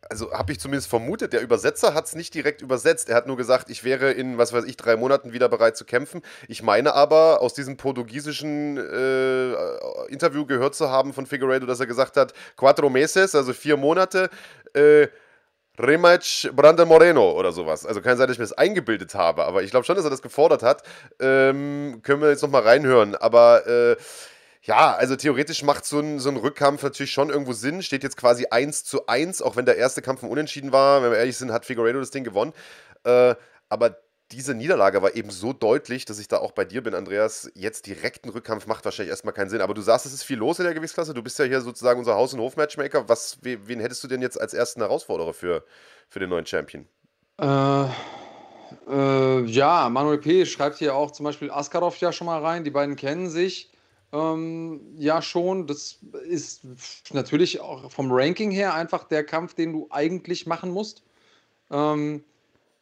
also 0.09 0.33
habe 0.33 0.53
ich 0.53 0.61
zumindest 0.61 0.89
vermutet. 0.89 1.33
Der 1.33 1.41
Übersetzer 1.41 1.93
hat 1.93 2.05
es 2.05 2.15
nicht 2.15 2.33
direkt 2.35 2.63
übersetzt. 2.63 3.09
Er 3.09 3.17
hat 3.17 3.27
nur 3.27 3.37
gesagt, 3.37 3.69
ich 3.69 3.83
wäre 3.83 4.13
in, 4.13 4.39
was 4.39 4.53
weiß 4.53 4.65
ich, 4.65 4.77
drei 4.77 4.95
Monaten 4.97 5.33
wieder 5.33 5.49
bereit 5.49 5.77
zu 5.77 5.85
kämpfen. 5.85 6.23
Ich 6.47 6.63
meine 6.63 6.95
aber, 6.95 7.41
aus 7.41 7.53
diesem 7.53 7.77
portugiesischen 7.77 8.77
äh, 8.77 9.55
Interview 10.07 10.47
gehört 10.47 10.77
zu 10.77 10.89
haben 10.89 11.13
von 11.13 11.27
Figueredo, 11.27 11.67
dass 11.67 11.81
er 11.81 11.87
gesagt 11.87 12.17
hat, 12.17 12.33
cuatro 12.57 12.89
meses, 12.89 13.35
also 13.35 13.53
vier 13.53 13.77
Monate, 13.77 14.31
äh, 14.75 15.09
Rematch 15.77 16.49
Brandon 16.55 16.87
Moreno 16.87 17.33
oder 17.33 17.51
sowas. 17.51 17.85
Also 17.85 18.01
kann 18.01 18.17
sein, 18.17 18.29
dass 18.29 18.37
ich 18.37 18.39
mir 18.39 18.45
das 18.45 18.57
eingebildet 18.57 19.17
habe, 19.17 19.45
aber 19.45 19.65
ich 19.65 19.73
glaube 19.73 19.85
schon, 19.85 19.97
dass 19.97 20.05
er 20.05 20.11
das 20.11 20.23
gefordert 20.23 20.63
hat. 20.63 20.85
Ähm, 21.19 22.01
können 22.05 22.23
wir 22.23 22.31
jetzt 22.31 22.43
nochmal 22.43 22.63
reinhören. 22.63 23.17
Aber 23.17 23.67
äh, 23.67 23.97
ja, 24.65 24.95
also 24.95 25.15
theoretisch 25.15 25.63
macht 25.63 25.85
so 25.85 26.01
ein, 26.01 26.19
so 26.19 26.31
ein 26.31 26.37
Rückkampf 26.37 26.83
natürlich 26.83 27.13
schon 27.13 27.29
irgendwo 27.29 27.53
Sinn. 27.53 27.83
Steht 27.83 28.03
jetzt 28.03 28.17
quasi 28.17 28.47
1 28.51 28.85
zu 28.85 29.07
1, 29.07 29.43
auch 29.43 29.57
wenn 29.57 29.67
der 29.67 29.77
erste 29.77 30.01
Kampf 30.01 30.23
ein 30.23 30.31
Unentschieden 30.31 30.73
war. 30.73 31.03
Wenn 31.03 31.11
wir 31.11 31.19
ehrlich 31.19 31.37
sind, 31.37 31.53
hat 31.53 31.67
Figueredo 31.67 32.01
das 32.01 32.11
Ding 32.11 32.25
gewonnen. 32.25 32.55
Äh, 33.05 33.35
aber 33.69 33.99
diese 34.33 34.55
Niederlage 34.55 35.03
war 35.03 35.15
eben 35.15 35.29
so 35.29 35.53
deutlich, 35.53 36.07
dass 36.07 36.19
ich 36.19 36.29
da 36.29 36.39
auch 36.39 36.53
bei 36.53 36.65
dir 36.65 36.83
bin, 36.83 36.95
Andreas. 36.95 37.51
Jetzt 37.55 37.87
direkten 37.87 38.31
Rückkampf 38.31 38.67
macht 38.67 38.87
wahrscheinlich 38.87 39.11
erstmal 39.11 39.35
keinen 39.35 39.51
Sinn. 39.51 39.61
Aber 39.61 39.75
du 39.75 39.83
sagst, 39.83 40.07
es 40.07 40.15
ist 40.15 40.23
viel 40.23 40.39
los 40.39 40.59
in 40.59 40.65
der 40.65 40.73
Gewichtsklasse. 40.73 41.13
Du 41.13 41.23
bist 41.23 41.39
ja 41.39 41.45
hier 41.45 41.61
sozusagen 41.61 41.99
unser 41.99 42.15
Haus- 42.15 42.33
und 42.33 42.41
Hof-Matchmaker. 42.41 43.07
wen 43.43 43.81
hättest 43.81 44.03
du 44.03 44.09
denn 44.09 44.23
jetzt 44.23 44.41
als 44.41 44.55
ersten 44.55 44.81
Herausforderer 44.81 45.35
für, 45.35 45.63
für 46.09 46.21
den 46.21 46.31
neuen 46.31 46.47
Champion? 46.47 46.89
Äh, 47.39 47.85
äh, 48.89 49.45
ja, 49.45 49.91
Manuel 49.91 50.19
P. 50.19 50.47
schreibt 50.47 50.79
hier 50.79 50.95
auch 50.95 51.11
zum 51.11 51.25
Beispiel 51.25 51.51
Askarov 51.51 51.99
ja 51.99 52.13
schon 52.13 52.27
mal 52.27 52.41
rein. 52.41 52.65
Die 52.65 52.71
beiden 52.71 52.97
kennen 52.97 53.29
sich. 53.29 53.74
Ähm, 54.15 54.81
ja, 54.97 55.21
schon. 55.21 55.67
Das 55.67 55.99
ist 56.29 56.63
natürlich 57.13 57.61
auch 57.61 57.91
vom 57.91 58.13
Ranking 58.13 58.53
her 58.53 58.73
einfach 58.73 59.05
der 59.05 59.25
Kampf, 59.25 59.55
den 59.55 59.73
du 59.73 59.89
eigentlich 59.91 60.47
machen 60.47 60.71
musst. 60.71 61.03
Ähm, 61.71 62.23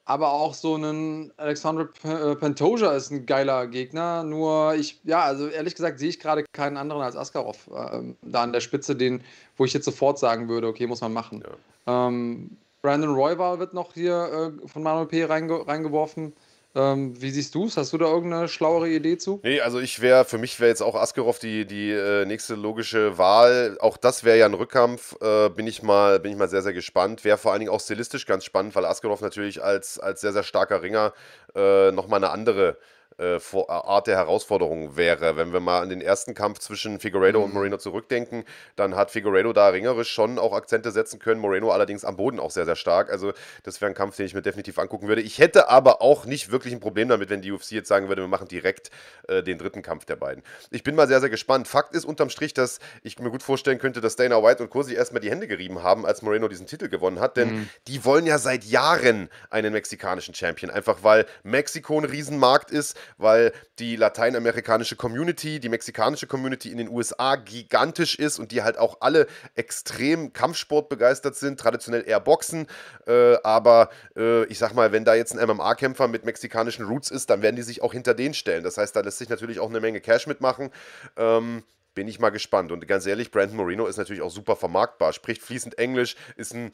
aber 0.04 0.32
auch 0.32 0.52
so 0.52 0.76
ein 0.76 1.32
Alexander 1.38 1.88
äh, 2.02 2.34
Pantoja 2.34 2.92
ist 2.92 3.10
ein 3.10 3.24
geiler 3.24 3.66
Gegner. 3.66 4.24
Nur 4.24 4.74
ich, 4.74 5.00
ja, 5.04 5.22
also 5.22 5.48
ehrlich 5.48 5.74
gesagt 5.74 6.00
sehe 6.00 6.10
ich 6.10 6.20
gerade 6.20 6.44
keinen 6.52 6.76
anderen 6.76 7.02
als 7.02 7.16
Askarov 7.16 7.70
äh, 7.74 8.14
da 8.22 8.42
an 8.42 8.52
der 8.52 8.60
Spitze, 8.60 8.94
den, 8.94 9.22
wo 9.56 9.64
ich 9.64 9.72
jetzt 9.72 9.86
sofort 9.86 10.18
sagen 10.18 10.48
würde, 10.48 10.66
okay, 10.66 10.86
muss 10.86 11.00
man 11.00 11.14
machen. 11.14 11.42
Ja. 11.86 12.08
Ähm, 12.08 12.56
Brandon 12.82 13.14
Royval 13.14 13.58
wird 13.58 13.74
noch 13.74 13.94
hier 13.94 14.52
äh, 14.62 14.68
von 14.68 14.82
Manuel 14.82 15.06
P. 15.06 15.24
Reinge 15.24 15.66
reingeworfen. 15.66 16.34
Ähm, 16.74 17.20
wie 17.20 17.30
siehst 17.30 17.54
du 17.54 17.66
es? 17.66 17.76
Hast 17.76 17.92
du 17.92 17.98
da 17.98 18.06
irgendeine 18.06 18.48
schlauere 18.48 18.88
Idee 18.88 19.18
zu? 19.18 19.40
Nee, 19.42 19.60
also 19.60 19.78
ich 19.78 20.00
wäre, 20.00 20.24
für 20.24 20.38
mich 20.38 20.58
wäre 20.58 20.70
jetzt 20.70 20.82
auch 20.82 20.94
Askerov 20.94 21.38
die, 21.38 21.66
die 21.66 21.90
äh, 21.90 22.24
nächste 22.24 22.54
logische 22.54 23.18
Wahl. 23.18 23.76
Auch 23.80 23.98
das 23.98 24.24
wäre 24.24 24.38
ja 24.38 24.46
ein 24.46 24.54
Rückkampf. 24.54 25.16
Äh, 25.20 25.50
bin, 25.50 25.66
ich 25.66 25.82
mal, 25.82 26.18
bin 26.20 26.32
ich 26.32 26.38
mal 26.38 26.48
sehr, 26.48 26.62
sehr 26.62 26.72
gespannt. 26.72 27.24
Wäre 27.24 27.36
vor 27.36 27.52
allen 27.52 27.60
Dingen 27.60 27.72
auch 27.72 27.80
stilistisch 27.80 28.24
ganz 28.24 28.44
spannend, 28.44 28.74
weil 28.74 28.86
Askerov 28.86 29.20
natürlich 29.20 29.62
als, 29.62 29.98
als 29.98 30.22
sehr, 30.22 30.32
sehr 30.32 30.44
starker 30.44 30.80
Ringer 30.80 31.12
äh, 31.54 31.90
nochmal 31.92 32.24
eine 32.24 32.30
andere 32.30 32.78
äh, 33.18 33.38
Art 33.68 34.06
der 34.06 34.16
Herausforderung 34.16 34.96
wäre. 34.96 35.36
Wenn 35.36 35.52
wir 35.52 35.60
mal 35.60 35.80
an 35.80 35.88
den 35.88 36.00
ersten 36.00 36.34
Kampf 36.34 36.58
zwischen 36.58 37.00
Figueredo 37.00 37.40
mhm. 37.40 37.44
und 37.44 37.54
Moreno 37.54 37.76
zurückdenken, 37.78 38.44
dann 38.76 38.96
hat 38.96 39.10
Figueredo 39.10 39.52
da 39.52 39.68
ringerisch 39.68 40.10
schon 40.10 40.38
auch 40.38 40.52
Akzente 40.52 40.90
setzen 40.90 41.18
können, 41.18 41.40
Moreno 41.40 41.70
allerdings 41.70 42.04
am 42.04 42.16
Boden 42.16 42.40
auch 42.40 42.50
sehr, 42.50 42.64
sehr 42.64 42.76
stark. 42.76 43.10
Also 43.10 43.32
das 43.62 43.80
wäre 43.80 43.90
ein 43.90 43.94
Kampf, 43.94 44.16
den 44.16 44.26
ich 44.26 44.34
mir 44.34 44.42
definitiv 44.42 44.78
angucken 44.78 45.08
würde. 45.08 45.22
Ich 45.22 45.38
hätte 45.38 45.68
aber 45.68 46.02
auch 46.02 46.24
nicht 46.24 46.50
wirklich 46.50 46.72
ein 46.72 46.80
Problem 46.80 47.08
damit, 47.08 47.30
wenn 47.30 47.42
die 47.42 47.52
UFC 47.52 47.72
jetzt 47.72 47.88
sagen 47.88 48.08
würde, 48.08 48.22
wir 48.22 48.28
machen 48.28 48.48
direkt 48.48 48.90
äh, 49.28 49.42
den 49.42 49.58
dritten 49.58 49.82
Kampf 49.82 50.04
der 50.04 50.16
beiden. 50.16 50.42
Ich 50.70 50.82
bin 50.82 50.94
mal 50.94 51.08
sehr, 51.08 51.20
sehr 51.20 51.30
gespannt. 51.30 51.68
Fakt 51.68 51.94
ist 51.94 52.04
unterm 52.04 52.30
Strich, 52.30 52.54
dass 52.54 52.78
ich 53.02 53.18
mir 53.18 53.30
gut 53.30 53.42
vorstellen 53.42 53.78
könnte, 53.78 54.00
dass 54.00 54.16
Dana 54.16 54.42
White 54.42 54.62
und 54.62 54.70
Kursi 54.70 54.94
erstmal 54.94 55.20
die 55.20 55.30
Hände 55.30 55.46
gerieben 55.46 55.82
haben, 55.82 56.06
als 56.06 56.22
Moreno 56.22 56.48
diesen 56.48 56.66
Titel 56.66 56.88
gewonnen 56.88 57.20
hat, 57.20 57.36
denn 57.36 57.52
mhm. 57.52 57.68
die 57.88 58.04
wollen 58.04 58.26
ja 58.26 58.38
seit 58.38 58.64
Jahren 58.64 59.28
einen 59.50 59.72
mexikanischen 59.72 60.34
Champion, 60.34 60.70
einfach 60.70 60.98
weil 61.02 61.26
Mexiko 61.42 61.98
ein 61.98 62.04
Riesenmarkt 62.04 62.70
ist, 62.70 62.96
weil 63.18 63.52
die 63.78 63.96
lateinamerikanische 63.96 64.96
Community, 64.96 65.60
die 65.60 65.68
mexikanische 65.68 66.26
Community 66.26 66.70
in 66.70 66.78
den 66.78 66.88
USA 66.88 67.36
gigantisch 67.36 68.16
ist 68.16 68.38
und 68.38 68.52
die 68.52 68.62
halt 68.62 68.78
auch 68.78 68.98
alle 69.00 69.26
extrem 69.54 70.32
Kampfsport 70.32 70.88
begeistert 70.88 71.36
sind, 71.36 71.58
traditionell 71.58 72.04
eher 72.06 72.20
Boxen. 72.20 72.66
Äh, 73.06 73.36
aber 73.42 73.90
äh, 74.16 74.44
ich 74.44 74.58
sag 74.58 74.74
mal, 74.74 74.92
wenn 74.92 75.04
da 75.04 75.14
jetzt 75.14 75.36
ein 75.36 75.46
MMA-Kämpfer 75.46 76.08
mit 76.08 76.24
mexikanischen 76.24 76.86
Roots 76.86 77.10
ist, 77.10 77.30
dann 77.30 77.42
werden 77.42 77.56
die 77.56 77.62
sich 77.62 77.82
auch 77.82 77.92
hinter 77.92 78.14
den 78.14 78.34
stellen. 78.34 78.64
Das 78.64 78.78
heißt, 78.78 78.94
da 78.94 79.00
lässt 79.00 79.18
sich 79.18 79.28
natürlich 79.28 79.60
auch 79.60 79.70
eine 79.70 79.80
Menge 79.80 80.00
Cash 80.00 80.26
mitmachen. 80.26 80.70
Ähm, 81.16 81.62
bin 81.94 82.08
ich 82.08 82.18
mal 82.18 82.30
gespannt. 82.30 82.72
Und 82.72 82.86
ganz 82.88 83.06
ehrlich, 83.06 83.30
Brandon 83.30 83.56
Moreno 83.56 83.86
ist 83.86 83.96
natürlich 83.96 84.22
auch 84.22 84.30
super 84.30 84.56
vermarktbar, 84.56 85.12
spricht 85.12 85.42
fließend 85.42 85.78
Englisch, 85.78 86.16
ist 86.36 86.54
ein 86.54 86.72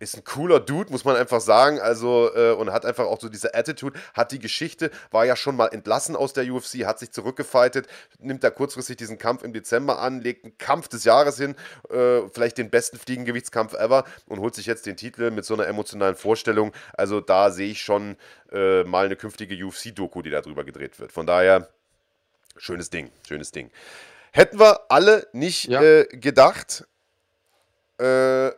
ist 0.00 0.16
ein 0.16 0.24
cooler 0.24 0.60
Dude, 0.60 0.90
muss 0.90 1.04
man 1.04 1.14
einfach 1.14 1.40
sagen. 1.40 1.78
Also, 1.78 2.34
äh, 2.34 2.52
und 2.52 2.72
hat 2.72 2.84
einfach 2.84 3.04
auch 3.04 3.20
so 3.20 3.28
diese 3.28 3.54
Attitude, 3.54 4.00
hat 4.14 4.32
die 4.32 4.38
Geschichte, 4.38 4.90
war 5.10 5.26
ja 5.26 5.36
schon 5.36 5.54
mal 5.56 5.68
entlassen 5.68 6.16
aus 6.16 6.32
der 6.32 6.50
UFC, 6.50 6.86
hat 6.86 6.98
sich 6.98 7.12
zurückgefightet, 7.12 7.86
nimmt 8.18 8.42
da 8.42 8.50
kurzfristig 8.50 8.96
diesen 8.96 9.18
Kampf 9.18 9.42
im 9.44 9.52
Dezember 9.52 10.00
an, 10.00 10.20
legt 10.20 10.44
einen 10.44 10.58
Kampf 10.58 10.88
des 10.88 11.04
Jahres 11.04 11.36
hin, 11.36 11.54
äh, 11.90 12.22
vielleicht 12.32 12.56
den 12.56 12.70
besten 12.70 12.98
Fliegengewichtskampf 12.98 13.74
ever 13.74 14.04
und 14.26 14.40
holt 14.40 14.54
sich 14.54 14.66
jetzt 14.66 14.86
den 14.86 14.96
Titel 14.96 15.30
mit 15.30 15.44
so 15.44 15.54
einer 15.54 15.66
emotionalen 15.66 16.16
Vorstellung. 16.16 16.72
Also, 16.94 17.20
da 17.20 17.50
sehe 17.50 17.70
ich 17.70 17.82
schon 17.82 18.16
äh, 18.52 18.82
mal 18.84 19.04
eine 19.04 19.16
künftige 19.16 19.54
UFC-Doku, 19.64 20.22
die 20.22 20.30
darüber 20.30 20.64
gedreht 20.64 20.98
wird. 20.98 21.12
Von 21.12 21.26
daher, 21.26 21.68
schönes 22.56 22.88
Ding, 22.88 23.10
schönes 23.28 23.52
Ding. 23.52 23.70
Hätten 24.32 24.58
wir 24.58 24.90
alle 24.90 25.26
nicht 25.32 25.64
ja. 25.68 25.82
Äh, 25.82 26.04
gedacht, 26.12 26.86
äh, 27.98 28.50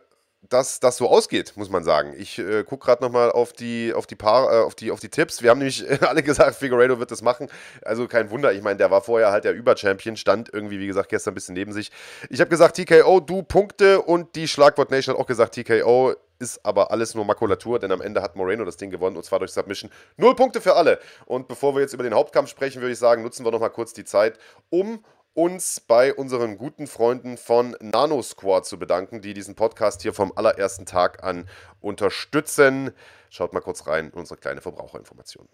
dass 0.49 0.79
das 0.79 0.97
so 0.97 1.09
ausgeht, 1.09 1.53
muss 1.55 1.69
man 1.69 1.83
sagen. 1.83 2.13
Ich 2.17 2.37
äh, 2.37 2.63
gucke 2.63 2.85
gerade 2.85 3.01
nochmal 3.01 3.31
auf 3.31 3.53
die, 3.53 3.93
auf, 3.93 4.05
die 4.05 4.17
äh, 4.21 4.25
auf, 4.25 4.75
die, 4.75 4.91
auf 4.91 4.99
die 4.99 5.09
Tipps. 5.09 5.41
Wir 5.41 5.49
haben 5.49 5.59
nämlich 5.59 5.85
alle 6.01 6.21
gesagt, 6.21 6.55
Figueredo 6.55 6.99
wird 6.99 7.11
das 7.11 7.21
machen. 7.21 7.47
Also 7.81 8.07
kein 8.07 8.29
Wunder. 8.29 8.51
Ich 8.51 8.61
meine, 8.61 8.77
der 8.77 8.91
war 8.91 9.01
vorher 9.01 9.31
halt 9.31 9.45
der 9.45 9.53
Überchampion, 9.53 10.17
stand 10.17 10.53
irgendwie, 10.53 10.79
wie 10.79 10.87
gesagt, 10.87 11.09
gestern 11.09 11.31
ein 11.31 11.35
bisschen 11.35 11.55
neben 11.55 11.71
sich. 11.71 11.91
Ich 12.29 12.39
habe 12.39 12.49
gesagt, 12.49 12.75
TKO, 12.75 13.21
du 13.21 13.43
Punkte 13.43 14.01
und 14.01 14.35
die 14.35 14.47
Schlagwort 14.47 14.91
Nation 14.91 15.15
hat 15.15 15.21
auch 15.21 15.27
gesagt, 15.27 15.55
TKO 15.55 16.13
ist 16.39 16.65
aber 16.65 16.91
alles 16.91 17.15
nur 17.15 17.23
Makulatur, 17.23 17.79
denn 17.79 17.91
am 17.91 18.01
Ende 18.01 18.21
hat 18.21 18.35
Moreno 18.35 18.65
das 18.65 18.75
Ding 18.75 18.89
gewonnen 18.91 19.15
und 19.15 19.23
zwar 19.23 19.39
durch 19.39 19.51
Submission. 19.51 19.89
Null 20.17 20.35
Punkte 20.35 20.59
für 20.59 20.75
alle. 20.75 20.99
Und 21.25 21.47
bevor 21.47 21.73
wir 21.73 21.81
jetzt 21.81 21.93
über 21.93 22.03
den 22.03 22.13
Hauptkampf 22.13 22.49
sprechen, 22.49 22.81
würde 22.81 22.91
ich 22.91 22.99
sagen, 22.99 23.23
nutzen 23.23 23.45
wir 23.45 23.51
nochmal 23.51 23.69
kurz 23.69 23.93
die 23.93 24.03
Zeit, 24.03 24.37
um 24.69 25.03
uns 25.33 25.79
bei 25.79 26.13
unseren 26.13 26.57
guten 26.57 26.87
Freunden 26.87 27.37
von 27.37 27.75
Nano 27.79 28.21
Squad 28.21 28.65
zu 28.65 28.77
bedanken, 28.77 29.21
die 29.21 29.33
diesen 29.33 29.55
Podcast 29.55 30.01
hier 30.01 30.13
vom 30.13 30.31
allerersten 30.35 30.85
Tag 30.85 31.23
an 31.23 31.47
unterstützen. 31.81 32.91
Schaut 33.29 33.53
mal 33.53 33.61
kurz 33.61 33.87
rein 33.87 34.07
in 34.07 34.13
unsere 34.13 34.39
kleine 34.39 34.61
Verbraucherinformation. 34.61 35.47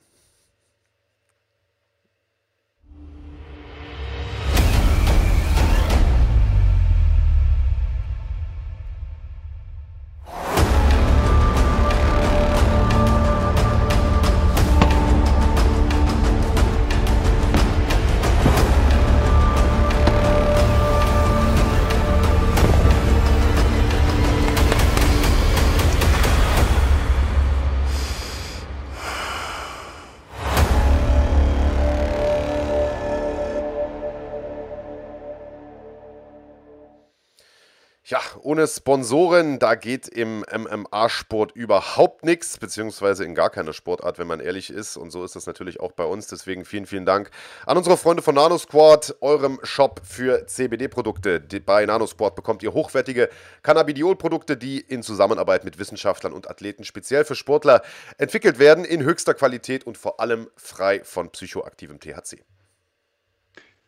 Ja, 38.10 38.22
ohne 38.42 38.68
Sponsoren, 38.68 39.60
da 39.60 39.76
geht 39.76 40.08
im 40.08 40.40
MMA-Sport 40.40 41.52
überhaupt 41.52 42.26
nichts, 42.26 42.58
beziehungsweise 42.58 43.24
in 43.24 43.36
gar 43.36 43.52
keiner 43.52 43.72
Sportart, 43.72 44.18
wenn 44.18 44.26
man 44.26 44.40
ehrlich 44.40 44.72
ist. 44.72 44.98
Und 44.98 45.12
so 45.12 45.24
ist 45.24 45.36
das 45.36 45.46
natürlich 45.46 45.80
auch 45.80 45.92
bei 45.92 46.06
uns. 46.06 46.26
Deswegen 46.26 46.66
vielen, 46.66 46.88
vielen 46.88 47.06
Dank 47.06 47.30
an 47.68 47.78
unsere 47.78 47.98
Freunde 47.98 48.24
von 48.24 48.34
NanoSquad, 48.34 49.18
eurem 49.22 49.60
Shop 49.62 50.02
für 50.04 50.48
CBD-Produkte. 50.48 51.40
Bei 51.64 51.86
NanoSport 51.86 52.36
bekommt 52.36 52.64
ihr 52.64 52.74
hochwertige 52.74 53.30
Cannabidiol-Produkte, 53.62 54.58
die 54.58 54.80
in 54.80 55.04
Zusammenarbeit 55.04 55.64
mit 55.64 55.78
Wissenschaftlern 55.78 56.34
und 56.34 56.50
Athleten 56.50 56.86
speziell 56.86 57.26
für 57.26 57.36
Sportler 57.36 57.84
entwickelt 58.18 58.58
werden, 58.58 58.86
in 58.86 59.04
höchster 59.04 59.36
Qualität 59.36 59.86
und 59.86 60.00
vor 60.00 60.20
allem 60.20 60.50
frei 60.56 61.04
von 61.04 61.30
psychoaktivem 61.30 62.00
THC. 62.00 62.44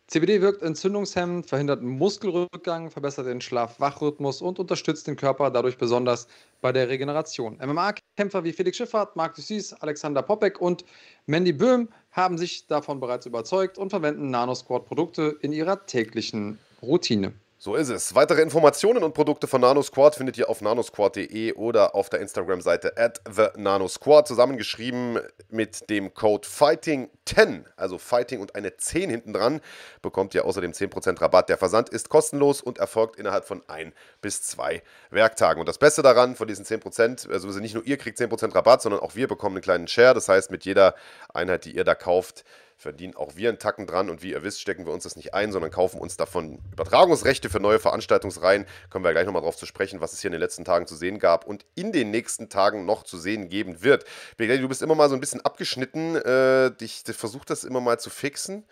CBD 0.08 0.42
wirkt 0.42 0.62
entzündungshemmend, 0.62 1.46
verhindert 1.46 1.82
Muskelrückgang, 1.82 2.90
verbessert 2.90 3.26
den 3.26 3.40
Schlaf-Wach-Rhythmus 3.40 4.42
und 4.42 4.58
unterstützt 4.58 5.06
den 5.06 5.16
Körper 5.16 5.50
dadurch 5.50 5.78
besonders 5.78 6.26
bei 6.60 6.72
der 6.72 6.88
Regeneration. 6.88 7.58
MMA-Kämpfer 7.64 8.44
wie 8.44 8.52
Felix 8.52 8.76
Schiffert, 8.76 9.16
Marc 9.16 9.34
Dussis, 9.36 9.72
Alexander 9.72 10.22
Popek 10.22 10.60
und 10.60 10.84
Mandy 11.26 11.52
Böhm 11.52 11.88
haben 12.10 12.36
sich 12.36 12.66
davon 12.66 13.00
bereits 13.00 13.26
überzeugt 13.26 13.78
und 13.78 13.90
verwenden 13.90 14.30
Nanosquad-Produkte 14.30 15.38
in 15.40 15.52
ihrer 15.52 15.86
täglichen 15.86 16.58
Routine. 16.82 17.32
So 17.64 17.76
ist 17.76 17.90
es. 17.90 18.16
Weitere 18.16 18.42
Informationen 18.42 19.04
und 19.04 19.14
Produkte 19.14 19.46
von 19.46 19.60
NanoSquad 19.60 20.16
findet 20.16 20.36
ihr 20.36 20.48
auf 20.48 20.62
nanosquad.de 20.62 21.52
oder 21.52 21.94
auf 21.94 22.08
der 22.08 22.18
Instagram-Seite 22.18 22.96
at 22.96 23.20
the 23.32 23.50
nanosquad, 23.56 24.26
zusammengeschrieben 24.26 25.20
mit 25.48 25.88
dem 25.88 26.12
Code 26.12 26.48
FIGHTING10, 26.48 27.66
also 27.76 27.98
Fighting 27.98 28.40
und 28.40 28.56
eine 28.56 28.76
10 28.76 29.10
hinten 29.10 29.32
dran, 29.32 29.60
bekommt 30.02 30.34
ihr 30.34 30.44
außerdem 30.44 30.72
10% 30.72 31.20
Rabatt. 31.20 31.50
Der 31.50 31.56
Versand 31.56 31.88
ist 31.88 32.08
kostenlos 32.08 32.62
und 32.62 32.78
erfolgt 32.78 33.14
innerhalb 33.14 33.44
von 33.44 33.62
ein 33.68 33.92
bis 34.20 34.42
zwei 34.42 34.82
Werktagen. 35.10 35.60
Und 35.60 35.68
das 35.68 35.78
Beste 35.78 36.02
daran, 36.02 36.34
von 36.34 36.48
diesen 36.48 36.64
10%, 36.64 37.30
also 37.30 37.48
nicht 37.60 37.74
nur 37.74 37.86
ihr 37.86 37.96
kriegt 37.96 38.18
10% 38.18 38.56
Rabatt, 38.56 38.82
sondern 38.82 39.00
auch 39.00 39.14
wir 39.14 39.28
bekommen 39.28 39.54
einen 39.54 39.62
kleinen 39.62 39.86
Share. 39.86 40.14
Das 40.14 40.28
heißt, 40.28 40.50
mit 40.50 40.64
jeder 40.64 40.96
Einheit, 41.32 41.64
die 41.64 41.76
ihr 41.76 41.84
da 41.84 41.94
kauft, 41.94 42.42
verdienen 42.82 43.16
auch 43.16 43.36
wir 43.36 43.48
einen 43.48 43.58
Tacken 43.58 43.86
dran 43.86 44.10
und 44.10 44.22
wie 44.22 44.32
ihr 44.32 44.42
wisst, 44.42 44.60
stecken 44.60 44.84
wir 44.84 44.92
uns 44.92 45.04
das 45.04 45.16
nicht 45.16 45.32
ein, 45.32 45.52
sondern 45.52 45.70
kaufen 45.70 46.00
uns 46.00 46.16
davon 46.16 46.58
Übertragungsrechte 46.72 47.48
für 47.48 47.60
neue 47.60 47.78
Veranstaltungsreihen. 47.78 48.66
Kommen 48.90 49.04
wir 49.04 49.12
gleich 49.12 49.24
nochmal 49.24 49.42
drauf 49.42 49.56
zu 49.56 49.66
sprechen, 49.66 50.00
was 50.00 50.12
es 50.12 50.20
hier 50.20 50.28
in 50.28 50.32
den 50.32 50.40
letzten 50.40 50.64
Tagen 50.64 50.86
zu 50.86 50.96
sehen 50.96 51.18
gab 51.18 51.46
und 51.46 51.64
in 51.74 51.92
den 51.92 52.10
nächsten 52.10 52.48
Tagen 52.48 52.84
noch 52.84 53.04
zu 53.04 53.18
sehen 53.18 53.48
geben 53.48 53.82
wird. 53.82 54.04
Du 54.36 54.68
bist 54.68 54.82
immer 54.82 54.94
mal 54.94 55.08
so 55.08 55.14
ein 55.14 55.20
bisschen 55.20 55.40
abgeschnitten. 55.40 56.16
Äh, 56.16 56.72
ich 56.82 57.04
versuche 57.04 57.46
das 57.46 57.64
immer 57.64 57.80
mal 57.80 57.98
zu 57.98 58.10
fixen, 58.10 58.64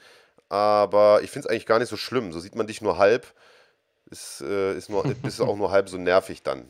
aber 0.49 1.21
ich 1.23 1.31
finde 1.31 1.47
es 1.47 1.51
eigentlich 1.51 1.67
gar 1.67 1.79
nicht 1.79 1.89
so 1.89 1.97
schlimm. 1.97 2.33
So 2.33 2.41
sieht 2.41 2.57
man 2.57 2.67
dich 2.67 2.83
nur 2.83 2.99
halb. 2.99 3.27
Ist, 4.11 4.41
äh, 4.41 4.77
ist 4.77 4.91
nur, 4.91 5.05
bist 5.23 5.39
du 5.39 5.45
auch 5.45 5.57
nur 5.57 5.71
halb 5.71 5.89
so 5.89 5.97
nervig 5.97 6.43
dann. 6.43 6.69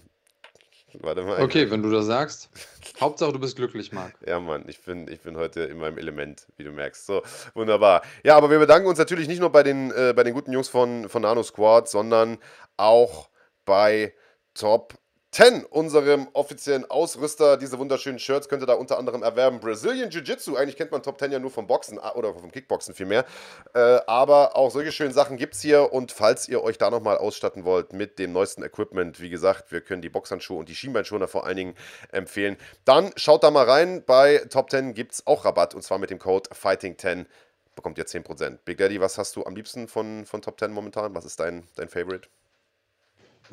Warte 1.01 1.23
mal. 1.23 1.43
Okay, 1.43 1.71
wenn 1.71 1.83
du 1.83 1.91
das 1.91 2.07
sagst. 2.07 2.51
Hauptsache, 3.01 3.33
du 3.33 3.39
bist 3.39 3.57
glücklich, 3.57 3.93
Marc. 3.93 4.15
Ja, 4.27 4.41
Mann, 4.41 4.65
ich 4.67 4.83
bin, 4.83 5.09
ich 5.09 5.21
bin 5.21 5.37
heute 5.37 5.63
in 5.63 5.79
meinem 5.79 5.99
Element, 5.99 6.47
wie 6.57 6.65
du 6.65 6.73
merkst. 6.73 7.07
So, 7.07 7.23
wunderbar. 7.55 8.03
Ja, 8.25 8.37
aber 8.37 8.51
wir 8.51 8.59
bedanken 8.59 8.89
uns 8.89 8.99
natürlich 8.99 9.29
nicht 9.29 9.41
nur 9.41 9.51
bei 9.51 9.63
den, 9.63 9.91
äh, 9.93 10.13
bei 10.15 10.25
den 10.25 10.35
guten 10.35 10.53
Jungs 10.53 10.69
von, 10.69 11.09
von 11.09 11.23
Nano 11.23 11.43
Squad, 11.43 11.89
sondern 11.89 12.39
auch 12.77 13.31
bei 13.65 14.15
Top 14.55 14.95
10, 15.33 15.65
unserem 15.65 16.27
offiziellen 16.33 16.91
Ausrüster. 16.91 17.57
Diese 17.57 17.79
wunderschönen 17.79 18.19
Shirts 18.19 18.49
könnt 18.49 18.65
ihr 18.65 18.67
da 18.67 18.75
unter 18.75 18.99
anderem 18.99 19.23
erwerben. 19.23 19.61
Brazilian 19.61 20.11
Jiu-Jitsu, 20.11 20.57
eigentlich 20.57 20.77
kennt 20.77 20.91
man 20.91 21.05
Top 21.05 21.21
10 21.21 21.31
ja 21.31 21.39
nur 21.39 21.53
vom 21.53 21.69
Boxen 21.69 22.01
ah, 22.01 22.15
oder 22.17 22.35
vom 22.35 22.51
Kickboxen 22.51 22.95
vielmehr. 22.95 23.25
Äh, 23.73 24.01
aber 24.09 24.57
auch 24.57 24.73
solche 24.73 24.91
schönen 24.91 25.13
Sachen 25.13 25.37
gibt 25.37 25.55
es 25.55 25.61
hier. 25.61 25.93
Und 25.93 26.11
falls 26.11 26.49
ihr 26.49 26.65
euch 26.65 26.79
da 26.79 26.91
nochmal 26.91 27.17
ausstatten 27.19 27.65
wollt 27.65 27.93
mit 27.93 28.19
dem 28.19 28.33
neuesten 28.33 28.65
Equipment, 28.65 29.21
wie 29.21 29.31
gesagt, 29.31 29.71
wir 29.71 29.83
können 29.83 30.03
die 30.03 30.09
Boxhandschuhe 30.09 30.59
und 30.59 30.69
die 30.69 30.75
Schienbeinschoner 30.75 31.29
vor 31.29 31.47
allen 31.47 31.57
Dingen 31.57 31.75
empfehlen. 32.11 32.57
Dann 32.85 33.13
schaut 33.15 33.45
da 33.45 33.53
mal 33.53 33.71
rein. 33.71 34.03
Bei 34.05 34.39
Top 34.51 34.69
10 34.69 34.95
gibt 34.95 35.13
es 35.13 35.27
auch 35.29 35.45
Rabatt 35.45 35.77
und 35.77 35.83
zwar 35.83 35.99
mit 35.99 36.11
dem 36.11 36.19
Code 36.19 36.51
Fighting10 36.51 37.27
bekommt 37.77 37.99
ihr 37.99 38.05
10%. 38.05 38.59
Big 38.65 38.79
Daddy, 38.79 39.01
was 39.01 39.17
hast 39.17 39.37
du 39.37 39.45
am 39.45 39.55
liebsten 39.55 39.87
von, 39.87 40.27
von 40.27 40.43
Top 40.43 40.59
10 40.59 40.73
momentan? 40.73 41.15
Was 41.15 41.25
ist 41.25 41.39
dein, 41.39 41.69
dein 41.77 41.89
Favorite? 41.89 42.29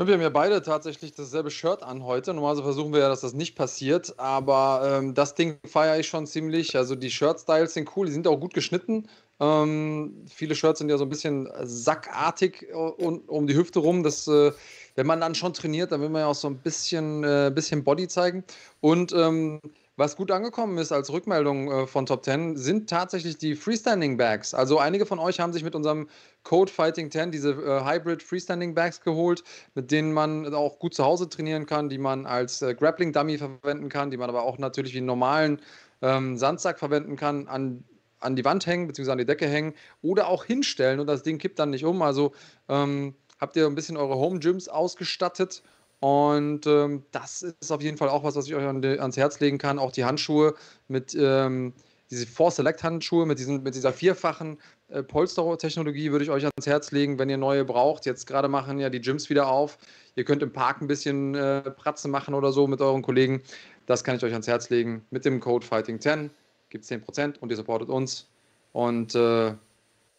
Wir 0.05 0.13
haben 0.13 0.21
ja 0.21 0.29
beide 0.29 0.61
tatsächlich 0.61 1.13
dasselbe 1.13 1.49
Shirt 1.49 1.81
an 1.81 2.03
heute. 2.03 2.31
Normalerweise 2.31 2.61
versuchen 2.61 2.93
wir 2.93 2.99
ja, 2.99 3.09
dass 3.09 3.21
das 3.21 3.33
nicht 3.33 3.55
passiert, 3.55 4.13
aber 4.19 4.99
ähm, 4.99 5.15
das 5.15 5.33
Ding 5.33 5.57
feiere 5.65 5.99
ich 5.99 6.07
schon 6.07 6.27
ziemlich. 6.27 6.77
Also 6.77 6.93
die 6.93 7.09
Shirt-Styles 7.09 7.73
sind 7.73 7.89
cool, 7.95 8.05
die 8.05 8.11
sind 8.11 8.27
auch 8.27 8.39
gut 8.39 8.53
geschnitten. 8.53 9.09
Ähm, 9.39 10.25
viele 10.29 10.53
Shirts 10.53 10.79
sind 10.79 10.89
ja 10.89 10.97
so 10.97 11.05
ein 11.05 11.09
bisschen 11.09 11.49
sackartig 11.63 12.67
um, 12.73 13.21
um 13.21 13.47
die 13.47 13.55
Hüfte 13.55 13.79
rum. 13.79 14.03
Das, 14.03 14.27
äh, 14.27 14.51
wenn 14.93 15.07
man 15.07 15.19
dann 15.19 15.33
schon 15.33 15.53
trainiert, 15.53 15.91
dann 15.91 16.01
will 16.01 16.09
man 16.09 16.21
ja 16.21 16.27
auch 16.27 16.35
so 16.35 16.47
ein 16.47 16.57
bisschen, 16.59 17.23
äh, 17.23 17.51
bisschen 17.53 17.83
Body 17.83 18.07
zeigen. 18.07 18.43
Und 18.81 19.13
ähm, 19.13 19.59
was 19.97 20.15
gut 20.15 20.29
angekommen 20.29 20.77
ist 20.77 20.91
als 20.91 21.11
Rückmeldung 21.11 21.71
äh, 21.71 21.87
von 21.87 22.05
Top 22.05 22.23
10 22.23 22.55
sind 22.55 22.87
tatsächlich 22.87 23.37
die 23.39 23.55
Freestanding 23.55 24.15
Bags. 24.15 24.53
Also 24.53 24.77
einige 24.77 25.07
von 25.07 25.17
euch 25.17 25.39
haben 25.39 25.51
sich 25.51 25.63
mit 25.63 25.73
unserem 25.73 26.07
Code 26.43 26.71
Fighting 26.71 27.09
10 27.09 27.31
diese 27.31 27.51
äh, 27.51 27.83
Hybrid 27.83 28.21
Freestanding 28.21 28.75
Bags 28.75 29.01
geholt, 29.01 29.43
mit 29.73 29.89
denen 29.89 30.13
man 30.13 30.53
auch 30.53 30.77
gut 30.77 30.93
zu 30.93 31.03
Hause 31.03 31.27
trainieren 31.27 31.65
kann, 31.65 31.89
die 31.89 31.97
man 31.97 32.27
als 32.27 32.61
äh, 32.61 32.75
Grappling 32.75 33.11
Dummy 33.11 33.39
verwenden 33.39 33.89
kann, 33.89 34.11
die 34.11 34.17
man 34.17 34.29
aber 34.29 34.43
auch 34.43 34.59
natürlich 34.59 34.93
wie 34.93 34.99
einen 34.99 35.07
normalen 35.07 35.59
ähm, 36.03 36.37
Sandsack 36.37 36.77
verwenden 36.77 37.15
kann, 37.15 37.47
an, 37.47 37.83
an 38.19 38.35
die 38.35 38.45
Wand 38.45 38.67
hängen, 38.67 38.85
beziehungsweise 38.85 39.13
an 39.13 39.17
die 39.17 39.25
Decke 39.25 39.47
hängen 39.47 39.73
oder 40.03 40.27
auch 40.27 40.45
hinstellen 40.45 40.99
und 40.99 41.07
das 41.07 41.23
Ding 41.23 41.39
kippt 41.39 41.57
dann 41.57 41.71
nicht 41.71 41.85
um. 41.85 42.03
Also 42.03 42.33
ähm, 42.69 43.15
habt 43.39 43.55
ihr 43.55 43.65
ein 43.65 43.73
bisschen 43.73 43.97
eure 43.97 44.15
Home 44.15 44.37
Gyms 44.37 44.69
ausgestattet 44.69 45.63
und 45.99 46.67
ähm, 46.67 47.03
das 47.11 47.41
ist 47.41 47.71
auf 47.71 47.81
jeden 47.81 47.97
Fall 47.97 48.09
auch 48.09 48.23
was, 48.23 48.35
was 48.35 48.45
ich 48.45 48.55
euch 48.55 48.65
an 48.65 48.83
ans 48.83 49.17
Herz 49.17 49.39
legen 49.39 49.57
kann. 49.57 49.79
Auch 49.79 49.91
die 49.91 50.05
Handschuhe 50.05 50.53
mit 50.87 51.15
ähm, 51.19 51.73
diese 52.11 52.27
Four 52.27 52.51
Select 52.51 52.83
Handschuhe 52.83 53.25
mit, 53.25 53.39
diesen, 53.39 53.63
mit 53.63 53.75
dieser 53.75 53.91
vierfachen 53.91 54.59
äh, 54.89 55.03
Polster-Technologie 55.03 56.11
würde 56.11 56.23
ich 56.23 56.31
euch 56.31 56.43
ans 56.43 56.65
Herz 56.65 56.91
legen, 56.91 57.17
wenn 57.19 57.29
ihr 57.29 57.37
neue 57.37 57.65
braucht. 57.65 58.05
Jetzt 58.05 58.27
gerade 58.27 58.47
machen 58.47 58.79
ja 58.79 58.89
die 58.89 59.01
Gyms 59.01 59.29
wieder 59.29 59.47
auf. 59.47 59.77
Ihr 60.15 60.23
könnt 60.23 60.43
im 60.43 60.53
Park 60.53 60.81
ein 60.81 60.87
bisschen 60.87 61.35
äh, 61.35 61.61
Pratze 61.71 62.07
machen 62.07 62.33
oder 62.33 62.51
so 62.51 62.67
mit 62.67 62.79
euren 62.79 63.01
Kollegen. 63.01 63.41
Das 63.87 64.03
kann 64.03 64.15
ich 64.15 64.23
euch 64.23 64.33
ans 64.33 64.47
Herz 64.47 64.69
legen. 64.69 65.03
Mit 65.09 65.25
dem 65.25 65.39
Code 65.39 65.65
Fighting10 65.65 66.29
gibt 66.69 66.83
es 66.83 66.91
10% 66.91 67.39
und 67.39 67.49
ihr 67.49 67.57
supportet 67.57 67.89
uns. 67.89 68.27
Und 68.71 69.15
äh, 69.15 69.53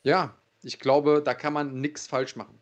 ja, 0.03 0.35
ich 0.63 0.81
glaube, 0.81 1.23
da 1.25 1.35
kann 1.35 1.53
man 1.53 1.81
nichts 1.81 2.07
falsch 2.09 2.35
machen 2.35 2.59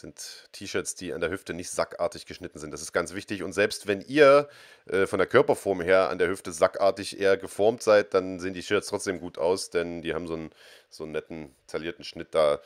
sind 0.00 0.48
T-Shirts, 0.52 0.94
die 0.94 1.12
an 1.12 1.20
der 1.20 1.30
Hüfte 1.30 1.54
nicht 1.54 1.70
sackartig 1.70 2.26
geschnitten 2.26 2.58
sind. 2.58 2.70
Das 2.70 2.82
ist 2.82 2.92
ganz 2.92 3.14
wichtig. 3.14 3.42
Und 3.42 3.52
selbst 3.52 3.86
wenn 3.86 4.00
ihr 4.00 4.48
äh, 4.86 5.06
von 5.06 5.18
der 5.18 5.26
Körperform 5.26 5.80
her 5.80 6.08
an 6.10 6.18
der 6.18 6.28
Hüfte 6.28 6.52
sackartig 6.52 7.18
eher 7.18 7.36
geformt 7.36 7.82
seid, 7.82 8.14
dann 8.14 8.38
sehen 8.40 8.54
die 8.54 8.62
Shirts 8.62 8.88
trotzdem 8.88 9.20
gut 9.20 9.38
aus, 9.38 9.70
denn 9.70 10.02
die 10.02 10.14
haben 10.14 10.26
so 10.26 10.34
einen, 10.34 10.50
so 10.90 11.04
einen 11.04 11.12
netten, 11.12 11.54
taillierten 11.66 12.04
Schnitt 12.04 12.34
da. 12.34 12.60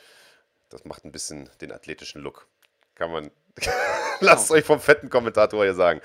Das 0.69 0.85
macht 0.85 1.05
ein 1.05 1.11
bisschen 1.11 1.49
den 1.61 1.71
athletischen 1.71 2.21
Look. 2.21 2.47
Kann 2.95 3.11
man. 3.11 3.31
Lasst 4.19 4.45
es 4.45 4.51
euch 4.51 4.65
vom 4.65 4.79
fetten 4.79 5.09
Kommentator 5.09 5.63
hier 5.63 5.73
sagen. 5.73 6.01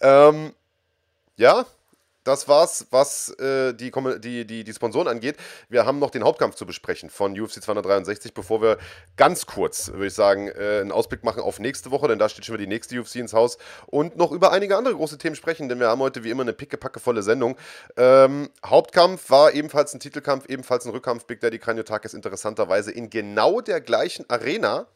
Ähm, 0.00 0.54
ja, 1.36 1.66
das 2.24 2.48
war's, 2.48 2.86
was 2.90 3.30
äh, 3.38 3.74
die, 3.74 3.92
die, 4.18 4.46
die, 4.46 4.64
die 4.64 4.72
Sponsoren 4.72 5.08
angeht. 5.08 5.36
Wir 5.68 5.86
haben 5.86 5.98
noch 5.98 6.10
den 6.10 6.24
Hauptkampf 6.24 6.54
zu 6.56 6.66
besprechen 6.66 7.10
von 7.10 7.38
UFC 7.38 7.62
263, 7.62 8.34
bevor 8.34 8.62
wir 8.62 8.78
ganz 9.16 9.46
kurz, 9.46 9.92
würde 9.92 10.06
ich 10.06 10.14
sagen, 10.14 10.48
äh, 10.48 10.80
einen 10.80 10.92
Ausblick 10.92 11.22
machen 11.22 11.42
auf 11.42 11.60
nächste 11.60 11.90
Woche, 11.90 12.08
denn 12.08 12.18
da 12.18 12.28
steht 12.28 12.44
schon 12.44 12.54
wieder 12.54 12.64
die 12.64 12.68
nächste 12.68 12.98
UFC 12.98 13.16
ins 13.16 13.34
Haus 13.34 13.58
und 13.86 14.16
noch 14.16 14.32
über 14.32 14.52
einige 14.52 14.76
andere 14.76 14.94
große 14.94 15.18
Themen 15.18 15.36
sprechen, 15.36 15.68
denn 15.68 15.78
wir 15.78 15.88
haben 15.88 16.00
heute 16.00 16.24
wie 16.24 16.30
immer 16.30 16.42
eine 16.42 16.52
pickepackevolle 16.52 17.22
Sendung. 17.22 17.56
Ähm, 17.96 18.50
Hauptkampf 18.64 19.30
war 19.30 19.52
ebenfalls 19.52 19.94
ein 19.94 20.00
Titelkampf, 20.00 20.46
ebenfalls 20.48 20.86
ein 20.86 20.90
Rückkampf. 20.90 21.26
Big 21.26 21.40
Daddy 21.40 21.58
Kranjotakis 21.58 22.14
interessanterweise 22.14 22.90
in 22.90 23.10
genau 23.10 23.60
der 23.60 23.80
gleichen 23.80 24.28
Arena 24.28 24.86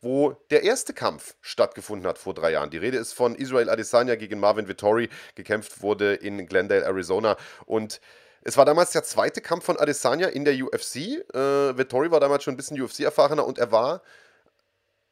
wo 0.00 0.32
der 0.50 0.62
erste 0.62 0.94
Kampf 0.94 1.34
stattgefunden 1.40 2.06
hat 2.06 2.18
vor 2.18 2.34
drei 2.34 2.52
Jahren. 2.52 2.70
Die 2.70 2.78
Rede 2.78 2.98
ist 2.98 3.12
von 3.12 3.34
Israel 3.34 3.68
Adesanya 3.68 4.14
gegen 4.14 4.38
Marvin 4.38 4.68
Vittori, 4.68 5.08
gekämpft 5.34 5.82
wurde 5.82 6.14
in 6.14 6.46
Glendale, 6.46 6.84
Arizona. 6.84 7.36
Und 7.66 8.00
es 8.42 8.56
war 8.56 8.64
damals 8.64 8.92
der 8.92 9.02
zweite 9.02 9.40
Kampf 9.40 9.64
von 9.64 9.78
Adesanya 9.78 10.28
in 10.28 10.44
der 10.44 10.54
UFC. 10.54 10.96
Äh, 11.34 11.76
Vittori 11.76 12.10
war 12.10 12.20
damals 12.20 12.44
schon 12.44 12.54
ein 12.54 12.56
bisschen 12.56 12.80
UFC-erfahrener 12.80 13.44
und 13.44 13.58
er 13.58 13.72
war, 13.72 14.02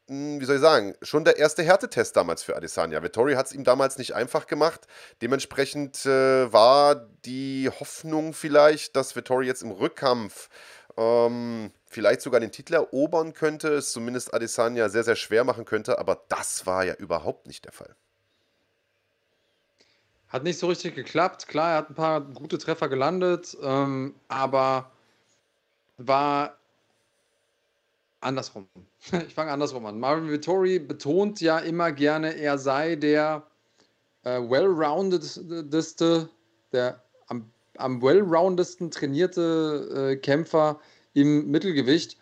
hm, 0.07 0.39
wie 0.39 0.45
soll 0.45 0.55
ich 0.55 0.61
sagen, 0.61 0.95
schon 1.01 1.25
der 1.25 1.37
erste 1.37 1.63
Härtetest 1.63 2.15
damals 2.15 2.43
für 2.43 2.55
Adesanya. 2.55 3.03
Vittori 3.03 3.33
hat 3.33 3.47
es 3.47 3.51
ihm 3.51 3.65
damals 3.65 3.97
nicht 3.97 4.15
einfach 4.15 4.47
gemacht. 4.47 4.87
Dementsprechend 5.21 6.05
äh, 6.05 6.51
war 6.51 6.95
die 7.25 7.69
Hoffnung 7.79 8.33
vielleicht, 8.33 8.95
dass 8.95 9.17
Vittori 9.17 9.45
jetzt 9.45 9.63
im 9.63 9.71
Rückkampf 9.71 10.47
ähm, 10.97 11.71
vielleicht 11.85 12.21
sogar 12.21 12.39
den 12.39 12.51
Titel 12.51 12.73
erobern 12.73 13.33
könnte, 13.33 13.69
es 13.69 13.91
zumindest 13.91 14.33
Adesanya 14.33 14.89
sehr, 14.89 15.03
sehr 15.03 15.15
schwer 15.15 15.43
machen 15.43 15.65
könnte, 15.65 15.99
aber 15.99 16.23
das 16.27 16.65
war 16.65 16.83
ja 16.83 16.95
überhaupt 16.95 17.47
nicht 17.47 17.65
der 17.65 17.71
Fall. 17.71 17.95
Hat 20.27 20.43
nicht 20.43 20.59
so 20.59 20.67
richtig 20.67 20.95
geklappt. 20.95 21.47
Klar, 21.47 21.71
er 21.71 21.77
hat 21.77 21.89
ein 21.89 21.95
paar 21.95 22.19
gute 22.21 22.57
Treffer 22.57 22.89
gelandet, 22.89 23.55
ähm, 23.61 24.15
aber 24.27 24.91
war 25.97 26.57
andersrum. 28.19 28.67
ich 29.27 29.33
fange 29.33 29.51
andersrum 29.51 29.85
an. 29.85 29.99
Marvin 29.99 30.29
Vittori 30.29 30.79
betont 30.79 31.39
ja 31.39 31.59
immer 31.59 31.91
gerne, 31.91 32.35
er 32.35 32.57
sei 32.57 32.95
der 32.95 33.43
äh, 34.23 34.39
well-roundedeste, 34.41 36.29
der 36.73 37.01
am, 37.77 38.01
well-roundesten 38.01 38.91
trainierte 38.91 40.11
äh, 40.11 40.15
Kämpfer 40.17 40.79
im 41.13 41.49
Mittelgewicht. 41.49 42.17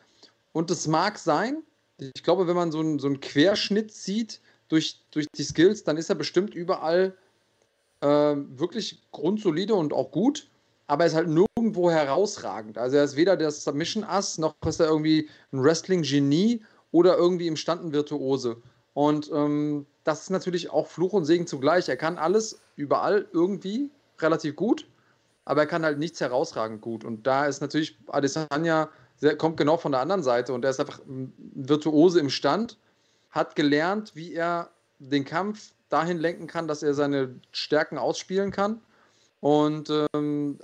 Und 0.53 0.71
es 0.71 0.87
mag 0.87 1.17
sein, 1.17 1.63
ich 1.97 2.23
glaube, 2.23 2.47
wenn 2.47 2.55
man 2.55 2.71
so 2.71 2.79
einen, 2.79 2.99
so 2.99 3.07
einen 3.07 3.19
Querschnitt 3.19 3.91
sieht 3.91 4.41
durch, 4.67 5.01
durch 5.11 5.27
die 5.37 5.43
Skills, 5.43 5.83
dann 5.83 5.97
ist 5.97 6.09
er 6.09 6.15
bestimmt 6.15 6.53
überall 6.55 7.15
äh, 8.01 8.07
wirklich 8.07 9.01
grundsolide 9.11 9.75
und 9.75 9.93
auch 9.93 10.11
gut, 10.11 10.49
aber 10.87 11.03
er 11.03 11.07
ist 11.07 11.15
halt 11.15 11.29
nirgendwo 11.29 11.89
herausragend. 11.89 12.77
Also 12.77 12.97
er 12.97 13.03
ist 13.03 13.15
weder 13.15 13.37
der 13.37 13.51
Submission-Ass, 13.51 14.37
noch 14.37 14.55
ist 14.65 14.79
er 14.79 14.87
irgendwie 14.87 15.29
ein 15.51 15.63
Wrestling-Genie 15.63 16.61
oder 16.91 17.17
irgendwie 17.17 17.47
im 17.47 17.55
Standen 17.55 17.91
Virtuose. 17.91 18.57
Und 18.93 19.29
ähm, 19.33 19.85
das 20.03 20.23
ist 20.23 20.29
natürlich 20.29 20.69
auch 20.69 20.87
Fluch 20.87 21.13
und 21.13 21.25
Segen 21.25 21.47
zugleich. 21.47 21.89
Er 21.89 21.97
kann 21.97 22.17
alles 22.17 22.61
überall 22.75 23.27
irgendwie 23.33 23.89
relativ 24.19 24.55
gut 24.55 24.87
aber 25.45 25.61
er 25.61 25.67
kann 25.67 25.85
halt 25.85 25.99
nichts 25.99 26.19
herausragend 26.19 26.81
gut. 26.81 27.03
Und 27.03 27.25
da 27.27 27.45
ist 27.45 27.61
natürlich 27.61 27.97
Adesanya, 28.07 28.89
der 29.21 29.37
kommt 29.37 29.57
genau 29.57 29.77
von 29.77 29.91
der 29.91 30.01
anderen 30.01 30.23
Seite 30.23 30.53
und 30.53 30.65
er 30.65 30.71
ist 30.71 30.79
einfach 30.79 30.99
ein 31.05 31.33
Virtuose 31.53 32.19
im 32.19 32.29
Stand, 32.29 32.77
hat 33.29 33.55
gelernt, 33.55 34.15
wie 34.15 34.33
er 34.33 34.69
den 34.99 35.23
Kampf 35.23 35.73
dahin 35.89 36.17
lenken 36.17 36.47
kann, 36.47 36.67
dass 36.67 36.83
er 36.83 36.93
seine 36.93 37.35
Stärken 37.51 37.97
ausspielen 37.97 38.51
kann. 38.51 38.81
Und 39.39 39.91
ähm, 40.13 40.59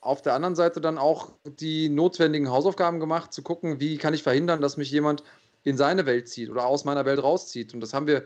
auf 0.00 0.22
der 0.22 0.34
anderen 0.34 0.54
Seite 0.54 0.80
dann 0.80 0.98
auch 0.98 1.32
die 1.44 1.88
notwendigen 1.88 2.50
Hausaufgaben 2.50 3.00
gemacht, 3.00 3.32
zu 3.32 3.42
gucken, 3.42 3.80
wie 3.80 3.96
kann 3.96 4.14
ich 4.14 4.22
verhindern, 4.22 4.60
dass 4.60 4.76
mich 4.76 4.90
jemand 4.90 5.24
in 5.64 5.76
seine 5.76 6.06
Welt 6.06 6.28
zieht 6.28 6.50
oder 6.50 6.66
aus 6.66 6.84
meiner 6.84 7.04
Welt 7.04 7.22
rauszieht. 7.22 7.74
Und 7.74 7.80
das 7.80 7.94
haben 7.94 8.06
wir 8.06 8.24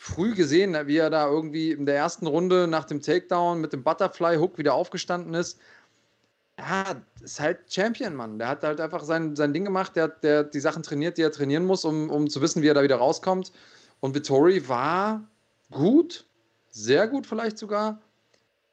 früh 0.00 0.34
gesehen, 0.36 0.76
wie 0.86 0.96
er 0.96 1.10
da 1.10 1.28
irgendwie 1.28 1.72
in 1.72 1.84
der 1.84 1.96
ersten 1.96 2.28
Runde 2.28 2.68
nach 2.68 2.84
dem 2.84 3.02
Takedown 3.02 3.60
mit 3.60 3.72
dem 3.72 3.82
Butterfly-Hook 3.82 4.56
wieder 4.56 4.72
aufgestanden 4.72 5.34
ist. 5.34 5.58
ja, 6.56 7.02
ist 7.20 7.40
halt 7.40 7.72
Champion, 7.72 8.14
Mann. 8.14 8.38
Der 8.38 8.46
hat 8.46 8.62
halt 8.62 8.80
einfach 8.80 9.02
sein, 9.02 9.34
sein 9.34 9.52
Ding 9.52 9.64
gemacht, 9.64 9.96
der, 9.96 10.06
der 10.08 10.44
die 10.44 10.60
Sachen 10.60 10.84
trainiert, 10.84 11.18
die 11.18 11.22
er 11.22 11.32
trainieren 11.32 11.66
muss, 11.66 11.84
um, 11.84 12.10
um 12.10 12.30
zu 12.30 12.40
wissen, 12.40 12.62
wie 12.62 12.68
er 12.68 12.74
da 12.74 12.82
wieder 12.84 12.96
rauskommt. 12.96 13.52
Und 13.98 14.14
Vittori 14.14 14.68
war 14.68 15.28
gut, 15.72 16.26
sehr 16.70 17.08
gut 17.08 17.26
vielleicht 17.26 17.58
sogar, 17.58 18.00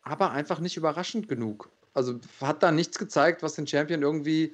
aber 0.03 0.29
einfach 0.29 0.59
nicht 0.59 0.77
überraschend 0.77 1.27
genug. 1.27 1.71
Also 1.95 2.19
hat 2.39 2.61
da 2.61 2.71
nichts 2.71 2.99
gezeigt, 2.99 3.41
was 3.41 3.55
den 3.55 3.65
Champion 3.65 4.03
irgendwie 4.03 4.53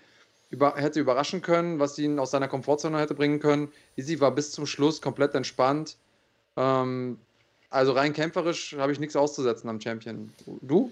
über, 0.50 0.76
hätte 0.76 1.02
überraschen 1.02 1.42
können, 1.42 1.80
was 1.80 2.00
ihn 2.00 2.18
aus 2.18 2.32
seiner 2.32 2.48
Komfortzone 2.48 2.98
hätte 2.98 3.14
bringen 3.14 3.40
können. 3.40 3.74
Easy 3.98 4.22
war 4.22 4.32
bis 4.32 4.52
zum 4.52 4.66
Schluss 4.66 5.02
komplett 5.02 5.36
entspannt. 5.36 5.98
Ähm, 6.58 7.18
also 7.70 7.94
rein 7.94 8.14
kämpferisch 8.14 8.76
habe 8.78 8.92
ich 8.92 9.00
nichts 9.00 9.16
auszusetzen 9.16 9.70
am 9.70 9.80
Champion. 9.80 10.34
Du? 10.62 10.92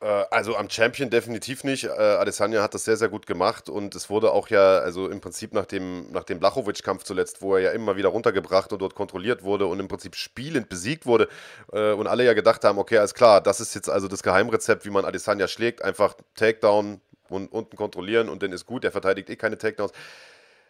Äh, 0.00 0.24
also 0.30 0.56
am 0.56 0.68
Champion 0.68 1.08
definitiv 1.08 1.64
nicht. 1.64 1.84
Äh, 1.84 1.88
Adesanya 1.88 2.62
hat 2.62 2.74
das 2.74 2.84
sehr, 2.84 2.96
sehr 2.96 3.08
gut 3.08 3.26
gemacht 3.26 3.68
und 3.68 3.94
es 3.94 4.10
wurde 4.10 4.30
auch 4.32 4.48
ja, 4.48 4.78
also 4.78 5.08
im 5.08 5.20
Prinzip 5.20 5.54
nach 5.54 5.66
dem, 5.66 6.10
nach 6.12 6.24
dem 6.24 6.38
Blachowicz-Kampf 6.38 7.04
zuletzt, 7.04 7.40
wo 7.40 7.56
er 7.56 7.62
ja 7.62 7.70
immer 7.70 7.96
wieder 7.96 8.10
runtergebracht 8.10 8.72
und 8.72 8.80
dort 8.82 8.94
kontrolliert 8.94 9.42
wurde 9.42 9.66
und 9.66 9.80
im 9.80 9.88
Prinzip 9.88 10.14
spielend 10.14 10.68
besiegt 10.68 11.06
wurde 11.06 11.28
äh, 11.72 11.92
und 11.92 12.06
alle 12.06 12.24
ja 12.24 12.34
gedacht 12.34 12.64
haben, 12.64 12.78
okay, 12.78 12.98
alles 12.98 13.14
klar, 13.14 13.40
das 13.40 13.60
ist 13.60 13.74
jetzt 13.74 13.88
also 13.88 14.06
das 14.06 14.22
Geheimrezept, 14.22 14.84
wie 14.84 14.90
man 14.90 15.04
Adesanya 15.06 15.48
schlägt, 15.48 15.82
einfach 15.82 16.14
Takedown 16.34 17.00
und 17.30 17.50
unten 17.50 17.76
kontrollieren 17.76 18.28
und 18.28 18.42
dann 18.42 18.52
ist 18.52 18.66
gut, 18.66 18.84
er 18.84 18.92
verteidigt 18.92 19.30
eh 19.30 19.36
keine 19.36 19.56
Takedowns. 19.56 19.92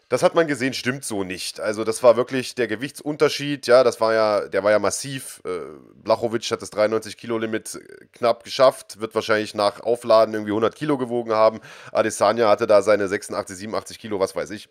Das 0.08 0.22
hat 0.22 0.36
man 0.36 0.46
gesehen, 0.46 0.72
stimmt 0.72 1.04
so 1.04 1.24
nicht. 1.24 1.58
Also 1.58 1.82
das 1.82 2.02
war 2.04 2.16
wirklich 2.16 2.54
der 2.54 2.68
Gewichtsunterschied, 2.68 3.66
ja, 3.66 3.82
das 3.82 4.00
war 4.00 4.14
ja, 4.14 4.46
der 4.46 4.62
war 4.62 4.70
ja 4.70 4.78
massiv. 4.78 5.42
Äh, 5.44 5.58
Blachowicz 5.96 6.48
hat 6.52 6.62
das 6.62 6.70
93 6.70 7.16
Kilo 7.16 7.38
Limit 7.38 7.80
knapp 8.12 8.44
geschafft, 8.44 9.00
wird 9.00 9.16
wahrscheinlich 9.16 9.54
nach 9.54 9.80
Aufladen 9.80 10.34
irgendwie 10.34 10.52
100 10.52 10.76
Kilo 10.76 10.96
gewogen 10.96 11.32
haben. 11.32 11.60
Adesanya 11.90 12.48
hatte 12.48 12.68
da 12.68 12.82
seine 12.82 13.08
86, 13.08 13.56
87 13.56 13.98
Kilo, 13.98 14.20
was 14.20 14.36
weiß 14.36 14.50
ich, 14.50 14.68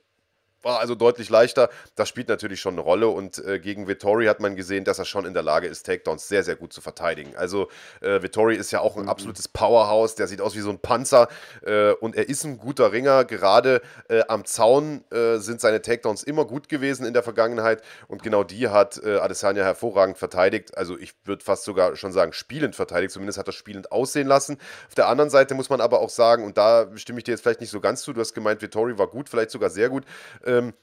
war 0.66 0.80
also 0.80 0.96
deutlich 0.96 1.30
leichter. 1.30 1.70
Das 1.96 2.10
spielt 2.10 2.28
natürlich 2.28 2.60
schon 2.60 2.74
eine 2.74 2.82
Rolle 2.82 3.08
und 3.08 3.38
äh, 3.46 3.60
gegen 3.60 3.88
Vittori 3.88 4.26
hat 4.26 4.40
man 4.40 4.56
gesehen, 4.56 4.84
dass 4.84 5.00
er 5.00 5.06
schon 5.06 5.26
in 5.26 5.34
der 5.34 5.44
Lage 5.44 5.68
ist, 5.68 5.86
Takedowns 5.86 6.28
sehr, 6.28 6.44
sehr 6.44 6.56
gut 6.56 6.74
zu 6.74 6.82
verteidigen. 6.82 7.36
Also 7.38 7.70
äh, 8.02 8.22
Vittori 8.24 8.56
ist 8.56 8.72
ja 8.72 8.80
auch 8.82 8.98
ein 8.98 9.04
mhm. 9.04 9.10
absolutes 9.10 9.48
Powerhouse, 9.48 10.16
der 10.16 10.28
sieht 10.28 10.42
aus 10.42 10.56
wie 10.56 10.62
so 10.62 10.72
ein 10.72 10.80
Panzer 10.80 11.30
äh, 11.62 11.92
und 11.92 12.16
er 12.16 12.28
ist 12.28 12.44
ein 12.44 12.58
guter 12.58 12.92
Ringer. 12.92 13.26
Gerade 13.26 13.82
äh, 14.10 14.24
am 14.28 14.44
Zaun 14.46 15.04
äh, 15.12 15.38
sind 15.38 15.62
seine 15.62 15.82
Takedowns 15.84 16.24
immer 16.24 16.46
gut 16.46 16.68
gewesen 16.68 17.06
in 17.06 17.14
der 17.14 17.22
Vergangenheit 17.22 17.84
und 18.08 18.24
genau 18.24 18.44
die 18.44 18.68
hat 18.68 19.00
äh, 19.04 19.18
Adesanya 19.18 19.64
hervorragend 19.64 20.18
verteidigt. 20.18 20.76
Also 20.76 20.98
ich 20.98 21.14
würde 21.26 21.44
fast 21.44 21.64
sogar 21.64 21.96
schon 21.96 22.12
sagen, 22.12 22.34
spielend 22.34 22.76
verteidigt. 22.76 23.14
Zumindest 23.14 23.38
hat 23.38 23.48
er 23.48 23.54
spielend 23.54 23.92
aussehen 23.92 24.28
lassen. 24.28 24.58
Auf 24.88 24.96
der 24.96 25.10
anderen 25.10 25.30
Seite 25.30 25.54
muss 25.54 25.70
man 25.70 25.80
aber 25.80 26.00
auch 26.00 26.10
sagen, 26.10 26.44
und 26.44 26.58
da 26.58 26.88
stimme 26.96 27.20
ich 27.20 27.24
dir 27.24 27.32
jetzt 27.32 27.42
vielleicht 27.42 27.62
nicht 27.62 27.70
so 27.70 27.80
ganz 27.80 28.02
zu, 28.02 28.14
du 28.14 28.20
hast 28.22 28.34
gemeint, 28.34 28.64
Vittori 28.64 28.98
war 28.98 29.08
gut, 29.08 29.30
vielleicht 29.30 29.52
sogar 29.52 29.70
sehr 29.70 29.90
gut. 29.90 30.06
Äh, 30.44 30.55
ähm, 30.58 30.74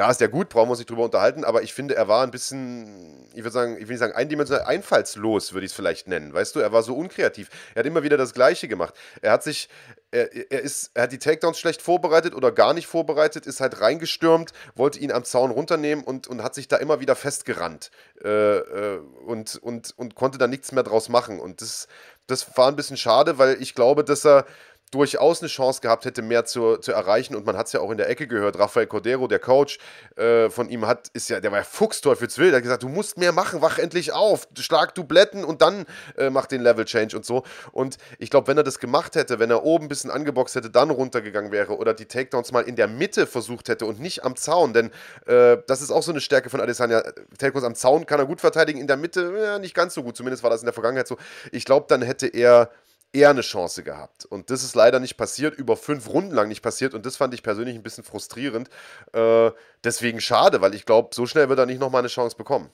klar 0.00 0.10
ist 0.10 0.20
der 0.20 0.28
gut, 0.28 0.48
brauchen 0.48 0.68
wir 0.68 0.70
uns 0.70 0.78
nicht 0.78 0.88
drüber 0.88 1.04
unterhalten, 1.04 1.44
aber 1.44 1.62
ich 1.62 1.74
finde, 1.74 1.94
er 1.94 2.08
war 2.08 2.22
ein 2.22 2.30
bisschen, 2.30 3.28
ich 3.34 3.42
würde 3.42 3.50
sagen, 3.50 3.74
ich 3.74 3.82
will 3.82 3.90
nicht 3.90 3.98
sagen 3.98 4.14
eindimensional, 4.14 4.64
einfallslos, 4.64 5.52
würde 5.52 5.66
ich 5.66 5.72
es 5.72 5.76
vielleicht 5.76 6.08
nennen. 6.08 6.32
Weißt 6.32 6.54
du, 6.54 6.60
er 6.60 6.72
war 6.72 6.82
so 6.82 6.96
unkreativ. 6.96 7.50
Er 7.74 7.80
hat 7.80 7.86
immer 7.86 8.02
wieder 8.02 8.16
das 8.16 8.32
Gleiche 8.32 8.66
gemacht. 8.66 8.94
Er 9.20 9.32
hat 9.32 9.42
sich, 9.42 9.68
er, 10.10 10.32
er, 10.50 10.62
ist, 10.62 10.92
er 10.94 11.02
hat 11.02 11.12
die 11.12 11.18
Takedowns 11.18 11.58
schlecht 11.58 11.82
vorbereitet 11.82 12.34
oder 12.34 12.50
gar 12.50 12.72
nicht 12.72 12.86
vorbereitet, 12.86 13.46
ist 13.46 13.60
halt 13.60 13.80
reingestürmt, 13.80 14.52
wollte 14.74 14.98
ihn 14.98 15.12
am 15.12 15.24
Zaun 15.24 15.50
runternehmen 15.50 16.02
und, 16.02 16.28
und 16.28 16.42
hat 16.42 16.54
sich 16.54 16.66
da 16.66 16.76
immer 16.76 17.00
wieder 17.00 17.14
festgerannt 17.14 17.90
äh, 18.24 18.28
äh, 18.28 19.00
und, 19.26 19.56
und, 19.56 19.92
und 19.98 20.14
konnte 20.14 20.38
da 20.38 20.46
nichts 20.46 20.72
mehr 20.72 20.82
draus 20.82 21.10
machen. 21.10 21.40
Und 21.40 21.60
das, 21.60 21.88
das 22.26 22.56
war 22.56 22.68
ein 22.68 22.76
bisschen 22.76 22.96
schade, 22.96 23.38
weil 23.38 23.60
ich 23.60 23.74
glaube, 23.74 24.02
dass 24.04 24.24
er 24.24 24.46
durchaus 24.90 25.40
eine 25.40 25.48
Chance 25.48 25.80
gehabt 25.80 26.04
hätte, 26.04 26.22
mehr 26.22 26.44
zu, 26.44 26.76
zu 26.78 26.92
erreichen. 26.92 27.34
Und 27.36 27.46
man 27.46 27.56
hat 27.56 27.66
es 27.66 27.72
ja 27.72 27.80
auch 27.80 27.90
in 27.90 27.98
der 27.98 28.08
Ecke 28.08 28.26
gehört. 28.26 28.58
Rafael 28.58 28.86
Cordero, 28.86 29.28
der 29.28 29.38
Coach 29.38 29.78
äh, 30.16 30.50
von 30.50 30.68
ihm, 30.68 30.86
hat, 30.86 31.08
ist 31.12 31.30
ja, 31.30 31.40
der 31.40 31.52
war 31.52 31.58
ja 31.58 31.64
Fuchsteufelswild. 31.64 32.50
Der 32.50 32.56
hat 32.56 32.62
gesagt, 32.62 32.82
du 32.82 32.88
musst 32.88 33.16
mehr 33.16 33.32
machen, 33.32 33.62
wach 33.62 33.78
endlich 33.78 34.12
auf, 34.12 34.48
schlag 34.58 34.94
Dubletten 34.94 35.44
und 35.44 35.62
dann 35.62 35.86
äh, 36.16 36.30
mach 36.30 36.46
den 36.46 36.60
Level 36.60 36.84
Change 36.84 37.16
und 37.16 37.24
so. 37.24 37.44
Und 37.72 37.98
ich 38.18 38.30
glaube, 38.30 38.48
wenn 38.48 38.56
er 38.56 38.64
das 38.64 38.78
gemacht 38.78 39.14
hätte, 39.14 39.38
wenn 39.38 39.50
er 39.50 39.64
oben 39.64 39.84
ein 39.86 39.88
bisschen 39.88 40.10
angeboxt 40.10 40.56
hätte, 40.56 40.70
dann 40.70 40.90
runtergegangen 40.90 41.52
wäre 41.52 41.76
oder 41.76 41.94
die 41.94 42.06
Takedowns 42.06 42.52
mal 42.52 42.62
in 42.62 42.76
der 42.76 42.88
Mitte 42.88 43.26
versucht 43.26 43.68
hätte 43.68 43.86
und 43.86 44.00
nicht 44.00 44.24
am 44.24 44.36
Zaun, 44.36 44.72
denn 44.72 44.90
äh, 45.26 45.58
das 45.66 45.82
ist 45.82 45.90
auch 45.90 46.02
so 46.02 46.10
eine 46.10 46.20
Stärke 46.20 46.50
von 46.50 46.60
Adesanya. 46.60 47.02
Takedowns 47.38 47.64
am 47.64 47.74
Zaun 47.74 48.06
kann 48.06 48.18
er 48.18 48.26
gut 48.26 48.40
verteidigen, 48.40 48.80
in 48.80 48.86
der 48.86 48.96
Mitte 48.96 49.32
ja, 49.40 49.58
nicht 49.58 49.74
ganz 49.74 49.94
so 49.94 50.02
gut. 50.02 50.16
Zumindest 50.16 50.42
war 50.42 50.50
das 50.50 50.62
in 50.62 50.66
der 50.66 50.72
Vergangenheit 50.72 51.06
so. 51.06 51.16
Ich 51.52 51.64
glaube, 51.64 51.86
dann 51.88 52.02
hätte 52.02 52.26
er 52.26 52.70
eher 53.12 53.30
eine 53.30 53.40
Chance 53.40 53.82
gehabt. 53.82 54.24
Und 54.24 54.50
das 54.50 54.62
ist 54.62 54.74
leider 54.74 55.00
nicht 55.00 55.16
passiert, 55.16 55.56
über 55.56 55.76
fünf 55.76 56.08
Runden 56.08 56.32
lang 56.32 56.48
nicht 56.48 56.62
passiert. 56.62 56.94
Und 56.94 57.06
das 57.06 57.16
fand 57.16 57.34
ich 57.34 57.42
persönlich 57.42 57.74
ein 57.74 57.82
bisschen 57.82 58.04
frustrierend. 58.04 58.70
Äh, 59.12 59.50
deswegen 59.82 60.20
schade, 60.20 60.60
weil 60.60 60.74
ich 60.74 60.86
glaube, 60.86 61.10
so 61.12 61.26
schnell 61.26 61.48
wird 61.48 61.58
er 61.58 61.66
nicht 61.66 61.80
nochmal 61.80 62.00
eine 62.00 62.08
Chance 62.08 62.36
bekommen. 62.36 62.70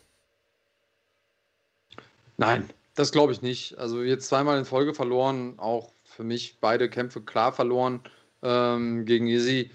Nein, 2.37 2.69
das 2.95 3.13
glaube 3.13 3.33
ich 3.33 3.41
nicht. 3.41 3.79
Also 3.79 4.03
jetzt 4.03 4.29
zweimal 4.29 4.59
in 4.59 4.67
Folge 4.67 4.95
verloren, 4.95 5.55
auch 5.59 5.93
für 6.05 6.25
mich 6.25 6.59
beide 6.61 6.91
Kämpfe 6.91 7.23
klar 7.23 7.53
verloren 7.53 8.01
ähm, 8.43 9.07
gegen 9.07 9.27
Easy. 9.27 9.71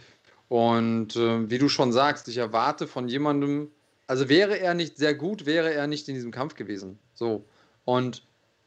Und 0.47 1.15
äh, 1.15 1.49
wie 1.49 1.57
du 1.57 1.69
schon 1.69 1.91
sagst, 1.91 2.27
ich 2.27 2.37
erwarte 2.37 2.87
von 2.87 3.07
jemandem, 3.07 3.71
also 4.05 4.29
wäre 4.29 4.59
er 4.59 4.73
nicht 4.73 4.97
sehr 4.97 5.15
gut, 5.15 5.45
wäre 5.45 5.73
er 5.73 5.87
nicht 5.87 6.07
in 6.09 6.15
diesem 6.15 6.31
Kampf 6.31 6.55
gewesen. 6.55 6.99
So. 7.13 7.45
Und 7.85 8.23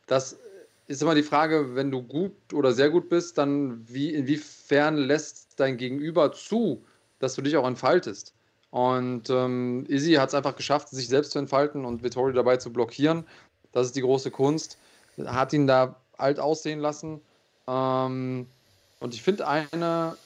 das 0.06 0.38
ist 0.86 1.02
immer 1.02 1.14
die 1.14 1.22
Frage, 1.22 1.74
wenn 1.74 1.90
du 1.90 2.02
gut 2.02 2.52
oder 2.52 2.72
sehr 2.72 2.90
gut 2.90 3.08
bist, 3.08 3.38
dann 3.38 3.86
wie, 3.88 4.12
inwiefern 4.12 4.96
lässt 4.96 5.58
dein 5.58 5.76
Gegenüber 5.76 6.32
zu, 6.32 6.84
dass 7.18 7.34
du 7.34 7.42
dich 7.42 7.56
auch 7.56 7.66
entfaltest. 7.66 8.34
Und 8.70 9.30
ähm, 9.30 9.86
Izzy 9.88 10.14
hat 10.14 10.30
es 10.30 10.34
einfach 10.34 10.56
geschafft, 10.56 10.88
sich 10.88 11.08
selbst 11.08 11.30
zu 11.30 11.38
entfalten 11.38 11.84
und 11.84 12.02
Vittori 12.02 12.32
dabei 12.32 12.56
zu 12.56 12.72
blockieren. 12.72 13.24
Das 13.72 13.86
ist 13.86 13.96
die 13.96 14.00
große 14.00 14.30
Kunst. 14.30 14.78
Hat 15.24 15.52
ihn 15.52 15.66
da 15.66 15.96
alt 16.18 16.40
aussehen 16.40 16.80
lassen. 16.80 17.20
Ähm, 17.68 18.46
und 19.00 19.14
ich 19.14 19.22
finde 19.22 19.46
eine, 19.46 20.16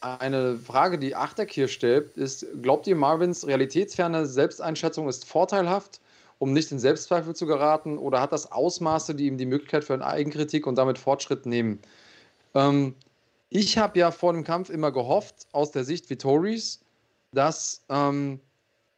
eine 0.00 0.58
Frage, 0.58 0.98
die 0.98 1.14
Achteck 1.14 1.52
hier 1.52 1.68
stellt, 1.68 2.16
ist: 2.16 2.46
Glaubt 2.62 2.86
ihr, 2.86 2.96
Marvins 2.96 3.46
realitätsferne 3.46 4.26
Selbsteinschätzung 4.26 5.08
ist 5.08 5.26
vorteilhaft 5.26 6.00
um 6.38 6.52
nicht 6.52 6.72
in 6.72 6.78
Selbstzweifel 6.78 7.34
zu 7.34 7.46
geraten? 7.46 7.98
Oder 7.98 8.20
hat 8.20 8.32
das 8.32 8.50
Ausmaße, 8.50 9.14
die 9.14 9.26
ihm 9.26 9.38
die 9.38 9.46
Möglichkeit 9.46 9.84
für 9.84 9.94
eine 9.94 10.06
Eigenkritik 10.06 10.66
und 10.66 10.76
damit 10.76 10.98
Fortschritt 10.98 11.46
nehmen? 11.46 11.80
Ähm, 12.54 12.94
ich 13.50 13.78
habe 13.78 13.98
ja 13.98 14.10
vor 14.10 14.32
dem 14.32 14.44
Kampf 14.44 14.70
immer 14.70 14.92
gehofft, 14.92 15.46
aus 15.52 15.70
der 15.70 15.84
Sicht 15.84 16.10
Vittoris, 16.10 16.80
dass 17.32 17.84
ähm, 17.88 18.40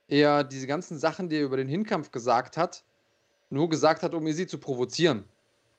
er 0.08 0.44
diese 0.44 0.66
ganzen 0.66 0.98
Sachen, 0.98 1.28
die 1.28 1.36
er 1.36 1.44
über 1.44 1.56
den 1.56 1.68
Hinkampf 1.68 2.10
gesagt 2.10 2.56
hat, 2.56 2.84
nur 3.50 3.68
gesagt 3.68 4.02
hat, 4.02 4.14
um 4.14 4.30
sie 4.32 4.46
zu 4.46 4.58
provozieren 4.58 5.24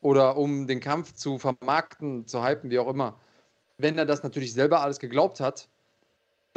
oder 0.01 0.37
um 0.37 0.67
den 0.67 0.79
Kampf 0.79 1.13
zu 1.13 1.37
vermarkten, 1.37 2.27
zu 2.27 2.43
hypen, 2.43 2.69
wie 2.69 2.79
auch 2.79 2.87
immer. 2.87 3.19
Wenn 3.77 3.97
er 3.97 4.05
das 4.05 4.23
natürlich 4.23 4.53
selber 4.53 4.81
alles 4.81 4.99
geglaubt 4.99 5.39
hat, 5.39 5.67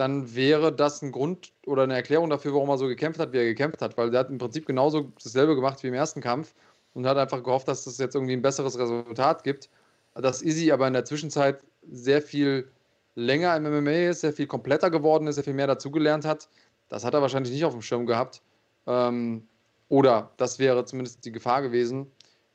dann 0.01 0.35
wäre 0.35 0.73
das 0.73 1.03
ein 1.03 1.13
Grund 1.13 1.53
oder 1.67 1.83
eine 1.83 1.95
Erklärung 1.95 2.31
dafür, 2.31 2.55
warum 2.55 2.71
er 2.71 2.79
so 2.79 2.87
gekämpft 2.87 3.21
hat, 3.21 3.35
wie 3.35 3.37
er 3.37 3.45
gekämpft 3.45 3.83
hat. 3.83 3.99
Weil 3.99 4.11
der 4.11 4.21
hat 4.21 4.31
im 4.31 4.39
Prinzip 4.39 4.65
genauso 4.65 5.13
dasselbe 5.23 5.55
gemacht 5.55 5.83
wie 5.83 5.89
im 5.89 5.95
ersten 5.95 6.23
Kampf 6.23 6.55
und 6.95 7.07
hat 7.07 7.19
einfach 7.19 7.43
gehofft, 7.43 7.69
dass 7.69 7.85
das 7.85 7.99
jetzt 7.99 8.15
irgendwie 8.15 8.33
ein 8.33 8.41
besseres 8.41 8.79
Resultat 8.79 9.45
gibt. 9.45 9.69
Dass 10.15 10.41
Izzy 10.41 10.73
aber 10.73 10.87
in 10.87 10.95
der 10.95 11.05
Zwischenzeit 11.05 11.63
sehr 11.91 12.23
viel 12.23 12.67
länger 13.15 13.55
im 13.57 13.65
MMA 13.65 14.09
ist, 14.09 14.23
sehr 14.23 14.33
viel 14.33 14.47
kompletter 14.47 14.91
geworden 14.91 15.27
ist, 15.27 15.35
sehr 15.35 15.45
viel 15.45 15.53
mehr 15.53 15.67
dazugelernt 15.67 16.25
hat, 16.25 16.49
das 16.89 17.05
hat 17.05 17.13
er 17.13 17.21
wahrscheinlich 17.21 17.53
nicht 17.53 17.67
auf 17.67 17.75
dem 17.75 17.83
Schirm 17.83 18.07
gehabt. 18.07 18.41
Ähm, 18.87 19.47
oder 19.91 20.31
das 20.39 20.59
wäre 20.59 20.83
zumindest 20.87 21.27
die 21.27 21.33
Gefahr 21.33 21.61
gewesen. 21.61 22.11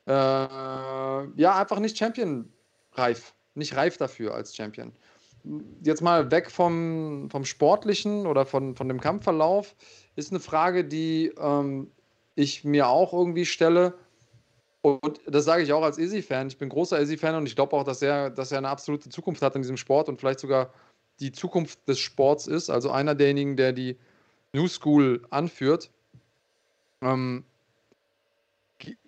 Äh, 0.07 0.11
ja, 0.11 1.59
einfach 1.59 1.77
nicht 1.77 1.95
Champion-reif. 1.95 3.35
Nicht 3.53 3.75
reif 3.75 3.97
dafür 3.97 4.33
als 4.33 4.55
Champion 4.55 4.91
jetzt 5.81 6.01
mal 6.01 6.31
weg 6.31 6.51
vom, 6.51 7.29
vom 7.29 7.45
Sportlichen 7.45 8.25
oder 8.25 8.45
von, 8.45 8.75
von 8.75 8.87
dem 8.87 8.99
Kampfverlauf, 8.99 9.75
ist 10.15 10.31
eine 10.31 10.39
Frage, 10.39 10.85
die 10.85 11.33
ähm, 11.37 11.91
ich 12.35 12.63
mir 12.63 12.87
auch 12.87 13.13
irgendwie 13.13 13.45
stelle. 13.45 13.93
Und 14.81 15.19
das 15.25 15.45
sage 15.45 15.63
ich 15.63 15.73
auch 15.73 15.83
als 15.83 15.97
Easy-Fan. 15.97 16.47
Ich 16.47 16.57
bin 16.57 16.69
großer 16.69 17.01
Easy-Fan 17.01 17.35
und 17.35 17.47
ich 17.47 17.55
glaube 17.55 17.75
auch, 17.75 17.83
dass 17.83 18.01
er, 18.01 18.29
dass 18.29 18.51
er 18.51 18.59
eine 18.59 18.69
absolute 18.69 19.09
Zukunft 19.09 19.41
hat 19.41 19.55
in 19.55 19.61
diesem 19.61 19.77
Sport 19.77 20.09
und 20.09 20.19
vielleicht 20.19 20.39
sogar 20.39 20.71
die 21.19 21.31
Zukunft 21.31 21.87
des 21.87 21.99
Sports 21.99 22.45
ist. 22.47 22.69
Also 22.69 22.91
einer 22.91 23.15
derjenigen, 23.15 23.55
der 23.55 23.73
die 23.73 23.97
New 24.53 24.67
School 24.67 25.21
anführt. 25.31 25.89
Ähm, 27.01 27.45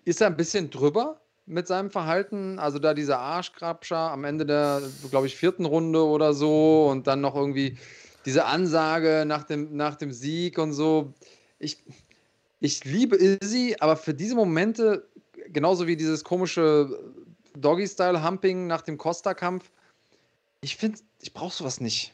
ist 0.03 0.21
er 0.21 0.27
ein 0.27 0.38
bisschen 0.38 0.69
drüber? 0.69 1.21
Mit 1.48 1.66
seinem 1.66 1.89
Verhalten. 1.89 2.60
Also 2.60 2.78
da 2.78 2.93
dieser 2.93 3.20
Arschkrabscher 3.20 3.98
am 3.98 4.24
Ende 4.26 4.45
der, 4.45 4.82
glaube 5.10 5.28
ich, 5.28 5.36
vierten 5.36 5.66
Runde 5.66 6.04
oder 6.06 6.34
so 6.34 6.88
und 6.89 7.08
dann 7.08 7.22
noch 7.22 7.36
irgendwie 7.36 7.78
diese 8.26 8.45
Ansage 8.45 9.24
nach 9.26 9.43
dem, 9.43 9.76
nach 9.76 9.95
dem 9.95 10.12
Sieg 10.12 10.58
und 10.60 10.74
so. 10.74 11.14
Ich, 11.58 11.78
ich 12.60 12.84
liebe 12.84 13.16
Izzy, 13.16 13.76
aber 13.80 13.95
für 13.95 14.14
diese 14.14 14.36
Momente, 14.36 15.08
genauso 15.48 15.88
wie 15.88 15.95
dieses 15.95 16.24
komische 16.24 17.00
Doggy-Style-Humping 17.58 18.68
nach 18.68 18.82
dem 18.82 18.98
Costa-Kampf. 18.98 19.72
Ich 20.62 20.76
finde, 20.76 21.00
ich 21.22 21.34
brauche 21.34 21.56
sowas 21.56 21.80
nicht. 21.80 22.14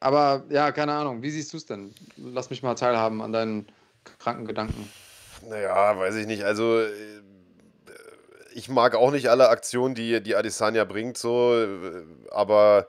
Aber 0.00 0.44
ja, 0.50 0.70
keine 0.70 0.92
Ahnung. 0.92 1.22
Wie 1.22 1.30
siehst 1.30 1.52
du 1.52 1.56
es 1.56 1.66
denn? 1.66 1.94
Lass 2.16 2.50
mich 2.50 2.62
mal 2.62 2.74
teilhaben 2.74 3.22
an 3.22 3.32
deinen 3.32 3.66
kranken 4.18 4.44
Gedanken. 4.44 4.88
Naja, 5.48 5.98
weiß 5.98 6.16
ich 6.16 6.26
nicht. 6.26 6.44
Also, 6.44 6.80
äh, 6.80 7.17
ich 8.58 8.68
mag 8.68 8.94
auch 8.96 9.12
nicht 9.12 9.30
alle 9.30 9.48
Aktionen, 9.48 9.94
die, 9.94 10.20
die 10.22 10.34
Adesanya 10.34 10.84
bringt, 10.84 11.16
so, 11.16 11.54
äh, 11.54 12.04
aber 12.30 12.88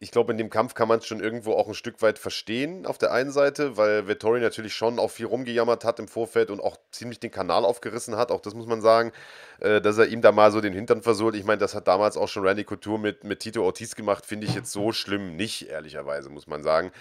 ich 0.00 0.12
glaube, 0.12 0.30
in 0.30 0.38
dem 0.38 0.48
Kampf 0.48 0.74
kann 0.74 0.86
man 0.86 1.00
es 1.00 1.06
schon 1.06 1.20
irgendwo 1.20 1.54
auch 1.54 1.66
ein 1.66 1.74
Stück 1.74 2.02
weit 2.02 2.18
verstehen, 2.18 2.86
auf 2.86 2.98
der 2.98 3.12
einen 3.12 3.32
Seite, 3.32 3.76
weil 3.76 4.06
Vettori 4.06 4.40
natürlich 4.40 4.74
schon 4.74 4.98
auch 4.98 5.10
viel 5.10 5.26
rumgejammert 5.26 5.84
hat 5.84 5.98
im 5.98 6.06
Vorfeld 6.06 6.50
und 6.50 6.60
auch 6.60 6.76
ziemlich 6.92 7.18
den 7.18 7.32
Kanal 7.32 7.64
aufgerissen 7.64 8.16
hat, 8.16 8.30
auch 8.30 8.40
das 8.40 8.54
muss 8.54 8.66
man 8.66 8.80
sagen, 8.80 9.12
äh, 9.60 9.80
dass 9.80 9.98
er 9.98 10.06
ihm 10.06 10.22
da 10.22 10.30
mal 10.30 10.52
so 10.52 10.60
den 10.60 10.72
Hintern 10.72 11.02
versohlt. 11.02 11.34
Ich 11.34 11.44
meine, 11.44 11.58
das 11.58 11.74
hat 11.74 11.88
damals 11.88 12.16
auch 12.16 12.28
schon 12.28 12.46
Randy 12.46 12.62
Couture 12.64 12.98
mit, 12.98 13.24
mit 13.24 13.40
Tito 13.40 13.64
Ortiz 13.64 13.96
gemacht, 13.96 14.24
finde 14.24 14.46
ich 14.46 14.54
jetzt 14.54 14.70
so 14.70 14.92
schlimm 14.92 15.34
nicht, 15.34 15.68
ehrlicherweise, 15.68 16.30
muss 16.30 16.46
man 16.46 16.62
sagen. 16.62 16.92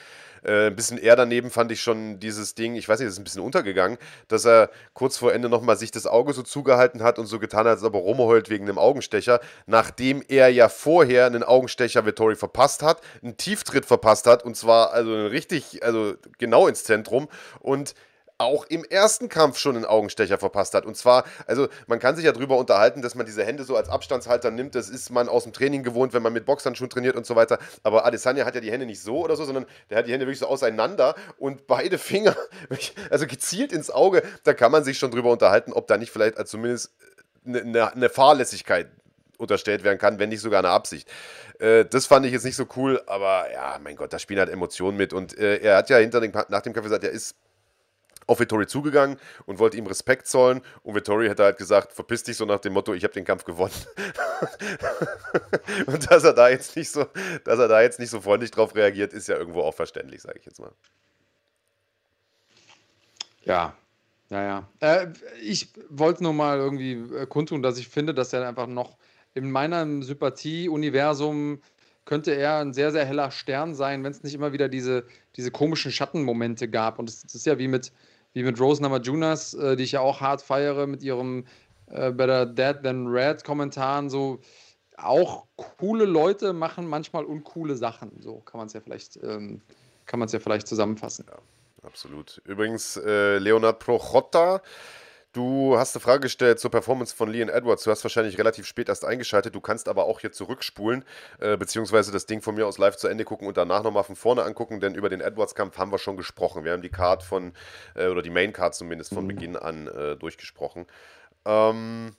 Äh, 0.44 0.68
ein 0.68 0.76
bisschen 0.76 0.98
eher 0.98 1.16
daneben 1.16 1.50
fand 1.50 1.72
ich 1.72 1.82
schon 1.82 2.20
dieses 2.20 2.56
Ding, 2.56 2.76
ich 2.76 2.88
weiß 2.88 3.00
nicht, 3.00 3.08
das 3.08 3.14
ist 3.14 3.20
ein 3.20 3.24
bisschen 3.24 3.42
untergegangen, 3.42 3.98
dass 4.28 4.46
er 4.46 4.70
kurz 4.94 5.18
vor 5.18 5.34
Ende 5.34 5.50
nochmal 5.50 5.78
sich 5.78 5.92
das 5.92 6.08
Auge 6.08 6.34
so 6.34 6.42
zugehalten 6.42 7.04
hat 7.04 7.20
und 7.20 7.28
so 7.28 7.40
getan 7.40 7.62
hat, 7.62 7.68
als 7.68 7.84
ob 7.84 7.96
er 7.96 8.02
rumheult 8.02 8.50
wegen 8.50 8.66
einem 8.66 8.78
Augenstecher, 8.78 9.40
nachdem 9.66 10.24
er 10.28 10.50
ja 10.50 10.70
vorher 10.70 11.26
einen 11.26 11.44
Augenstecher 11.44 12.06
Vittori 12.06 12.36
verpasst 12.36 12.82
hat, 12.82 12.87
einen 13.22 13.38
Tieftritt 13.38 13.86
verpasst 13.86 14.28
hat 14.28 14.44
und 14.44 14.56
zwar 14.56 14.92
also 14.94 15.28
richtig, 15.28 15.84
also 15.84 16.16
genau 16.38 16.68
ins 16.68 16.84
Zentrum 16.84 17.28
und 17.60 17.94
auch 18.38 18.66
im 18.66 18.84
ersten 18.84 19.30
Kampf 19.30 19.58
schon 19.58 19.76
einen 19.76 19.86
Augenstecher 19.86 20.38
verpasst 20.38 20.74
hat. 20.74 20.86
Und 20.86 20.96
zwar, 20.96 21.26
also 21.48 21.68
man 21.88 22.00
kann 22.00 22.16
sich 22.16 22.26
ja 22.26 22.32
darüber 22.32 22.58
unterhalten, 22.58 23.02
dass 23.02 23.16
man 23.16 23.26
diese 23.26 23.44
Hände 23.44 23.64
so 23.64 23.76
als 23.76 23.90
Abstandshalter 23.90 24.52
nimmt. 24.52 24.76
Das 24.76 24.90
ist 24.90 25.10
man 25.10 25.28
aus 25.28 25.44
dem 25.44 25.54
Training 25.54 25.84
gewohnt, 25.84 26.14
wenn 26.14 26.22
man 26.22 26.34
mit 26.34 26.46
Boxern 26.46 26.76
schon 26.76 26.90
trainiert 26.90 27.16
und 27.16 27.26
so 27.26 27.36
weiter. 27.36 27.58
Aber 27.84 28.06
Adesanya 28.06 28.46
hat 28.46 28.56
ja 28.56 28.62
die 28.62 28.72
Hände 28.72 28.86
nicht 28.86 29.02
so 29.02 29.24
oder 29.24 29.36
so, 29.36 29.46
sondern 29.46 29.66
der 29.90 30.00
hat 30.00 30.08
die 30.08 30.12
Hände 30.12 30.28
wirklich 30.28 30.40
so 30.40 30.48
auseinander 30.48 31.16
und 31.38 31.68
beide 31.68 31.98
Finger, 31.98 32.36
also 33.10 33.26
gezielt 33.26 33.72
ins 33.72 33.90
Auge. 33.90 34.22
Da 34.44 34.54
kann 34.54 34.72
man 34.72 34.84
sich 34.84 35.00
schon 35.00 35.12
drüber 35.12 35.32
unterhalten, 35.32 35.74
ob 35.74 35.88
da 35.88 35.98
nicht 35.98 36.12
vielleicht 36.12 36.38
als 36.38 36.52
zumindest 36.52 36.92
eine, 37.46 37.62
eine, 37.62 37.94
eine 37.94 38.10
Fahrlässigkeit 38.10 38.88
unterstellt 39.38 39.84
werden 39.84 39.98
kann, 39.98 40.20
wenn 40.20 40.30
nicht 40.30 40.42
sogar 40.42 40.60
eine 40.60 40.70
Absicht. 40.70 41.10
Äh, 41.60 41.86
das 41.86 42.06
fand 42.06 42.26
ich 42.26 42.32
jetzt 42.32 42.46
nicht 42.46 42.56
so 42.56 42.68
cool, 42.76 43.02
aber 43.08 43.52
ja, 43.52 43.80
mein 43.84 43.96
Gott, 43.96 44.14
da 44.14 44.20
spielen 44.20 44.40
halt 44.40 44.50
Emotionen 44.50 44.98
mit. 44.98 45.14
Und 45.14 45.38
äh, 45.38 45.58
er 45.58 45.78
hat 45.78 45.90
ja 45.90 45.98
hinter 45.98 46.20
den, 46.20 46.32
nach 46.50 46.62
dem 46.62 46.74
Kampf 46.74 46.86
gesagt, 46.86 47.04
er 47.04 47.12
ist 47.12 47.36
auf 48.28 48.40
Vittori 48.40 48.68
zugegangen 48.68 49.18
und 49.46 49.58
wollte 49.58 49.78
ihm 49.78 49.88
Respekt 49.88 50.28
zollen 50.28 50.62
und 50.84 50.96
Vittori 50.96 51.28
hätte 51.28 51.44
halt 51.44 51.58
gesagt, 51.58 51.94
verpiss 51.94 52.24
dich 52.24 52.36
so 52.36 52.46
nach 52.46 52.60
dem 52.60 52.74
Motto, 52.74 52.94
ich 52.94 53.04
habe 53.04 53.14
den 53.14 53.24
Kampf 53.24 53.46
gewonnen. 53.46 53.74
und 55.88 56.12
dass 56.12 56.26
er 56.26 56.34
da 56.34 56.50
jetzt 56.50 56.76
nicht 56.76 56.92
so, 56.92 57.06
dass 57.46 57.58
er 57.58 57.70
da 57.70 57.82
jetzt 57.82 58.00
nicht 58.00 58.10
so 58.10 58.20
freundlich 58.20 58.52
drauf 58.52 58.76
reagiert, 58.76 59.14
ist 59.14 59.30
ja 59.30 59.38
irgendwo 59.38 59.62
auch 59.62 59.74
verständlich, 59.74 60.22
sage 60.22 60.40
ich 60.40 60.46
jetzt 60.46 60.60
mal. 60.60 60.74
Ja, 63.46 63.74
ja, 64.30 64.44
ja. 64.44 64.68
Äh, 64.82 65.08
ich 65.42 65.70
wollte 65.90 66.22
nur 66.22 66.34
mal 66.34 66.58
irgendwie 66.58 66.94
äh, 67.16 67.26
kundtun, 67.28 67.64
dass 67.64 67.78
ich 67.78 67.88
finde, 67.88 68.14
dass 68.14 68.34
er 68.34 68.46
einfach 68.46 68.68
noch 68.68 68.98
in 69.38 69.52
meinem 69.52 70.02
Sympathie-Universum 70.02 71.62
könnte 72.06 72.32
er 72.32 72.58
ein 72.60 72.74
sehr, 72.74 72.92
sehr 72.92 73.06
heller 73.06 73.32
Stern 73.32 73.76
sein, 73.76 74.04
wenn 74.04 74.12
es 74.12 74.24
nicht 74.24 74.34
immer 74.34 74.54
wieder 74.54 74.70
diese, 74.70 75.06
diese 75.36 75.52
komischen 75.52 75.92
Schattenmomente 75.92 76.68
gab. 76.68 77.00
Und 77.00 77.10
es 77.10 77.24
ist 77.24 77.46
ja 77.46 77.60
wie 77.60 77.68
mit, 77.68 77.92
wie 78.34 78.44
mit 78.44 78.60
Rose 78.60 78.82
Namajunas, 78.82 79.54
äh, 79.54 79.76
die 79.76 79.84
ich 79.84 79.92
ja 79.92 80.00
auch 80.00 80.22
hart 80.22 80.42
feiere, 80.42 80.88
mit 80.88 81.04
ihrem 81.04 81.46
äh, 81.88 82.12
Better 82.12 82.46
Dead 82.46 82.82
Than 82.82 83.08
Red 83.08 83.44
Kommentaren, 83.44 84.10
so 84.10 84.40
auch 84.98 85.46
coole 85.56 86.06
Leute 86.06 86.54
machen 86.54 86.88
manchmal 86.88 87.24
uncoole 87.26 87.76
Sachen. 87.76 88.20
So 88.22 88.40
kann 88.40 88.58
man 88.58 88.68
es 88.68 88.74
ja 88.74 88.82
vielleicht, 88.82 89.18
ähm, 89.22 89.62
kann 90.08 90.20
man 90.20 90.26
es 90.26 90.32
ja 90.32 90.40
vielleicht 90.40 90.68
zusammenfassen. 90.68 91.26
Ja, 91.30 91.38
absolut. 91.84 92.42
Übrigens, 92.46 92.98
äh, 92.98 93.38
Leonard 93.38 93.80
Prochotta 93.80 94.62
Du 95.34 95.78
hast 95.78 95.96
eine 95.96 96.02
Frage 96.02 96.22
gestellt 96.22 96.60
zur 96.60 96.72
Performance 96.72 97.16
von 97.16 97.30
Leon 97.30 97.50
Edwards. 97.50 97.84
Du 97.84 97.92
hast 97.92 98.04
wahrscheinlich 98.04 98.38
relativ 98.40 98.66
spät 98.66 98.90
erst 98.90 99.06
eingeschaltet. 99.06 99.54
Du 99.54 99.62
kannst 99.62 99.88
aber 99.88 100.06
auch 100.06 100.20
hier 100.20 100.32
zurückspulen, 100.32 101.06
äh, 101.40 101.58
beziehungsweise 101.58 102.12
das 102.12 102.26
Ding 102.26 102.42
von 102.42 102.56
mir 102.56 102.66
aus 102.66 102.78
live 102.78 102.96
zu 102.98 103.08
Ende 103.08 103.24
gucken 103.24 103.48
und 103.48 103.58
danach 103.58 103.84
nochmal 103.84 104.04
von 104.04 104.16
vorne 104.16 104.44
angucken, 104.44 104.80
denn 104.80 104.96
über 104.96 105.10
den 105.10 105.22
Edwards-Kampf 105.22 105.78
haben 105.78 105.92
wir 105.92 106.00
schon 106.00 106.18
gesprochen. 106.18 106.64
Wir 106.64 106.72
haben 106.72 106.82
die 106.82 106.90
Card 106.90 107.24
von, 107.24 107.54
äh, 107.96 108.08
oder 108.08 108.22
die 108.22 108.30
Main-Card 108.30 108.74
zumindest 108.74 109.14
von 109.14 109.26
mhm. 109.26 109.28
Beginn 109.28 109.56
an 109.58 109.88
äh, 109.88 110.16
durchgesprochen. 110.16 110.88
Ähm, 111.46 112.16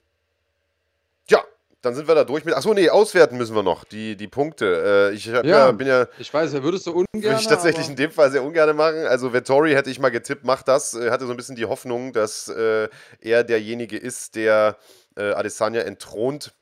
dann 1.83 1.95
sind 1.95 2.09
wir 2.09 2.15
da 2.15 2.25
durch 2.25 2.45
mit. 2.45 2.55
Achso, 2.55 2.75
nee, 2.75 2.91
auswerten 2.91 3.37
müssen 3.37 3.55
wir 3.55 3.63
noch, 3.63 3.85
die, 3.85 4.17
die 4.17 4.29
Punkte. 4.29 5.11
Äh, 5.13 5.15
ich 5.15 5.27
ja, 5.27 5.45
ja, 5.45 5.71
bin 5.73 5.87
ja. 5.87 6.07
Ich 6.19 6.33
weiß, 6.33 6.53
er 6.55 6.63
würdest 6.63 6.87
du 6.87 6.91
ungern. 6.91 7.07
Würde 7.13 7.41
ich 7.41 7.47
tatsächlich 7.47 7.89
in 7.89 7.97
dem 7.97 8.11
Fall 8.11 8.31
sehr 8.33 8.43
ungern 8.43 8.75
machen. 8.77 9.07
Also, 9.07 9.33
Vettori 9.33 9.73
hätte 9.73 9.91
ich 9.91 10.01
mal 10.01 10.11
getippt, 10.11 10.45
macht 10.45 10.67
das. 10.69 10.95
Er 10.95 11.13
hatte 11.13 11.27
so 11.27 11.33
ein 11.33 11.37
bisschen 11.37 11.57
die 11.57 11.67
Hoffnung, 11.67 12.13
dass 12.13 12.49
äh, 12.49 12.89
er 13.21 13.45
derjenige 13.45 13.97
ist, 13.97 14.35
der 14.35 14.77
äh, 15.17 15.33
Adesanya 15.33 15.83
entthront 15.83 16.53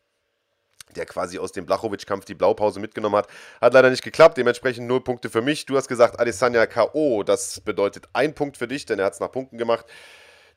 der 0.94 1.04
quasi 1.04 1.38
aus 1.38 1.52
dem 1.52 1.66
Blachowitsch-Kampf 1.66 2.24
die 2.24 2.34
Blaupause 2.34 2.80
mitgenommen 2.80 3.16
hat. 3.16 3.28
Hat 3.60 3.74
leider 3.74 3.90
nicht 3.90 4.02
geklappt, 4.02 4.38
dementsprechend 4.38 4.86
null 4.86 5.02
Punkte 5.02 5.28
für 5.28 5.42
mich. 5.42 5.66
Du 5.66 5.76
hast 5.76 5.88
gesagt, 5.88 6.18
Adesanya 6.18 6.66
K.O., 6.66 7.22
das 7.22 7.60
bedeutet 7.60 8.08
ein 8.12 8.34
Punkt 8.34 8.56
für 8.56 8.66
dich, 8.66 8.86
denn 8.86 8.98
er 8.98 9.06
hat 9.06 9.12
es 9.12 9.20
nach 9.20 9.30
Punkten 9.30 9.58
gemacht. 9.58 9.84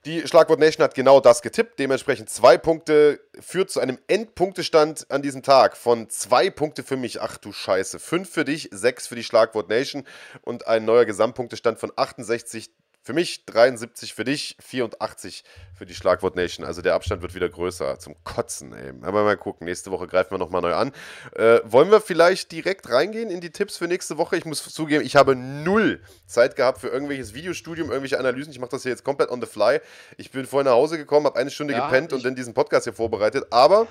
Die 0.05 0.25
Schlagwort 0.25 0.61
Nation 0.61 0.81
hat 0.85 0.95
genau 0.95 1.19
das 1.19 1.41
getippt. 1.41 1.77
Dementsprechend 1.77 2.29
zwei 2.29 2.57
Punkte 2.57 3.19
führt 3.37 3.69
zu 3.69 3.81
einem 3.81 3.99
Endpunktestand 4.07 5.11
an 5.11 5.21
diesem 5.21 5.43
Tag 5.43 5.75
von 5.75 6.09
zwei 6.09 6.49
Punkte 6.49 6.83
für 6.83 6.95
mich. 6.95 7.21
Ach 7.21 7.37
du 7.37 7.51
Scheiße. 7.51 7.99
Fünf 7.99 8.29
für 8.29 8.45
dich, 8.45 8.69
sechs 8.71 9.07
für 9.07 9.15
die 9.15 9.25
Schlagwort 9.25 9.67
Nation 9.67 10.05
und 10.41 10.67
ein 10.67 10.85
neuer 10.85 11.03
Gesamtpunktestand 11.03 11.79
von 11.79 11.91
68 11.97 12.69
für 13.09 13.15
mich 13.15 13.43
73 13.47 14.13
für 14.13 14.23
dich, 14.23 14.55
84 14.59 15.43
für 15.73 15.87
die 15.87 15.95
Schlagwort 15.95 16.35
Nation. 16.35 16.63
Also 16.63 16.83
der 16.83 16.93
Abstand 16.93 17.23
wird 17.23 17.33
wieder 17.33 17.49
größer. 17.49 17.97
Zum 17.97 18.15
Kotzen, 18.23 18.71
ey. 18.71 18.93
Aber 19.01 19.23
mal 19.23 19.35
gucken. 19.35 19.65
Nächste 19.65 19.89
Woche 19.89 20.05
greifen 20.05 20.29
wir 20.29 20.37
nochmal 20.37 20.61
neu 20.61 20.75
an. 20.75 20.91
Äh, 21.35 21.59
wollen 21.63 21.89
wir 21.89 22.01
vielleicht 22.01 22.51
direkt 22.51 22.87
reingehen 22.91 23.31
in 23.31 23.41
die 23.41 23.49
Tipps 23.49 23.77
für 23.77 23.87
nächste 23.87 24.19
Woche? 24.19 24.37
Ich 24.37 24.45
muss 24.45 24.63
zugeben, 24.63 25.03
ich 25.03 25.15
habe 25.15 25.35
null 25.35 26.03
Zeit 26.27 26.55
gehabt 26.55 26.81
für 26.81 26.89
irgendwelches 26.89 27.33
Videostudium, 27.33 27.87
irgendwelche 27.89 28.19
Analysen. 28.19 28.53
Ich 28.53 28.59
mache 28.59 28.69
das 28.69 28.83
hier 28.83 28.91
jetzt 28.91 29.03
komplett 29.03 29.31
on 29.31 29.41
the 29.41 29.47
fly. 29.47 29.79
Ich 30.17 30.29
bin 30.29 30.45
vorhin 30.45 30.65
nach 30.65 30.73
Hause 30.73 30.99
gekommen, 30.99 31.25
habe 31.25 31.39
eine 31.39 31.49
Stunde 31.49 31.73
ja, 31.73 31.87
gepennt 31.87 32.13
und 32.13 32.23
dann 32.23 32.35
diesen 32.35 32.53
Podcast 32.53 32.83
hier 32.83 32.93
vorbereitet. 32.93 33.47
Aber 33.49 33.87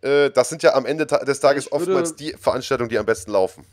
äh, 0.00 0.30
das 0.30 0.48
sind 0.48 0.62
ja 0.62 0.72
am 0.72 0.86
Ende 0.86 1.04
des 1.04 1.40
Tages 1.40 1.70
oftmals 1.70 2.16
die 2.16 2.32
Veranstaltungen, 2.32 2.88
die 2.88 2.96
am 2.96 3.04
besten 3.04 3.32
laufen. 3.32 3.66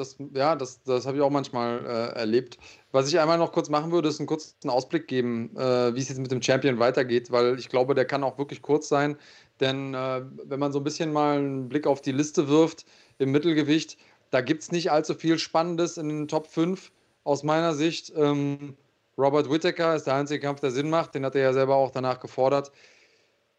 Das, 0.00 0.16
ja, 0.32 0.56
das, 0.56 0.82
das 0.82 1.06
habe 1.06 1.18
ich 1.18 1.22
auch 1.22 1.30
manchmal 1.30 1.84
äh, 1.84 2.18
erlebt. 2.18 2.58
Was 2.90 3.06
ich 3.06 3.20
einmal 3.20 3.36
noch 3.36 3.52
kurz 3.52 3.68
machen 3.68 3.92
würde, 3.92 4.08
ist 4.08 4.18
einen 4.18 4.26
kurzen 4.26 4.70
Ausblick 4.70 5.06
geben, 5.08 5.54
äh, 5.56 5.94
wie 5.94 6.00
es 6.00 6.08
jetzt 6.08 6.18
mit 6.18 6.30
dem 6.30 6.40
Champion 6.40 6.78
weitergeht, 6.78 7.30
weil 7.30 7.58
ich 7.58 7.68
glaube, 7.68 7.94
der 7.94 8.06
kann 8.06 8.24
auch 8.24 8.38
wirklich 8.38 8.62
kurz 8.62 8.88
sein. 8.88 9.16
Denn 9.60 9.92
äh, 9.92 10.22
wenn 10.44 10.58
man 10.58 10.72
so 10.72 10.80
ein 10.80 10.84
bisschen 10.84 11.12
mal 11.12 11.36
einen 11.36 11.68
Blick 11.68 11.86
auf 11.86 12.00
die 12.00 12.12
Liste 12.12 12.48
wirft 12.48 12.86
im 13.18 13.30
Mittelgewicht, 13.30 13.98
da 14.30 14.40
gibt 14.40 14.62
es 14.62 14.72
nicht 14.72 14.90
allzu 14.90 15.14
viel 15.14 15.38
Spannendes 15.38 15.98
in 15.98 16.08
den 16.08 16.28
Top 16.28 16.46
5 16.46 16.90
aus 17.24 17.42
meiner 17.42 17.74
Sicht. 17.74 18.10
Ähm, 18.16 18.76
Robert 19.18 19.50
Whittaker 19.50 19.94
ist 19.94 20.06
der 20.06 20.14
einzige 20.14 20.40
Kampf, 20.40 20.60
der 20.60 20.70
Sinn 20.70 20.88
macht. 20.88 21.14
Den 21.14 21.26
hat 21.26 21.34
er 21.34 21.42
ja 21.42 21.52
selber 21.52 21.76
auch 21.76 21.90
danach 21.90 22.20
gefordert. 22.20 22.72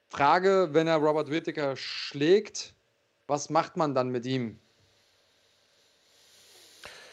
Frage, 0.09 0.69
wenn 0.71 0.87
er 0.87 0.97
Robert 0.97 1.29
Whittaker 1.29 1.75
schlägt, 1.75 2.73
was 3.27 3.51
macht 3.51 3.77
man 3.77 3.93
dann 3.93 4.09
mit 4.09 4.25
ihm? 4.25 4.59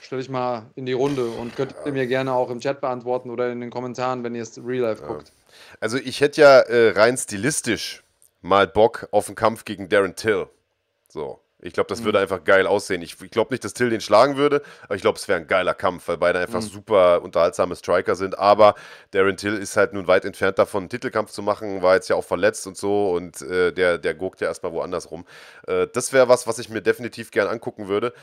Stelle 0.09 0.23
ich 0.23 0.31
mal 0.31 0.71
in 0.75 0.87
die 0.87 0.95
Runde 0.95 1.27
und 1.27 1.55
könnt 1.55 1.75
ihr 1.85 1.93
mir 1.93 2.07
gerne 2.07 2.33
auch 2.33 2.49
im 2.49 2.61
Chat 2.61 2.81
beantworten 2.81 3.29
oder 3.29 3.53
in 3.53 3.61
den 3.61 3.69
Kommentaren, 3.69 4.25
wenn 4.25 4.35
ihr 4.35 4.41
es 4.41 4.57
real 4.57 4.89
life 4.89 5.05
guckt. 5.05 5.33
Also 5.81 5.99
ich 5.99 6.23
hätte 6.23 6.41
ja 6.41 6.61
äh, 6.61 6.93
rein 6.99 7.19
stilistisch 7.19 8.03
mal 8.41 8.67
Bock 8.67 9.07
auf 9.11 9.27
einen 9.27 9.37
Kampf 9.37 9.67
gegen 9.67 9.91
Darren 9.91 10.17
Till. 10.17 10.47
So. 11.11 11.41
Ich 11.61 11.73
glaube, 11.73 11.89
das 11.89 12.05
würde 12.05 12.19
mhm. 12.19 12.23
einfach 12.23 12.45
geil 12.45 12.69
aussehen. 12.69 13.03
Ich, 13.03 13.21
ich 13.21 13.31
glaube 13.33 13.53
nicht, 13.53 13.65
dass 13.65 13.75
Till 13.75 13.91
den 13.91 14.01
schlagen 14.01 14.37
würde, 14.37 14.63
aber 14.85 14.95
ich 14.95 15.03
glaube, 15.03 15.19
es 15.19 15.27
wäre 15.27 15.41
ein 15.41 15.49
geiler 15.49 15.75
Kampf, 15.75 16.07
weil 16.07 16.17
beide 16.17 16.39
einfach 16.39 16.61
mhm. 16.61 16.69
super 16.69 17.23
unterhaltsame 17.23 17.75
Striker 17.75 18.15
sind. 18.15 18.39
Aber 18.39 18.77
Darren 19.11 19.37
Till 19.37 19.55
ist 19.55 19.77
halt 19.77 19.93
nun 19.93 20.07
weit 20.07 20.25
entfernt 20.25 20.59
davon, 20.59 20.83
einen 20.83 20.89
Titelkampf 20.89 21.33
zu 21.33 21.43
machen, 21.43 21.83
war 21.83 21.97
jetzt 21.97 22.09
ja 22.09 22.15
auch 22.15 22.25
verletzt 22.25 22.67
und 22.69 22.77
so 22.77 23.11
und 23.11 23.43
äh, 23.43 23.73
der, 23.73 23.99
der 23.99 24.15
guckt 24.15 24.41
ja 24.41 24.47
erstmal 24.47 24.73
woanders 24.73 25.11
rum. 25.11 25.27
Äh, 25.67 25.89
das 25.93 26.13
wäre 26.13 26.29
was, 26.29 26.47
was 26.47 26.61
ich 26.61 26.69
mir 26.69 26.81
definitiv 26.81 27.33
gern 27.33 27.49
angucken 27.49 27.89
würde. 27.89 28.15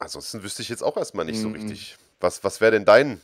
ansonsten 0.00 0.42
wüsste 0.42 0.62
ich 0.62 0.68
jetzt 0.68 0.82
auch 0.82 0.96
erstmal 0.96 1.24
nicht 1.24 1.38
mhm. 1.38 1.42
so 1.42 1.48
richtig. 1.50 1.96
Was, 2.18 2.42
was 2.42 2.60
wäre 2.60 2.72
denn 2.72 2.84
dein 2.84 3.20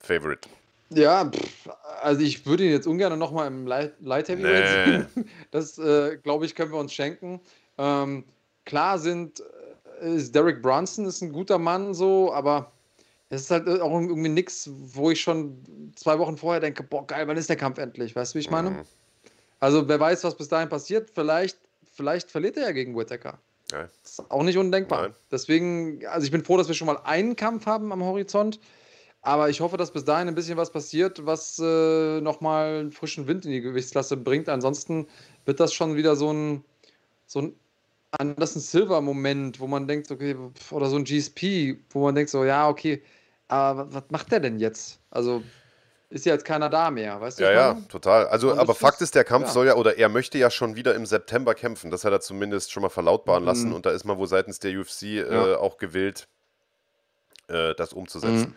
Favorite? 0.00 0.48
Ja, 0.90 1.30
pff, 1.30 1.68
also 2.02 2.22
ich 2.22 2.46
würde 2.46 2.64
ihn 2.64 2.70
jetzt 2.70 2.86
ungern 2.86 3.18
nochmal 3.18 3.46
im 3.46 3.66
Light, 3.66 3.94
Light 4.00 4.28
Heavyweight 4.28 4.86
nee. 4.86 5.06
sehen. 5.14 5.30
Das, 5.50 5.78
äh, 5.78 6.16
glaube 6.22 6.46
ich, 6.46 6.54
können 6.54 6.72
wir 6.72 6.78
uns 6.78 6.92
schenken. 6.92 7.40
Ähm, 7.76 8.24
klar 8.64 8.98
sind, 8.98 9.42
äh, 10.00 10.14
ist 10.14 10.34
Derek 10.34 10.62
Brunson 10.62 11.06
ist 11.06 11.20
ein 11.22 11.32
guter 11.32 11.58
Mann 11.58 11.94
so, 11.94 12.32
aber 12.32 12.72
es 13.30 13.42
ist 13.42 13.50
halt 13.50 13.68
auch 13.68 13.92
irgendwie 13.92 14.30
nichts, 14.30 14.70
wo 14.72 15.10
ich 15.10 15.20
schon 15.20 15.92
zwei 15.96 16.18
Wochen 16.18 16.36
vorher 16.36 16.60
denke, 16.60 16.82
boah, 16.82 17.06
geil, 17.06 17.28
wann 17.28 17.36
ist 17.36 17.48
der 17.48 17.56
Kampf 17.56 17.78
endlich? 17.78 18.16
Weißt 18.16 18.34
du, 18.34 18.36
wie 18.36 18.40
ich 18.40 18.50
meine? 18.50 18.70
Mhm. 18.70 18.82
Also 19.60 19.88
wer 19.88 20.00
weiß, 20.00 20.24
was 20.24 20.36
bis 20.36 20.48
dahin 20.48 20.68
passiert. 20.68 21.10
Vielleicht, 21.10 21.58
vielleicht 21.92 22.30
verliert 22.30 22.56
er 22.56 22.64
ja 22.64 22.72
gegen 22.72 22.96
Whittaker. 22.96 23.38
Ja. 23.72 23.88
Das 24.02 24.12
ist 24.12 24.30
auch 24.30 24.42
nicht 24.42 24.56
undenkbar. 24.56 25.02
Nein. 25.02 25.14
Deswegen, 25.30 26.06
also 26.06 26.24
ich 26.24 26.30
bin 26.30 26.42
froh, 26.42 26.56
dass 26.56 26.68
wir 26.68 26.74
schon 26.74 26.86
mal 26.86 26.98
einen 27.04 27.36
Kampf 27.36 27.66
haben 27.66 27.92
am 27.92 28.02
Horizont. 28.02 28.60
Aber 29.22 29.48
ich 29.48 29.60
hoffe, 29.60 29.76
dass 29.76 29.92
bis 29.92 30.04
dahin 30.04 30.28
ein 30.28 30.34
bisschen 30.34 30.56
was 30.56 30.70
passiert, 30.70 31.26
was 31.26 31.58
äh, 31.58 32.20
nochmal 32.20 32.80
einen 32.80 32.92
frischen 32.92 33.26
Wind 33.26 33.44
in 33.44 33.52
die 33.52 33.60
Gewichtsklasse 33.60 34.16
bringt. 34.16 34.48
Ansonsten 34.48 35.06
wird 35.44 35.60
das 35.60 35.74
schon 35.74 35.96
wieder 35.96 36.14
so 36.16 36.32
ein, 36.32 36.64
so 37.26 37.40
ein 37.40 37.54
Anderson 38.12 38.62
Silver-Moment, 38.62 39.60
wo 39.60 39.66
man 39.66 39.86
denkt, 39.86 40.10
okay, 40.10 40.36
oder 40.70 40.86
so 40.86 40.96
ein 40.96 41.04
GSP, 41.04 41.78
wo 41.90 42.04
man 42.04 42.14
denkt, 42.14 42.30
so, 42.30 42.44
ja, 42.44 42.68
okay, 42.68 43.02
aber 43.48 43.92
was 43.92 44.04
macht 44.10 44.30
der 44.30 44.40
denn 44.40 44.58
jetzt? 44.58 45.00
Also 45.10 45.42
ist 46.10 46.24
ja 46.24 46.32
jetzt 46.32 46.44
keiner 46.44 46.70
da 46.70 46.90
mehr, 46.90 47.20
weißt 47.20 47.38
du? 47.38 47.44
Ja, 47.44 47.52
ja, 47.52 47.74
total. 47.88 48.28
Also, 48.28 48.56
aber 48.56 48.74
Fakt 48.74 49.02
ist, 49.02 49.14
der 49.14 49.24
Kampf 49.24 49.48
ja. 49.48 49.52
soll 49.52 49.66
ja, 49.66 49.74
oder 49.74 49.98
er 49.98 50.08
möchte 50.08 50.38
ja 50.38 50.50
schon 50.50 50.74
wieder 50.74 50.94
im 50.94 51.04
September 51.04 51.54
kämpfen. 51.54 51.90
Das 51.90 52.04
hat 52.04 52.12
er 52.12 52.20
zumindest 52.20 52.72
schon 52.72 52.82
mal 52.82 52.88
verlautbaren 52.88 53.42
mhm. 53.42 53.48
lassen 53.48 53.72
und 53.72 53.84
da 53.84 53.90
ist 53.90 54.04
man 54.04 54.16
wohl 54.16 54.26
seitens 54.26 54.58
der 54.58 54.78
UFC 54.78 55.02
äh, 55.02 55.16
ja. 55.16 55.52
äh, 55.52 55.54
auch 55.56 55.76
gewillt, 55.76 56.28
äh, 57.48 57.74
das 57.74 57.92
umzusetzen. 57.92 58.50
Mhm. 58.50 58.54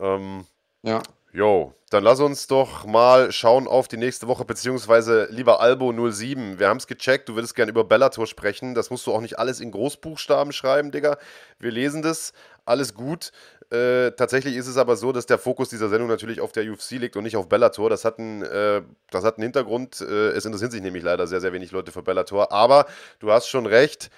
Ähm, 0.00 0.46
ja. 0.82 1.02
Jo, 1.32 1.74
dann 1.90 2.04
lass 2.04 2.20
uns 2.20 2.46
doch 2.46 2.86
mal 2.86 3.30
schauen 3.32 3.68
auf 3.68 3.86
die 3.86 3.98
nächste 3.98 4.28
Woche, 4.28 4.46
beziehungsweise 4.46 5.28
lieber 5.30 5.62
Albo07. 5.62 6.58
Wir 6.58 6.68
haben 6.68 6.78
es 6.78 6.86
gecheckt, 6.86 7.28
du 7.28 7.34
würdest 7.34 7.54
gerne 7.54 7.70
über 7.70 7.84
Bellator 7.84 8.26
sprechen. 8.26 8.74
Das 8.74 8.88
musst 8.88 9.06
du 9.06 9.12
auch 9.12 9.20
nicht 9.20 9.38
alles 9.38 9.60
in 9.60 9.70
Großbuchstaben 9.70 10.52
schreiben, 10.52 10.90
Digga. 10.90 11.18
Wir 11.58 11.70
lesen 11.70 12.00
das, 12.00 12.32
alles 12.64 12.94
gut. 12.94 13.32
Äh, 13.70 14.12
tatsächlich 14.12 14.56
ist 14.56 14.66
es 14.66 14.78
aber 14.78 14.96
so, 14.96 15.12
dass 15.12 15.26
der 15.26 15.36
Fokus 15.36 15.68
dieser 15.68 15.90
Sendung 15.90 16.08
natürlich 16.08 16.40
auf 16.40 16.52
der 16.52 16.70
UFC 16.70 16.92
liegt 16.92 17.16
und 17.16 17.24
nicht 17.24 17.36
auf 17.36 17.48
Bellator. 17.48 17.90
Das 17.90 18.06
hat 18.06 18.18
einen, 18.18 18.42
äh, 18.42 18.82
das 19.10 19.24
hat 19.24 19.36
einen 19.36 19.42
Hintergrund. 19.42 20.00
Äh, 20.00 20.30
es 20.30 20.46
interessieren 20.46 20.70
sich 20.70 20.80
nämlich 20.80 21.02
leider 21.02 21.26
sehr, 21.26 21.42
sehr 21.42 21.52
wenig 21.52 21.72
Leute 21.72 21.92
für 21.92 22.02
Bellator. 22.02 22.50
Aber 22.52 22.86
du 23.20 23.30
hast 23.30 23.48
schon 23.48 23.66
recht 23.66 24.10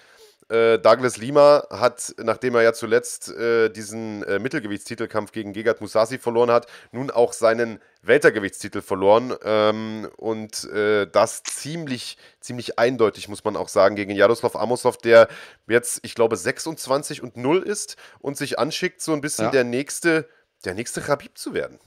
äh, 0.51 0.79
Douglas 0.79 1.17
Lima 1.17 1.65
hat, 1.71 2.15
nachdem 2.19 2.55
er 2.57 2.63
ja 2.63 2.73
zuletzt 2.73 3.31
äh, 3.31 3.71
diesen 3.71 4.23
äh, 4.25 4.39
Mittelgewichtstitelkampf 4.39 5.33
gegen 5.33 5.53
Gegard 5.53 5.81
Musasi 5.81 6.19
verloren 6.19 6.51
hat, 6.51 6.67
nun 6.93 7.11
auch 7.11 7.33
seinen 7.33 7.81
Weltergewichtstitel 8.03 8.83
verloren. 8.83 9.35
Ähm, 9.45 10.09
und 10.17 10.65
äh, 10.65 11.07
das 11.07 11.43
ziemlich, 11.45 12.19
ziemlich 12.41 12.79
eindeutig, 12.79 13.29
muss 13.29 13.45
man 13.45 13.57
auch 13.57 13.69
sagen, 13.69 13.95
gegen 13.95 14.11
Jaroslav 14.11 14.57
Amosov, 14.57 14.99
der 14.99 15.29
jetzt, 15.69 16.01
ich 16.03 16.15
glaube, 16.15 16.37
26 16.37 17.23
und 17.23 17.37
0 17.37 17.63
ist 17.63 17.97
und 18.19 18.37
sich 18.37 18.59
anschickt, 18.59 19.01
so 19.01 19.13
ein 19.13 19.21
bisschen 19.21 19.47
ja. 19.47 19.51
der 19.53 19.65
nächste, 19.65 20.29
der 20.65 20.75
nächste 20.75 21.01
Khabib 21.01 21.39
zu 21.39 21.55
werden. 21.55 21.79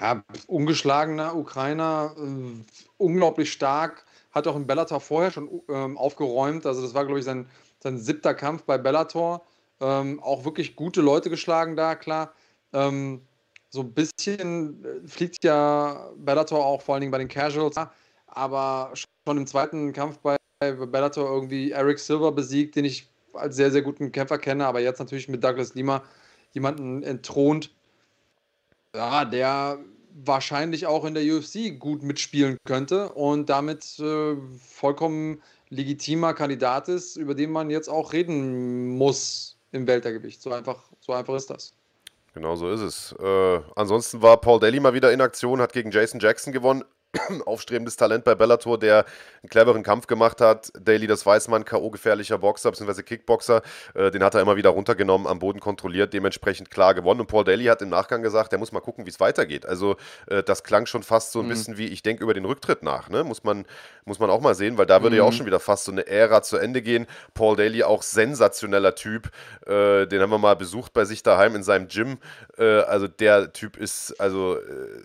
Ja, 0.00 0.22
ungeschlagener 0.46 1.34
Ukrainer, 1.34 2.14
äh, 2.16 2.64
unglaublich 2.96 3.52
stark 3.52 4.04
hat 4.38 4.46
auch 4.46 4.56
in 4.56 4.66
Bellator 4.66 5.00
vorher 5.00 5.30
schon 5.30 5.62
ähm, 5.68 5.96
aufgeräumt. 5.98 6.66
Also 6.66 6.82
das 6.82 6.94
war, 6.94 7.04
glaube 7.04 7.18
ich, 7.18 7.24
sein, 7.24 7.48
sein 7.80 7.98
siebter 7.98 8.34
Kampf 8.34 8.64
bei 8.64 8.78
Bellator. 8.78 9.44
Ähm, 9.80 10.20
auch 10.22 10.44
wirklich 10.44 10.74
gute 10.76 11.00
Leute 11.00 11.30
geschlagen 11.30 11.76
da, 11.76 11.94
klar. 11.94 12.32
Ähm, 12.72 13.22
so 13.70 13.82
ein 13.82 13.92
bisschen 13.92 14.84
äh, 14.84 15.06
fliegt 15.06 15.44
ja 15.44 16.10
Bellator 16.16 16.64
auch 16.64 16.82
vor 16.82 16.94
allen 16.94 17.02
Dingen 17.02 17.12
bei 17.12 17.18
den 17.18 17.28
Casuals, 17.28 17.76
aber 18.26 18.92
schon 18.94 19.36
im 19.36 19.46
zweiten 19.46 19.92
Kampf 19.92 20.18
bei 20.18 20.36
Bellator 20.60 21.28
irgendwie 21.30 21.70
Eric 21.70 21.98
Silver 21.98 22.32
besiegt, 22.32 22.76
den 22.76 22.84
ich 22.84 23.08
als 23.34 23.56
sehr, 23.56 23.70
sehr 23.70 23.82
guten 23.82 24.10
Kämpfer 24.10 24.38
kenne, 24.38 24.66
aber 24.66 24.80
jetzt 24.80 24.98
natürlich 24.98 25.28
mit 25.28 25.44
Douglas 25.44 25.74
Lima 25.74 26.02
jemanden 26.52 27.02
entthront, 27.02 27.70
ja, 28.94 29.24
der 29.24 29.78
wahrscheinlich 30.24 30.86
auch 30.86 31.04
in 31.04 31.14
der 31.14 31.22
UFC 31.24 31.78
gut 31.78 32.02
mitspielen 32.02 32.58
könnte 32.64 33.10
und 33.10 33.48
damit 33.48 33.98
äh, 33.98 34.36
vollkommen 34.58 35.42
legitimer 35.70 36.34
Kandidat 36.34 36.88
ist, 36.88 37.16
über 37.16 37.34
den 37.34 37.50
man 37.50 37.70
jetzt 37.70 37.88
auch 37.88 38.12
reden 38.12 38.96
muss 38.96 39.56
im 39.72 39.86
Weltergewicht. 39.86 40.40
So 40.42 40.52
einfach, 40.52 40.82
so 41.00 41.12
einfach 41.12 41.34
ist 41.34 41.50
das. 41.50 41.72
Genau 42.34 42.56
so 42.56 42.70
ist 42.70 42.80
es. 42.80 43.12
Äh, 43.18 43.60
ansonsten 43.76 44.22
war 44.22 44.40
Paul 44.40 44.60
Daly 44.60 44.80
mal 44.80 44.94
wieder 44.94 45.12
in 45.12 45.20
Aktion, 45.20 45.60
hat 45.60 45.72
gegen 45.72 45.90
Jason 45.90 46.20
Jackson 46.20 46.52
gewonnen. 46.52 46.84
aufstrebendes 47.46 47.96
Talent 47.96 48.24
bei 48.24 48.34
Bellator, 48.34 48.78
der 48.78 49.06
einen 49.42 49.48
cleveren 49.48 49.82
Kampf 49.82 50.06
gemacht 50.06 50.40
hat. 50.40 50.70
Daly, 50.78 51.06
das 51.06 51.24
weiß 51.24 51.48
man, 51.48 51.64
K.O.-gefährlicher 51.64 52.38
Boxer 52.38 52.70
bzw. 52.70 53.02
Kickboxer. 53.02 53.62
Äh, 53.94 54.10
den 54.10 54.22
hat 54.22 54.34
er 54.34 54.42
immer 54.42 54.56
wieder 54.56 54.70
runtergenommen, 54.70 55.26
am 55.26 55.38
Boden 55.38 55.60
kontrolliert, 55.60 56.12
dementsprechend 56.12 56.70
klar 56.70 56.94
gewonnen. 56.94 57.20
Und 57.20 57.26
Paul 57.26 57.44
Daly 57.44 57.64
hat 57.64 57.80
im 57.80 57.88
Nachgang 57.88 58.22
gesagt, 58.22 58.52
er 58.52 58.58
muss 58.58 58.72
mal 58.72 58.80
gucken, 58.80 59.06
wie 59.06 59.10
es 59.10 59.20
weitergeht. 59.20 59.64
Also 59.64 59.96
äh, 60.26 60.42
das 60.42 60.64
klang 60.64 60.86
schon 60.86 61.02
fast 61.02 61.32
so 61.32 61.40
ein 61.40 61.46
mhm. 61.46 61.50
bisschen 61.50 61.78
wie, 61.78 61.86
ich 61.86 62.02
denke 62.02 62.22
über 62.22 62.34
den 62.34 62.44
Rücktritt 62.44 62.82
nach. 62.82 63.08
Ne? 63.08 63.24
Muss, 63.24 63.42
man, 63.42 63.64
muss 64.04 64.18
man 64.18 64.28
auch 64.28 64.40
mal 64.40 64.54
sehen, 64.54 64.76
weil 64.76 64.86
da 64.86 65.02
würde 65.02 65.16
mhm. 65.16 65.18
ja 65.20 65.24
auch 65.24 65.32
mhm. 65.32 65.36
schon 65.36 65.46
wieder 65.46 65.60
fast 65.60 65.84
so 65.84 65.92
eine 65.92 66.06
Ära 66.06 66.42
zu 66.42 66.58
Ende 66.58 66.82
gehen. 66.82 67.06
Paul 67.32 67.56
Daly 67.56 67.84
auch 67.84 68.02
sensationeller 68.02 68.94
Typ. 68.94 69.30
Äh, 69.66 70.06
den 70.06 70.20
haben 70.20 70.30
wir 70.30 70.38
mal 70.38 70.56
besucht 70.56 70.92
bei 70.92 71.06
sich 71.06 71.22
daheim 71.22 71.54
in 71.54 71.62
seinem 71.62 71.88
Gym. 71.88 72.18
Äh, 72.58 72.80
also 72.80 73.08
der 73.08 73.52
Typ 73.52 73.78
ist, 73.78 74.20
also 74.20 74.56
äh, 74.56 75.02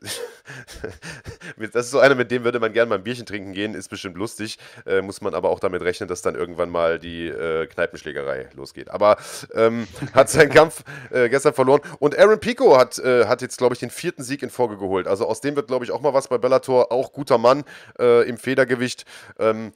das 1.73 1.87
ist 1.87 1.92
so 1.93 1.99
einer, 1.99 2.15
mit 2.15 2.29
dem 2.31 2.43
würde 2.43 2.59
man 2.59 2.73
gerne 2.73 2.89
mal 2.89 2.95
ein 2.95 3.03
Bierchen 3.03 3.25
trinken 3.25 3.53
gehen, 3.53 3.73
ist 3.73 3.87
bestimmt 3.87 4.17
lustig. 4.17 4.57
Äh, 4.85 5.01
muss 5.01 5.21
man 5.21 5.33
aber 5.33 5.49
auch 5.49 5.59
damit 5.59 5.81
rechnen, 5.81 6.09
dass 6.09 6.21
dann 6.21 6.35
irgendwann 6.35 6.69
mal 6.69 6.99
die 6.99 7.27
äh, 7.27 7.67
Kneipenschlägerei 7.67 8.49
losgeht. 8.53 8.89
Aber 8.89 9.17
ähm, 9.53 9.87
hat 10.13 10.29
seinen 10.29 10.49
Kampf 10.49 10.83
äh, 11.11 11.29
gestern 11.29 11.53
verloren. 11.53 11.81
Und 11.99 12.17
Aaron 12.19 12.39
Pico 12.39 12.77
hat, 12.77 12.99
äh, 12.99 13.25
hat 13.25 13.41
jetzt, 13.41 13.57
glaube 13.57 13.73
ich, 13.75 13.79
den 13.79 13.89
vierten 13.89 14.23
Sieg 14.23 14.43
in 14.43 14.49
Folge 14.49 14.77
geholt. 14.77 15.07
Also 15.07 15.25
aus 15.25 15.39
dem 15.39 15.55
wird, 15.55 15.67
glaube 15.67 15.85
ich, 15.85 15.91
auch 15.91 16.01
mal 16.01 16.13
was 16.13 16.27
bei 16.27 16.37
Bellator. 16.37 16.91
Auch 16.91 17.13
guter 17.13 17.37
Mann 17.37 17.63
äh, 17.99 18.27
im 18.27 18.37
Federgewicht. 18.37 19.05
Ähm, 19.39 19.71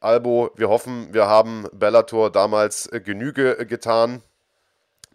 Albo, 0.00 0.50
wir 0.56 0.68
hoffen, 0.68 1.12
wir 1.12 1.26
haben 1.26 1.66
Bellator 1.72 2.30
damals 2.30 2.86
äh, 2.86 3.00
Genüge 3.00 3.66
getan. 3.66 4.22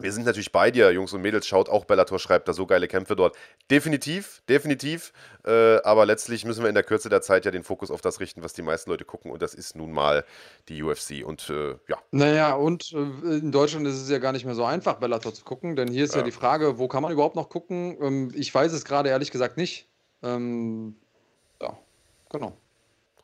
Wir 0.04 0.12
sind 0.12 0.26
natürlich 0.26 0.52
bei 0.52 0.70
dir, 0.70 0.92
Jungs 0.92 1.14
und 1.14 1.22
Mädels. 1.22 1.48
Schaut 1.48 1.70
auch 1.70 1.86
Bellator, 1.86 2.20
schreibt 2.20 2.50
da 2.50 2.54
so 2.54 2.66
geile 2.66 2.90
Kämpfe 2.90 3.16
dort. 3.16 3.38
Definitiv, 3.72 4.42
definitiv. 4.50 5.14
Äh, 5.46 5.78
aber 5.78 6.06
letztlich 6.06 6.44
müssen 6.44 6.62
wir 6.62 6.68
in 6.68 6.76
der 6.76 6.84
Kürze 6.84 7.08
der 7.08 7.22
Zeit 7.22 7.46
ja 7.46 7.52
den 7.52 7.64
Fokus 7.64 7.90
auf 7.90 8.02
das 8.02 8.20
richten, 8.20 8.44
was 8.44 8.52
die 8.52 8.64
meisten 8.64 8.90
Leute 8.90 9.06
gucken. 9.06 9.32
Und 9.32 9.42
das 9.42 9.54
ist 9.54 9.78
nun 9.78 9.94
mal 9.94 10.26
die 10.68 10.84
UFC. 10.84 11.26
Und 11.26 11.50
äh, 11.50 11.78
ja. 11.88 11.98
Naja, 12.12 12.54
und 12.54 12.92
äh, 12.92 13.38
in 13.38 13.54
Deutschland 13.54 13.88
ist 13.88 13.96
es 13.96 14.10
ja 14.10 14.18
gar 14.18 14.34
nicht 14.34 14.44
mehr 14.44 14.56
so 14.56 14.66
einfach, 14.66 14.96
Bellator 14.96 15.34
zu 15.34 15.46
gucken. 15.46 15.78
Denn 15.78 15.88
hier 15.88 16.04
ist 16.04 16.16
ja, 16.16 16.20
ja 16.20 16.26
die 16.26 16.34
Frage, 16.34 16.78
wo 16.78 16.90
kann 16.90 17.02
man 17.02 17.14
überhaupt 17.14 17.38
noch 17.38 17.48
gucken? 17.48 17.98
Ähm, 18.02 18.32
ich 18.36 18.54
weiß 18.54 18.74
es 18.74 18.84
gerade 18.84 19.08
ehrlich 19.08 19.32
gesagt 19.32 19.56
nicht. 19.56 19.88
Ähm, 20.22 20.98
ja, 21.62 21.78
genau. 22.30 22.58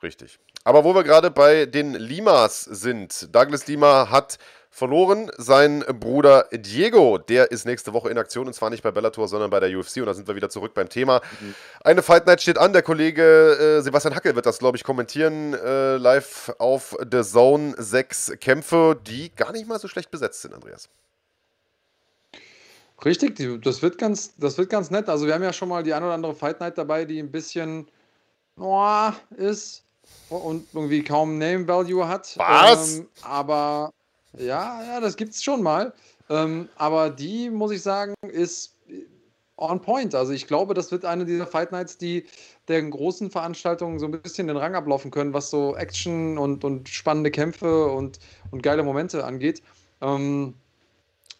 Richtig. 0.01 0.39
Aber 0.63 0.85
wo 0.85 0.95
wir 0.95 1.03
gerade 1.03 1.29
bei 1.29 1.65
den 1.65 1.93
Limas 1.93 2.61
sind, 2.61 3.35
Douglas 3.35 3.67
Lima 3.67 4.09
hat 4.09 4.37
verloren. 4.79 5.29
Sein 5.37 5.83
Bruder 5.99 6.47
Diego, 6.51 7.19
der 7.19 7.51
ist 7.51 7.65
nächste 7.65 7.93
Woche 7.93 8.09
in 8.09 8.17
Aktion 8.17 8.47
und 8.47 8.53
zwar 8.53 8.71
nicht 8.71 8.81
bei 8.81 8.89
Bellator, 8.89 9.27
sondern 9.27 9.51
bei 9.51 9.59
der 9.59 9.77
UFC. 9.77 9.97
Und 9.97 10.07
da 10.07 10.15
sind 10.15 10.27
wir 10.27 10.35
wieder 10.35 10.49
zurück 10.49 10.73
beim 10.73 10.89
Thema. 10.89 11.21
Mhm. 11.39 11.53
Eine 11.83 12.01
Fight 12.01 12.25
Night 12.25 12.41
steht 12.41 12.57
an. 12.57 12.73
Der 12.73 12.81
Kollege 12.81 13.77
äh, 13.79 13.81
Sebastian 13.81 14.15
Hackel 14.15 14.35
wird 14.35 14.47
das, 14.47 14.57
glaube 14.57 14.77
ich, 14.77 14.83
kommentieren. 14.83 15.53
Äh, 15.53 15.97
live 15.97 16.55
auf 16.57 16.97
The 17.11 17.21
Zone. 17.21 17.75
Sechs 17.77 18.31
Kämpfe, 18.39 18.99
die 19.05 19.31
gar 19.35 19.51
nicht 19.51 19.67
mal 19.67 19.79
so 19.79 19.87
schlecht 19.87 20.09
besetzt 20.09 20.41
sind, 20.41 20.55
Andreas. 20.55 20.89
Richtig, 23.05 23.61
das 23.63 23.81
wird 23.81 23.97
ganz, 23.97 24.35
das 24.37 24.57
wird 24.57 24.69
ganz 24.69 24.89
nett. 24.89 25.07
Also 25.07 25.25
wir 25.25 25.33
haben 25.33 25.43
ja 25.43 25.53
schon 25.53 25.69
mal 25.69 25.83
die 25.83 25.93
ein 25.93 26.03
oder 26.03 26.13
andere 26.13 26.33
Fight 26.33 26.59
Night 26.59 26.77
dabei, 26.77 27.05
die 27.05 27.19
ein 27.19 27.31
bisschen 27.31 27.87
oh, 28.57 29.11
ist 29.37 29.85
und 30.29 30.67
irgendwie 30.73 31.03
kaum 31.03 31.37
Name 31.37 31.67
Value 31.67 32.07
hat. 32.07 32.35
Was? 32.37 32.97
Ähm, 32.97 33.07
aber 33.21 33.93
ja, 34.37 34.83
ja, 34.83 34.99
das 34.99 35.15
gibt 35.15 35.33
es 35.33 35.43
schon 35.43 35.63
mal. 35.63 35.93
Ähm, 36.29 36.69
aber 36.75 37.09
die, 37.09 37.49
muss 37.49 37.71
ich 37.71 37.81
sagen, 37.81 38.13
ist 38.21 38.75
on 39.57 39.81
point. 39.81 40.15
Also 40.15 40.31
ich 40.31 40.47
glaube, 40.47 40.73
das 40.73 40.91
wird 40.91 41.05
eine 41.05 41.25
dieser 41.25 41.47
Fight 41.47 41.71
Nights, 41.71 41.97
die 41.97 42.25
der 42.67 42.81
großen 42.81 43.29
Veranstaltungen 43.29 43.99
so 43.99 44.05
ein 44.05 44.11
bisschen 44.21 44.47
den 44.47 44.57
Rang 44.57 44.75
ablaufen 44.75 45.11
können, 45.11 45.33
was 45.33 45.49
so 45.49 45.75
Action 45.75 46.37
und, 46.37 46.63
und 46.63 46.89
spannende 46.89 47.31
Kämpfe 47.31 47.87
und, 47.87 48.19
und 48.51 48.63
geile 48.63 48.83
Momente 48.83 49.23
angeht. 49.25 49.61
Ähm, 50.01 50.55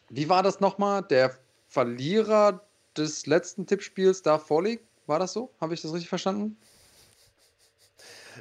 wie 0.09 0.27
war 0.27 0.43
das 0.43 0.59
nochmal? 0.59 1.03
Der 1.03 1.31
Verlierer 1.67 2.63
des 2.97 3.25
letzten 3.25 3.67
Tippspiels 3.67 4.21
darf 4.21 4.47
vorliegen? 4.47 4.83
War 5.07 5.19
das 5.19 5.33
so? 5.33 5.51
Habe 5.61 5.73
ich 5.73 5.81
das 5.81 5.93
richtig 5.93 6.09
verstanden? 6.09 6.57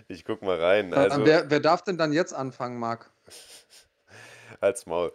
Ich 0.08 0.24
guck 0.24 0.42
mal 0.42 0.60
rein. 0.60 0.92
Äh, 0.92 0.96
also, 0.96 1.24
wer, 1.24 1.50
wer 1.50 1.60
darf 1.60 1.82
denn 1.82 1.98
dann 1.98 2.12
jetzt 2.12 2.32
anfangen, 2.32 2.78
Marc? 2.78 3.10
Als 4.60 4.86
Maul. 4.86 5.12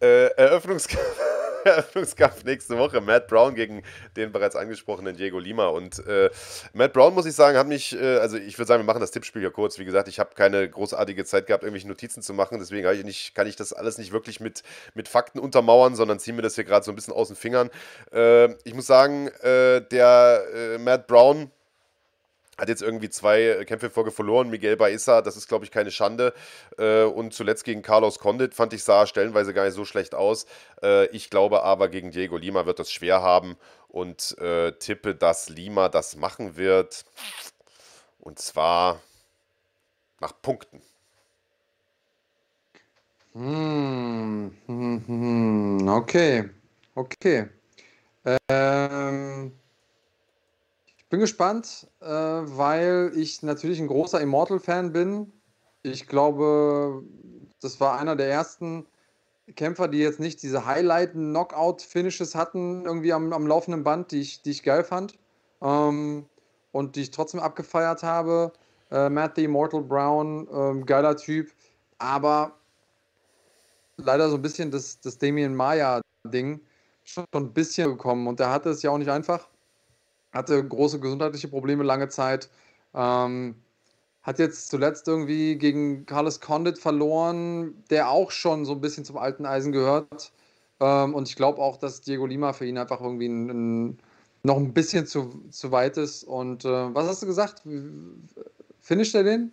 Äh, 0.00 0.26
Eröffnungskampf, 0.36 1.20
Eröffnungskampf 1.64 2.44
nächste 2.44 2.76
Woche. 2.78 3.00
Matt 3.00 3.28
Brown 3.28 3.54
gegen 3.54 3.82
den 4.16 4.32
bereits 4.32 4.56
angesprochenen 4.56 5.16
Diego 5.16 5.38
Lima. 5.38 5.66
Und 5.66 6.04
äh, 6.06 6.30
Matt 6.72 6.92
Brown, 6.92 7.14
muss 7.14 7.26
ich 7.26 7.34
sagen, 7.34 7.56
hat 7.56 7.66
mich, 7.66 7.98
äh, 7.98 8.18
also 8.18 8.36
ich 8.36 8.58
würde 8.58 8.68
sagen, 8.68 8.82
wir 8.82 8.86
machen 8.86 9.00
das 9.00 9.10
Tippspiel 9.10 9.40
hier 9.40 9.50
kurz. 9.50 9.78
Wie 9.78 9.84
gesagt, 9.84 10.08
ich 10.08 10.18
habe 10.18 10.34
keine 10.34 10.68
großartige 10.68 11.24
Zeit 11.24 11.46
gehabt, 11.46 11.62
irgendwelche 11.62 11.88
Notizen 11.88 12.22
zu 12.22 12.34
machen. 12.34 12.58
Deswegen 12.58 12.86
ich 12.92 13.04
nicht, 13.04 13.34
kann 13.34 13.46
ich 13.46 13.56
das 13.56 13.72
alles 13.72 13.98
nicht 13.98 14.12
wirklich 14.12 14.40
mit, 14.40 14.62
mit 14.94 15.08
Fakten 15.08 15.38
untermauern, 15.38 15.96
sondern 15.96 16.18
ziehe 16.18 16.34
mir 16.34 16.42
das 16.42 16.54
hier 16.54 16.64
gerade 16.64 16.84
so 16.84 16.92
ein 16.92 16.96
bisschen 16.96 17.14
aus 17.14 17.28
den 17.28 17.36
Fingern. 17.36 17.70
Äh, 18.12 18.52
ich 18.64 18.74
muss 18.74 18.86
sagen, 18.86 19.28
äh, 19.42 19.80
der 19.80 20.44
äh, 20.54 20.78
Matt 20.78 21.06
Brown 21.06 21.50
Hat 22.62 22.68
jetzt 22.68 22.80
irgendwie 22.80 23.10
zwei 23.10 23.64
Kämpfe 23.64 23.86
in 23.86 23.92
Folge 23.92 24.12
verloren. 24.12 24.48
Miguel 24.48 24.76
Baissa, 24.76 25.20
das 25.20 25.36
ist, 25.36 25.48
glaube 25.48 25.64
ich, 25.64 25.72
keine 25.72 25.90
Schande. 25.90 26.32
Äh, 26.78 27.02
und 27.02 27.34
zuletzt 27.34 27.64
gegen 27.64 27.82
Carlos 27.82 28.20
Condit 28.20 28.54
fand 28.54 28.72
ich, 28.72 28.84
sah 28.84 29.04
stellenweise 29.04 29.52
gar 29.52 29.64
nicht 29.64 29.74
so 29.74 29.84
schlecht 29.84 30.14
aus. 30.14 30.46
Äh, 30.80 31.06
ich 31.06 31.28
glaube 31.28 31.64
aber, 31.64 31.88
gegen 31.88 32.12
Diego 32.12 32.36
Lima 32.36 32.64
wird 32.64 32.78
das 32.78 32.92
schwer 32.92 33.20
haben 33.20 33.56
und 33.88 34.38
äh, 34.38 34.70
tippe, 34.78 35.16
dass 35.16 35.48
Lima 35.48 35.88
das 35.88 36.14
machen 36.14 36.56
wird. 36.56 37.04
Und 38.20 38.38
zwar 38.38 39.00
nach 40.20 40.40
Punkten. 40.40 40.80
Hm, 43.32 44.56
hm, 44.66 45.04
hm, 45.08 45.88
okay, 45.88 46.48
okay. 46.94 47.48
Ähm, 48.48 49.50
bin 51.12 51.20
gespannt, 51.20 51.86
äh, 52.00 52.06
weil 52.06 53.12
ich 53.14 53.42
natürlich 53.42 53.78
ein 53.78 53.86
großer 53.86 54.18
Immortal-Fan 54.18 54.94
bin. 54.94 55.30
Ich 55.82 56.06
glaube, 56.06 57.02
das 57.60 57.80
war 57.80 57.98
einer 57.98 58.16
der 58.16 58.30
ersten 58.30 58.86
Kämpfer, 59.54 59.88
die 59.88 59.98
jetzt 59.98 60.20
nicht 60.20 60.42
diese 60.42 60.64
Highlight-Knockout-Finishes 60.64 62.34
hatten, 62.34 62.86
irgendwie 62.86 63.12
am, 63.12 63.34
am 63.34 63.46
laufenden 63.46 63.84
Band, 63.84 64.10
die 64.10 64.22
ich, 64.22 64.40
die 64.40 64.52
ich 64.52 64.62
geil 64.62 64.84
fand. 64.84 65.18
Ähm, 65.60 66.24
und 66.70 66.96
die 66.96 67.02
ich 67.02 67.10
trotzdem 67.10 67.40
abgefeiert 67.40 68.02
habe. 68.02 68.50
Äh, 68.90 69.10
Matt 69.10 69.36
the 69.36 69.44
Immortal 69.44 69.82
Brown, 69.82 70.48
ähm, 70.50 70.86
geiler 70.86 71.18
Typ. 71.18 71.52
Aber 71.98 72.52
leider 73.98 74.30
so 74.30 74.36
ein 74.36 74.42
bisschen 74.42 74.70
das, 74.70 74.98
das 74.98 75.18
Damien 75.18 75.54
Maya-Ding 75.54 76.62
schon 77.04 77.26
ein 77.34 77.52
bisschen 77.52 77.90
gekommen. 77.90 78.26
Und 78.26 78.40
der 78.40 78.48
hatte 78.48 78.70
es 78.70 78.80
ja 78.80 78.90
auch 78.90 78.98
nicht 78.98 79.10
einfach. 79.10 79.51
Hatte 80.32 80.66
große 80.66 81.00
gesundheitliche 81.00 81.48
Probleme 81.48 81.84
lange 81.84 82.08
Zeit. 82.08 82.48
Ähm, 82.94 83.54
hat 84.22 84.38
jetzt 84.38 84.68
zuletzt 84.68 85.08
irgendwie 85.08 85.56
gegen 85.56 86.06
Carlos 86.06 86.40
Condit 86.40 86.78
verloren, 86.78 87.74
der 87.90 88.10
auch 88.10 88.30
schon 88.30 88.64
so 88.64 88.72
ein 88.72 88.80
bisschen 88.80 89.04
zum 89.04 89.18
alten 89.18 89.46
Eisen 89.46 89.72
gehört. 89.72 90.32
Ähm, 90.80 91.14
und 91.14 91.28
ich 91.28 91.36
glaube 91.36 91.60
auch, 91.60 91.76
dass 91.76 92.00
Diego 92.00 92.26
Lima 92.26 92.52
für 92.52 92.66
ihn 92.66 92.78
einfach 92.78 93.00
irgendwie 93.00 93.26
ein, 93.26 93.50
ein, 93.88 93.98
noch 94.44 94.56
ein 94.56 94.72
bisschen 94.72 95.06
zu, 95.06 95.42
zu 95.50 95.72
weit 95.72 95.96
ist. 95.96 96.24
Und 96.24 96.64
äh, 96.64 96.94
was 96.94 97.08
hast 97.08 97.22
du 97.22 97.26
gesagt? 97.26 97.62
Finisht 98.80 99.14
er 99.14 99.24
den? 99.24 99.52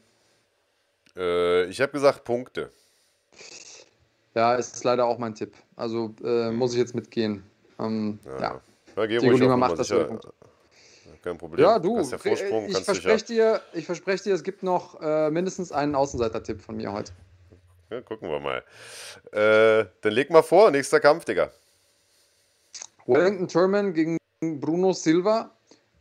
Äh, 1.15 1.65
ich 1.65 1.81
habe 1.81 1.91
gesagt 1.91 2.23
Punkte. 2.23 2.71
Ja, 4.35 4.55
ist 4.55 4.83
leider 4.83 5.05
auch 5.05 5.17
mein 5.17 5.33
Tipp. 5.33 5.53
Also 5.75 6.13
äh, 6.23 6.51
muss 6.51 6.73
ich 6.73 6.79
jetzt 6.79 6.93
mitgehen. 6.93 7.43
Ähm, 7.79 8.19
ja. 8.25 8.39
ja. 8.39 8.61
ruhig 8.95 9.39
Lima 9.39 9.57
macht 9.57 9.79
das 9.79 9.87
sicher. 9.87 10.19
Kein 11.21 11.37
Problem. 11.37 11.65
Ja, 11.65 11.79
du, 11.79 11.97
hast 11.97 12.11
ja 12.11 12.17
Vorsprung, 12.17 12.67
ich, 12.67 12.77
verspreche 12.77 13.25
dir, 13.25 13.61
ich 13.73 13.85
verspreche 13.85 14.23
dir, 14.23 14.35
es 14.35 14.43
gibt 14.43 14.63
noch 14.63 15.01
äh, 15.01 15.29
mindestens 15.29 15.71
einen 15.71 15.95
Außenseiter-Tipp 15.95 16.61
von 16.61 16.77
mir 16.77 16.93
heute. 16.93 17.11
Ja, 17.89 18.01
gucken 18.01 18.29
wir 18.29 18.39
mal. 18.39 18.63
Äh, 19.31 19.85
dann 20.01 20.13
leg 20.13 20.29
mal 20.29 20.43
vor, 20.43 20.71
nächster 20.71 20.99
Kampf, 20.99 21.25
Digga. 21.25 21.51
Wellington 23.05 23.47
Turman 23.47 23.93
gegen 23.93 24.17
Bruno 24.41 24.93
Silva 24.93 25.51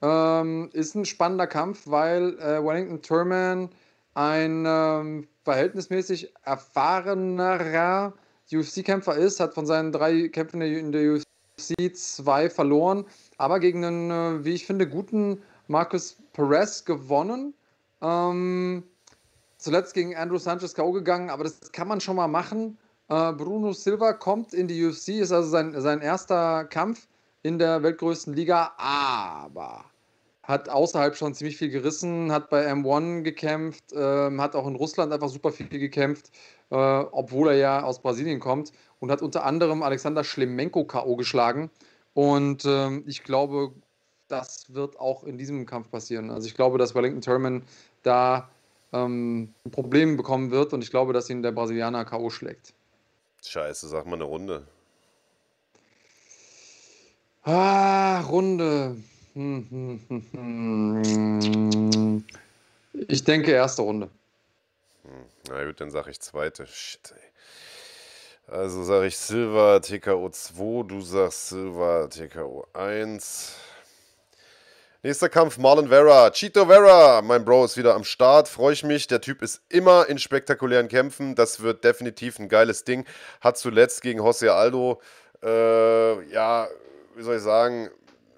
ähm, 0.02 0.70
ist 0.72 0.94
ein 0.94 1.04
spannender 1.04 1.46
Kampf, 1.46 1.82
weil 1.86 2.38
äh, 2.38 2.62
Wellington 2.62 3.02
Turman 3.02 3.70
ein 4.14 4.64
ähm, 4.66 5.28
verhältnismäßig 5.44 6.34
erfahrenerer 6.44 8.12
UFC-Kämpfer 8.52 9.16
ist, 9.16 9.40
hat 9.40 9.54
von 9.54 9.66
seinen 9.66 9.92
drei 9.92 10.28
Kämpfen 10.28 10.60
in 10.60 10.92
der 10.92 11.14
UFC 11.14 11.94
zwei 11.94 12.50
verloren, 12.50 13.04
aber 13.38 13.60
gegen 13.60 13.84
einen, 13.84 14.10
äh, 14.10 14.44
wie 14.44 14.52
ich 14.52 14.66
finde, 14.66 14.86
guten 14.86 15.42
Marcus 15.68 16.16
Perez 16.32 16.84
gewonnen. 16.84 17.54
Ähm, 18.02 18.84
zuletzt 19.56 19.94
gegen 19.94 20.14
Andrew 20.14 20.38
Sanchez 20.38 20.74
K.O. 20.74 20.92
gegangen, 20.92 21.30
aber 21.30 21.44
das 21.44 21.72
kann 21.72 21.88
man 21.88 22.00
schon 22.00 22.16
mal 22.16 22.28
machen. 22.28 22.78
Äh, 23.08 23.32
Bruno 23.32 23.72
Silva 23.72 24.12
kommt 24.12 24.52
in 24.52 24.68
die 24.68 24.84
UFC, 24.84 25.08
ist 25.20 25.32
also 25.32 25.48
sein, 25.48 25.80
sein 25.80 26.00
erster 26.00 26.64
Kampf 26.64 27.08
in 27.42 27.58
der 27.58 27.82
weltgrößten 27.82 28.34
Liga, 28.34 28.72
aber 28.76 29.84
hat 30.42 30.68
außerhalb 30.68 31.14
schon 31.14 31.34
ziemlich 31.34 31.58
viel 31.58 31.68
gerissen, 31.68 32.32
hat 32.32 32.48
bei 32.48 32.70
M1 32.72 33.22
gekämpft, 33.22 33.84
ähm, 33.94 34.40
hat 34.40 34.56
auch 34.56 34.66
in 34.66 34.76
Russland 34.76 35.12
einfach 35.12 35.28
super 35.28 35.52
viel 35.52 35.68
gekämpft, 35.68 36.30
äh, 36.70 36.74
obwohl 36.74 37.48
er 37.48 37.56
ja 37.56 37.82
aus 37.82 38.00
Brasilien 38.00 38.40
kommt 38.40 38.72
und 38.98 39.10
hat 39.10 39.20
unter 39.20 39.44
anderem 39.44 39.82
Alexander 39.82 40.24
Schlemenko 40.24 40.84
K.O. 40.84 41.16
geschlagen. 41.16 41.70
Und 42.18 42.64
ähm, 42.64 43.04
ich 43.06 43.22
glaube, 43.22 43.72
das 44.26 44.74
wird 44.74 44.98
auch 44.98 45.22
in 45.22 45.38
diesem 45.38 45.66
Kampf 45.66 45.88
passieren. 45.88 46.32
Also 46.32 46.48
ich 46.48 46.56
glaube, 46.56 46.76
dass 46.76 46.96
Wellington 46.96 47.20
Turman 47.20 47.62
da 48.02 48.50
ähm, 48.92 49.54
ein 49.64 49.70
Problem 49.70 50.16
bekommen 50.16 50.50
wird 50.50 50.72
und 50.72 50.82
ich 50.82 50.90
glaube, 50.90 51.12
dass 51.12 51.30
ihn 51.30 51.44
der 51.44 51.52
Brasilianer 51.52 52.04
K.O. 52.04 52.28
schlägt. 52.30 52.74
Scheiße, 53.46 53.86
sag 53.86 54.06
mal 54.06 54.14
eine 54.14 54.24
Runde. 54.24 54.66
Ah, 57.44 58.22
Runde. 58.22 58.96
Ich 63.06 63.22
denke 63.22 63.52
erste 63.52 63.82
Runde. 63.82 64.10
Na 65.48 65.64
gut, 65.64 65.80
dann 65.80 65.92
sage 65.92 66.10
ich 66.10 66.18
zweite. 66.18 66.66
Shit, 66.66 67.14
ey. 67.14 67.27
Also 68.50 68.82
sage 68.82 69.08
ich 69.08 69.18
Silver 69.18 69.82
TKO 69.82 70.30
2, 70.30 70.88
du 70.88 71.02
sagst 71.02 71.50
Silver 71.50 72.08
TKO 72.08 72.66
1. 72.72 73.54
Nächster 75.02 75.28
Kampf, 75.28 75.58
Marlon 75.58 75.88
Vera. 75.88 76.30
Chito 76.30 76.64
Vera, 76.64 77.20
mein 77.20 77.44
Bro 77.44 77.66
ist 77.66 77.76
wieder 77.76 77.94
am 77.94 78.04
Start. 78.04 78.48
Freue 78.48 78.72
ich 78.72 78.84
mich. 78.84 79.06
Der 79.06 79.20
Typ 79.20 79.42
ist 79.42 79.60
immer 79.68 80.06
in 80.08 80.18
spektakulären 80.18 80.88
Kämpfen. 80.88 81.34
Das 81.34 81.60
wird 81.60 81.84
definitiv 81.84 82.38
ein 82.38 82.48
geiles 82.48 82.84
Ding. 82.84 83.04
Hat 83.42 83.58
zuletzt 83.58 84.00
gegen 84.00 84.22
José 84.22 84.48
Aldo, 84.48 85.02
äh, 85.42 86.32
ja, 86.32 86.68
wie 87.16 87.22
soll 87.22 87.36
ich 87.36 87.42
sagen, 87.42 87.90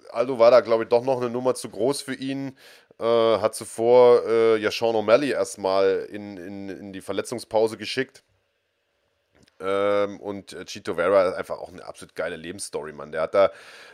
Aldo 0.09 0.37
war 0.37 0.51
da, 0.51 0.59
glaube 0.59 0.83
ich, 0.83 0.89
doch 0.89 1.05
noch 1.05 1.21
eine 1.21 1.29
Nummer 1.29 1.55
zu 1.55 1.69
groß 1.69 2.01
für 2.01 2.15
ihn. 2.15 2.57
Äh, 2.99 3.05
hat 3.05 3.55
zuvor 3.55 4.25
äh, 4.27 4.57
ja 4.57 4.71
Sean 4.71 4.93
O'Malley 4.93 5.31
erstmal 5.31 6.05
in, 6.11 6.35
in, 6.35 6.67
in 6.67 6.91
die 6.91 7.01
Verletzungspause 7.01 7.77
geschickt. 7.77 8.23
Ähm, 9.61 10.19
und 10.19 10.53
äh, 10.53 10.65
Chito 10.65 10.95
Vera 10.95 11.29
ist 11.29 11.35
einfach 11.35 11.59
auch 11.59 11.69
eine 11.69 11.85
absolut 11.85 12.15
geile 12.15 12.35
Lebensstory, 12.35 12.93
Mann. 12.93 13.11
Der 13.11 13.21
hat 13.21 13.33
da 13.33 13.51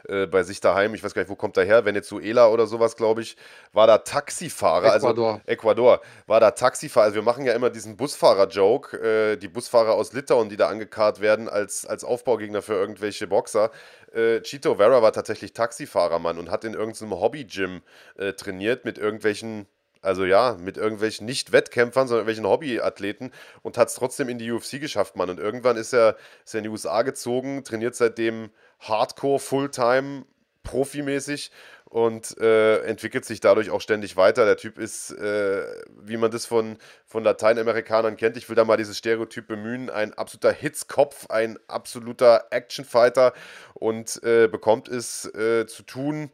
äh, 0.07 0.26
bei 0.26 0.43
sich 0.43 0.61
daheim, 0.61 0.93
ich 0.93 1.03
weiß 1.03 1.13
gar 1.13 1.22
nicht, 1.22 1.30
wo 1.30 1.36
kommt 1.36 1.57
er 1.57 1.65
her, 1.65 1.86
Venezuela 1.86 2.47
oder 2.47 2.68
sowas, 2.68 2.95
glaube 2.95 3.22
ich, 3.22 3.36
war 3.74 3.88
da 3.88 3.97
Taxifahrer. 3.97 4.91
Also 4.91 5.07
Ecuador. 5.07 5.34
Also 5.34 5.41
Ecuador. 5.45 6.01
War 6.26 6.39
da 6.39 6.51
Taxifahrer. 6.51 7.05
Also 7.05 7.15
wir 7.15 7.24
machen 7.24 7.45
ja 7.45 7.53
immer 7.53 7.70
diesen 7.70 7.97
Busfahrer-Joke. 7.97 8.97
Äh, 8.97 9.38
die 9.38 9.47
Busfahrer 9.47 9.93
aus 9.93 10.13
Litauen, 10.13 10.49
die 10.49 10.57
da 10.57 10.70
angekarrt 10.70 11.20
werden 11.20 11.49
als, 11.49 11.86
als 11.86 12.03
Aufbaugegner 12.03 12.61
für 12.61 12.74
irgendwelche 12.74 13.28
Boxer. 13.28 13.72
Äh, 14.13 14.41
Chito 14.41 14.76
Vera 14.76 15.01
war 15.01 15.11
tatsächlich 15.11 15.53
Taxifahrer, 15.53 16.20
Mann, 16.20 16.38
und 16.38 16.49
hat 16.49 16.63
in 16.63 16.74
irgendeinem 16.74 17.20
Hobby-Gym 17.20 17.82
äh, 18.18 18.34
trainiert 18.34 18.86
mit 18.86 18.97
irgendwelchen 18.97 19.68
also 20.08 20.26
ja, 20.26 20.55
mit 20.60 20.78
irgendwelchen 20.78 21.26
nicht-Wettkämpfern, 21.26 22.08
sondern 22.08 22.26
irgendwelchen 22.26 22.49
Hobbyathleten 22.49 23.32
und 23.62 23.78
hat 23.78 23.89
es 23.89 23.95
trotzdem 23.95 24.30
in 24.30 24.39
die 24.39 24.49
UFC 24.51 24.80
geschafft, 24.80 25.18
Mann. 25.18 25.30
Und 25.30 25.38
irgendwann 25.39 25.76
ist 25.76 25.93
er, 25.93 26.16
ist 26.45 26.55
er 26.55 26.60
in 26.60 26.64
die 26.64 26.70
USA 26.70 27.01
gezogen, 27.01 27.66
trainiert 27.66 27.93
seitdem 27.93 28.49
Hardcore, 28.80 29.39
Fulltime, 29.39 30.26
profimäßig 30.64 31.51
und 31.86 32.38
äh, 32.39 32.84
entwickelt 32.84 33.26
sich 33.26 33.41
dadurch 33.41 33.70
auch 33.70 33.82
ständig 33.82 34.16
weiter. 34.16 34.45
Der 34.45 34.55
Typ 34.55 34.78
ist, 34.78 35.12
äh, 35.12 35.66
wie 36.01 36.18
man 36.18 36.32
das 36.32 36.45
von, 36.45 36.78
von 37.05 37.24
Lateinamerikanern 37.24 38.16
kennt, 38.16 38.38
ich 38.38 38.47
will 38.47 38.55
da 38.55 38.64
mal 38.64 38.78
dieses 38.78 38.97
Stereotyp 38.97 39.47
bemühen, 39.47 39.89
ein 39.89 40.14
absoluter 40.14 40.53
Hitzkopf, 40.53 41.28
ein 41.30 41.60
absoluter 41.68 42.45
Actionfighter 42.51 43.34
und 43.74 44.22
äh, 44.24 44.47
bekommt 44.47 44.88
es 44.88 45.26
äh, 45.34 45.68
zu 45.68 45.84
tun 45.84 46.32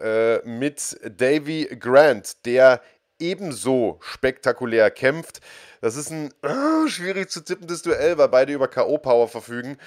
äh, 0.00 0.38
mit 0.46 0.98
Davy 1.02 1.76
Grant, 1.78 2.44
der 2.46 2.80
ebenso 3.18 3.98
spektakulär 4.00 4.90
kämpft. 4.90 5.40
Das 5.80 5.96
ist 5.96 6.10
ein 6.10 6.32
äh, 6.42 6.88
schwierig 6.88 7.30
zu 7.30 7.42
tippendes 7.42 7.82
Duell, 7.82 8.18
weil 8.18 8.28
beide 8.28 8.52
über 8.52 8.68
K.O.-Power 8.68 9.28
verfügen. 9.28 9.78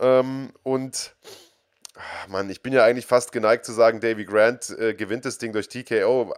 Ähm, 0.00 0.52
und 0.62 1.14
ach, 1.96 2.28
Mann, 2.28 2.50
ich 2.50 2.62
bin 2.62 2.72
ja 2.72 2.84
eigentlich 2.84 3.06
fast 3.06 3.32
geneigt 3.32 3.64
zu 3.64 3.72
sagen, 3.72 4.00
Davy 4.00 4.24
Grant 4.24 4.70
äh, 4.70 4.94
gewinnt 4.94 5.24
das 5.24 5.38
Ding 5.38 5.52
durch 5.52 5.68
TKO. 5.68 6.34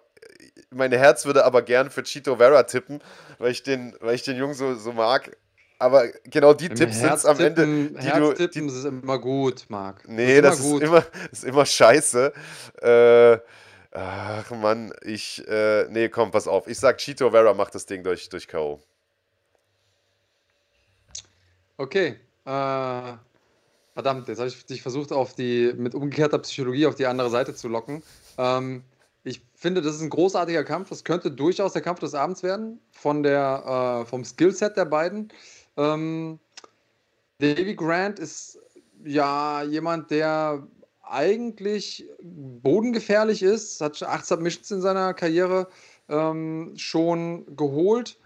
Mein 0.70 0.92
Herz 0.92 1.24
würde 1.24 1.44
aber 1.44 1.62
gern 1.62 1.90
für 1.90 2.02
Chito 2.02 2.36
Vera 2.36 2.62
tippen, 2.64 3.00
weil 3.38 3.50
ich 3.50 3.62
den, 3.62 3.96
weil 4.00 4.14
ich 4.14 4.22
den 4.22 4.36
Jungen 4.36 4.54
so, 4.54 4.74
so 4.74 4.92
mag. 4.92 5.36
Aber 5.78 6.08
genau 6.24 6.54
die 6.54 6.66
Im 6.66 6.74
Tipps 6.74 7.00
sind 7.00 7.12
es 7.12 7.26
am 7.26 7.38
Ende. 7.38 7.66
Die 7.66 7.98
Herztippen 7.98 8.68
du, 8.68 8.72
die, 8.72 8.78
ist 8.78 8.84
immer 8.84 9.18
gut, 9.18 9.66
Marc. 9.68 10.08
Nee, 10.08 10.40
das, 10.40 10.60
ist, 10.60 10.64
das 10.64 10.72
ist, 10.72 10.82
immer, 10.82 11.06
ist 11.32 11.44
immer 11.44 11.66
scheiße. 11.66 12.32
Äh, 12.80 13.38
ach 13.92 14.50
Mann, 14.52 14.92
ich. 15.02 15.46
Äh, 15.46 15.86
nee, 15.90 16.08
komm, 16.08 16.30
pass 16.30 16.48
auf. 16.48 16.66
Ich 16.66 16.78
sag, 16.78 16.98
Chito 16.98 17.30
Vera 17.30 17.52
macht 17.52 17.74
das 17.74 17.84
Ding 17.84 18.02
durch, 18.02 18.28
durch 18.30 18.48
K.O. 18.48 18.80
Okay. 21.76 22.16
Äh, 22.46 23.12
verdammt, 23.92 24.28
jetzt 24.28 24.38
habe 24.38 24.48
ich 24.48 24.64
dich 24.64 24.80
versucht, 24.80 25.12
auf 25.12 25.34
die, 25.34 25.74
mit 25.76 25.94
umgekehrter 25.94 26.38
Psychologie 26.38 26.86
auf 26.86 26.94
die 26.94 27.06
andere 27.06 27.28
Seite 27.28 27.54
zu 27.54 27.68
locken. 27.68 28.02
Ähm, 28.38 28.82
Ich 29.24 29.42
finde, 29.54 29.82
das 29.82 29.96
ist 29.96 30.02
ein 30.02 30.10
großartiger 30.10 30.64
Kampf. 30.64 30.88
Das 30.88 31.02
könnte 31.02 31.30
durchaus 31.32 31.72
der 31.72 31.82
Kampf 31.82 31.98
des 31.98 32.14
Abends 32.14 32.42
werden, 32.44 32.80
von 32.92 33.22
der, 33.24 34.02
äh, 34.04 34.06
vom 34.06 34.24
Skillset 34.24 34.76
der 34.76 34.84
beiden. 34.84 35.32
Ähm, 35.76 36.38
Davy 37.38 37.74
Grant 37.74 38.18
ist 38.18 38.58
ja 39.04 39.62
jemand, 39.62 40.10
der 40.10 40.66
eigentlich 41.02 42.04
bodengefährlich 42.22 43.42
ist, 43.42 43.80
hat 43.80 44.02
acht 44.02 44.26
Submissions 44.26 44.70
in 44.70 44.80
seiner 44.80 45.14
Karriere 45.14 45.68
ähm, 46.08 46.72
schon 46.76 47.56
geholt 47.56 48.18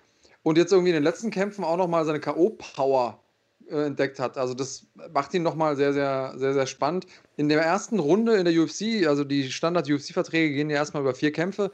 und 0.42 0.56
jetzt 0.56 0.72
irgendwie 0.72 0.90
in 0.90 0.94
den 0.94 1.02
letzten 1.02 1.30
Kämpfen 1.30 1.64
auch 1.64 1.76
nochmal 1.76 2.04
seine 2.04 2.20
K.O.-Power 2.20 3.18
äh, 3.70 3.86
entdeckt 3.86 4.18
hat. 4.18 4.38
Also 4.38 4.54
das 4.54 4.86
macht 5.12 5.34
ihn 5.34 5.42
nochmal 5.42 5.76
sehr, 5.76 5.92
sehr, 5.92 6.34
sehr, 6.36 6.54
sehr 6.54 6.66
spannend. 6.66 7.06
In 7.36 7.48
der 7.48 7.60
ersten 7.60 7.98
Runde 7.98 8.36
in 8.36 8.44
der 8.44 8.54
UFC, 8.54 9.06
also 9.06 9.24
die 9.24 9.50
Standard-UFC-Verträge 9.50 10.54
gehen 10.54 10.70
ja 10.70 10.76
erstmal 10.76 11.02
über 11.02 11.14
vier 11.14 11.32
Kämpfe, 11.32 11.70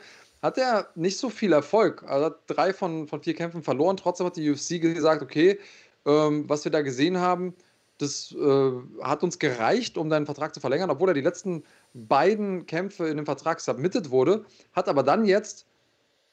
hat 0.46 0.58
er 0.58 0.88
nicht 0.94 1.18
so 1.18 1.28
viel 1.28 1.52
Erfolg. 1.52 2.02
Also 2.04 2.26
hat 2.26 2.38
drei 2.46 2.72
von, 2.72 3.08
von 3.08 3.20
vier 3.20 3.34
Kämpfen 3.34 3.62
verloren. 3.62 3.96
Trotzdem 3.96 4.26
hat 4.26 4.36
die 4.36 4.50
UFC 4.50 4.80
gesagt, 4.80 5.22
okay, 5.22 5.58
ähm, 6.06 6.48
was 6.48 6.64
wir 6.64 6.72
da 6.72 6.82
gesehen 6.82 7.18
haben, 7.18 7.54
das 7.98 8.32
äh, 8.32 8.72
hat 9.02 9.22
uns 9.22 9.38
gereicht, 9.38 9.98
um 9.98 10.08
deinen 10.08 10.26
Vertrag 10.26 10.54
zu 10.54 10.60
verlängern, 10.60 10.90
obwohl 10.90 11.08
er 11.08 11.14
die 11.14 11.20
letzten 11.20 11.64
beiden 11.94 12.66
Kämpfe 12.66 13.08
in 13.08 13.16
dem 13.16 13.26
Vertrag 13.26 13.60
submitted 13.60 14.10
wurde, 14.10 14.44
hat 14.72 14.88
aber 14.88 15.02
dann 15.02 15.24
jetzt 15.24 15.66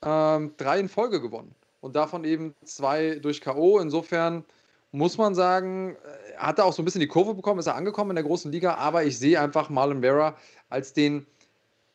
ähm, 0.04 0.54
drei 0.58 0.80
in 0.80 0.90
Folge 0.90 1.22
gewonnen 1.22 1.56
und 1.82 1.96
davon 1.96 2.24
eben 2.24 2.54
zwei 2.66 3.16
durch 3.16 3.42
K.O. 3.42 3.80
Insofern 3.80 4.44
muss 4.92 5.18
man 5.18 5.34
sagen, 5.34 5.96
äh, 5.96 6.38
hat 6.38 6.60
er 6.60 6.66
auch 6.66 6.74
so 6.74 6.82
ein 6.82 6.86
bisschen 6.86 7.02
die 7.02 7.08
Kurve 7.08 7.34
bekommen, 7.34 7.60
ist 7.60 7.68
er 7.68 7.76
angekommen 7.76 8.12
in 8.12 8.16
der 8.16 8.26
großen 8.26 8.52
Liga, 8.52 8.76
aber 8.76 9.06
ich 9.06 9.18
sehe 9.18 9.40
einfach 9.40 9.70
Marlon 9.70 10.02
Vera 10.02 10.36
als 10.70 10.94
den 10.94 11.26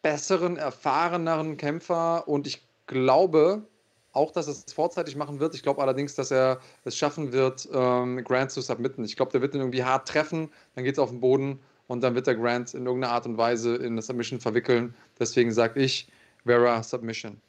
besseren, 0.02 0.56
erfahreneren 0.56 1.56
Kämpfer 1.56 2.28
und 2.28 2.46
ich 2.46 2.66
glaube 2.86 3.66
auch, 4.12 4.32
dass 4.32 4.46
er 4.46 4.52
es 4.52 4.72
vorzeitig 4.72 5.16
machen 5.16 5.38
wird. 5.38 5.54
Ich 5.54 5.62
glaube 5.62 5.82
allerdings, 5.82 6.14
dass 6.14 6.30
er 6.30 6.60
es 6.84 6.96
schaffen 6.96 7.32
wird, 7.32 7.68
ähm, 7.72 8.22
Grant 8.24 8.50
zu 8.50 8.60
submitten. 8.60 9.04
Ich 9.04 9.16
glaube, 9.16 9.32
der 9.32 9.40
wird 9.40 9.54
ihn 9.54 9.60
irgendwie 9.60 9.84
hart 9.84 10.08
treffen, 10.08 10.50
dann 10.74 10.84
geht 10.84 10.94
es 10.94 10.98
auf 10.98 11.10
den 11.10 11.20
Boden 11.20 11.60
und 11.86 12.02
dann 12.02 12.14
wird 12.14 12.26
der 12.26 12.34
Grant 12.34 12.74
in 12.74 12.86
irgendeiner 12.86 13.12
Art 13.12 13.26
und 13.26 13.36
Weise 13.38 13.76
in 13.76 13.96
das 13.96 14.06
Submission 14.06 14.40
verwickeln. 14.40 14.94
Deswegen 15.18 15.52
sage 15.52 15.80
ich 15.80 16.08
Vera 16.44 16.82
Submission. 16.82 17.40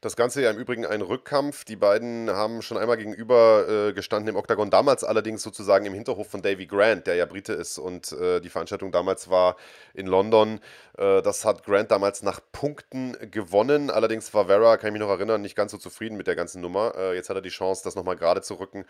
Das 0.00 0.14
Ganze 0.14 0.40
ja 0.42 0.50
im 0.50 0.58
Übrigen 0.58 0.86
ein 0.86 1.02
Rückkampf. 1.02 1.64
Die 1.64 1.74
beiden 1.74 2.30
haben 2.30 2.62
schon 2.62 2.78
einmal 2.78 2.96
gegenüber 2.96 3.68
äh, 3.68 3.92
gestanden 3.92 4.28
im 4.28 4.36
Oktagon, 4.36 4.70
damals 4.70 5.02
allerdings 5.02 5.42
sozusagen 5.42 5.86
im 5.86 5.94
Hinterhof 5.94 6.28
von 6.28 6.40
Davy 6.40 6.66
Grant, 6.66 7.08
der 7.08 7.16
ja 7.16 7.26
Brite 7.26 7.52
ist 7.52 7.78
und 7.78 8.12
äh, 8.12 8.40
die 8.40 8.48
Veranstaltung 8.48 8.92
damals 8.92 9.28
war 9.28 9.56
in 9.94 10.06
London. 10.06 10.60
Äh, 10.96 11.20
das 11.22 11.44
hat 11.44 11.64
Grant 11.64 11.90
damals 11.90 12.22
nach 12.22 12.40
Punkten 12.52 13.16
gewonnen. 13.32 13.90
Allerdings 13.90 14.32
war 14.34 14.46
Vera, 14.46 14.76
kann 14.76 14.86
ich 14.86 14.92
mich 14.92 15.02
noch 15.02 15.10
erinnern, 15.10 15.42
nicht 15.42 15.56
ganz 15.56 15.72
so 15.72 15.78
zufrieden 15.78 16.16
mit 16.16 16.28
der 16.28 16.36
ganzen 16.36 16.60
Nummer. 16.60 16.94
Äh, 16.96 17.16
jetzt 17.16 17.28
hat 17.28 17.36
er 17.36 17.42
die 17.42 17.48
Chance, 17.48 17.82
das 17.82 17.96
nochmal 17.96 18.14
gerade 18.14 18.40
zu 18.40 18.54
rücken. 18.54 18.84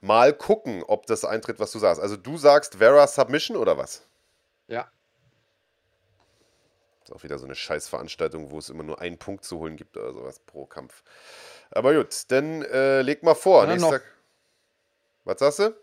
Mal 0.00 0.32
gucken, 0.32 0.84
ob 0.86 1.06
das 1.06 1.24
eintritt, 1.24 1.58
was 1.58 1.72
du 1.72 1.80
sagst. 1.80 2.00
Also 2.00 2.16
du 2.16 2.38
sagst 2.38 2.76
Vera 2.76 3.08
Submission 3.08 3.56
oder 3.56 3.78
was? 3.78 4.06
Ja, 4.68 4.88
ist 7.12 7.18
auch 7.18 7.24
wieder 7.24 7.38
so 7.38 7.44
eine 7.44 7.54
Scheißveranstaltung, 7.54 8.50
wo 8.50 8.58
es 8.58 8.70
immer 8.70 8.82
nur 8.82 9.00
einen 9.00 9.18
Punkt 9.18 9.44
zu 9.44 9.58
holen 9.58 9.76
gibt 9.76 9.96
oder 9.96 10.12
sowas 10.12 10.40
pro 10.40 10.66
Kampf. 10.66 11.02
Aber 11.70 11.94
gut, 11.94 12.24
dann 12.28 12.62
äh, 12.62 13.02
leg 13.02 13.22
mal 13.22 13.34
vor. 13.34 13.64
Ja, 13.64 13.74
nächster... 13.74 14.00
Was 15.24 15.38
sagst 15.38 15.58
du? 15.60 15.76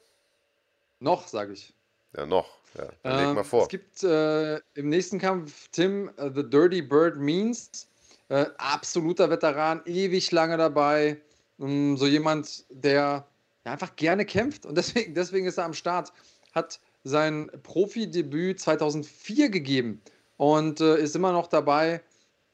Noch, 1.00 1.28
sage 1.28 1.54
ich. 1.54 1.74
Ja, 2.16 2.26
noch. 2.26 2.60
Ja, 2.78 2.90
dann 3.04 3.20
ähm, 3.20 3.26
leg 3.26 3.36
mal 3.36 3.44
vor. 3.44 3.64
Es 3.64 3.70
gibt 3.70 4.04
äh, 4.04 4.58
im 4.74 4.90
nächsten 4.90 5.20
Kampf 5.20 5.70
Tim 5.72 6.12
uh, 6.18 6.30
The 6.34 6.48
Dirty 6.48 6.82
Bird 6.82 7.18
Means. 7.18 7.88
Äh, 8.28 8.46
absoluter 8.58 9.30
Veteran, 9.30 9.82
ewig 9.86 10.32
lange 10.32 10.58
dabei. 10.58 11.20
Um, 11.58 11.98
so 11.98 12.06
jemand, 12.06 12.66
der 12.70 13.28
ja, 13.66 13.72
einfach 13.72 13.96
gerne 13.96 14.26
kämpft 14.26 14.66
und 14.66 14.76
deswegen, 14.76 15.14
deswegen 15.14 15.46
ist 15.46 15.58
er 15.58 15.66
am 15.66 15.74
Start. 15.74 16.14
Hat 16.54 16.80
sein 17.04 17.50
Profidebüt 17.64 18.60
2004 18.60 19.50
gegeben 19.50 20.02
und 20.40 20.80
äh, 20.80 20.98
ist 20.98 21.18
immer 21.18 21.34
noch 21.34 21.48
dabei. 21.48 22.02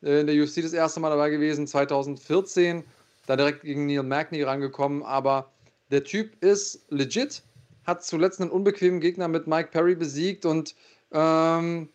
Äh, 0.02 0.22
in 0.22 0.28
der 0.28 0.36
UFC 0.36 0.64
das 0.64 0.74
erste 0.74 1.00
Mal 1.00 1.12
dabei 1.12 1.30
gewesen, 1.30 1.68
2014. 1.68 2.84
Da 3.28 3.36
direkt 3.36 3.62
gegen 3.62 3.86
Neil 3.86 4.02
Magny 4.02 4.42
rangekommen. 4.42 5.04
Aber 5.04 5.52
der 5.92 6.04
Typ 6.04 6.44
ist 6.44 6.84
legit. 6.90 7.44
Hat 7.86 8.04
zuletzt 8.04 8.42
einen 8.42 8.50
unbequemen 8.50 9.00
Gegner 9.00 9.28
mit 9.28 9.46
Mike 9.46 9.70
Perry 9.70 9.94
besiegt 9.94 10.48
und 10.48 10.74
ähm, 11.12 11.90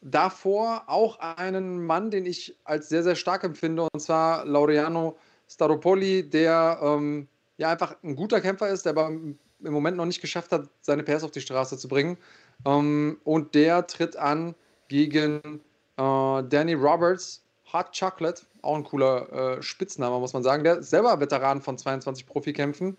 davor 0.00 0.82
auch 0.88 1.20
einen 1.20 1.86
Mann, 1.86 2.10
den 2.10 2.26
ich 2.26 2.56
als 2.64 2.88
sehr, 2.88 3.04
sehr 3.04 3.14
stark 3.14 3.44
empfinde, 3.44 3.86
und 3.92 4.00
zwar 4.00 4.44
Laureano 4.44 5.16
Staropoli, 5.48 6.28
der 6.28 6.80
ähm, 6.82 7.28
ja 7.56 7.70
einfach 7.70 7.94
ein 8.02 8.16
guter 8.16 8.40
Kämpfer 8.40 8.68
ist, 8.68 8.84
der 8.84 8.90
aber 8.90 9.06
im 9.10 9.38
Moment 9.60 9.96
noch 9.96 10.06
nicht 10.06 10.20
geschafft 10.20 10.50
hat, 10.50 10.68
seine 10.80 11.04
PS 11.04 11.22
auf 11.22 11.30
die 11.30 11.40
Straße 11.40 11.78
zu 11.78 11.86
bringen. 11.86 12.18
Ähm, 12.64 13.20
und 13.22 13.54
der 13.54 13.86
tritt 13.86 14.16
an 14.16 14.56
gegen 14.88 15.60
äh, 15.96 16.42
Danny 16.42 16.74
Roberts, 16.74 17.42
Hot 17.72 17.96
Chocolate, 17.98 18.42
auch 18.62 18.76
ein 18.76 18.84
cooler 18.84 19.58
äh, 19.58 19.62
Spitzname, 19.62 20.18
muss 20.18 20.32
man 20.32 20.42
sagen. 20.42 20.64
Der 20.64 20.78
ist 20.78 20.90
selber 20.90 21.18
Veteran 21.20 21.60
von 21.60 21.78
22 21.78 22.26
Profikämpfen. 22.26 22.96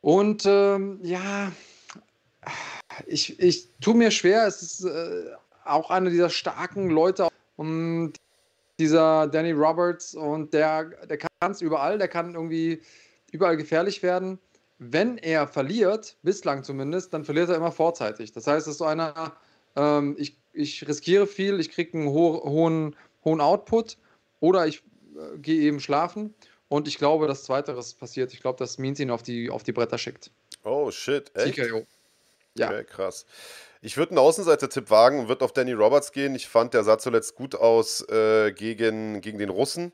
Und 0.00 0.44
ähm, 0.46 1.00
ja, 1.02 1.52
ich, 3.06 3.38
ich 3.40 3.68
tue 3.80 3.94
mir 3.94 4.10
schwer. 4.10 4.46
Es 4.46 4.62
ist 4.62 4.84
äh, 4.84 5.24
auch 5.64 5.90
einer 5.90 6.10
dieser 6.10 6.30
starken 6.30 6.90
Leute. 6.90 7.28
Und 7.56 8.14
dieser 8.78 9.26
Danny 9.26 9.52
Roberts 9.52 10.14
und 10.14 10.54
der, 10.54 10.84
der 11.06 11.18
kann 11.18 11.50
es 11.50 11.60
überall, 11.60 11.98
der 11.98 12.08
kann 12.08 12.34
irgendwie 12.34 12.80
überall 13.32 13.56
gefährlich 13.56 14.02
werden. 14.02 14.38
Wenn 14.78 15.18
er 15.18 15.48
verliert, 15.48 16.16
bislang 16.22 16.62
zumindest, 16.62 17.12
dann 17.12 17.24
verliert 17.24 17.48
er 17.48 17.56
immer 17.56 17.72
vorzeitig. 17.72 18.32
Das 18.32 18.46
heißt, 18.46 18.68
es 18.68 18.74
ist 18.74 18.78
so 18.78 18.84
einer, 18.84 19.32
ähm, 19.74 20.14
ich 20.18 20.37
ich 20.52 20.86
riskiere 20.86 21.26
viel, 21.26 21.60
ich 21.60 21.70
kriege 21.70 21.96
einen 21.96 22.08
ho 22.08 22.42
hohen, 22.44 22.96
hohen 23.24 23.40
Output 23.40 23.96
oder 24.40 24.66
ich 24.66 24.82
äh, 25.16 25.38
gehe 25.38 25.60
eben 25.62 25.80
schlafen. 25.80 26.34
Und 26.68 26.86
ich 26.86 26.98
glaube, 26.98 27.26
dass 27.26 27.44
Zweiteres 27.44 27.94
passiert. 27.94 28.32
Ich 28.34 28.40
glaube, 28.40 28.58
dass 28.58 28.78
Means 28.78 29.00
ihn 29.00 29.10
auf 29.10 29.22
die, 29.22 29.48
auf 29.48 29.62
die 29.62 29.72
Bretter 29.72 29.96
schickt. 29.96 30.30
Oh, 30.64 30.90
shit. 30.90 31.30
Echt? 31.34 31.56
TKO. 31.56 31.86
Ja. 32.54 32.68
Okay, 32.68 32.84
krass. 32.84 33.24
Ich 33.80 33.96
würde 33.96 34.10
einen 34.10 34.18
Außenseiter-Tipp 34.18 34.90
wagen 34.90 35.20
und 35.20 35.28
würde 35.28 35.44
auf 35.44 35.52
Danny 35.52 35.72
Roberts 35.72 36.12
gehen. 36.12 36.34
Ich 36.34 36.48
fand, 36.48 36.74
der 36.74 36.84
sah 36.84 36.98
zuletzt 36.98 37.36
gut 37.36 37.54
aus 37.54 38.06
äh, 38.08 38.52
gegen, 38.52 39.20
gegen 39.20 39.38
den 39.38 39.48
Russen. 39.48 39.92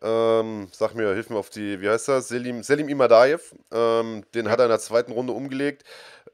Ähm, 0.00 0.68
sag 0.72 0.94
mir, 0.94 1.12
hilf 1.14 1.30
mir 1.30 1.38
auf 1.38 1.50
die, 1.50 1.80
wie 1.80 1.88
heißt 1.88 2.08
er? 2.08 2.20
Selim, 2.20 2.62
Selim 2.62 2.88
Imadaev. 2.88 3.54
Ähm, 3.72 4.24
den 4.34 4.46
ja. 4.46 4.52
hat 4.52 4.60
er 4.60 4.66
in 4.66 4.70
der 4.70 4.78
zweiten 4.78 5.12
Runde 5.12 5.32
umgelegt. 5.32 5.82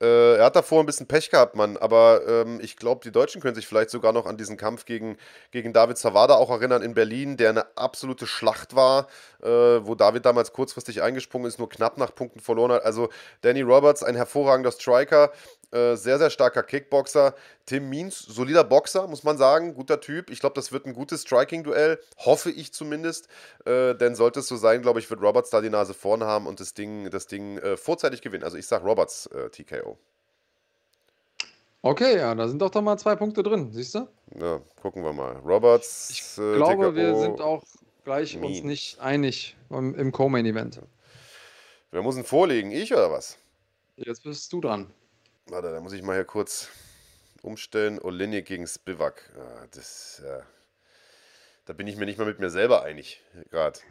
Äh, 0.00 0.36
er 0.36 0.46
hat 0.46 0.56
davor 0.56 0.80
ein 0.80 0.86
bisschen 0.86 1.06
Pech 1.06 1.30
gehabt, 1.30 1.56
Mann, 1.56 1.76
aber 1.76 2.22
ähm, 2.26 2.58
ich 2.62 2.76
glaube, 2.76 3.02
die 3.04 3.12
Deutschen 3.12 3.42
können 3.42 3.54
sich 3.54 3.66
vielleicht 3.66 3.90
sogar 3.90 4.12
noch 4.12 4.24
an 4.24 4.38
diesen 4.38 4.56
Kampf 4.56 4.86
gegen, 4.86 5.18
gegen 5.50 5.74
David 5.74 5.98
Zawada 5.98 6.34
auch 6.34 6.50
erinnern 6.50 6.82
in 6.82 6.94
Berlin, 6.94 7.36
der 7.36 7.50
eine 7.50 7.76
absolute 7.76 8.26
Schlacht 8.26 8.74
war, 8.74 9.08
äh, 9.42 9.48
wo 9.48 9.94
David 9.94 10.24
damals 10.24 10.52
kurzfristig 10.54 11.02
eingesprungen 11.02 11.46
ist, 11.46 11.58
nur 11.58 11.68
knapp 11.68 11.98
nach 11.98 12.14
Punkten 12.14 12.40
verloren 12.40 12.72
hat. 12.72 12.84
Also 12.84 13.10
Danny 13.42 13.60
Roberts, 13.60 14.02
ein 14.02 14.14
hervorragender 14.14 14.72
Striker, 14.72 15.32
äh, 15.72 15.94
sehr, 15.96 16.18
sehr 16.18 16.30
starker 16.30 16.62
Kickboxer. 16.62 17.34
Tim 17.64 17.88
Means, 17.88 18.18
solider 18.18 18.64
Boxer, 18.64 19.06
muss 19.06 19.22
man 19.22 19.38
sagen, 19.38 19.74
guter 19.74 20.00
Typ. 20.00 20.30
Ich 20.30 20.40
glaube, 20.40 20.54
das 20.54 20.72
wird 20.72 20.86
ein 20.86 20.94
gutes 20.94 21.22
Striking-Duell, 21.22 22.00
hoffe 22.18 22.50
ich 22.50 22.72
zumindest. 22.72 23.28
Äh, 23.64 23.94
denn 23.94 24.16
sollte 24.16 24.40
es 24.40 24.48
so 24.48 24.56
sein, 24.56 24.82
glaube 24.82 24.98
ich, 24.98 25.08
wird 25.08 25.22
Roberts 25.22 25.50
da 25.50 25.60
die 25.60 25.70
Nase 25.70 25.94
vorn 25.94 26.24
haben 26.24 26.46
und 26.46 26.58
das 26.58 26.74
Ding, 26.74 27.08
das 27.10 27.26
Ding 27.26 27.58
äh, 27.58 27.76
vorzeitig 27.76 28.20
gewinnen. 28.20 28.42
Also 28.42 28.56
ich 28.56 28.66
sage 28.66 28.84
Roberts 28.84 29.26
äh, 29.26 29.48
TKO. 29.50 29.96
Okay, 31.82 32.18
ja, 32.18 32.34
da 32.34 32.46
sind 32.46 32.60
doch 32.60 32.70
doch 32.70 32.82
mal 32.82 32.98
zwei 32.98 33.16
Punkte 33.16 33.42
drin, 33.42 33.72
siehst 33.72 33.94
du? 33.94 34.06
Ja, 34.38 34.60
gucken 34.82 35.02
wir 35.02 35.12
mal. 35.12 35.36
Roberts. 35.36 36.10
Ich 36.10 36.42
äh, 36.42 36.56
glaube, 36.56 36.86
TKO, 36.86 36.94
wir 36.94 37.16
sind 37.16 37.40
auch 37.40 37.62
gleich 38.04 38.36
mean. 38.36 38.50
uns 38.50 38.62
nicht 38.64 39.00
einig 39.00 39.56
im, 39.70 39.94
im 39.94 40.10
Co-Main-Event. 40.10 40.80
Wer 41.92 42.02
muss 42.02 42.16
ihn 42.16 42.24
vorlegen? 42.24 42.70
Ich 42.70 42.92
oder 42.92 43.10
was? 43.10 43.38
Jetzt 43.96 44.24
bist 44.24 44.52
du 44.52 44.60
dran. 44.60 44.92
Warte, 45.50 45.72
da 45.72 45.80
muss 45.80 45.92
ich 45.92 46.02
mal 46.02 46.14
hier 46.14 46.24
kurz 46.24 46.68
umstellen. 47.42 47.98
Olinik 48.00 48.46
gegen 48.46 48.68
Spivak. 48.68 49.28
Ja, 49.36 49.66
das, 49.74 50.22
ja. 50.24 50.42
Da 51.66 51.72
bin 51.72 51.88
ich 51.88 51.96
mir 51.96 52.06
nicht 52.06 52.18
mal 52.18 52.24
mit 52.24 52.38
mir 52.38 52.50
selber 52.50 52.84
einig, 52.84 53.20
gerade. 53.50 53.80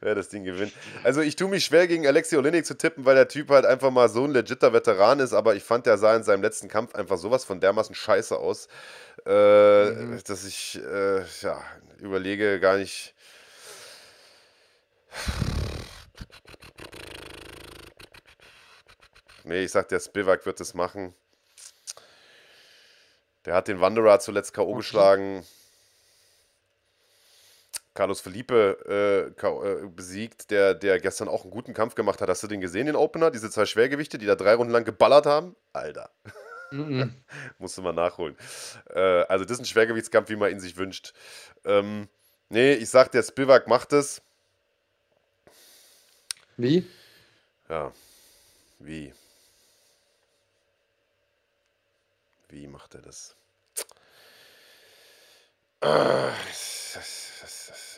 Wer 0.00 0.14
das 0.14 0.28
Ding 0.28 0.44
gewinnt. 0.44 0.72
Also, 1.02 1.22
ich 1.22 1.34
tue 1.34 1.48
mich 1.48 1.64
schwer, 1.64 1.88
gegen 1.88 2.06
Alexei 2.06 2.38
Olinik 2.38 2.64
zu 2.64 2.78
tippen, 2.78 3.04
weil 3.04 3.16
der 3.16 3.26
Typ 3.26 3.50
halt 3.50 3.66
einfach 3.66 3.90
mal 3.90 4.08
so 4.08 4.22
ein 4.22 4.30
legitter 4.30 4.72
Veteran 4.72 5.18
ist. 5.18 5.32
Aber 5.32 5.56
ich 5.56 5.64
fand, 5.64 5.86
der 5.86 5.98
sah 5.98 6.14
in 6.14 6.22
seinem 6.22 6.42
letzten 6.42 6.68
Kampf 6.68 6.94
einfach 6.94 7.18
sowas 7.18 7.44
von 7.44 7.58
dermaßen 7.58 7.96
scheiße 7.96 8.36
aus, 8.36 8.68
äh, 9.26 9.90
mhm. 9.90 10.20
dass 10.24 10.44
ich 10.44 10.80
äh, 10.84 11.24
ja, 11.40 11.60
überlege 11.98 12.60
gar 12.60 12.76
nicht. 12.76 13.12
Nee, 19.44 19.64
ich 19.64 19.70
sag, 19.70 19.88
der 19.88 20.00
Spivak 20.00 20.46
wird 20.46 20.60
es 20.60 20.74
machen. 20.74 21.14
Der 23.44 23.54
hat 23.54 23.68
den 23.68 23.80
Wanderer 23.80 24.18
zuletzt 24.20 24.54
K.O. 24.54 24.70
Okay. 24.70 24.76
geschlagen. 24.78 25.44
Carlos 27.92 28.20
Felipe 28.20 29.34
äh, 29.38 29.46
äh, 29.46 29.86
besiegt, 29.86 30.50
der, 30.50 30.74
der 30.74 30.98
gestern 30.98 31.28
auch 31.28 31.42
einen 31.42 31.52
guten 31.52 31.74
Kampf 31.74 31.94
gemacht 31.94 32.20
hat. 32.20 32.28
Hast 32.28 32.42
du 32.42 32.48
den 32.48 32.60
gesehen, 32.60 32.86
den 32.86 32.96
Opener? 32.96 33.30
Diese 33.30 33.50
zwei 33.50 33.66
Schwergewichte, 33.66 34.18
die 34.18 34.26
da 34.26 34.34
drei 34.34 34.54
Runden 34.54 34.72
lang 34.72 34.84
geballert 34.84 35.26
haben? 35.26 35.54
Alter. 35.72 36.10
Mm 36.70 36.80
-mm. 36.80 37.10
Musste 37.58 37.82
mal 37.82 37.92
nachholen. 37.92 38.36
Äh, 38.88 38.98
also, 38.98 39.44
das 39.44 39.58
ist 39.58 39.60
ein 39.60 39.66
Schwergewichtskampf, 39.66 40.30
wie 40.30 40.34
man 40.34 40.50
ihn 40.50 40.58
sich 40.58 40.76
wünscht. 40.76 41.12
Ähm, 41.64 42.08
nee, 42.48 42.72
ich 42.72 42.88
sag, 42.88 43.12
der 43.12 43.22
Spivak 43.22 43.68
macht 43.68 43.92
es. 43.92 44.22
Wie? 46.56 46.84
Ja. 47.68 47.92
Wie? 48.80 49.12
Wie 52.54 52.68
macht 52.68 52.94
er 52.94 53.02
das? 53.02 53.34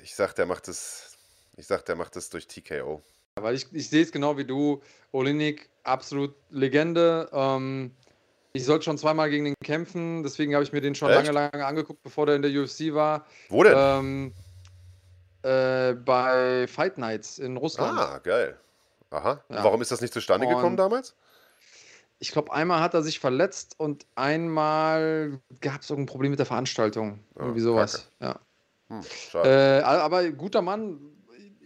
Ich 0.02 0.14
sag, 0.14 0.34
der 0.34 0.46
macht 0.46 0.68
es. 0.68 1.18
Ich 1.58 1.66
sag, 1.66 1.84
der 1.84 1.94
macht 1.94 2.16
es 2.16 2.30
durch 2.30 2.46
TKO. 2.48 3.02
Weil 3.38 3.54
ich, 3.54 3.66
ich 3.72 3.90
sehe 3.90 4.02
es 4.02 4.10
genau 4.12 4.38
wie 4.38 4.46
du. 4.46 4.82
Olinik, 5.12 5.68
absolut 5.82 6.34
Legende. 6.48 7.28
Ähm, 7.34 7.94
ich 8.54 8.64
sollte 8.64 8.86
schon 8.86 8.96
zweimal 8.96 9.28
gegen 9.28 9.44
den 9.44 9.54
kämpfen, 9.62 10.22
deswegen 10.22 10.54
habe 10.54 10.64
ich 10.64 10.72
mir 10.72 10.80
den 10.80 10.94
schon 10.94 11.10
Echt? 11.10 11.26
lange, 11.26 11.32
lange 11.32 11.66
angeguckt, 11.66 12.02
bevor 12.02 12.24
der 12.24 12.36
in 12.36 12.42
der 12.42 12.50
UFC 12.50 12.94
war. 12.94 13.26
Wo 13.50 13.62
denn? 13.62 13.74
Ähm, 13.76 14.32
äh, 15.42 15.92
bei 15.92 16.66
Fight 16.66 16.96
Nights 16.96 17.38
in 17.38 17.58
Russland. 17.58 17.98
Ah, 17.98 18.20
geil. 18.20 18.58
Aha. 19.10 19.44
Ja. 19.50 19.64
Warum 19.64 19.82
ist 19.82 19.90
das 19.90 20.00
nicht 20.00 20.14
zustande 20.14 20.46
gekommen 20.46 20.64
Und 20.64 20.76
damals? 20.78 21.14
Ich 22.18 22.30
glaube, 22.30 22.52
einmal 22.52 22.80
hat 22.80 22.94
er 22.94 23.02
sich 23.02 23.20
verletzt 23.20 23.74
und 23.78 24.06
einmal 24.14 25.40
gab 25.60 25.82
es 25.82 25.90
irgendein 25.90 26.10
Problem 26.10 26.30
mit 26.30 26.38
der 26.38 26.47
Veranstaltung. 26.47 27.20
Oh, 27.34 27.40
Irgendwie 27.40 27.60
sowas. 27.60 28.10
Ja. 28.20 28.38
Hm, 28.88 29.01
äh, 29.34 29.80
aber 29.80 30.30
guter 30.30 30.62
Mann. 30.62 30.98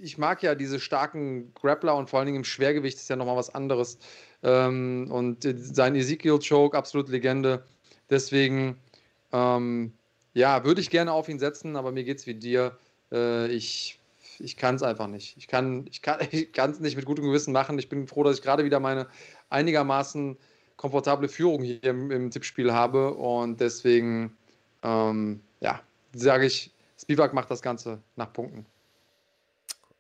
Ich 0.03 0.17
mag 0.17 0.43
ja 0.43 0.55
diese 0.55 0.81
starken 0.81 1.53
Grappler 1.55 1.95
und 1.95 2.09
vor 2.09 2.19
allen 2.19 2.27
Dingen 2.27 2.39
im 2.39 2.45
Schwergewicht 2.45 2.97
ist 2.97 3.11
ja 3.11 3.17
nochmal 3.17 3.37
was 3.37 3.55
anderes. 3.55 3.99
Ähm, 4.43 5.09
und 5.11 5.47
sein 5.57 5.95
Ezekiel-Choke, 5.95 6.77
absolut 6.77 7.11
Legende. 7.11 7.65
Deswegen, 8.09 8.79
ähm, 9.31 9.93
ja, 10.33 10.65
würde 10.65 10.81
ich 10.81 10.89
gerne 10.89 11.13
auf 11.13 11.29
ihn 11.29 11.39
setzen, 11.39 11.77
aber 11.77 11.93
mir 11.93 12.05
geht 12.05 12.19
es 12.19 12.27
wie 12.27 12.35
dir. 12.35 12.79
Äh, 13.13 13.49
ich 13.49 14.01
ich 14.41 14.57
kann 14.57 14.77
es 14.77 14.83
einfach 14.83 15.07
nicht. 15.07 15.37
Ich 15.37 15.47
kann 15.47 15.87
es 15.87 15.93
ich 15.93 16.03
kann, 16.03 16.21
ich 16.75 16.81
nicht 16.81 16.97
mit 16.97 17.05
gutem 17.05 17.25
Gewissen 17.25 17.53
machen. 17.53 17.79
Ich 17.79 17.89
bin 17.89 18.07
froh, 18.07 18.25
dass 18.25 18.37
ich 18.37 18.43
gerade 18.43 18.65
wieder 18.65 18.81
meine 18.81 19.07
einigermaßen 19.51 20.37
komfortable 20.77 21.29
Führung 21.29 21.63
hier 21.63 21.85
im, 21.85 22.11
im 22.11 22.31
Tippspiel 22.31 22.73
habe. 22.73 23.13
Und 23.15 23.61
deswegen, 23.61 24.37
ähm, 24.83 25.43
ja, 25.61 25.81
sage 26.15 26.47
ich, 26.47 26.73
Spivak 26.99 27.35
macht 27.35 27.51
das 27.51 27.61
Ganze 27.61 28.01
nach 28.17 28.33
Punkten. 28.33 28.65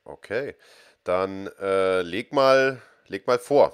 Okay, 0.05 0.55
dann 1.05 1.48
äh, 1.60 2.02
leg, 2.02 2.32
mal, 2.32 2.81
leg 3.09 3.27
mal 3.27 3.39
vor. 3.39 3.72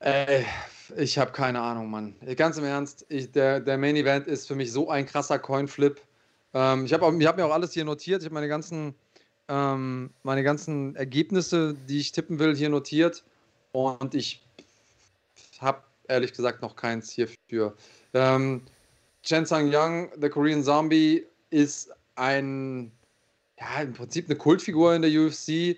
Äh, 0.00 0.42
ich 0.96 1.18
habe 1.18 1.32
keine 1.32 1.60
Ahnung, 1.60 1.90
Mann. 1.90 2.14
Ganz 2.36 2.58
im 2.58 2.64
Ernst, 2.64 3.06
ich, 3.08 3.32
der, 3.32 3.60
der 3.60 3.78
Main 3.78 3.96
Event 3.96 4.26
ist 4.26 4.46
für 4.46 4.54
mich 4.54 4.70
so 4.72 4.90
ein 4.90 5.06
krasser 5.06 5.38
Coinflip. 5.38 6.00
Ähm, 6.54 6.84
ich 6.84 6.92
habe 6.92 7.06
hab 7.06 7.36
mir 7.36 7.46
auch 7.46 7.52
alles 7.52 7.72
hier 7.72 7.84
notiert. 7.84 8.22
Ich 8.22 8.26
habe 8.26 8.34
meine 8.34 8.48
ganzen, 8.48 8.94
ähm, 9.48 10.10
meine 10.22 10.42
ganzen 10.42 10.94
Ergebnisse, 10.96 11.74
die 11.88 11.98
ich 11.98 12.12
tippen 12.12 12.38
will, 12.38 12.54
hier 12.54 12.68
notiert. 12.68 13.24
Und 13.76 14.14
ich 14.14 14.42
habe 15.58 15.82
ehrlich 16.08 16.32
gesagt 16.32 16.62
noch 16.62 16.76
keins 16.76 17.10
hierfür. 17.10 17.76
Ähm, 18.14 18.62
Chen 19.22 19.44
Sang 19.44 19.70
Young, 19.70 20.10
The 20.18 20.30
Korean 20.30 20.64
Zombie, 20.64 21.26
ist 21.50 21.90
ein, 22.14 22.90
ja, 23.60 23.82
im 23.82 23.92
Prinzip 23.92 24.30
eine 24.30 24.36
Kultfigur 24.36 24.94
in 24.94 25.02
der 25.02 25.10
UFC, 25.10 25.76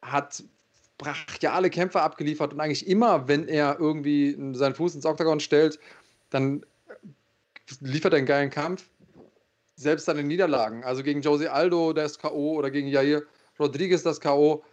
hat 0.00 0.42
brachiale 0.96 1.68
Kämpfe 1.68 2.00
abgeliefert 2.00 2.54
und 2.54 2.60
eigentlich 2.60 2.88
immer, 2.88 3.28
wenn 3.28 3.48
er 3.48 3.78
irgendwie 3.78 4.34
seinen 4.54 4.74
Fuß 4.74 4.94
ins 4.94 5.04
Oktagon 5.04 5.40
stellt, 5.40 5.78
dann 6.30 6.64
liefert 7.80 8.14
er 8.14 8.16
einen 8.16 8.26
geilen 8.26 8.48
Kampf. 8.48 8.88
Selbst 9.76 10.06
seine 10.06 10.22
Niederlagen, 10.22 10.84
also 10.84 11.02
gegen 11.02 11.20
Jose 11.20 11.52
Aldo 11.52 11.92
das 11.92 12.18
K.O. 12.18 12.54
oder 12.54 12.70
gegen 12.70 12.88
Jair 12.88 13.24
Rodriguez 13.58 14.02
das 14.02 14.20
K.O., 14.20 14.64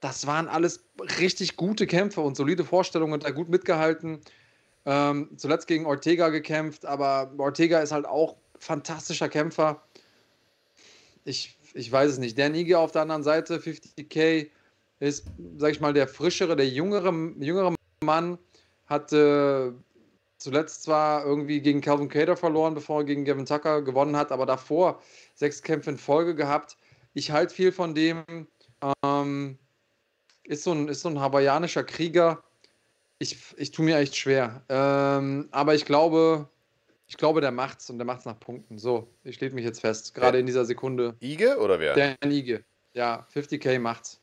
das 0.00 0.26
waren 0.26 0.48
alles 0.48 0.84
richtig 1.18 1.56
gute 1.56 1.86
Kämpfe 1.86 2.20
und 2.20 2.36
solide 2.36 2.64
Vorstellungen 2.64 3.14
und 3.14 3.24
da 3.24 3.30
gut 3.30 3.48
mitgehalten. 3.48 4.20
Ähm, 4.84 5.30
zuletzt 5.36 5.66
gegen 5.66 5.86
Ortega 5.86 6.28
gekämpft, 6.28 6.86
aber 6.86 7.32
Ortega 7.38 7.80
ist 7.80 7.92
halt 7.92 8.06
auch 8.06 8.36
fantastischer 8.58 9.28
Kämpfer. 9.28 9.82
Ich, 11.24 11.58
ich 11.74 11.90
weiß 11.90 12.12
es 12.12 12.18
nicht. 12.18 12.38
Der 12.38 12.50
Nige 12.50 12.78
auf 12.78 12.92
der 12.92 13.02
anderen 13.02 13.24
Seite, 13.24 13.56
50k, 13.56 14.48
ist, 15.00 15.26
sag 15.58 15.72
ich 15.72 15.80
mal, 15.80 15.92
der 15.92 16.08
frischere, 16.08 16.56
der 16.56 16.68
jüngere, 16.68 17.12
jüngere 17.38 17.74
Mann. 18.02 18.38
Hat 18.86 19.12
äh, 19.12 19.72
zuletzt 20.38 20.84
zwar 20.84 21.24
irgendwie 21.24 21.60
gegen 21.60 21.80
Calvin 21.80 22.08
Cater 22.08 22.36
verloren, 22.36 22.74
bevor 22.74 23.00
er 23.00 23.04
gegen 23.04 23.24
Gavin 23.24 23.46
Tucker 23.46 23.82
gewonnen 23.82 24.16
hat, 24.16 24.30
aber 24.30 24.46
davor 24.46 25.02
sechs 25.34 25.62
Kämpfe 25.62 25.90
in 25.90 25.98
Folge 25.98 26.34
gehabt. 26.34 26.76
Ich 27.14 27.30
halte 27.32 27.52
viel 27.52 27.72
von 27.72 27.94
dem. 27.94 28.46
Ähm, 29.04 29.58
ist 30.46 30.64
so 30.64 30.72
ein, 30.72 30.88
ist 30.88 31.02
so 31.02 31.08
ein 31.08 31.20
hawaiianischer 31.20 31.84
Krieger. 31.84 32.42
Ich, 33.18 33.38
ich 33.56 33.70
tue 33.70 33.84
mir 33.84 33.98
echt 33.98 34.16
schwer. 34.16 34.62
Ähm, 34.68 35.48
aber 35.50 35.74
ich 35.74 35.84
glaube, 35.84 36.48
ich 37.06 37.16
glaube, 37.16 37.40
der 37.40 37.50
macht's 37.50 37.88
und 37.90 37.98
der 37.98 38.04
macht's 38.04 38.24
nach 38.24 38.38
Punkten. 38.38 38.78
So, 38.78 39.08
ich 39.24 39.40
lege 39.40 39.54
mich 39.54 39.64
jetzt 39.64 39.80
fest. 39.80 40.14
Gerade 40.14 40.38
in 40.38 40.46
dieser 40.46 40.64
Sekunde. 40.64 41.16
Ige 41.20 41.58
oder 41.58 41.80
wer? 41.80 41.94
Der 41.94 42.16
Ige. 42.24 42.64
Ja, 42.92 43.26
50k 43.34 43.78
macht's. 43.78 44.20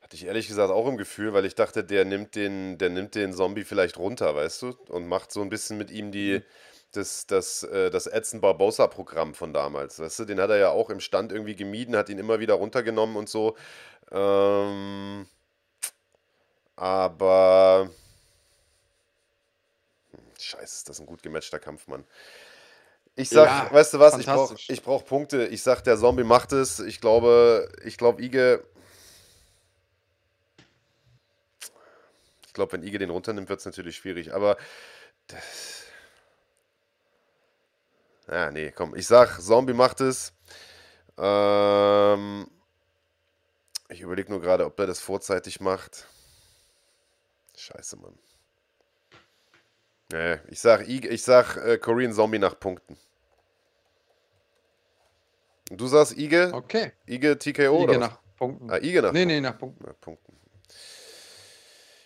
Hatte 0.00 0.16
ich 0.16 0.24
ehrlich 0.24 0.48
gesagt 0.48 0.72
auch 0.72 0.88
im 0.88 0.96
Gefühl, 0.96 1.32
weil 1.32 1.44
ich 1.44 1.54
dachte, 1.54 1.84
der 1.84 2.04
nimmt 2.04 2.34
den, 2.34 2.78
der 2.78 2.90
nimmt 2.90 3.14
den 3.14 3.32
Zombie 3.32 3.64
vielleicht 3.64 3.96
runter, 3.96 4.34
weißt 4.34 4.62
du? 4.62 4.68
Und 4.88 5.06
macht 5.06 5.30
so 5.30 5.40
ein 5.40 5.50
bisschen 5.50 5.78
mit 5.78 5.90
ihm 5.90 6.10
die, 6.10 6.38
mhm 6.38 6.69
das, 6.92 7.26
das, 7.26 7.62
äh, 7.62 7.90
das 7.90 8.06
Edson 8.06 8.40
Barbosa-Programm 8.40 9.34
von 9.34 9.52
damals. 9.52 9.98
Weißt 9.98 10.20
du, 10.20 10.24
den 10.24 10.40
hat 10.40 10.50
er 10.50 10.58
ja 10.58 10.70
auch 10.70 10.90
im 10.90 11.00
Stand 11.00 11.32
irgendwie 11.32 11.56
gemieden, 11.56 11.96
hat 11.96 12.08
ihn 12.08 12.18
immer 12.18 12.40
wieder 12.40 12.54
runtergenommen 12.54 13.16
und 13.16 13.28
so. 13.28 13.56
Ähm, 14.10 15.26
aber. 16.76 17.90
Hm, 20.10 20.20
scheiße, 20.38 20.62
ist 20.64 20.88
das 20.88 21.00
ein 21.00 21.06
gut 21.06 21.22
gematchter 21.22 21.58
Kampf, 21.58 21.86
Mann. 21.86 22.04
Ich 23.16 23.28
sag, 23.28 23.46
ja, 23.46 23.72
weißt 23.72 23.94
du 23.94 23.98
was, 23.98 24.18
ich 24.18 24.26
brauche 24.26 24.56
ich 24.68 24.82
brauch 24.82 25.04
Punkte. 25.04 25.46
Ich 25.46 25.62
sag, 25.62 25.82
der 25.82 25.98
Zombie 25.98 26.24
macht 26.24 26.52
es. 26.52 26.78
Ich 26.80 27.00
glaube, 27.00 27.70
ich 27.84 27.98
glaube, 27.98 28.22
Ige. 28.22 28.64
Ich 32.46 32.54
glaube, 32.54 32.72
wenn 32.72 32.82
Ige 32.82 32.98
den 32.98 33.10
runternimmt, 33.10 33.48
wird 33.48 33.60
es 33.60 33.66
natürlich 33.66 33.96
schwierig. 33.96 34.32
Aber 34.32 34.56
das, 35.26 35.69
ja, 38.30 38.50
nee, 38.50 38.70
komm. 38.70 38.94
Ich 38.94 39.06
sag, 39.06 39.40
Zombie 39.40 39.72
macht 39.72 40.00
es. 40.00 40.32
Ähm, 41.18 42.48
ich 43.88 44.00
überlege 44.00 44.30
nur 44.30 44.40
gerade, 44.40 44.64
ob 44.64 44.76
der 44.76 44.86
das 44.86 45.00
vorzeitig 45.00 45.60
macht. 45.60 46.06
Scheiße, 47.56 47.96
Mann. 47.96 48.18
Nee, 50.12 50.38
ich 50.48 50.60
sag, 50.60 50.88
ich 50.88 51.22
sag 51.22 51.56
äh, 51.56 51.78
Korean 51.78 52.12
Zombie 52.12 52.38
nach 52.38 52.58
Punkten. 52.58 52.96
Und 55.70 55.80
du 55.80 55.86
sagst 55.86 56.16
Ige? 56.16 56.50
Okay. 56.52 56.92
Ige 57.06 57.38
TKO 57.38 57.60
Ige 57.60 57.68
oder? 57.76 57.98
nach 57.98 58.18
Punkten. 58.36 58.70
Ah, 58.70 58.78
Ige 58.78 59.02
nach 59.02 59.12
nee, 59.12 59.20
Punkten. 59.20 59.26
Nee, 59.28 59.40
nach 59.40 59.58
Punkten. 59.58 59.84
Nach 59.84 60.00
Punkten. 60.00 60.36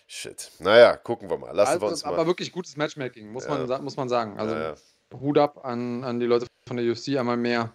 Shit. 0.07 0.51
Naja, 0.59 0.97
gucken 0.97 1.29
wir 1.29 1.37
mal. 1.37 1.51
Lassen 1.51 1.73
also, 1.73 1.81
wir 1.81 1.89
uns 1.89 2.03
aber 2.03 2.17
mal. 2.17 2.27
wirklich 2.27 2.51
gutes 2.51 2.77
Matchmaking, 2.77 3.31
muss, 3.31 3.45
ja. 3.45 3.65
man, 3.65 3.83
muss 3.83 3.97
man 3.97 4.07
sagen. 4.07 4.39
Also, 4.39 4.55
ja, 4.55 4.61
ja. 4.61 4.75
Hut 5.13 5.37
ab 5.37 5.65
an, 5.65 6.03
an 6.03 6.19
die 6.19 6.25
Leute 6.25 6.47
von 6.67 6.77
der 6.77 6.85
UFC 6.85 7.17
einmal 7.17 7.37
mehr. 7.37 7.73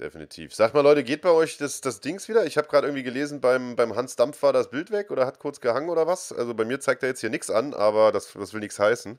Definitiv. 0.00 0.54
Sag 0.54 0.74
mal, 0.74 0.80
Leute, 0.80 1.04
geht 1.04 1.22
bei 1.22 1.30
euch 1.30 1.58
das, 1.58 1.80
das 1.80 2.00
Dings 2.00 2.28
wieder? 2.28 2.44
Ich 2.44 2.56
habe 2.56 2.66
gerade 2.66 2.88
irgendwie 2.88 3.04
gelesen, 3.04 3.40
beim, 3.40 3.76
beim 3.76 3.94
Hans 3.94 4.16
Dampf 4.16 4.42
war 4.42 4.52
das 4.52 4.70
Bild 4.70 4.90
weg 4.90 5.10
oder 5.10 5.26
hat 5.26 5.38
kurz 5.38 5.60
gehangen 5.60 5.90
oder 5.90 6.06
was? 6.06 6.32
Also 6.32 6.54
bei 6.54 6.64
mir 6.64 6.80
zeigt 6.80 7.02
er 7.02 7.10
jetzt 7.10 7.20
hier 7.20 7.30
nichts 7.30 7.50
an, 7.50 7.74
aber 7.74 8.10
das, 8.10 8.32
das 8.32 8.52
will 8.52 8.60
nichts 8.60 8.78
heißen. 8.78 9.18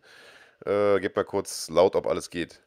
Äh, 0.65 0.99
gebt 0.99 1.15
mal 1.15 1.23
kurz 1.23 1.69
laut, 1.69 1.95
ob 1.95 2.07
alles 2.07 2.29
geht. 2.29 2.59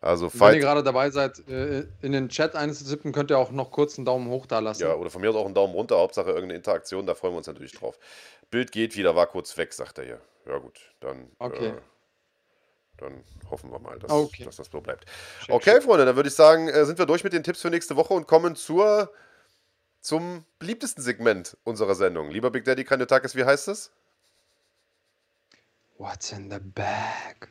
Also 0.00 0.30
Wenn 0.32 0.54
ihr 0.54 0.60
gerade 0.60 0.82
dabei 0.82 1.10
seid, 1.10 1.48
äh, 1.48 1.84
in 2.02 2.12
den 2.12 2.28
Chat 2.28 2.54
einzutippen, 2.54 3.12
könnt 3.12 3.30
ihr 3.30 3.38
auch 3.38 3.50
noch 3.50 3.72
kurz 3.72 3.98
einen 3.98 4.04
Daumen 4.04 4.28
hoch 4.28 4.46
da 4.46 4.60
lassen. 4.60 4.82
Ja, 4.82 4.94
oder 4.94 5.10
von 5.10 5.20
mir 5.20 5.30
aus 5.30 5.36
auch 5.36 5.44
einen 5.44 5.54
Daumen 5.54 5.74
runter. 5.74 5.98
Hauptsache 5.98 6.28
irgendeine 6.28 6.54
Interaktion, 6.54 7.06
da 7.06 7.14
freuen 7.14 7.32
wir 7.32 7.38
uns 7.38 7.46
natürlich 7.46 7.72
drauf. 7.72 7.98
Bild 8.50 8.70
geht 8.70 8.96
wieder, 8.96 9.16
war 9.16 9.26
kurz 9.26 9.56
weg, 9.56 9.72
sagt 9.72 9.98
er 9.98 10.04
hier. 10.04 10.20
Ja 10.46 10.58
gut, 10.58 10.80
dann... 11.00 11.30
Okay. 11.38 11.68
Äh, 11.68 11.74
dann 12.98 13.24
hoffen 13.50 13.70
wir 13.70 13.78
mal, 13.78 13.98
dass, 13.98 14.10
okay. 14.10 14.44
dass 14.44 14.56
das 14.56 14.68
so 14.70 14.80
bleibt. 14.80 15.06
Check, 15.40 15.54
okay, 15.54 15.72
check. 15.72 15.82
Freunde, 15.82 16.04
dann 16.04 16.16
würde 16.16 16.28
ich 16.28 16.34
sagen, 16.34 16.68
äh, 16.68 16.84
sind 16.84 16.98
wir 16.98 17.06
durch 17.06 17.24
mit 17.24 17.32
den 17.32 17.42
Tipps 17.42 17.62
für 17.62 17.70
nächste 17.70 17.96
Woche 17.96 18.14
und 18.14 18.26
kommen 18.26 18.56
zur, 18.56 19.12
zum 20.00 20.44
beliebtesten 20.58 21.02
Segment 21.02 21.56
unserer 21.64 21.94
Sendung. 21.94 22.30
Lieber 22.30 22.50
Big 22.50 22.64
Daddy 22.64 22.84
Kanyotakis, 22.84 23.34
wie 23.34 23.44
heißt 23.44 23.68
es? 23.68 23.92
What's 25.96 26.32
in 26.32 26.50
the 26.50 26.58
bag? 26.60 27.48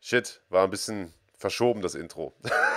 Shit, 0.00 0.40
war 0.50 0.62
ein 0.62 0.70
bisschen 0.70 1.12
verschoben, 1.36 1.82
das 1.82 1.96
Intro. 1.96 2.32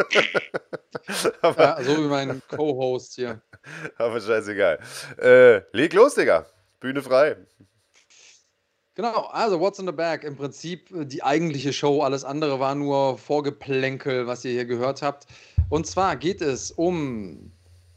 aber, 1.42 1.62
ja, 1.62 1.82
so 1.82 1.96
wie 1.96 2.08
mein 2.08 2.42
Co-Host 2.48 3.14
hier. 3.14 3.40
Aber 3.96 4.20
scheißegal. 4.20 4.78
Äh, 5.18 5.62
leg 5.76 5.92
los, 5.92 6.14
Digga. 6.14 6.46
Bühne 6.80 7.02
frei. 7.02 7.36
Genau, 8.94 9.26
also 9.26 9.60
What's 9.60 9.78
in 9.78 9.86
the 9.86 9.92
Bag? 9.92 10.24
Im 10.24 10.36
Prinzip 10.36 10.90
äh, 10.90 11.04
die 11.06 11.22
eigentliche 11.22 11.72
Show. 11.72 12.02
Alles 12.02 12.24
andere 12.24 12.60
war 12.60 12.74
nur 12.74 13.18
Vorgeplänkel, 13.18 14.26
was 14.26 14.44
ihr 14.44 14.52
hier 14.52 14.66
gehört 14.66 15.02
habt. 15.02 15.26
Und 15.68 15.86
zwar 15.86 16.16
geht 16.16 16.42
es 16.42 16.70
um 16.70 17.52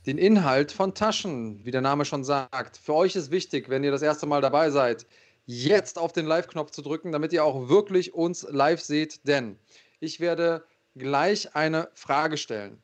den 0.05 0.17
Inhalt 0.17 0.71
von 0.71 0.93
Taschen, 0.93 1.65
wie 1.65 1.71
der 1.71 1.81
Name 1.81 2.05
schon 2.05 2.23
sagt. 2.23 2.77
Für 2.77 2.93
euch 2.93 3.15
ist 3.15 3.31
wichtig, 3.31 3.69
wenn 3.69 3.83
ihr 3.83 3.91
das 3.91 4.01
erste 4.01 4.25
Mal 4.25 4.41
dabei 4.41 4.69
seid, 4.69 5.05
jetzt 5.45 5.97
auf 5.97 6.11
den 6.11 6.25
Live-Knopf 6.25 6.71
zu 6.71 6.81
drücken, 6.81 7.11
damit 7.11 7.33
ihr 7.33 7.43
auch 7.43 7.69
wirklich 7.69 8.13
uns 8.13 8.45
live 8.49 8.81
seht, 8.81 9.27
denn 9.27 9.57
ich 9.99 10.19
werde 10.19 10.63
gleich 10.95 11.55
eine 11.55 11.89
Frage 11.93 12.37
stellen. 12.37 12.81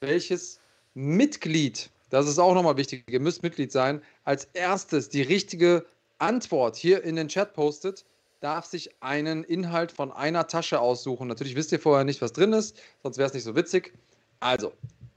Welches 0.00 0.60
Mitglied, 0.94 1.90
das 2.10 2.28
ist 2.28 2.38
auch 2.38 2.54
nochmal 2.54 2.76
wichtig, 2.76 3.04
ihr 3.08 3.20
müsst 3.20 3.42
Mitglied 3.42 3.72
sein, 3.72 4.02
als 4.24 4.46
erstes 4.52 5.08
die 5.08 5.22
richtige 5.22 5.84
Antwort 6.18 6.76
hier 6.76 7.02
in 7.04 7.16
den 7.16 7.28
Chat 7.28 7.54
postet, 7.54 8.04
darf 8.40 8.66
sich 8.66 8.90
einen 9.00 9.42
Inhalt 9.42 9.90
von 9.90 10.12
einer 10.12 10.46
Tasche 10.46 10.78
aussuchen. 10.80 11.28
Natürlich 11.28 11.56
wisst 11.56 11.72
ihr 11.72 11.80
vorher 11.80 12.04
nicht, 12.04 12.20
was 12.20 12.32
drin 12.32 12.52
ist, 12.52 12.78
sonst 13.02 13.16
wäre 13.16 13.26
es 13.26 13.34
nicht 13.34 13.44
so 13.44 13.56
witzig. 13.56 13.94
Also, 14.38 14.72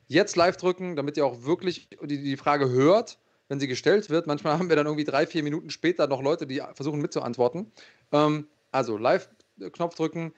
jetzt 0.08 0.36
live 0.36 0.58
drücken, 0.58 0.96
damit 0.96 1.18
ihr 1.18 1.26
auch 1.26 1.44
wirklich 1.44 1.90
die, 2.02 2.24
die 2.24 2.38
Frage 2.38 2.70
hört, 2.70 3.20
wenn 3.50 3.60
sie 3.60 3.68
gestellt 3.68 4.10
wird. 4.10 4.28
Manchmal 4.28 4.58
haben 4.58 4.70
wir 4.70 4.76
dann 4.76 4.86
irgendwie 4.86 5.04
drei, 5.04 5.28
vier 5.28 5.44
Minuten 5.44 5.70
später 5.70 6.08
noch 6.08 6.22
Leute, 6.22 6.48
die 6.48 6.62
versuchen 6.74 7.02
mitzuantworten. 7.02 7.72
Ähm, 8.14 8.48
also, 8.72 8.98
Live-Knopf 8.98 9.96
drücken. 9.96 10.34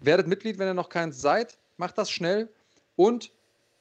Werdet 0.00 0.26
Mitglied, 0.26 0.58
wenn 0.58 0.68
ihr 0.68 0.74
noch 0.74 0.88
keins 0.88 1.20
seid. 1.20 1.58
Macht 1.76 1.98
das 1.98 2.10
schnell. 2.10 2.48
Und 2.96 3.32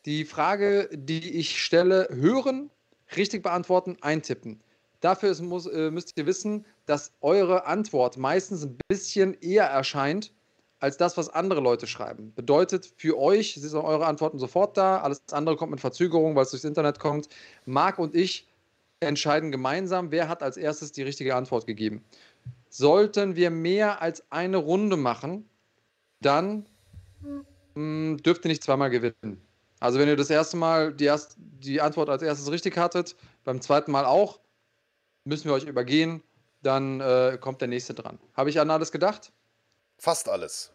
die 0.06 0.26
Frage, 0.26 0.90
die 0.92 1.38
ich 1.38 1.62
stelle, 1.62 2.08
hören, 2.12 2.70
richtig 3.16 3.44
beantworten, 3.44 3.98
eintippen. 4.02 4.62
Dafür 5.02 5.36
muss, 5.42 5.66
äh, 5.66 5.92
müsst 5.92 6.18
ihr 6.18 6.26
wissen, 6.26 6.66
dass 6.86 7.14
eure 7.22 7.66
Antwort 7.66 8.18
meistens 8.18 8.66
ein 8.66 8.78
bisschen 8.88 9.34
eher 9.42 9.66
erscheint 9.66 10.34
als 10.80 10.98
das, 10.98 11.18
was 11.18 11.30
andere 11.30 11.62
Leute 11.62 11.88
schreiben. 11.88 12.34
Bedeutet 12.36 12.94
für 12.98 13.18
euch 13.18 13.56
sind 13.56 13.76
eure 13.76 14.06
Antworten 14.06 14.40
sofort 14.40 14.78
da, 14.78 15.00
alles 15.02 15.22
andere 15.32 15.58
kommt 15.58 15.72
mit 15.72 15.82
Verzögerung, 15.82 16.36
weil 16.36 16.44
es 16.44 16.52
durchs 16.52 16.64
Internet 16.64 17.00
kommt. 17.00 17.30
Marc 17.66 18.00
und 18.00 18.16
ich 18.16 18.48
entscheiden 19.02 19.52
gemeinsam, 19.52 20.12
wer 20.12 20.28
hat 20.28 20.44
als 20.44 20.58
erstes 20.58 20.92
die 20.92 21.04
richtige 21.04 21.36
Antwort 21.36 21.66
gegeben. 21.66 22.04
Sollten 22.70 23.36
wir 23.36 23.50
mehr 23.50 24.02
als 24.02 24.24
eine 24.32 24.58
Runde 24.58 24.98
machen, 24.98 25.49
dann 26.22 26.68
mh, 27.22 27.46
hm, 27.76 28.18
dürft 28.24 28.46
ihr 28.46 28.50
nicht 28.50 28.64
zweimal 28.64 28.90
gewinnen. 28.90 29.42
Also 29.80 30.00
wenn 30.00 30.08
ihr 30.08 30.18
das 30.18 30.30
erste 30.30 30.58
Mal 30.58 30.94
die, 30.94 31.06
erst, 31.06 31.36
die 31.38 31.80
Antwort 31.82 32.10
als 32.10 32.22
erstes 32.22 32.52
richtig 32.52 32.78
hattet, 32.78 33.16
beim 33.44 33.62
zweiten 33.62 33.92
Mal 33.92 34.06
auch, 34.06 34.40
müssen 35.24 35.46
wir 35.46 35.54
euch 35.54 35.66
übergehen, 35.66 36.22
dann 36.62 37.00
äh, 37.00 37.38
kommt 37.40 37.62
der 37.62 37.70
nächste 37.70 37.94
dran. 37.94 38.20
Habe 38.34 38.50
ich 38.50 38.60
an 38.60 38.70
alles 38.70 38.92
gedacht? 38.92 39.32
Fast 39.98 40.28
alles. 40.28 40.74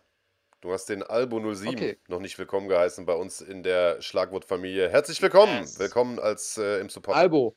Du 0.62 0.72
hast 0.72 0.86
den 0.86 1.02
Albo 1.02 1.38
07 1.54 1.74
okay. 1.74 1.98
noch 2.08 2.20
nicht 2.20 2.38
willkommen 2.38 2.68
geheißen 2.68 3.04
bei 3.04 3.12
uns 3.12 3.42
in 3.42 3.62
der 3.62 4.00
Schlagwortfamilie. 4.00 4.88
Herzlich 4.88 5.20
willkommen. 5.20 5.60
Yes. 5.60 5.78
Willkommen 5.78 6.18
als 6.18 6.56
äh, 6.56 6.80
im 6.80 6.88
Support. 6.88 7.18
Albo. 7.18 7.54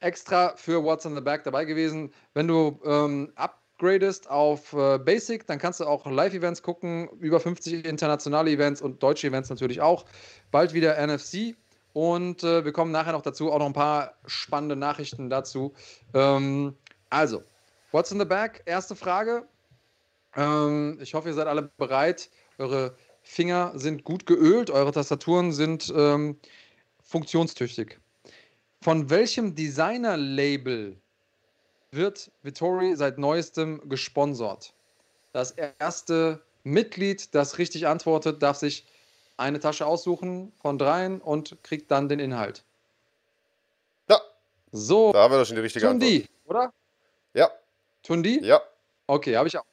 Extra 0.00 0.54
für 0.56 0.84
What's 0.84 1.06
on 1.06 1.14
the 1.14 1.22
Back 1.22 1.44
dabei 1.44 1.64
gewesen. 1.64 2.12
Wenn 2.34 2.48
du 2.48 2.80
ähm, 2.84 3.32
upgradest 3.80 4.28
auf 4.28 4.72
äh, 4.74 4.98
Basic, 4.98 5.46
dann 5.46 5.58
kannst 5.58 5.80
du 5.80 5.86
auch 5.86 6.04
Live-Events 6.06 6.62
gucken, 6.62 7.08
über 7.20 7.40
50 7.40 7.86
internationale 7.86 8.50
Events 8.50 8.82
und 8.82 9.02
deutsche 9.02 9.26
Events 9.26 9.48
natürlich 9.48 9.80
auch. 9.80 10.04
Bald 10.50 10.74
wieder 10.74 11.04
NFC. 11.04 11.56
Und 11.92 12.44
äh, 12.44 12.64
wir 12.64 12.72
kommen 12.72 12.92
nachher 12.92 13.12
noch 13.12 13.22
dazu, 13.22 13.50
auch 13.50 13.58
noch 13.58 13.66
ein 13.66 13.72
paar 13.72 14.14
spannende 14.26 14.76
Nachrichten 14.76 15.28
dazu. 15.28 15.72
Ähm, 16.14 16.76
also, 17.08 17.42
What's 17.90 18.12
in 18.12 18.20
the 18.20 18.24
Back? 18.24 18.62
Erste 18.66 18.94
Frage. 18.94 19.48
Ähm, 20.36 20.98
ich 21.00 21.14
hoffe, 21.14 21.28
ihr 21.28 21.34
seid 21.34 21.48
alle 21.48 21.72
bereit. 21.76 22.30
Eure 22.58 22.94
Finger 23.22 23.72
sind 23.74 24.04
gut 24.04 24.26
geölt, 24.26 24.70
eure 24.70 24.92
Tastaturen 24.92 25.50
sind 25.50 25.92
ähm, 25.96 26.38
funktionstüchtig. 27.02 27.98
Von 28.80 29.10
welchem 29.10 29.56
Designer-Label 29.56 31.00
wird 31.92 32.30
Vittori 32.42 32.96
seit 32.96 33.18
neuestem 33.18 33.88
gesponsert? 33.88 34.72
Das 35.32 35.52
erste 35.52 36.40
Mitglied, 36.64 37.34
das 37.34 37.58
richtig 37.58 37.86
antwortet, 37.86 38.42
darf 38.42 38.56
sich 38.56 38.86
eine 39.36 39.60
Tasche 39.60 39.86
aussuchen 39.86 40.52
von 40.60 40.78
dreien 40.78 41.20
und 41.20 41.56
kriegt 41.62 41.90
dann 41.90 42.08
den 42.08 42.18
Inhalt. 42.18 42.64
Ja. 44.08 44.20
So. 44.72 45.12
Da 45.12 45.20
haben 45.22 45.32
wir 45.32 45.38
doch 45.38 45.46
schon 45.46 45.56
die 45.56 45.62
richtige 45.62 45.86
Tundi, 45.86 46.22
Antwort. 46.22 46.30
oder? 46.46 46.72
Ja. 47.34 47.50
Tundi? 48.02 48.40
Ja. 48.44 48.60
Okay, 49.06 49.36
habe 49.36 49.48
ich 49.48 49.58
auch. 49.58 49.64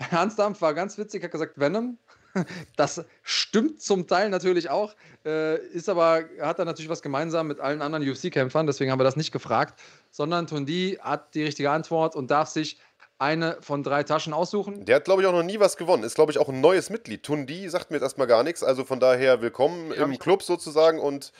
Hans 0.10 0.36
Dampf 0.36 0.60
war 0.60 0.74
ganz 0.74 0.98
witzig, 0.98 1.22
hat 1.24 1.30
gesagt 1.30 1.58
Venom. 1.58 1.98
Das 2.76 3.04
stimmt 3.22 3.82
zum 3.82 4.06
Teil 4.06 4.30
natürlich 4.30 4.70
auch, 4.70 4.94
äh, 5.24 5.58
ist 5.68 5.88
aber, 5.88 6.24
hat 6.40 6.58
da 6.58 6.64
natürlich 6.64 6.88
was 6.88 7.02
gemeinsam 7.02 7.46
mit 7.46 7.60
allen 7.60 7.82
anderen 7.82 8.08
UFC-Kämpfern, 8.08 8.66
deswegen 8.66 8.90
haben 8.90 9.00
wir 9.00 9.04
das 9.04 9.16
nicht 9.16 9.32
gefragt, 9.32 9.80
sondern 10.10 10.46
Tundi 10.46 10.98
hat 11.00 11.34
die 11.34 11.42
richtige 11.42 11.70
Antwort 11.70 12.16
und 12.16 12.30
darf 12.30 12.48
sich 12.48 12.78
eine 13.18 13.58
von 13.60 13.82
drei 13.82 14.02
Taschen 14.02 14.32
aussuchen. 14.32 14.84
Der 14.86 14.96
hat, 14.96 15.04
glaube 15.04 15.20
ich, 15.22 15.28
auch 15.28 15.32
noch 15.32 15.42
nie 15.42 15.60
was 15.60 15.76
gewonnen. 15.76 16.04
Ist, 16.04 16.14
glaube 16.14 16.32
ich, 16.32 16.38
auch 16.38 16.48
ein 16.48 16.62
neues 16.62 16.88
Mitglied. 16.88 17.22
Tundi 17.22 17.68
sagt 17.68 17.90
mir 17.90 17.98
jetzt 17.98 18.04
erstmal 18.04 18.26
gar 18.26 18.42
nichts. 18.42 18.62
Also 18.62 18.84
von 18.84 18.98
daher 18.98 19.42
willkommen 19.42 19.92
ja, 19.92 20.04
im 20.04 20.18
Club 20.18 20.42
sozusagen 20.42 20.98
und 20.98 21.32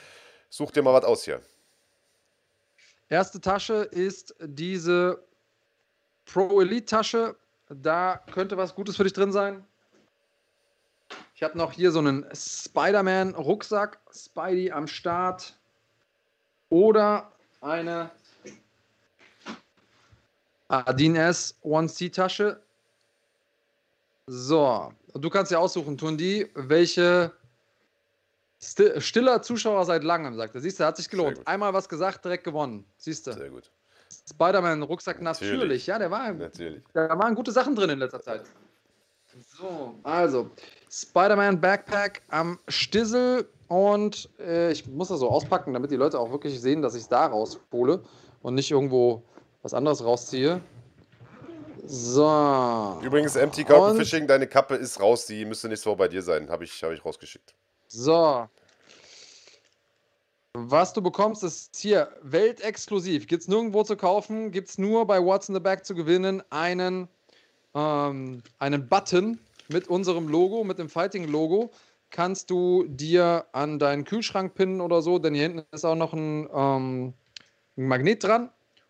such 0.49 0.69
dir 0.69 0.83
mal 0.83 0.93
was 0.93 1.05
aus 1.05 1.23
hier. 1.23 1.41
Erste 3.09 3.41
Tasche 3.41 3.73
ist 3.73 4.35
diese 4.39 5.23
Pro 6.25 6.61
Elite 6.61 6.85
Tasche 6.85 7.35
da 7.73 8.21
könnte 8.33 8.57
was 8.57 8.75
Gutes 8.75 8.97
für 8.97 9.03
dich 9.03 9.13
drin 9.13 9.31
sein. 9.31 9.63
Ich 11.35 11.43
habe 11.43 11.57
noch 11.57 11.71
hier 11.71 11.91
so 11.91 11.99
einen 11.99 12.25
Spider-Man-Rucksack, 12.33 13.99
Spidey 14.13 14.71
am 14.71 14.87
Start. 14.87 15.57
Oder 16.69 17.31
eine 17.61 18.11
Adin 20.67 21.15
S 21.15 21.55
1C-Tasche. 21.63 22.61
So, 24.27 24.93
du 25.13 25.29
kannst 25.29 25.51
dir 25.51 25.59
aussuchen, 25.59 25.97
tun 25.97 26.17
die, 26.17 26.49
welche 26.53 27.33
stiller 28.99 29.41
Zuschauer 29.41 29.85
seit 29.85 30.03
langem, 30.03 30.35
sagt 30.35 30.55
er. 30.55 30.61
Siehst 30.61 30.79
du, 30.79 30.85
hat 30.85 30.95
sich 30.95 31.09
gelohnt. 31.09 31.45
Einmal 31.45 31.73
was 31.73 31.89
gesagt, 31.89 32.23
direkt 32.23 32.43
gewonnen. 32.43 32.85
Siehst 32.97 33.27
du. 33.27 33.33
Sehr 33.33 33.49
gut. 33.49 33.71
Spider-Man-Rucksack 34.29 35.21
natürlich. 35.21 35.53
natürlich. 35.53 35.87
Ja, 35.87 35.99
der 35.99 36.11
war. 36.11 36.31
Natürlich. 36.31 36.83
Da 36.93 37.17
waren 37.17 37.33
gute 37.35 37.51
Sachen 37.51 37.75
drin 37.75 37.89
in 37.89 37.99
letzter 37.99 38.21
Zeit. 38.21 38.43
So, 39.57 39.95
also 40.03 40.49
Spider-Man 40.89 41.61
Backpack 41.61 42.21
am 42.29 42.59
Stissel 42.67 43.47
und 43.67 44.29
äh, 44.39 44.71
ich 44.71 44.87
muss 44.87 45.07
das 45.07 45.19
so 45.19 45.29
auspacken, 45.29 45.73
damit 45.73 45.91
die 45.91 45.95
Leute 45.95 46.19
auch 46.19 46.31
wirklich 46.31 46.59
sehen, 46.59 46.81
dass 46.81 46.95
ich 46.95 47.03
es 47.03 47.07
da 47.07 47.27
raushole 47.27 48.03
und 48.41 48.55
nicht 48.55 48.71
irgendwo 48.71 49.23
was 49.61 49.73
anderes 49.73 50.03
rausziehe. 50.03 50.61
So. 51.85 52.99
Übrigens, 53.01 53.35
MT 53.35 53.65
Carpet 53.65 53.97
Fishing, 53.97 54.27
deine 54.27 54.47
Kappe 54.47 54.75
ist 54.75 54.99
raus, 54.99 55.25
die 55.25 55.45
müsste 55.45 55.67
nicht 55.67 55.81
so 55.81 55.95
bei 55.95 56.07
dir 56.07 56.21
sein. 56.21 56.49
Habe 56.49 56.63
ich, 56.63 56.83
hab 56.83 56.91
ich 56.91 57.03
rausgeschickt. 57.03 57.53
So. 57.87 58.47
Was 60.53 60.91
du 60.93 61.01
bekommst, 61.01 61.43
ist 61.43 61.75
hier 61.77 62.09
weltexklusiv. 62.21 63.25
Gibt 63.25 63.43
es 63.43 63.47
nirgendwo 63.47 63.83
zu 63.83 63.95
kaufen, 63.95 64.51
gibt 64.51 64.69
es 64.69 64.77
nur 64.77 65.07
bei 65.07 65.23
What's 65.23 65.47
in 65.47 65.55
the 65.55 65.61
Back 65.61 65.85
zu 65.85 65.95
gewinnen. 65.95 66.43
Einen, 66.49 67.07
ähm, 67.73 68.41
einen 68.59 68.87
Button 68.87 69.39
mit 69.69 69.87
unserem 69.87 70.27
Logo, 70.27 70.63
mit 70.63 70.79
dem 70.79 70.89
Fighting-Logo. 70.89 71.71
Kannst 72.09 72.49
du 72.49 72.85
dir 72.87 73.45
an 73.53 73.79
deinen 73.79 74.03
Kühlschrank 74.03 74.53
pinnen 74.53 74.81
oder 74.81 75.01
so, 75.01 75.17
denn 75.17 75.33
hier 75.33 75.43
hinten 75.43 75.63
ist 75.71 75.85
auch 75.85 75.95
noch 75.95 76.13
ein, 76.13 76.49
ähm, 76.53 77.13
ein 77.77 77.87
Magnet 77.87 78.23
dran. 78.23 78.49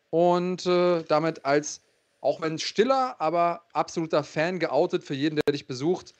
Und 0.10 0.66
äh, 0.66 1.04
damit 1.04 1.46
als, 1.46 1.82
auch 2.20 2.42
wenn 2.42 2.58
stiller, 2.60 3.16
aber 3.20 3.64
absoluter 3.74 4.24
Fan 4.24 4.60
geoutet 4.60 5.04
für 5.04 5.14
jeden, 5.14 5.36
der 5.36 5.54
dich 5.54 5.68
besucht. 5.68 6.14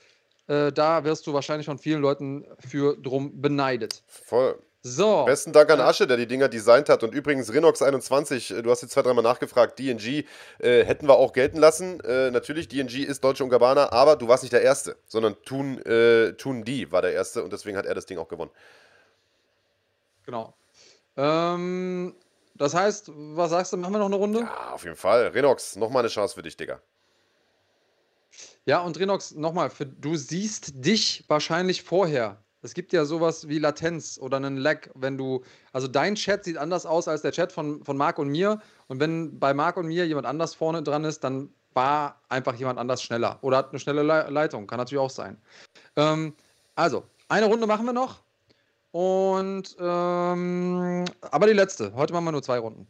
Äh, 0.48 0.72
da 0.72 1.04
wirst 1.04 1.28
du 1.28 1.34
wahrscheinlich 1.34 1.66
von 1.66 1.78
vielen 1.78 2.02
Leuten 2.02 2.46
für 2.60 2.96
drum 2.98 3.42
beneidet. 3.42 4.04
Voll. 4.08 4.62
So. 4.84 5.26
Besten 5.26 5.54
Dank 5.54 5.70
an 5.70 5.80
Asche, 5.80 6.08
der 6.08 6.18
die 6.18 6.26
Dinger 6.26 6.50
designt 6.50 6.90
hat. 6.90 7.04
Und 7.04 7.14
übrigens, 7.14 7.52
Rinox21, 7.52 8.58
äh, 8.58 8.62
du 8.64 8.72
hast 8.72 8.82
jetzt 8.82 8.92
zwei, 8.92 9.04
dreimal 9.04 9.24
nachgefragt, 9.24 9.78
DNG 9.78 10.26
äh, 10.60 10.84
hätten 10.84 11.08
wir 11.08 11.18
auch 11.18 11.34
gelten 11.34 11.58
lassen. 11.58 12.00
Äh, 12.00 12.32
natürlich, 12.32 12.68
DNG 12.68 13.04
ist 13.04 13.24
Deutsche 13.24 13.44
und 13.44 13.52
Gabbana, 13.52 13.92
aber 13.92 14.16
du 14.16 14.28
warst 14.28 14.44
nicht 14.44 14.54
der 14.54 14.64
Erste, 14.64 14.98
sondern 15.06 15.36
Tun, 15.44 15.78
äh, 15.86 16.34
Tun 16.34 16.64
D 16.64 16.92
war 16.92 17.04
der 17.04 17.14
Erste 17.14 17.44
und 17.44 17.54
deswegen 17.54 17.78
hat 17.78 17.86
er 17.86 17.94
das 17.94 18.08
Ding 18.08 18.18
auch 18.18 18.28
gewonnen. 18.28 18.52
Genau. 20.26 20.56
Ähm, 21.16 22.16
das 22.56 22.74
heißt, 22.74 23.12
was 23.14 23.52
sagst 23.52 23.74
du, 23.74 23.78
machen 23.78 23.94
wir 23.94 24.00
noch 24.00 24.08
eine 24.08 24.16
Runde? 24.16 24.40
Ja, 24.40 24.72
auf 24.74 24.84
jeden 24.84 24.96
Fall. 24.96 25.28
Renox, 25.28 25.76
nochmal 25.76 26.02
eine 26.02 26.10
Chance 26.10 26.34
für 26.34 26.42
dich, 26.42 26.58
Digga. 26.58 26.82
Ja, 28.66 28.82
und 28.82 28.98
Renox, 29.00 29.34
nochmal, 29.34 29.70
du 30.00 30.16
siehst 30.16 30.72
dich 30.74 31.26
wahrscheinlich 31.28 31.84
vorher. 31.84 32.44
Es 32.64 32.74
gibt 32.74 32.94
ja 32.94 33.06
sowas 33.06 33.48
wie 33.48 33.60
Latenz 33.60 34.20
oder 34.22 34.38
einen 34.38 34.58
Lag, 34.58 34.88
wenn 34.94 35.18
du, 35.18 35.44
also 35.74 35.88
dein 35.88 36.16
Chat 36.16 36.44
sieht 36.44 36.58
anders 36.58 36.86
aus 36.86 37.08
als 37.08 37.24
der 37.24 37.32
Chat 37.32 37.52
von, 37.52 37.84
von 37.84 37.98
Marc 37.98 38.20
und 38.20 38.30
mir. 38.30 38.62
Und 38.88 39.00
wenn 39.00 39.40
bei 39.40 39.54
Marc 39.54 39.78
und 39.78 39.88
mir 39.88 40.06
jemand 40.06 40.28
anders 40.28 40.54
vorne 40.54 40.84
dran 40.84 41.04
ist, 41.04 41.24
dann 41.24 41.50
war 41.74 42.22
einfach 42.30 42.56
jemand 42.56 42.78
anders 42.78 43.02
schneller 43.02 43.40
oder 43.42 43.58
hat 43.58 43.70
eine 43.70 43.80
schnelle 43.80 44.04
Le 44.04 44.30
Leitung. 44.30 44.68
Kann 44.68 44.78
natürlich 44.78 45.02
auch 45.02 45.10
sein. 45.10 45.38
Ähm, 45.96 46.34
also, 46.76 47.04
eine 47.30 47.46
Runde 47.48 47.66
machen 47.66 47.86
wir 47.86 47.94
noch. 47.94 48.22
Und 48.92 49.76
ähm, 49.80 51.06
aber 51.22 51.48
die 51.48 51.54
letzte. 51.54 51.94
Heute 51.96 52.14
machen 52.14 52.26
wir 52.26 52.34
nur 52.34 52.44
zwei 52.44 52.60
Runden. 52.60 52.88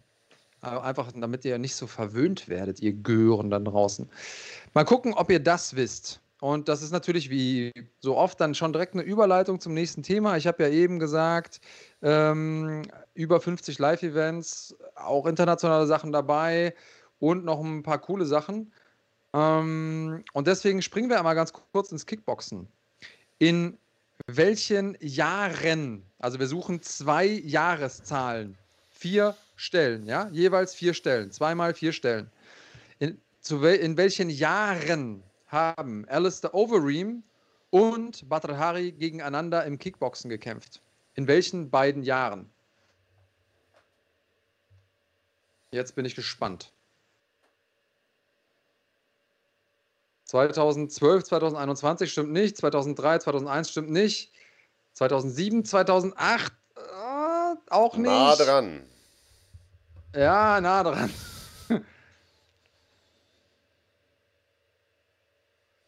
Einfach 0.61 1.11
damit 1.15 1.43
ihr 1.45 1.57
nicht 1.57 1.75
so 1.75 1.87
verwöhnt 1.87 2.47
werdet, 2.47 2.81
ihr 2.81 2.93
Gören 2.93 3.49
dann 3.49 3.65
draußen. 3.65 4.07
Mal 4.73 4.83
gucken, 4.83 5.13
ob 5.13 5.31
ihr 5.31 5.39
das 5.39 5.75
wisst. 5.75 6.19
Und 6.41 6.69
das 6.69 6.81
ist 6.81 6.89
natürlich 6.91 7.29
wie 7.29 7.71
so 7.99 8.17
oft 8.17 8.41
dann 8.41 8.55
schon 8.55 8.73
direkt 8.73 8.95
eine 8.95 9.03
Überleitung 9.03 9.59
zum 9.59 9.75
nächsten 9.75 10.01
Thema. 10.01 10.37
Ich 10.37 10.47
habe 10.47 10.63
ja 10.63 10.69
eben 10.69 10.97
gesagt, 10.97 11.61
ähm, 12.01 12.81
über 13.13 13.39
50 13.39 13.77
Live-Events, 13.77 14.75
auch 14.95 15.27
internationale 15.27 15.85
Sachen 15.85 16.11
dabei 16.11 16.73
und 17.19 17.45
noch 17.45 17.63
ein 17.63 17.83
paar 17.83 17.99
coole 17.99 18.25
Sachen. 18.25 18.73
Ähm, 19.33 20.23
und 20.33 20.47
deswegen 20.47 20.81
springen 20.81 21.11
wir 21.11 21.19
einmal 21.19 21.35
ganz 21.35 21.53
kurz 21.53 21.91
ins 21.91 22.07
Kickboxen. 22.07 22.67
In 23.37 23.77
welchen 24.25 24.97
Jahren, 24.99 26.03
also 26.17 26.39
wir 26.39 26.47
suchen 26.47 26.81
zwei 26.81 27.27
Jahreszahlen, 27.27 28.57
vier 28.89 29.35
Stellen, 29.55 30.07
ja, 30.07 30.27
jeweils 30.31 30.73
vier 30.73 30.95
Stellen, 30.95 31.29
zweimal 31.29 31.75
vier 31.75 31.91
Stellen. 31.91 32.31
In, 32.97 33.21
zu 33.41 33.61
wel, 33.61 33.75
in 33.75 33.95
welchen 33.95 34.31
Jahren 34.31 35.21
haben 35.51 36.07
Alistair 36.07 36.53
Overeem 36.53 37.23
und 37.69 38.27
Badr 38.29 38.57
Hari 38.57 38.91
gegeneinander 38.91 39.65
im 39.65 39.77
Kickboxen 39.77 40.29
gekämpft? 40.29 40.81
In 41.15 41.27
welchen 41.27 41.69
beiden 41.69 42.03
Jahren? 42.03 42.49
Jetzt 45.71 45.95
bin 45.95 46.05
ich 46.05 46.15
gespannt. 46.15 46.73
2012, 50.25 51.25
2021 51.25 52.11
stimmt 52.11 52.31
nicht, 52.31 52.55
2003, 52.57 53.19
2001 53.19 53.69
stimmt 53.69 53.89
nicht, 53.89 54.31
2007, 54.93 55.65
2008 55.65 56.53
äh, 56.75 56.79
auch 57.69 57.97
nicht. 57.97 58.07
Nah 58.07 58.35
dran. 58.35 58.85
Ja, 60.15 60.61
nah 60.61 60.83
dran. 60.83 61.09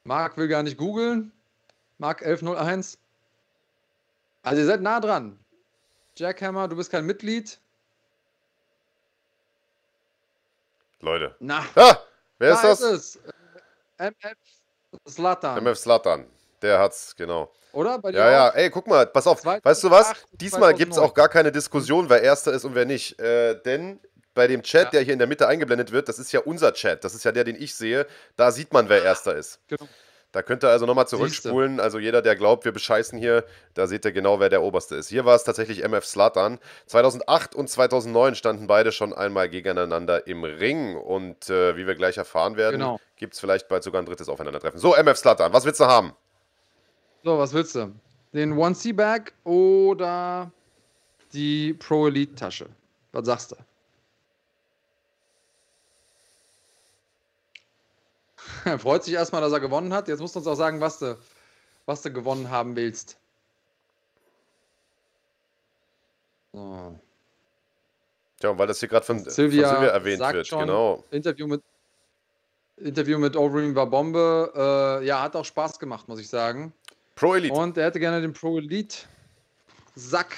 Marc 0.04 0.38
will 0.38 0.48
gar 0.48 0.64
nicht 0.64 0.78
googeln. 0.78 1.32
Marc 1.98 2.22
1101. 2.22 2.98
Also 4.42 4.62
ihr 4.62 4.68
seid 4.68 4.82
nah 4.82 5.00
dran. 5.00 5.40
Jackhammer, 6.18 6.68
du 6.68 6.76
bist 6.76 6.92
kein 6.92 7.06
Mitglied. 7.06 7.60
Leute. 11.00 11.36
Na. 11.40 11.66
Ah, 11.76 11.98
wer 12.40 12.54
ist 12.54 12.64
da 12.64 12.68
das? 12.70 12.82
Ist 12.82 13.16
es. 13.18 13.20
MF 13.98 14.38
Slatan. 15.08 15.58
MF 15.66 15.78
Slatan. 15.78 16.26
Der 16.62 16.80
hat's, 16.80 17.16
genau. 17.16 17.52
Oder? 17.74 18.00
Bei 18.00 18.12
Ja, 18.12 18.32
ja, 18.32 18.50
auch? 18.50 18.56
ey, 18.56 18.70
guck 18.70 18.88
mal, 18.88 19.06
pass 19.08 19.28
auf. 19.28 19.42
2008, 19.42 19.66
Weißt 19.66 19.84
du 19.84 19.92
was? 19.92 20.14
Diesmal 20.34 20.74
gibt 20.74 20.92
es 20.92 20.96
2009. 20.98 21.10
auch 21.10 21.14
gar 21.14 21.30
keine 21.30 21.52
Diskussion, 21.52 22.10
wer 22.10 22.22
Erster 22.22 22.54
ist 22.54 22.64
und 22.66 22.76
wer 22.76 22.86
nicht. 22.86 23.20
Äh, 23.20 23.62
denn 23.64 24.00
bei 24.34 24.48
dem 24.48 24.64
Chat, 24.64 24.86
Ja. 24.86 24.90
der 24.92 25.02
hier 25.02 25.14
in 25.14 25.20
der 25.20 25.28
Mitte 25.28 25.48
eingeblendet 25.48 25.92
wird, 25.92 26.10
das 26.10 26.20
ist 26.20 26.32
ja 26.32 26.40
unser 26.42 26.74
Chat. 26.74 27.04
Das 27.04 27.14
ist 27.16 27.24
ja 27.24 27.32
der, 27.32 27.44
den 27.44 27.56
ich 27.56 27.76
sehe. 27.76 28.08
Da 28.36 28.52
sieht 28.52 28.74
man, 28.74 28.90
wer 28.90 29.04
Erster 29.04 29.36
ist. 29.36 29.60
Genau. 29.68 29.88
Da 30.32 30.42
könnt 30.42 30.64
ihr 30.64 30.70
also 30.70 30.88
nochmal 30.88 31.08
zurückspulen. 31.08 31.80
Also 31.80 32.00
jeder, 32.00 32.24
der 32.24 32.36
glaubt, 32.36 32.66
wir 32.66 32.72
bescheißen 32.72 33.20
hier, 33.20 33.46
da 33.76 33.86
seht 33.86 34.04
ihr 34.04 34.12
genau, 34.12 34.40
wer 34.40 34.50
der 34.50 34.64
Oberste 34.64 34.96
ist. 34.96 35.10
Hier 35.10 35.26
war 35.26 35.36
es 35.36 35.44
tatsächlich 35.44 35.84
MF 35.84 36.04
Slatan. 36.04 36.58
2008 36.88 37.54
und 37.54 37.70
2009 37.70 38.34
standen 38.34 38.66
beide 38.66 38.92
schon 38.92 39.14
einmal 39.14 39.48
gegeneinander 39.48 40.26
im 40.26 40.44
Ring. 40.44 40.96
Und 40.96 41.52
äh, 41.52 41.78
wie 41.78 41.86
wir 41.86 41.94
gleich 41.94 42.18
erfahren 42.18 42.58
werden, 42.58 42.80
Genau. 42.80 43.00
gibt 43.16 43.36
es 43.36 43.40
vielleicht 43.40 43.68
bald 43.68 43.84
sogar 43.84 44.02
ein 44.02 44.08
drittes 44.08 44.28
Aufeinandertreffen. 44.28 44.80
So, 44.80 44.96
MF 44.96 45.18
Slatan, 45.18 45.54
was 45.54 45.66
willst 45.66 45.80
du 45.80 45.86
haben? 45.86 46.14
So, 47.24 47.38
was 47.38 47.54
willst 47.54 47.76
du? 47.76 47.94
Den 48.34 48.56
1C-Bag 48.56 49.34
oder 49.44 50.52
die 51.32 51.76
Pro 51.76 52.08
Elite-Tasche? 52.08 52.66
Was 53.12 53.28
sagst 53.28 53.52
du? 53.52 53.56
Er 58.66 58.80
freut 58.80 59.04
sich 59.04 59.14
erstmal, 59.14 59.42
dass 59.42 59.52
er 59.52 59.60
gewonnen 59.60 59.94
hat. 59.94 60.08
Jetzt 60.08 60.20
musst 60.20 60.36
du 60.36 60.40
uns 60.40 60.48
auch 60.48 60.56
sagen, 60.56 60.82
was 60.82 61.00
du, 61.00 61.18
was 61.86 62.02
du 62.02 62.12
gewonnen 62.12 62.50
haben 62.50 62.76
willst. 62.76 63.18
So. 66.54 67.00
Und 68.44 68.58
weil 68.58 68.68
das 68.68 68.80
hier 68.80 68.90
gerade 68.90 69.06
von, 69.06 69.20
Silvia, 69.24 69.70
von 69.70 69.78
Silvia 69.78 69.94
erwähnt 69.94 70.20
wird, 70.20 70.48
schon, 70.48 70.60
genau. 70.60 71.04
Interview 71.12 71.48
mit 71.48 71.62
Interview 72.78 73.18
mit 73.18 73.36
Overeem 73.36 73.76
war 73.76 73.86
Bombe. 73.88 75.00
Äh, 75.02 75.06
ja, 75.06 75.22
hat 75.22 75.36
auch 75.36 75.46
Spaß 75.46 75.80
gemacht, 75.80 76.08
muss 76.08 76.20
ich 76.20 76.28
sagen. 76.28 76.74
Pro 77.16 77.36
Elite. 77.36 77.54
Und 77.54 77.78
er 77.78 77.86
hätte 77.86 78.00
gerne 78.00 78.22
den 78.22 78.34
Pro 78.34 78.58
Elite 78.58 78.98
Sack. 79.96 80.36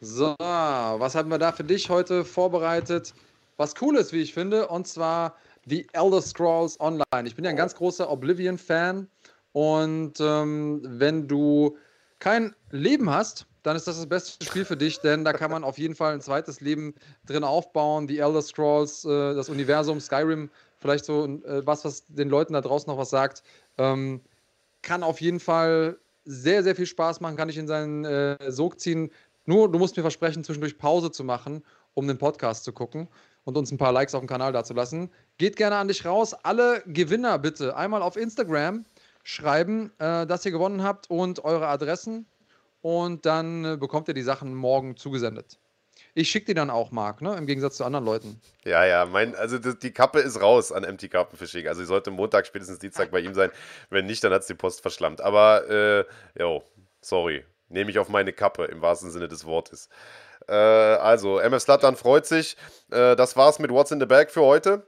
So, 0.00 0.34
was 0.38 1.14
haben 1.14 1.30
wir 1.30 1.38
da 1.38 1.52
für 1.52 1.64
dich 1.64 1.88
heute 1.88 2.24
vorbereitet? 2.24 3.14
Was 3.56 3.74
cool 3.80 3.96
ist, 3.96 4.12
wie 4.12 4.22
ich 4.22 4.32
finde, 4.32 4.68
und 4.68 4.88
zwar 4.88 5.36
The 5.66 5.86
Elder 5.92 6.22
Scrolls 6.22 6.78
Online. 6.80 7.26
Ich 7.26 7.34
bin 7.34 7.44
ja 7.44 7.50
ein 7.50 7.56
ganz 7.56 7.74
großer 7.74 8.10
Oblivion-Fan 8.10 9.08
und 9.52 10.14
ähm, 10.20 10.80
wenn 10.84 11.28
du 11.28 11.76
kein 12.18 12.54
Leben 12.70 13.10
hast, 13.10 13.46
dann 13.62 13.76
ist 13.76 13.86
das 13.86 13.96
das 13.96 14.06
beste 14.06 14.44
Spiel 14.44 14.64
für 14.64 14.76
dich, 14.76 15.00
denn 15.00 15.24
da 15.24 15.32
kann 15.32 15.50
man 15.50 15.64
auf 15.64 15.78
jeden 15.78 15.94
Fall 15.94 16.14
ein 16.14 16.20
zweites 16.20 16.60
Leben 16.60 16.94
drin 17.26 17.44
aufbauen. 17.44 18.06
Die 18.06 18.18
Elder 18.18 18.42
Scrolls, 18.42 19.04
äh, 19.04 19.34
das 19.34 19.48
Universum, 19.48 20.00
Skyrim, 20.00 20.50
vielleicht 20.78 21.04
so 21.04 21.24
äh, 21.26 21.66
was, 21.66 21.84
was 21.84 22.06
den 22.06 22.28
Leuten 22.28 22.54
da 22.54 22.60
draußen 22.60 22.90
noch 22.90 22.98
was 22.98 23.10
sagt. 23.10 23.42
Ähm, 23.76 24.20
kann 24.82 25.02
auf 25.02 25.20
jeden 25.20 25.40
Fall 25.40 25.98
sehr, 26.24 26.62
sehr 26.62 26.76
viel 26.76 26.86
Spaß 26.86 27.20
machen, 27.20 27.36
kann 27.36 27.48
ich 27.48 27.58
in 27.58 27.66
seinen 27.66 28.04
äh, 28.04 28.50
Sog 28.50 28.80
ziehen. 28.80 29.10
Nur, 29.46 29.70
du 29.70 29.78
musst 29.78 29.96
mir 29.96 30.02
versprechen, 30.02 30.44
zwischendurch 30.44 30.78
Pause 30.78 31.10
zu 31.10 31.24
machen, 31.24 31.64
um 31.94 32.06
den 32.06 32.18
Podcast 32.18 32.64
zu 32.64 32.72
gucken 32.72 33.08
und 33.44 33.56
uns 33.56 33.72
ein 33.72 33.78
paar 33.78 33.92
Likes 33.92 34.14
auf 34.14 34.20
dem 34.20 34.28
Kanal 34.28 34.52
dazulassen. 34.52 35.10
Geht 35.40 35.56
gerne 35.56 35.76
an 35.76 35.88
dich 35.88 36.04
raus. 36.04 36.34
Alle 36.34 36.82
Gewinner 36.84 37.38
bitte 37.38 37.74
einmal 37.74 38.02
auf 38.02 38.18
Instagram 38.18 38.84
schreiben, 39.22 39.90
äh, 39.98 40.26
dass 40.26 40.44
ihr 40.44 40.52
gewonnen 40.52 40.82
habt 40.82 41.08
und 41.08 41.42
eure 41.46 41.66
Adressen. 41.66 42.26
Und 42.82 43.24
dann 43.24 43.64
äh, 43.64 43.76
bekommt 43.78 44.08
ihr 44.08 44.12
die 44.12 44.20
Sachen 44.20 44.54
morgen 44.54 44.98
zugesendet. 44.98 45.58
Ich 46.12 46.28
schicke 46.28 46.44
die 46.44 46.54
dann 46.54 46.68
auch, 46.68 46.90
Marc, 46.90 47.22
ne? 47.22 47.34
im 47.38 47.46
Gegensatz 47.46 47.78
zu 47.78 47.84
anderen 47.84 48.04
Leuten. 48.04 48.38
Ja, 48.66 48.84
ja, 48.84 49.06
mein, 49.06 49.34
also 49.34 49.56
das, 49.56 49.78
die 49.78 49.92
Kappe 49.92 50.18
ist 50.18 50.42
raus 50.42 50.72
an 50.72 50.82
MT 50.82 51.10
Karpenfishing. 51.10 51.66
Also 51.68 51.80
sie 51.80 51.86
sollte 51.86 52.10
Montag, 52.10 52.46
spätestens 52.46 52.78
Dienstag 52.78 53.10
bei 53.10 53.20
ihm 53.20 53.32
sein. 53.32 53.50
Wenn 53.88 54.04
nicht, 54.04 54.22
dann 54.22 54.34
hat 54.34 54.42
es 54.42 54.46
die 54.46 54.52
Post 54.52 54.82
verschlammt. 54.82 55.22
Aber, 55.22 55.70
äh, 55.70 56.04
sorry. 57.00 57.46
Nehme 57.70 57.90
ich 57.90 57.98
auf 57.98 58.10
meine 58.10 58.34
Kappe 58.34 58.66
im 58.66 58.82
wahrsten 58.82 59.10
Sinne 59.10 59.28
des 59.28 59.46
Wortes. 59.46 59.88
Äh, 60.48 60.52
also, 60.52 61.38
MF 61.38 61.62
Slatan 61.62 61.96
freut 61.96 62.26
sich. 62.26 62.58
Äh, 62.90 63.16
das 63.16 63.36
war's 63.36 63.58
mit 63.58 63.70
What's 63.70 63.90
in 63.90 64.00
the 64.00 64.06
Bag 64.06 64.30
für 64.30 64.42
heute. 64.42 64.86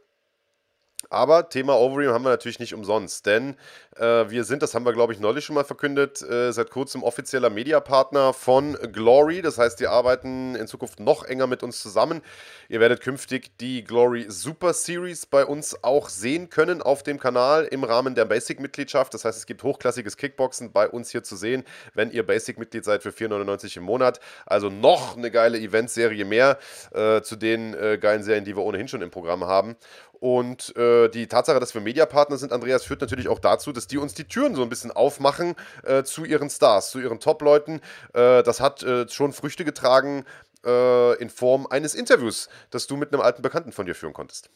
Aber 1.12 1.51
Thema 1.51 1.78
Overeem 1.78 2.10
haben 2.10 2.24
wir 2.24 2.30
natürlich 2.30 2.59
nicht 2.59 2.72
umsonst, 2.72 3.26
denn 3.26 3.56
äh, 3.97 4.30
wir 4.30 4.44
sind, 4.44 4.62
das 4.62 4.74
haben 4.74 4.86
wir 4.86 4.94
glaube 4.94 5.12
ich 5.12 5.20
neulich 5.20 5.44
schon 5.44 5.55
mal 5.55 5.64
verkündet, 5.64 6.22
äh, 6.22 6.52
seit 6.52 6.70
kurzem 6.70 7.02
offizieller 7.02 7.51
Mediapartner 7.51 8.32
von 8.32 8.78
Glory. 8.93 9.43
Das 9.43 9.59
heißt, 9.59 9.78
die 9.78 9.89
arbeiten 9.89 10.55
in 10.55 10.66
Zukunft 10.66 11.01
noch 11.01 11.24
enger 11.24 11.47
mit 11.47 11.62
uns 11.62 11.82
zusammen. 11.82 12.22
Ihr 12.70 12.80
werdet 12.80 13.02
künftig 13.02 13.59
die 13.59 13.84
Glory 13.84 14.24
Super 14.28 14.72
Series 14.72 15.26
bei 15.26 15.44
uns 15.44 15.84
auch 15.84 16.09
sehen 16.09 16.48
können 16.48 16.80
auf 16.80 17.02
dem 17.02 17.20
Kanal 17.20 17.64
im 17.64 17.84
Rahmen 17.84 18.14
der 18.14 18.24
Basic-Mitgliedschaft. 18.24 19.12
Das 19.12 19.26
heißt, 19.26 19.36
es 19.36 19.44
gibt 19.44 19.62
hochklassiges 19.62 20.16
Kickboxen 20.16 20.72
bei 20.72 20.89
uns 20.89 21.10
hier 21.10 21.22
zu 21.22 21.36
sehen, 21.36 21.64
wenn 21.93 22.10
ihr 22.10 22.26
Basic-Mitglied 22.26 22.86
seid 22.86 23.02
für 23.02 23.10
4,99 23.10 23.76
im 23.76 23.82
Monat. 23.82 24.18
Also 24.47 24.70
noch 24.70 25.18
eine 25.18 25.30
geile 25.30 25.59
Eventserie 25.59 26.24
mehr 26.24 26.59
äh, 26.94 27.20
zu 27.20 27.36
den 27.36 27.74
äh, 27.74 27.98
geilen 27.98 28.22
Serien, 28.22 28.47
die 28.47 28.56
wir 28.56 28.62
ohnehin 28.62 28.89
schon 28.89 29.02
im 29.02 29.10
Programm 29.10 29.44
haben. 29.44 29.76
Und 30.22 30.76
äh, 30.76 31.08
die 31.08 31.26
Tatsache, 31.26 31.58
dass 31.58 31.74
wir 31.74 31.80
Mediapartner 31.80 32.36
sind, 32.36 32.52
Andreas, 32.52 32.84
führt 32.84 33.00
natürlich 33.00 33.26
auch 33.26 33.40
dazu, 33.40 33.72
dass 33.72 33.88
die 33.88 33.98
uns 33.98 34.14
die 34.14 34.22
Türen 34.22 34.54
so 34.54 34.62
ein 34.62 34.68
bisschen 34.68 34.92
aufmachen 34.92 35.56
äh, 35.82 36.04
zu 36.04 36.24
ihren 36.24 36.48
Stars, 36.48 36.92
zu 36.92 37.00
ihren 37.00 37.18
Top-Leuten. 37.18 37.80
Äh, 38.14 38.44
das 38.44 38.60
hat 38.60 38.84
äh, 38.84 39.08
schon 39.08 39.32
Früchte 39.32 39.64
getragen 39.64 40.24
äh, 40.64 41.20
in 41.20 41.28
Form 41.28 41.66
eines 41.66 41.96
Interviews, 41.96 42.48
das 42.70 42.86
du 42.86 42.96
mit 42.96 43.12
einem 43.12 43.20
alten 43.20 43.42
Bekannten 43.42 43.72
von 43.72 43.84
dir 43.84 43.96
führen 43.96 44.12
konntest. 44.12 44.48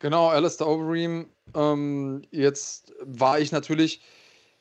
Genau, 0.00 0.30
Alistair 0.30 0.66
Overeem. 0.66 1.28
Ähm, 1.54 2.22
jetzt 2.32 2.92
war 3.00 3.38
ich 3.38 3.52
natürlich 3.52 4.02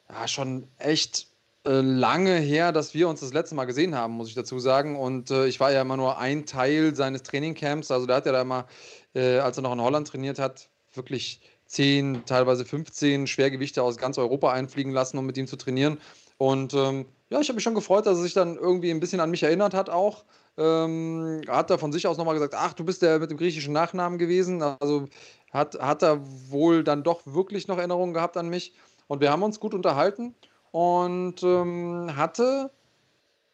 ja, 0.07 0.27
schon 0.27 0.67
echt 0.77 1.29
lange 1.71 2.35
her, 2.35 2.71
dass 2.71 2.93
wir 2.93 3.09
uns 3.09 3.19
das 3.19 3.33
letzte 3.33 3.55
Mal 3.55 3.65
gesehen 3.65 3.95
haben, 3.95 4.13
muss 4.13 4.29
ich 4.29 4.35
dazu 4.35 4.59
sagen. 4.59 4.95
Und 4.95 5.31
äh, 5.31 5.47
ich 5.47 5.59
war 5.59 5.71
ja 5.71 5.81
immer 5.81 5.97
nur 5.97 6.17
ein 6.17 6.45
Teil 6.45 6.95
seines 6.95 7.23
Trainingcamps. 7.23 7.91
Also 7.91 8.05
der 8.05 8.17
hat 8.17 8.25
ja 8.25 8.31
da 8.31 8.41
immer, 8.41 8.67
äh, 9.13 9.39
als 9.39 9.57
er 9.57 9.63
noch 9.63 9.73
in 9.73 9.81
Holland 9.81 10.07
trainiert 10.07 10.39
hat, 10.39 10.69
wirklich 10.93 11.41
10, 11.65 12.23
teilweise 12.25 12.65
15 12.65 13.27
Schwergewichte 13.27 13.83
aus 13.83 13.97
ganz 13.97 14.17
Europa 14.17 14.51
einfliegen 14.51 14.93
lassen, 14.93 15.17
um 15.17 15.25
mit 15.25 15.37
ihm 15.37 15.47
zu 15.47 15.57
trainieren. 15.57 15.99
Und 16.37 16.73
ähm, 16.73 17.05
ja, 17.29 17.41
ich 17.41 17.49
habe 17.49 17.55
mich 17.55 17.63
schon 17.63 17.75
gefreut, 17.75 18.05
dass 18.05 18.17
er 18.17 18.23
sich 18.23 18.33
dann 18.33 18.55
irgendwie 18.55 18.91
ein 18.91 18.99
bisschen 18.99 19.19
an 19.19 19.29
mich 19.31 19.43
erinnert 19.43 19.73
hat 19.73 19.89
auch. 19.89 20.23
Ähm, 20.57 21.41
hat 21.47 21.69
er 21.69 21.77
von 21.77 21.91
sich 21.91 22.07
aus 22.07 22.17
nochmal 22.17 22.33
gesagt, 22.33 22.55
ach, 22.55 22.73
du 22.73 22.83
bist 22.85 23.01
der 23.01 23.19
mit 23.19 23.29
dem 23.29 23.37
griechischen 23.37 23.73
Nachnamen 23.73 24.17
gewesen. 24.17 24.61
Also 24.61 25.07
hat, 25.51 25.79
hat 25.79 26.03
er 26.03 26.19
wohl 26.49 26.83
dann 26.83 27.03
doch 27.03 27.21
wirklich 27.25 27.67
noch 27.67 27.77
Erinnerungen 27.77 28.13
gehabt 28.13 28.37
an 28.37 28.49
mich. 28.49 28.73
Und 29.07 29.21
wir 29.21 29.31
haben 29.31 29.43
uns 29.43 29.59
gut 29.59 29.73
unterhalten 29.73 30.35
und 30.77 31.41
ähm, 31.41 32.15
hatte 32.15 32.69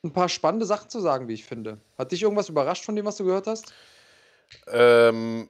ein 0.03 0.11
paar 0.11 0.27
spannende 0.27 0.65
Sachen 0.65 0.89
zu 0.89 0.99
sagen, 0.99 1.29
wie 1.29 1.33
ich 1.33 1.45
finde. 1.45 1.79
Hat 1.97 2.11
dich 2.11 2.21
irgendwas 2.21 2.49
überrascht 2.49 2.83
von 2.83 2.97
dem, 2.97 3.05
was 3.05 3.15
du 3.15 3.23
gehört 3.23 3.47
hast? 3.47 3.73
Ähm, 4.67 5.49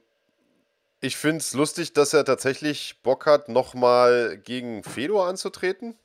ich 1.00 1.16
finde 1.16 1.38
es 1.38 1.52
lustig, 1.52 1.92
dass 1.92 2.14
er 2.14 2.24
tatsächlich 2.24 3.02
Bock 3.02 3.26
hat, 3.26 3.48
nochmal 3.48 4.38
gegen 4.38 4.84
Fedor 4.84 5.26
anzutreten. 5.26 5.96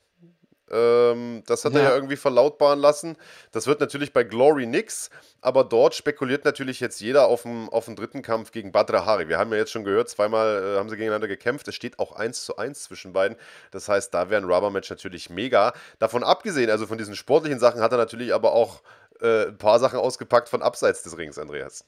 Ähm, 0.70 1.42
das 1.46 1.64
hat 1.64 1.72
ja. 1.72 1.80
er 1.80 1.84
ja 1.90 1.94
irgendwie 1.94 2.16
verlautbaren 2.16 2.78
lassen. 2.78 3.16
Das 3.52 3.66
wird 3.66 3.80
natürlich 3.80 4.12
bei 4.12 4.22
Glory 4.22 4.66
nix, 4.66 5.10
aber 5.40 5.64
dort 5.64 5.94
spekuliert 5.94 6.44
natürlich 6.44 6.80
jetzt 6.80 7.00
jeder 7.00 7.26
auf 7.26 7.42
den 7.42 7.68
auf 7.70 7.86
dritten 7.86 8.22
Kampf 8.22 8.52
gegen 8.52 8.72
Badra 8.72 9.04
Hari. 9.04 9.28
Wir 9.28 9.38
haben 9.38 9.50
ja 9.50 9.58
jetzt 9.58 9.72
schon 9.72 9.84
gehört, 9.84 10.08
zweimal 10.08 10.74
äh, 10.74 10.78
haben 10.78 10.88
sie 10.88 10.96
gegeneinander 10.96 11.28
gekämpft. 11.28 11.66
Es 11.68 11.74
steht 11.74 11.98
auch 11.98 12.12
1 12.12 12.44
zu 12.44 12.56
1 12.56 12.84
zwischen 12.84 13.12
beiden. 13.12 13.36
Das 13.70 13.88
heißt, 13.88 14.14
da 14.14 14.30
wäre 14.30 14.40
ein 14.40 14.50
Rubber-Match 14.50 14.90
natürlich 14.90 15.30
mega. 15.30 15.72
Davon 15.98 16.22
abgesehen, 16.22 16.70
also 16.70 16.86
von 16.86 16.98
diesen 16.98 17.16
sportlichen 17.16 17.58
Sachen, 17.58 17.80
hat 17.80 17.92
er 17.92 17.98
natürlich 17.98 18.32
aber 18.32 18.52
auch 18.52 18.82
äh, 19.20 19.46
ein 19.48 19.58
paar 19.58 19.78
Sachen 19.80 19.98
ausgepackt 19.98 20.48
von 20.48 20.62
abseits 20.62 21.02
des 21.02 21.16
Rings, 21.16 21.38
Andreas. 21.38 21.84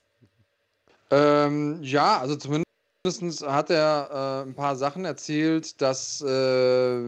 Ähm, 1.10 1.78
ja, 1.82 2.18
also 2.18 2.36
zumindest 2.36 2.71
Zumindest 3.04 3.44
hat 3.44 3.68
er 3.68 4.44
äh, 4.44 4.48
ein 4.48 4.54
paar 4.54 4.76
Sachen 4.76 5.04
erzählt, 5.04 5.82
dass 5.82 6.20
äh, 6.22 7.00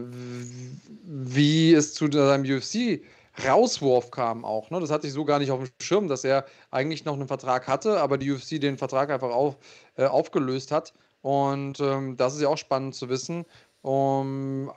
wie 1.05 1.73
es 1.73 1.93
zu 1.93 2.11
seinem 2.11 2.43
UFC-Rauswurf 2.43 4.11
kam 4.11 4.43
auch. 4.43 4.69
Ne? 4.71 4.81
Das 4.81 4.91
hatte 4.91 5.07
ich 5.07 5.13
so 5.13 5.23
gar 5.23 5.39
nicht 5.39 5.51
auf 5.51 5.63
dem 5.63 5.71
Schirm, 5.81 6.09
dass 6.09 6.25
er 6.25 6.45
eigentlich 6.69 7.05
noch 7.05 7.13
einen 7.13 7.29
Vertrag 7.29 7.69
hatte, 7.69 8.01
aber 8.01 8.17
die 8.17 8.29
UFC 8.29 8.59
den 8.59 8.77
Vertrag 8.77 9.09
einfach 9.09 9.29
auf, 9.29 9.55
äh, 9.95 10.03
aufgelöst 10.03 10.73
hat. 10.73 10.93
Und 11.21 11.79
ähm, 11.79 12.17
das 12.17 12.35
ist 12.35 12.41
ja 12.41 12.49
auch 12.49 12.57
spannend 12.57 12.95
zu 12.95 13.07
wissen. 13.07 13.45
Um, 13.81 14.73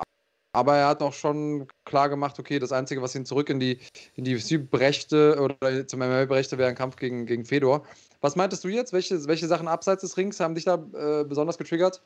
aber 0.52 0.76
er 0.76 0.88
hat 0.88 1.02
auch 1.02 1.12
schon 1.12 1.66
klar 1.84 2.08
gemacht, 2.08 2.38
okay, 2.38 2.58
das 2.58 2.72
Einzige, 2.72 3.02
was 3.02 3.14
ihn 3.14 3.26
zurück 3.26 3.50
in 3.50 3.60
die, 3.60 3.78
in 4.14 4.24
die 4.24 4.36
UFC 4.36 4.70
brächte 4.70 5.38
oder 5.40 5.86
zum 5.86 6.00
MMA 6.00 6.24
brächte, 6.24 6.58
wäre 6.58 6.68
ein 6.68 6.74
Kampf 6.74 6.96
gegen, 6.96 7.26
gegen 7.26 7.44
Fedor. 7.44 7.84
Was 8.20 8.34
meintest 8.34 8.64
du 8.64 8.68
jetzt? 8.68 8.92
Welche, 8.92 9.26
welche 9.26 9.46
Sachen 9.46 9.68
abseits 9.68 10.00
des 10.02 10.16
Rings 10.16 10.40
haben 10.40 10.54
dich 10.54 10.64
da 10.64 10.74
äh, 10.74 11.24
besonders 11.24 11.58
getriggert? 11.58 12.02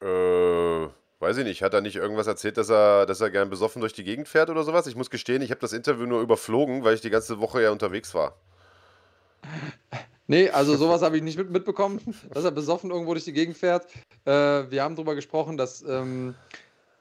Äh, 0.00 0.06
weiß 1.18 1.38
ich 1.38 1.44
nicht. 1.44 1.62
Hat 1.62 1.74
er 1.74 1.80
nicht 1.80 1.96
irgendwas 1.96 2.26
erzählt, 2.26 2.56
dass 2.56 2.70
er, 2.70 3.06
dass 3.06 3.20
er 3.20 3.30
gern 3.30 3.50
besoffen 3.50 3.80
durch 3.80 3.94
die 3.94 4.04
Gegend 4.04 4.28
fährt 4.28 4.50
oder 4.50 4.62
sowas? 4.62 4.86
Ich 4.86 4.96
muss 4.96 5.10
gestehen, 5.10 5.42
ich 5.42 5.50
habe 5.50 5.60
das 5.60 5.72
Interview 5.72 6.06
nur 6.06 6.20
überflogen, 6.20 6.84
weil 6.84 6.94
ich 6.94 7.00
die 7.00 7.10
ganze 7.10 7.40
Woche 7.40 7.62
ja 7.62 7.70
unterwegs 7.70 8.14
war. 8.14 8.36
Nee, 10.26 10.50
also 10.50 10.76
sowas 10.76 11.02
habe 11.02 11.16
ich 11.16 11.22
nicht 11.22 11.38
mit, 11.38 11.50
mitbekommen, 11.50 12.00
dass 12.32 12.44
er 12.44 12.50
besoffen 12.50 12.90
irgendwo 12.90 13.14
durch 13.14 13.24
die 13.24 13.32
Gegend 13.32 13.56
fährt. 13.56 13.86
Äh, 14.24 14.70
wir 14.70 14.82
haben 14.82 14.94
darüber 14.94 15.14
gesprochen, 15.14 15.56
dass, 15.56 15.82
ähm, 15.82 16.34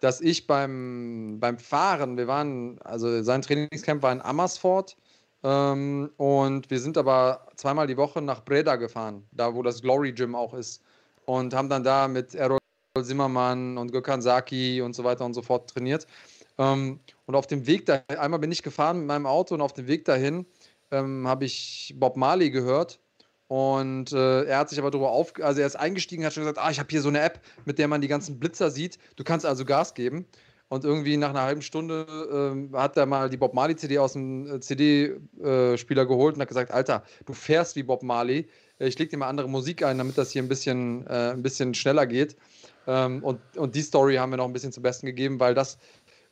dass 0.04 0.20
ich 0.20 0.48
beim, 0.48 1.38
beim 1.40 1.58
Fahren, 1.58 2.18
wir 2.18 2.28
waren, 2.28 2.78
also 2.82 3.24
sein 3.24 3.42
Trainingscamp 3.42 4.04
war 4.04 4.12
in 4.12 4.22
Amersfoort 4.22 4.98
ähm, 5.44 6.10
und 6.18 6.70
wir 6.70 6.80
sind 6.82 6.98
aber 6.98 7.48
zweimal 7.56 7.88
die 7.88 7.96
Woche 7.96 8.22
nach 8.22 8.44
Breda 8.44 8.76
gefahren, 8.76 9.26
da 9.32 9.56
wo 9.56 9.64
das 9.64 9.82
Glory 9.82 10.12
Gym 10.12 10.36
auch 10.36 10.54
ist. 10.54 10.84
Und 11.26 11.54
haben 11.54 11.70
dann 11.70 11.86
da 11.86 12.10
mit 12.10 12.36
Errol 12.36 12.60
Zimmermann 13.02 13.78
und 13.78 13.94
Gökhan 13.94 14.22
Saki 14.22 14.82
und 14.82 14.94
so 14.94 15.06
weiter 15.06 15.24
und 15.24 15.36
so 15.36 15.42
fort 15.42 15.70
trainiert. 15.70 16.06
Ähm, 16.58 17.00
und 17.26 17.36
auf 17.36 17.48
dem 17.48 17.66
Weg 17.66 17.86
dahin, 17.86 18.04
einmal 18.18 18.40
bin 18.40 18.52
ich 18.52 18.62
gefahren 18.62 19.00
mit 19.00 19.08
meinem 19.08 19.26
Auto 19.26 19.56
und 19.56 19.62
auf 19.62 19.72
dem 19.72 19.88
Weg 19.88 20.04
dahin 20.04 20.46
ähm, 20.92 21.26
habe 21.30 21.46
ich 21.46 21.96
Bob 21.98 22.18
Marley 22.18 22.52
gehört. 22.52 23.00
Und 23.48 24.12
äh, 24.14 24.44
er 24.46 24.58
hat 24.58 24.70
sich 24.70 24.80
aber 24.80 24.90
darüber 24.90 25.12
auf, 25.12 25.34
also 25.42 25.62
er 25.62 25.68
ist 25.68 25.76
eingestiegen, 25.76 26.26
hat 26.26 26.34
schon 26.34 26.44
gesagt, 26.44 26.58
ah, 26.58 26.72
ich 26.72 26.80
habe 26.80 26.90
hier 26.90 27.02
so 27.02 27.10
eine 27.10 27.22
App, 27.22 27.40
mit 27.66 27.78
der 27.78 27.88
man 27.88 28.02
die 28.02 28.08
ganzen 28.08 28.40
Blitzer 28.40 28.72
sieht. 28.72 28.98
Du 29.16 29.24
kannst 29.24 29.46
also 29.46 29.66
Gas 29.66 29.94
geben. 29.94 30.26
Und 30.70 30.86
irgendwie 30.86 31.18
nach 31.18 31.30
einer 31.30 31.44
halben 31.44 31.62
Stunde 31.62 32.08
äh, 32.74 32.76
hat 32.76 32.98
er 32.98 33.06
mal 33.06 33.30
die 33.30 33.38
Bob 33.38 33.54
Marley 33.54 33.76
CD 33.76 34.00
aus 34.00 34.14
dem 34.14 34.48
äh, 34.48 34.60
CD-Spieler 34.60 36.02
äh, 36.02 36.08
geholt 36.08 36.36
und 36.36 36.42
hat 36.42 36.48
gesagt: 36.48 36.72
Alter, 36.72 37.04
du 37.28 37.34
fährst 37.34 37.76
wie 37.76 37.84
Bob 37.84 38.02
Marley. 38.02 38.48
Ich 38.80 38.98
leg 38.98 39.12
dir 39.12 39.18
mal 39.18 39.28
andere 39.28 39.48
Musik 39.48 39.84
ein, 39.84 40.00
damit 40.00 40.18
das 40.18 40.32
hier 40.32 40.42
ein 40.42 40.48
bisschen, 40.48 41.06
äh, 41.06 41.32
ein 41.32 41.44
bisschen 41.44 41.76
schneller 41.76 42.08
geht. 42.08 42.36
Ähm, 42.88 43.24
und, 43.24 43.40
und 43.56 43.76
die 43.76 43.84
Story 43.84 44.16
haben 44.16 44.32
wir 44.32 44.38
noch 44.38 44.48
ein 44.48 44.54
bisschen 44.54 44.72
zum 44.72 44.82
Besten 44.82 45.06
gegeben, 45.06 45.40
weil 45.40 45.54
das 45.54 45.78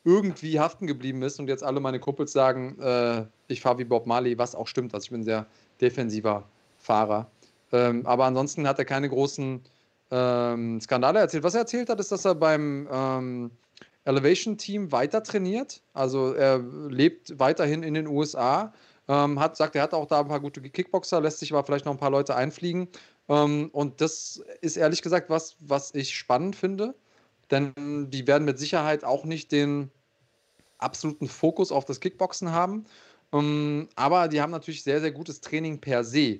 irgendwie 0.03 0.59
haften 0.59 0.87
geblieben 0.87 1.21
ist 1.21 1.39
und 1.39 1.47
jetzt 1.47 1.63
alle 1.63 1.79
meine 1.79 1.99
Kumpels 1.99 2.31
sagen, 2.31 2.79
äh, 2.79 3.25
ich 3.47 3.61
fahre 3.61 3.77
wie 3.77 3.83
Bob 3.83 4.07
Marley, 4.07 4.37
was 4.39 4.55
auch 4.55 4.67
stimmt. 4.67 4.95
Also 4.95 5.05
ich 5.05 5.11
bin 5.11 5.23
sehr 5.23 5.45
defensiver 5.79 6.49
Fahrer. 6.81 7.29
Ähm, 7.71 8.05
aber 8.05 8.25
ansonsten 8.25 8.67
hat 8.67 8.79
er 8.79 8.85
keine 8.85 9.09
großen 9.09 9.61
ähm, 10.11 10.81
Skandale 10.81 11.19
erzählt. 11.19 11.43
Was 11.43 11.53
er 11.53 11.61
erzählt 11.61 11.89
hat, 11.89 11.99
ist, 11.99 12.11
dass 12.11 12.25
er 12.25 12.35
beim 12.35 12.87
ähm, 12.91 13.51
Elevation 14.03 14.57
Team 14.57 14.91
weiter 14.91 15.23
trainiert. 15.23 15.81
Also 15.93 16.33
er 16.33 16.59
lebt 16.59 17.39
weiterhin 17.39 17.83
in 17.83 17.93
den 17.93 18.07
USA. 18.07 18.73
Ähm, 19.07 19.39
hat, 19.39 19.57
sagt, 19.57 19.75
er 19.75 19.83
hat 19.83 19.93
auch 19.93 20.07
da 20.07 20.19
ein 20.19 20.27
paar 20.27 20.39
gute 20.39 20.61
Kickboxer, 20.61 21.21
lässt 21.21 21.39
sich 21.39 21.51
aber 21.51 21.63
vielleicht 21.63 21.85
noch 21.85 21.93
ein 21.93 21.99
paar 21.99 22.11
Leute 22.11 22.35
einfliegen. 22.35 22.87
Ähm, 23.29 23.69
und 23.71 24.01
das 24.01 24.43
ist 24.61 24.77
ehrlich 24.77 25.01
gesagt 25.01 25.29
was, 25.29 25.55
was 25.59 25.93
ich 25.95 26.15
spannend 26.15 26.55
finde. 26.55 26.95
Denn 27.49 27.73
die 28.09 28.27
werden 28.27 28.45
mit 28.45 28.59
Sicherheit 28.59 29.03
auch 29.03 29.25
nicht 29.25 29.51
den 29.51 29.91
absoluten 30.77 31.27
Fokus 31.27 31.71
auf 31.71 31.85
das 31.85 31.99
Kickboxen 31.99 32.51
haben. 32.51 32.85
Ähm, 33.33 33.89
aber 33.95 34.27
die 34.27 34.41
haben 34.41 34.51
natürlich 34.51 34.83
sehr, 34.83 35.01
sehr 35.01 35.11
gutes 35.11 35.41
Training 35.41 35.79
per 35.79 36.03
se. 36.03 36.39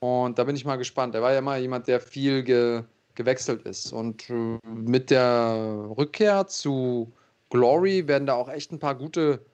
Und 0.00 0.38
da 0.38 0.44
bin 0.44 0.54
ich 0.56 0.64
mal 0.64 0.76
gespannt. 0.76 1.14
Er 1.14 1.22
war 1.22 1.32
ja 1.32 1.40
mal 1.40 1.60
jemand, 1.60 1.88
der 1.88 2.00
viel 2.00 2.42
ge 2.44 2.84
gewechselt 3.14 3.62
ist. 3.66 3.92
Und 3.92 4.30
äh, 4.30 4.58
mit 4.64 5.10
der 5.10 5.90
Rückkehr 5.98 6.46
zu 6.46 7.12
Glory 7.50 8.06
werden 8.06 8.26
da 8.26 8.34
auch 8.34 8.48
echt 8.48 8.70
ein 8.72 8.78
paar 8.78 8.94
gute 8.96 9.44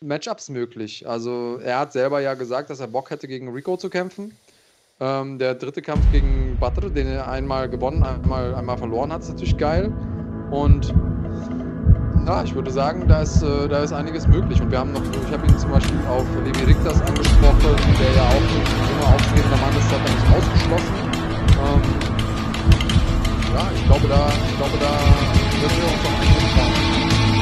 Matchups 0.00 0.48
möglich. 0.48 1.06
Also 1.08 1.58
er 1.58 1.78
hat 1.80 1.92
selber 1.92 2.20
ja 2.20 2.34
gesagt, 2.34 2.70
dass 2.70 2.80
er 2.80 2.88
Bock 2.88 3.10
hätte, 3.10 3.28
gegen 3.28 3.48
Rico 3.52 3.76
zu 3.76 3.90
kämpfen. 3.90 4.38
Ähm, 5.00 5.38
der 5.38 5.54
dritte 5.56 5.82
Kampf 5.82 6.08
gegen 6.10 6.58
Badr, 6.58 6.90
den 6.90 7.08
er 7.08 7.28
einmal 7.28 7.68
gewonnen, 7.70 8.02
einmal, 8.04 8.54
einmal 8.54 8.78
verloren 8.78 9.12
hat, 9.12 9.22
ist 9.22 9.28
natürlich 9.28 9.58
geil. 9.58 9.94
Und 10.48 10.94
ja, 12.26 12.42
ich 12.42 12.54
würde 12.54 12.70
sagen, 12.70 13.06
da 13.08 13.22
ist, 13.22 13.42
äh, 13.42 13.68
da 13.68 13.82
ist 13.82 13.92
einiges 13.92 14.26
möglich. 14.26 14.60
Und 14.60 14.70
wir 14.70 14.78
haben 14.78 14.92
noch, 14.92 15.02
ich 15.02 15.32
habe 15.32 15.46
ihn 15.46 15.58
zum 15.58 15.70
Beispiel 15.70 15.98
auf 16.08 16.24
Levi 16.44 16.64
Richters 16.64 17.00
angesprochen, 17.02 17.76
der 17.98 18.12
ja 18.14 18.28
auch 18.28 18.36
immer 18.36 19.14
aufstrebender 19.14 19.56
Mann 19.56 19.74
ist, 19.76 19.90
hat 19.90 20.00
er 20.04 20.12
nicht 20.14 20.28
ausgeschlossen. 20.36 20.94
Ähm, 21.60 21.82
ja, 23.54 23.70
ich 23.74 23.84
glaube, 23.86 24.08
da, 24.08 24.32
ich 24.48 24.56
glaube, 24.56 24.76
da 24.78 24.92
müssen 25.60 25.78
wir 25.80 25.88
uns 25.90 26.02
noch 26.04 26.14
einiges 26.20 26.54
bauen. 26.54 26.74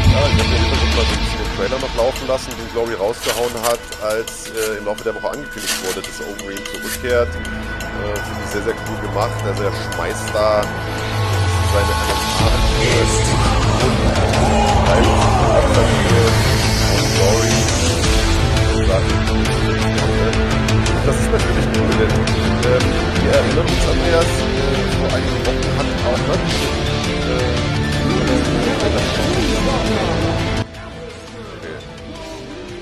Ja, 0.09 0.21
ich 0.25 0.39
habe 0.41 0.51
ja 0.51 0.59
immer 0.59 0.73
mal 0.73 1.05
so 1.05 1.15
ein 1.15 1.21
bisschen 1.21 1.39
den 1.39 1.51
Trailer 1.57 1.79
noch 1.79 1.95
laufen 1.97 2.27
lassen, 2.27 2.51
den 2.57 2.69
Glory 2.73 2.95
rausgehauen 2.95 3.55
hat, 3.63 3.83
als 4.03 4.51
äh, 4.51 4.79
im 4.79 4.85
Laufe 4.87 5.05
der 5.05 5.15
Woche 5.15 5.31
angekündigt 5.31 5.77
wurde, 5.85 6.01
dass 6.01 6.17
Overeem 6.23 6.65
zurückkehrt. 6.65 7.29
Äh, 7.29 8.15
Finde 8.25 8.41
ich 8.45 8.51
sehr, 8.51 8.63
sehr 8.63 8.75
cool 8.89 8.99
gemacht. 9.05 9.37
Also 9.45 9.63
er 9.65 9.73
schmeißt 9.73 10.29
da 10.33 10.63
seine 11.75 11.93
MMA 12.09 13.58
das 21.09 21.17
ist 21.21 21.33
natürlich 21.33 21.67
cool, 21.75 21.89
denn 21.99 22.13
ähm, 22.69 22.85
wir 23.23 23.33
erinnern 23.33 23.67
uns, 23.67 23.85
Andreas, 23.89 24.29
äh, 24.29 24.59
vor 24.99 25.09
einigen 25.17 25.41
Wochen 25.47 25.69
hat 25.79 25.89
auch 26.05 26.21
ne, 26.29 26.35
äh, 27.25 27.59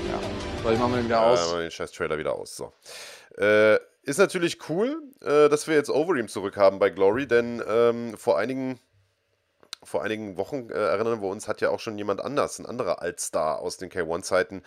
ja, 0.09 0.17
weil 0.63 0.73
ich 0.73 0.79
machen 0.79 0.91
wir 0.91 0.97
den 0.97 1.05
wieder 1.05 1.21
aus. 1.21 1.51
Ja, 1.51 1.59
den 1.59 1.71
scheiß 1.71 1.91
Trailer 1.91 2.17
wieder 2.17 2.33
aus. 2.33 2.57
So. 2.57 2.73
Äh, 3.37 3.79
ist 4.03 4.19
natürlich 4.19 4.69
cool, 4.69 5.03
äh, 5.21 5.47
dass 5.47 5.67
wir 5.67 5.75
jetzt 5.75 5.89
Overeem 5.89 6.27
zurückhaben 6.27 6.79
bei 6.79 6.89
Glory, 6.89 7.27
denn 7.27 7.63
ähm, 7.67 8.17
vor 8.17 8.37
einigen 8.37 8.79
vor 9.87 10.03
einigen 10.03 10.37
Wochen, 10.37 10.69
äh, 10.69 10.73
erinnern 10.73 11.21
wir 11.21 11.29
uns, 11.29 11.47
hat 11.47 11.61
ja 11.61 11.69
auch 11.69 11.79
schon 11.79 11.97
jemand 11.97 12.21
anders, 12.21 12.59
ein 12.59 12.65
anderer 12.65 13.01
Altstar 13.01 13.59
aus 13.59 13.77
den 13.77 13.89
K1-Zeiten, 13.89 14.61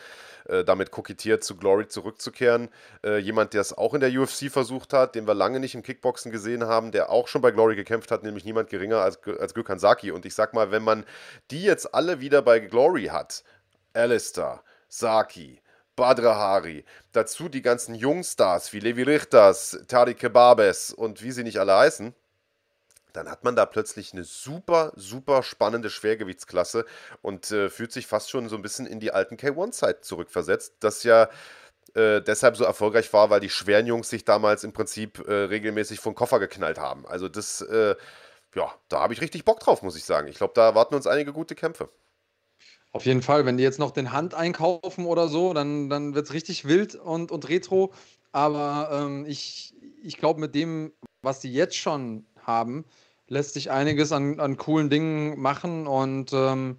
äh, 0.49 0.65
damit 0.65 0.91
kokettiert, 0.91 1.45
zu 1.45 1.57
Glory 1.57 1.89
zurückzukehren. 1.89 2.71
Äh, 3.05 3.19
jemand, 3.19 3.53
der 3.53 3.61
es 3.61 3.77
auch 3.77 3.95
in 3.95 4.01
der 4.01 4.11
UFC 4.11 4.51
versucht 4.51 4.93
hat, 4.93 5.15
den 5.15 5.27
wir 5.27 5.35
lange 5.35 5.61
nicht 5.61 5.75
im 5.75 5.83
Kickboxen 5.83 6.33
gesehen 6.33 6.65
haben, 6.67 6.91
der 6.91 7.11
auch 7.11 7.29
schon 7.29 7.43
bei 7.43 7.51
Glory 7.51 7.77
gekämpft 7.77 8.11
hat, 8.11 8.23
nämlich 8.23 8.45
niemand 8.45 8.71
geringer 8.71 9.03
als, 9.03 9.21
als 9.39 9.55
Gökhan 9.55 9.79
Saki. 9.79 10.11
Und 10.11 10.25
ich 10.25 10.35
sag 10.35 10.55
mal, 10.55 10.71
wenn 10.71 10.83
man 10.83 11.05
die 11.51 11.63
jetzt 11.63 11.95
alle 11.95 12.21
wieder 12.21 12.41
bei 12.41 12.59
Glory 12.59 13.07
hat, 13.07 13.45
Alistair, 13.93 14.63
Saki, 14.89 15.61
Badra 15.97 16.35
Hari, 16.37 16.85
dazu 17.13 17.51
die 17.51 17.63
ganzen 17.63 17.95
Jungstars 17.95 18.73
wie 18.73 18.81
Levi 18.81 19.03
Richters, 19.03 19.85
Tariq 19.87 20.19
Kebabes 20.19 20.93
und 20.95 21.23
wie 21.23 21.33
sie 21.33 21.43
nicht 21.43 21.59
alle 21.59 21.77
heißen, 21.77 22.15
dann 23.17 23.31
hat 23.31 23.45
man 23.45 23.57
da 23.57 23.67
plötzlich 23.67 24.13
eine 24.13 24.25
super, 24.25 24.93
super 24.97 25.43
spannende 25.43 25.91
Schwergewichtsklasse 25.91 26.85
und 27.23 27.51
äh, 27.51 27.69
fühlt 27.69 27.93
sich 27.93 28.07
fast 28.07 28.31
schon 28.31 28.49
so 28.49 28.57
ein 28.57 28.63
bisschen 28.63 28.87
in 28.87 29.01
die 29.01 29.13
alten 29.13 29.37
K1-Zeit 29.37 30.05
zurückversetzt, 30.05 30.75
das 30.81 31.03
ja 31.03 31.29
äh, 31.95 32.21
deshalb 32.23 32.57
so 32.57 32.65
erfolgreich 32.65 33.13
war, 33.13 33.31
weil 33.31 33.41
die 33.41 33.51
schweren 33.51 33.87
Jungs 33.87 34.11
sich 34.11 34.25
damals 34.25 34.65
im 34.65 34.73
Prinzip 34.73 35.27
äh, 35.27 35.33
regelmäßig 35.33 36.01
vom 36.01 36.15
Koffer 36.15 36.39
geknallt 36.39 36.79
haben. 36.79 37.07
Also 37.07 37.29
das, 37.29 37.63
äh, 37.63 37.97
ja, 38.55 38.73
da 38.89 39.01
habe 39.01 39.13
ich 39.13 39.21
richtig 39.21 39.45
Bock 39.45 39.61
drauf, 39.61 39.83
muss 39.83 39.97
ich 39.97 40.05
sagen. 40.05 40.29
Ich 40.29 40.37
glaube, 40.37 40.53
da 40.55 40.67
erwarten 40.67 40.95
uns 40.95 41.07
einige 41.07 41.33
gute 41.33 41.55
Kämpfe. 41.55 41.89
Auf 42.93 43.07
jeden 43.07 43.23
Fall, 43.23 43.47
wenn 43.47 43.57
die 43.57 43.63
jetzt 43.63 43.79
noch 43.79 43.93
den 43.93 44.13
Hand 44.13 44.35
einkaufen 44.35 45.07
oder 45.07 45.29
so, 45.29 45.55
dann, 45.55 45.89
dann 45.89 46.15
wird 46.15 46.27
es 46.27 46.33
richtig 46.33 46.65
wild 46.65 46.97
und, 46.97 47.31
und 47.31 47.49
retro. 47.49 47.93
Aber 48.33 48.91
ähm, 48.93 49.27
ich, 49.27 49.75
ich 50.03 50.17
glaube, 50.17 50.41
mit 50.41 50.55
dem, 50.55 50.93
was 51.23 51.41
die 51.41 51.53
jetzt 51.53 51.77
schon 51.77 52.27
haben, 52.47 52.85
lässt 53.29 53.55
sich 53.55 53.71
einiges 53.71 54.13
an, 54.13 54.41
an 54.41 54.57
coolen 54.57 54.91
Dingen 54.91 55.41
machen. 55.41 55.87
Und 55.87 56.33
ähm, 56.33 56.77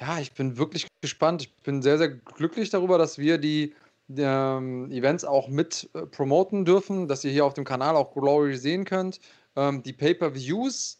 ja, 0.00 0.18
ich 0.18 0.32
bin 0.32 0.56
wirklich 0.56 0.86
gespannt. 1.00 1.42
Ich 1.42 1.52
bin 1.62 1.82
sehr, 1.82 1.98
sehr 1.98 2.08
glücklich 2.08 2.70
darüber, 2.70 2.98
dass 2.98 3.18
wir 3.18 3.38
die 3.38 3.74
ähm, 4.16 4.90
Events 4.90 5.24
auch 5.24 5.48
mit 5.48 5.88
äh, 5.94 6.06
promoten 6.06 6.64
dürfen, 6.64 7.08
dass 7.08 7.24
ihr 7.24 7.32
hier 7.32 7.44
auf 7.44 7.54
dem 7.54 7.64
Kanal 7.64 7.96
auch 7.96 8.12
Glory 8.12 8.56
sehen 8.56 8.84
könnt. 8.84 9.20
Ähm, 9.56 9.82
die 9.82 9.92
Pay-per-Views 9.92 10.98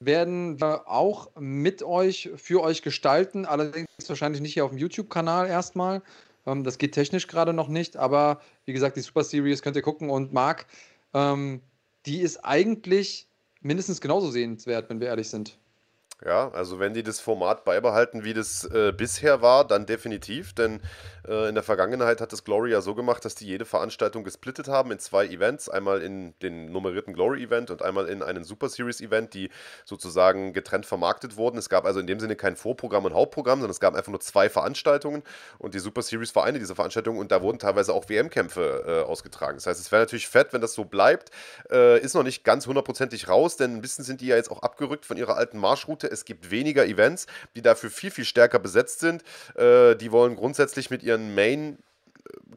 werden 0.00 0.60
wir 0.60 0.88
auch 0.88 1.30
mit 1.38 1.82
euch, 1.82 2.30
für 2.36 2.62
euch 2.62 2.82
gestalten. 2.82 3.44
Allerdings 3.44 3.86
wahrscheinlich 4.06 4.40
nicht 4.40 4.54
hier 4.54 4.64
auf 4.64 4.70
dem 4.70 4.78
YouTube-Kanal 4.78 5.48
erstmal. 5.48 6.02
Ähm, 6.46 6.64
das 6.64 6.78
geht 6.78 6.92
technisch 6.92 7.26
gerade 7.26 7.52
noch 7.52 7.68
nicht, 7.68 7.96
aber 7.96 8.40
wie 8.64 8.72
gesagt, 8.72 8.96
die 8.96 9.02
Super 9.02 9.24
Series 9.24 9.62
könnt 9.62 9.76
ihr 9.76 9.82
gucken 9.82 10.10
und 10.10 10.32
Marc, 10.32 10.66
ähm, 11.14 11.60
die 12.06 12.20
ist 12.20 12.38
eigentlich 12.38 13.28
mindestens 13.60 14.00
genauso 14.00 14.30
sehenswert, 14.30 14.88
wenn 14.90 15.00
wir 15.00 15.08
ehrlich 15.08 15.28
sind. 15.28 15.58
Ja, 16.24 16.50
also 16.50 16.78
wenn 16.78 16.92
die 16.92 17.02
das 17.02 17.18
Format 17.18 17.64
beibehalten, 17.64 18.24
wie 18.24 18.34
das 18.34 18.64
äh, 18.64 18.92
bisher 18.92 19.40
war, 19.40 19.66
dann 19.66 19.86
definitiv, 19.86 20.52
denn 20.52 20.80
äh, 21.26 21.48
in 21.48 21.54
der 21.54 21.64
Vergangenheit 21.64 22.20
hat 22.20 22.32
das 22.32 22.44
Glory 22.44 22.72
ja 22.72 22.82
so 22.82 22.94
gemacht, 22.94 23.24
dass 23.24 23.34
die 23.34 23.46
jede 23.46 23.64
Veranstaltung 23.64 24.22
gesplittet 24.22 24.68
haben 24.68 24.90
in 24.92 24.98
zwei 24.98 25.26
Events, 25.26 25.70
einmal 25.70 26.02
in 26.02 26.34
den 26.40 26.72
nummerierten 26.72 27.14
Glory 27.14 27.42
Event 27.42 27.70
und 27.70 27.80
einmal 27.80 28.06
in 28.06 28.22
einen 28.22 28.44
Super 28.44 28.68
Series 28.68 29.00
Event, 29.00 29.32
die 29.32 29.48
sozusagen 29.86 30.52
getrennt 30.52 30.84
vermarktet 30.84 31.38
wurden. 31.38 31.56
Es 31.56 31.70
gab 31.70 31.86
also 31.86 32.00
in 32.00 32.06
dem 32.06 32.20
Sinne 32.20 32.36
kein 32.36 32.54
Vorprogramm 32.54 33.06
und 33.06 33.14
Hauptprogramm, 33.14 33.60
sondern 33.60 33.70
es 33.70 33.80
gab 33.80 33.94
einfach 33.94 34.10
nur 34.10 34.20
zwei 34.20 34.50
Veranstaltungen 34.50 35.22
und 35.58 35.72
die 35.72 35.78
Super 35.78 36.02
Series 36.02 36.34
war 36.36 36.44
eine 36.44 36.58
dieser 36.58 36.74
Veranstaltungen 36.74 37.18
und 37.18 37.32
da 37.32 37.40
wurden 37.40 37.58
teilweise 37.58 37.94
auch 37.94 38.10
WM-Kämpfe 38.10 38.84
äh, 38.86 39.08
ausgetragen. 39.08 39.56
Das 39.56 39.66
heißt, 39.66 39.80
es 39.80 39.90
wäre 39.90 40.02
natürlich 40.02 40.28
fett, 40.28 40.52
wenn 40.52 40.60
das 40.60 40.74
so 40.74 40.84
bleibt. 40.84 41.30
Äh, 41.70 41.98
ist 42.00 42.14
noch 42.14 42.24
nicht 42.24 42.44
ganz 42.44 42.66
hundertprozentig 42.66 43.28
raus, 43.28 43.56
denn 43.56 43.76
ein 43.76 43.80
bisschen 43.80 44.04
sind 44.04 44.20
die 44.20 44.26
ja 44.26 44.36
jetzt 44.36 44.50
auch 44.50 44.62
abgerückt 44.62 45.06
von 45.06 45.16
ihrer 45.16 45.36
alten 45.36 45.58
Marschroute 45.58 46.09
es 46.10 46.24
gibt 46.24 46.50
weniger 46.50 46.86
Events, 46.86 47.26
die 47.54 47.62
dafür 47.62 47.90
viel, 47.90 48.10
viel 48.10 48.24
stärker 48.24 48.58
besetzt 48.58 49.00
sind. 49.00 49.22
Äh, 49.56 49.96
die 49.96 50.12
wollen 50.12 50.36
grundsätzlich 50.36 50.90
mit 50.90 51.02
ihren 51.02 51.34
Main- 51.34 51.78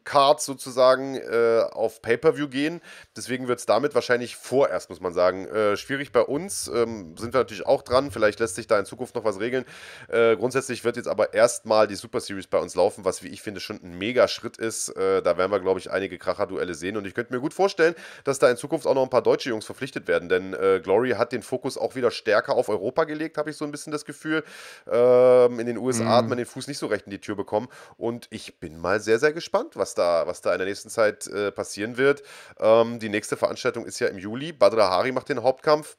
Cards 0.04 0.44
sozusagen 0.44 1.16
äh, 1.16 1.62
auf 1.72 2.02
Pay-Per-View 2.02 2.48
gehen. 2.48 2.80
Deswegen 3.16 3.48
wird 3.48 3.58
es 3.58 3.66
damit 3.66 3.94
wahrscheinlich 3.94 4.36
vorerst, 4.36 4.90
muss 4.90 5.00
man 5.00 5.14
sagen, 5.14 5.46
äh, 5.46 5.76
schwierig 5.76 6.12
bei 6.12 6.20
uns. 6.20 6.68
Ähm, 6.68 7.16
sind 7.16 7.32
wir 7.32 7.40
natürlich 7.40 7.66
auch 7.66 7.82
dran. 7.82 8.10
Vielleicht 8.10 8.40
lässt 8.40 8.56
sich 8.56 8.66
da 8.66 8.78
in 8.78 8.84
Zukunft 8.84 9.14
noch 9.14 9.24
was 9.24 9.40
regeln. 9.40 9.64
Äh, 10.08 10.36
grundsätzlich 10.36 10.84
wird 10.84 10.96
jetzt 10.96 11.08
aber 11.08 11.32
erstmal 11.32 11.86
die 11.86 11.94
Super 11.94 12.20
Series 12.20 12.46
bei 12.46 12.58
uns 12.58 12.74
laufen, 12.74 13.04
was 13.04 13.22
wie 13.22 13.28
ich 13.28 13.40
finde 13.42 13.60
schon 13.60 13.80
ein 13.82 13.96
mega 13.96 14.28
Schritt 14.28 14.58
ist. 14.58 14.90
Äh, 14.90 15.22
da 15.22 15.38
werden 15.38 15.50
wir, 15.50 15.60
glaube 15.60 15.80
ich, 15.80 15.90
einige 15.90 16.18
Kracher-Duelle 16.18 16.74
sehen. 16.74 16.96
Und 16.96 17.06
ich 17.06 17.14
könnte 17.14 17.32
mir 17.32 17.40
gut 17.40 17.54
vorstellen, 17.54 17.94
dass 18.24 18.38
da 18.38 18.50
in 18.50 18.56
Zukunft 18.56 18.86
auch 18.86 18.94
noch 18.94 19.02
ein 19.02 19.10
paar 19.10 19.22
deutsche 19.22 19.48
Jungs 19.48 19.64
verpflichtet 19.64 20.06
werden. 20.06 20.28
Denn 20.28 20.52
äh, 20.52 20.80
Glory 20.82 21.12
hat 21.12 21.32
den 21.32 21.42
Fokus 21.42 21.78
auch 21.78 21.94
wieder 21.94 22.10
stärker 22.10 22.54
auf 22.54 22.68
Europa 22.68 23.04
gelegt, 23.04 23.38
habe 23.38 23.50
ich 23.50 23.56
so 23.56 23.64
ein 23.64 23.70
bisschen 23.70 23.92
das 23.92 24.04
Gefühl. 24.04 24.44
Ähm, 24.90 25.58
in 25.60 25.66
den 25.66 25.78
USA 25.78 26.04
mhm. 26.04 26.08
hat 26.08 26.28
man 26.28 26.38
den 26.38 26.46
Fuß 26.46 26.68
nicht 26.68 26.78
so 26.78 26.86
recht 26.86 27.06
in 27.06 27.10
die 27.10 27.20
Tür 27.20 27.36
bekommen. 27.36 27.68
Und 27.96 28.26
ich 28.30 28.60
bin 28.60 28.78
mal 28.78 29.00
sehr, 29.00 29.18
sehr 29.18 29.32
gespannt, 29.32 29.53
was 29.74 29.94
da, 29.94 30.26
was 30.26 30.40
da 30.40 30.52
in 30.52 30.58
der 30.58 30.66
nächsten 30.66 30.90
Zeit 30.90 31.26
äh, 31.26 31.52
passieren 31.52 31.96
wird. 31.96 32.22
Ähm, 32.58 32.98
die 32.98 33.08
nächste 33.08 33.36
Veranstaltung 33.36 33.86
ist 33.86 34.00
ja 34.00 34.08
im 34.08 34.18
Juli. 34.18 34.52
Badra 34.52 34.90
Hari 34.90 35.12
macht 35.12 35.28
den 35.28 35.42
Hauptkampf. 35.42 35.96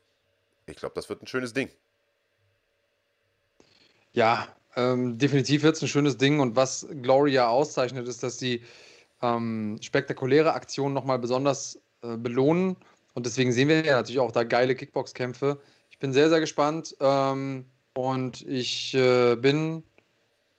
Ich 0.67 0.75
glaube, 0.75 0.95
das 0.95 1.09
wird 1.09 1.21
ein 1.21 1.27
schönes 1.27 1.53
Ding. 1.53 1.69
Ja, 4.13 4.47
ähm, 4.75 5.17
definitiv 5.17 5.63
wird 5.63 5.75
es 5.75 5.81
ein 5.81 5.87
schönes 5.87 6.17
Ding. 6.17 6.39
Und 6.39 6.55
was 6.55 6.87
Gloria 7.01 7.47
auszeichnet, 7.47 8.07
ist, 8.07 8.23
dass 8.23 8.39
sie 8.39 8.63
ähm, 9.21 9.77
spektakuläre 9.81 10.53
Aktionen 10.53 10.93
nochmal 10.93 11.19
besonders 11.19 11.79
äh, 12.01 12.17
belohnen. 12.17 12.75
Und 13.13 13.25
deswegen 13.25 13.51
sehen 13.51 13.69
wir 13.69 13.85
ja 13.85 13.95
natürlich 13.95 14.19
auch 14.19 14.31
da 14.31 14.43
geile 14.43 14.75
Kickbox-Kämpfe. 14.75 15.59
Ich 15.89 15.99
bin 15.99 16.13
sehr, 16.13 16.29
sehr 16.29 16.39
gespannt. 16.39 16.95
Ähm, 16.99 17.65
und 17.93 18.41
ich 18.41 18.93
äh, 18.93 19.35
bin 19.35 19.83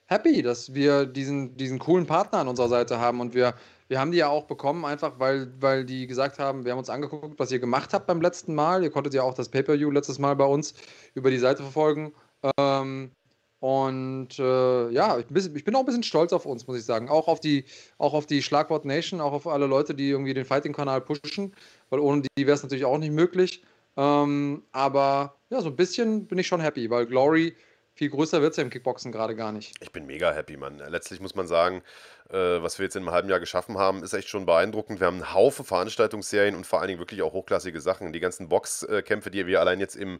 happy, 0.07 0.41
dass 0.41 0.73
wir 0.73 1.05
diesen, 1.05 1.55
diesen 1.57 1.79
coolen 1.79 2.05
Partner 2.05 2.39
an 2.39 2.47
unserer 2.47 2.69
Seite 2.69 2.99
haben 2.99 3.19
und 3.19 3.33
wir, 3.33 3.53
wir 3.87 3.99
haben 3.99 4.11
die 4.11 4.17
ja 4.17 4.29
auch 4.29 4.45
bekommen, 4.45 4.85
einfach 4.85 5.19
weil, 5.19 5.53
weil 5.59 5.85
die 5.85 6.07
gesagt 6.07 6.39
haben, 6.39 6.65
wir 6.65 6.71
haben 6.71 6.79
uns 6.79 6.89
angeguckt, 6.89 7.37
was 7.39 7.51
ihr 7.51 7.59
gemacht 7.59 7.93
habt 7.93 8.07
beim 8.07 8.21
letzten 8.21 8.55
Mal. 8.55 8.83
Ihr 8.83 8.89
konntet 8.89 9.13
ja 9.13 9.23
auch 9.23 9.33
das 9.33 9.49
Pay-Per-View 9.49 9.91
letztes 9.91 10.19
Mal 10.19 10.35
bei 10.35 10.45
uns 10.45 10.73
über 11.13 11.29
die 11.29 11.37
Seite 11.37 11.63
verfolgen. 11.63 12.13
Ähm, 12.57 13.11
und 13.59 14.37
äh, 14.37 14.89
ja, 14.91 15.17
ich, 15.17 15.25
ich, 15.55 15.63
bin 15.63 15.75
auch 15.75 15.79
ein 15.79 15.85
bisschen 15.85 16.03
stolz 16.03 16.31
auf 16.31 16.45
uns, 16.45 16.67
muss 16.67 16.77
ich 16.77 16.85
sagen. 16.85 17.09
Auch 17.09 17.27
auf 17.27 17.39
die, 17.39 17.65
auch 17.97 18.13
auf 18.13 18.27
die 18.27 18.43
Schlagwort 18.43 18.85
Nation, 18.85 19.19
auch 19.19 19.33
auf 19.33 19.47
alle 19.47 19.65
Leute, 19.65 19.95
die 19.95 20.09
irgendwie 20.09 20.33
den 20.33 20.45
Fighting-Kanal 20.45 21.01
pushen, 21.01 21.53
weil 21.89 21.99
ohne 21.99 22.21
die 22.21 22.45
wäre 22.45 22.55
es 22.55 22.63
natürlich 22.63 22.85
auch 22.85 22.99
nicht 22.99 23.13
möglich. 23.13 23.63
Ähm, 23.95 24.63
aber 24.73 25.35
ja, 25.49 25.61
so 25.61 25.69
ein 25.69 25.75
bisschen 25.75 26.27
bin 26.27 26.37
ich 26.37 26.45
schon 26.45 26.61
happy, 26.61 26.89
weil 26.89 27.07
Glory 27.07 27.55
viel 27.97 28.09
größer 28.09 28.41
wird 28.41 28.51
es 28.51 28.57
ja 28.57 28.63
im 28.63 28.69
Kickboxen 28.69 29.11
gerade 29.11 29.35
gar 29.35 29.51
nicht. 29.51 29.73
Ich 29.81 29.91
bin 29.91 30.05
mega 30.05 30.31
happy, 30.31 30.55
Mann. 30.55 30.81
Letztlich 30.87 31.19
muss 31.19 31.35
man 31.35 31.47
sagen, 31.47 31.81
äh, 32.29 32.35
was 32.35 32.77
wir 32.77 32.85
jetzt 32.85 32.95
in 32.95 33.03
einem 33.03 33.11
halben 33.11 33.29
Jahr 33.29 33.39
geschaffen 33.39 33.77
haben, 33.77 34.03
ist 34.03 34.13
echt 34.13 34.29
schon 34.29 34.45
beeindruckend. 34.45 34.99
Wir 34.99 35.07
haben 35.07 35.15
einen 35.15 35.33
Haufen 35.33 35.65
Veranstaltungsserien 35.65 36.55
und 36.55 36.67
vor 36.67 36.79
allen 36.79 36.89
Dingen 36.89 36.99
wirklich 36.99 37.21
auch 37.23 37.33
hochklassige 37.33 37.81
Sachen. 37.81 38.13
Die 38.13 38.19
ganzen 38.19 38.49
Boxkämpfe, 38.49 39.31
die 39.31 39.47
wir 39.47 39.59
allein 39.59 39.79
jetzt 39.79 39.95
im, 39.95 40.19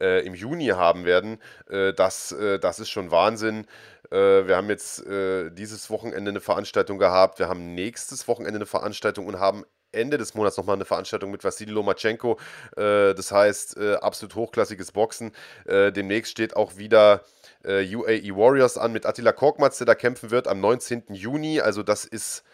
äh, 0.00 0.24
im 0.26 0.34
Juni 0.34 0.68
haben 0.68 1.04
werden, 1.04 1.38
äh, 1.68 1.92
das, 1.92 2.32
äh, 2.32 2.58
das 2.58 2.80
ist 2.80 2.90
schon 2.90 3.10
Wahnsinn. 3.10 3.66
Äh, 4.10 4.46
wir 4.46 4.56
haben 4.56 4.70
jetzt 4.70 5.06
äh, 5.06 5.50
dieses 5.50 5.90
Wochenende 5.90 6.30
eine 6.30 6.40
Veranstaltung 6.40 6.98
gehabt, 6.98 7.38
wir 7.38 7.48
haben 7.48 7.74
nächstes 7.74 8.26
Wochenende 8.26 8.56
eine 8.56 8.66
Veranstaltung 8.66 9.26
und 9.26 9.38
haben 9.38 9.64
Ende 9.92 10.18
des 10.18 10.34
Monats 10.34 10.56
nochmal 10.56 10.76
eine 10.76 10.84
Veranstaltung 10.84 11.30
mit 11.30 11.44
Vassili 11.44 11.72
Lomachenko. 11.72 12.38
Äh, 12.76 13.14
das 13.14 13.32
heißt, 13.32 13.76
äh, 13.76 13.94
absolut 13.94 14.34
hochklassiges 14.34 14.92
Boxen. 14.92 15.32
Äh, 15.64 15.92
demnächst 15.92 16.32
steht 16.32 16.56
auch 16.56 16.76
wieder 16.76 17.24
äh, 17.64 17.94
UAE 17.94 18.36
Warriors 18.36 18.78
an 18.78 18.92
mit 18.92 19.06
Attila 19.06 19.32
Korkmaz, 19.32 19.78
der 19.78 19.86
da 19.86 19.94
kämpfen 19.94 20.30
wird 20.30 20.48
am 20.48 20.60
19. 20.60 21.04
Juni. 21.08 21.60
Also 21.60 21.82
das 21.82 22.04
ist, 22.04 22.44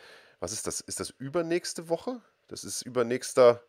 was 0.41 0.53
ist 0.53 0.67
das? 0.67 0.81
Ist 0.81 1.01
das 1.01 1.11
übernächste 1.11 1.89
Woche? 1.89 2.21
Das 2.49 2.65
ist 2.65 2.83
übernächster, 2.83 3.63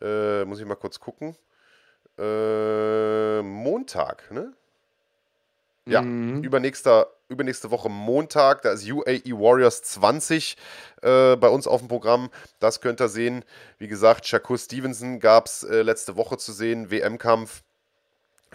äh, 0.00 0.44
muss 0.44 0.60
ich 0.60 0.66
mal 0.66 0.74
kurz 0.74 1.00
gucken. 1.00 1.36
Äh, 2.18 3.42
Montag, 3.42 4.30
ne? 4.30 4.52
Ja, 5.86 6.00
mhm. 6.02 6.42
übernächster, 6.42 7.08
übernächste 7.28 7.70
Woche 7.70 7.88
Montag, 7.88 8.62
da 8.62 8.72
ist 8.72 8.90
UAE 8.90 9.32
Warriors 9.32 9.82
20 9.82 10.56
äh, 11.02 11.36
bei 11.36 11.48
uns 11.48 11.66
auf 11.66 11.80
dem 11.80 11.88
Programm. 11.88 12.30
Das 12.60 12.80
könnt 12.80 13.00
ihr 13.00 13.08
sehen. 13.08 13.44
Wie 13.78 13.88
gesagt, 13.88 14.26
Shakur 14.26 14.58
Stevenson 14.58 15.20
gab 15.20 15.46
es 15.46 15.62
äh, 15.62 15.82
letzte 15.82 16.16
Woche 16.16 16.36
zu 16.36 16.52
sehen, 16.52 16.90
WM-Kampf. 16.90 17.62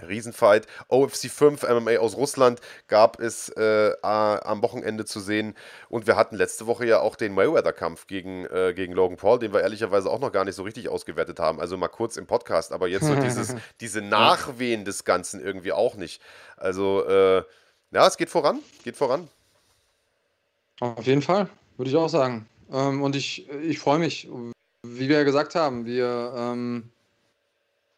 Riesenfight. 0.07 0.65
OFC 0.87 1.29
5 1.29 1.63
MMA 1.63 1.97
aus 1.97 2.15
Russland 2.15 2.61
gab 2.87 3.19
es 3.19 3.49
äh, 3.49 3.91
am 4.01 4.61
Wochenende 4.61 5.05
zu 5.05 5.19
sehen. 5.19 5.55
Und 5.89 6.07
wir 6.07 6.15
hatten 6.15 6.35
letzte 6.35 6.67
Woche 6.67 6.85
ja 6.85 6.99
auch 6.99 7.15
den 7.15 7.33
Mayweather-Kampf 7.33 8.07
gegen, 8.07 8.45
äh, 8.45 8.73
gegen 8.73 8.93
Logan 8.93 9.17
Paul, 9.17 9.39
den 9.39 9.53
wir 9.53 9.61
ehrlicherweise 9.61 10.09
auch 10.09 10.19
noch 10.19 10.31
gar 10.31 10.45
nicht 10.45 10.55
so 10.55 10.63
richtig 10.63 10.89
ausgewertet 10.89 11.39
haben. 11.39 11.59
Also 11.59 11.77
mal 11.77 11.87
kurz 11.89 12.17
im 12.17 12.27
Podcast, 12.27 12.71
aber 12.71 12.87
jetzt 12.87 13.05
so 13.05 13.15
dieses, 13.15 13.55
diese 13.81 14.01
Nachwehen 14.01 14.85
des 14.85 15.03
Ganzen 15.03 15.43
irgendwie 15.43 15.73
auch 15.73 15.95
nicht. 15.95 16.21
Also, 16.55 17.05
äh, 17.05 17.43
ja, 17.91 18.07
es 18.07 18.17
geht 18.17 18.29
voran. 18.29 18.59
Geht 18.83 18.97
voran. 18.97 19.27
Auf 20.79 21.05
jeden 21.05 21.21
Fall, 21.21 21.49
würde 21.77 21.91
ich 21.91 21.97
auch 21.97 22.09
sagen. 22.09 22.47
Ähm, 22.71 23.01
und 23.01 23.15
ich, 23.15 23.49
ich 23.49 23.79
freue 23.79 23.99
mich, 23.99 24.29
wie 24.83 25.09
wir 25.09 25.17
ja 25.17 25.23
gesagt 25.23 25.55
haben, 25.55 25.85
wir. 25.85 26.33
Ähm 26.35 26.91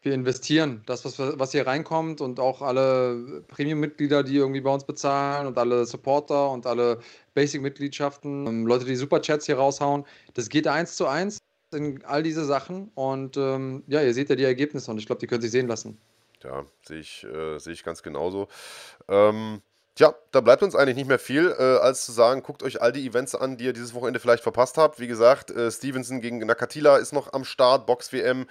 wir 0.02 0.14
investieren. 0.14 0.82
Das, 0.86 1.04
was, 1.04 1.18
was 1.18 1.52
hier 1.52 1.66
reinkommt 1.66 2.20
und 2.20 2.40
auch 2.40 2.60
alle 2.60 3.44
Premium-Mitglieder, 3.48 4.22
die 4.22 4.36
irgendwie 4.36 4.60
bei 4.60 4.70
uns 4.70 4.84
bezahlen 4.84 5.46
und 5.46 5.56
alle 5.56 5.86
Supporter 5.86 6.50
und 6.50 6.66
alle 6.66 7.00
Basic-Mitgliedschaften, 7.34 8.46
ähm, 8.46 8.66
Leute, 8.66 8.84
die 8.84 8.96
Superchats 8.96 9.46
hier 9.46 9.56
raushauen, 9.56 10.04
das 10.34 10.48
geht 10.48 10.66
eins 10.66 10.96
zu 10.96 11.06
eins 11.06 11.38
in 11.72 12.04
all 12.04 12.22
diese 12.22 12.44
Sachen. 12.44 12.90
Und 12.94 13.36
ähm, 13.36 13.84
ja, 13.86 14.02
ihr 14.02 14.12
seht 14.12 14.28
ja 14.28 14.36
die 14.36 14.44
Ergebnisse 14.44 14.90
und 14.90 14.98
ich 14.98 15.06
glaube, 15.06 15.20
die 15.20 15.26
können 15.26 15.42
sich 15.42 15.52
sehen 15.52 15.68
lassen. 15.68 15.98
Ja, 16.42 16.64
sehe 16.84 16.98
ich, 16.98 17.24
äh, 17.24 17.58
seh 17.58 17.70
ich 17.70 17.84
ganz 17.84 18.02
genauso. 18.02 18.48
Ähm, 19.08 19.62
Tja, 19.94 20.14
da 20.30 20.40
bleibt 20.40 20.62
uns 20.62 20.74
eigentlich 20.74 20.96
nicht 20.96 21.08
mehr 21.08 21.18
viel, 21.18 21.54
äh, 21.58 21.76
als 21.78 22.06
zu 22.06 22.12
sagen, 22.12 22.42
guckt 22.42 22.62
euch 22.62 22.80
all 22.80 22.92
die 22.92 23.06
Events 23.06 23.34
an, 23.34 23.58
die 23.58 23.64
ihr 23.66 23.72
dieses 23.74 23.92
Wochenende 23.94 24.20
vielleicht 24.20 24.42
verpasst 24.42 24.78
habt. 24.78 24.98
Wie 25.00 25.06
gesagt, 25.06 25.50
äh, 25.50 25.70
Stevenson 25.70 26.20
gegen 26.22 26.38
Nakatila 26.38 26.96
ist 26.96 27.12
noch 27.12 27.32
am 27.34 27.44
Start, 27.44 27.86
Box 27.86 28.12
WM. 28.12 28.46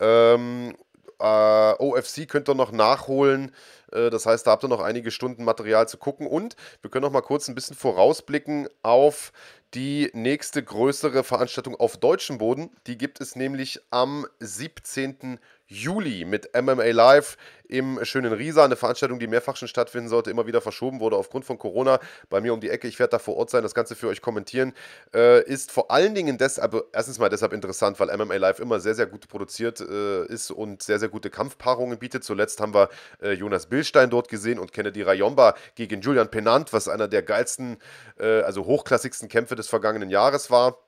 Ähm, 0.00 0.76
Äh, 1.18 1.72
OFC 1.78 2.26
könnt 2.28 2.46
ihr 2.48 2.54
noch 2.54 2.72
nachholen. 2.72 3.54
Äh, 3.90 4.10
das 4.10 4.26
heißt, 4.26 4.46
da 4.46 4.50
habt 4.50 4.64
ihr 4.64 4.68
noch 4.68 4.82
einige 4.82 5.10
Stunden 5.10 5.44
Material 5.44 5.88
zu 5.88 5.96
gucken. 5.96 6.26
Und 6.26 6.56
wir 6.82 6.90
können 6.90 7.04
noch 7.04 7.10
mal 7.12 7.22
kurz 7.22 7.48
ein 7.48 7.54
bisschen 7.54 7.74
vorausblicken 7.74 8.68
auf 8.82 9.32
die 9.76 10.10
nächste 10.14 10.62
größere 10.62 11.22
Veranstaltung 11.22 11.76
auf 11.76 11.98
deutschem 11.98 12.38
Boden. 12.38 12.70
Die 12.86 12.96
gibt 12.96 13.20
es 13.20 13.36
nämlich 13.36 13.78
am 13.90 14.26
17. 14.40 15.38
Juli 15.68 16.24
mit 16.24 16.50
MMA 16.54 16.92
Live 16.92 17.36
im 17.68 18.04
schönen 18.04 18.32
Riesa. 18.32 18.64
Eine 18.64 18.76
Veranstaltung, 18.76 19.18
die 19.18 19.26
mehrfach 19.26 19.56
schon 19.56 19.66
stattfinden 19.66 20.08
sollte, 20.08 20.30
immer 20.30 20.46
wieder 20.46 20.60
verschoben 20.60 21.00
wurde 21.00 21.16
aufgrund 21.16 21.44
von 21.44 21.58
Corona. 21.58 21.98
Bei 22.30 22.40
mir 22.40 22.54
um 22.54 22.60
die 22.60 22.70
Ecke, 22.70 22.86
ich 22.86 23.00
werde 23.00 23.12
da 23.12 23.18
vor 23.18 23.36
Ort 23.36 23.50
sein, 23.50 23.64
das 23.64 23.74
Ganze 23.74 23.96
für 23.96 24.06
euch 24.06 24.22
kommentieren. 24.22 24.72
Äh, 25.12 25.42
ist 25.44 25.72
vor 25.72 25.90
allen 25.90 26.14
Dingen 26.14 26.38
deshalb, 26.38 26.86
erstens 26.92 27.18
mal 27.18 27.28
deshalb 27.28 27.52
interessant, 27.52 27.98
weil 27.98 28.16
MMA 28.16 28.36
Live 28.36 28.60
immer 28.60 28.78
sehr, 28.78 28.94
sehr 28.94 29.06
gut 29.06 29.26
produziert 29.28 29.80
äh, 29.80 30.26
ist 30.26 30.52
und 30.52 30.84
sehr, 30.84 31.00
sehr 31.00 31.08
gute 31.08 31.30
Kampfpaarungen 31.30 31.98
bietet. 31.98 32.22
Zuletzt 32.22 32.60
haben 32.60 32.72
wir 32.72 32.88
äh, 33.20 33.32
Jonas 33.32 33.66
Billstein 33.66 34.10
dort 34.10 34.28
gesehen 34.28 34.60
und 34.60 34.72
Kennedy 34.72 35.02
Rayomba 35.02 35.56
gegen 35.74 36.00
Julian 36.00 36.30
Penant, 36.30 36.72
was 36.72 36.86
einer 36.86 37.08
der 37.08 37.22
geilsten, 37.22 37.78
äh, 38.20 38.42
also 38.42 38.66
hochklassigsten 38.66 39.28
Kämpfe 39.28 39.56
des 39.56 39.65
vergangenen 39.68 40.10
Jahres 40.10 40.50
war. 40.50 40.78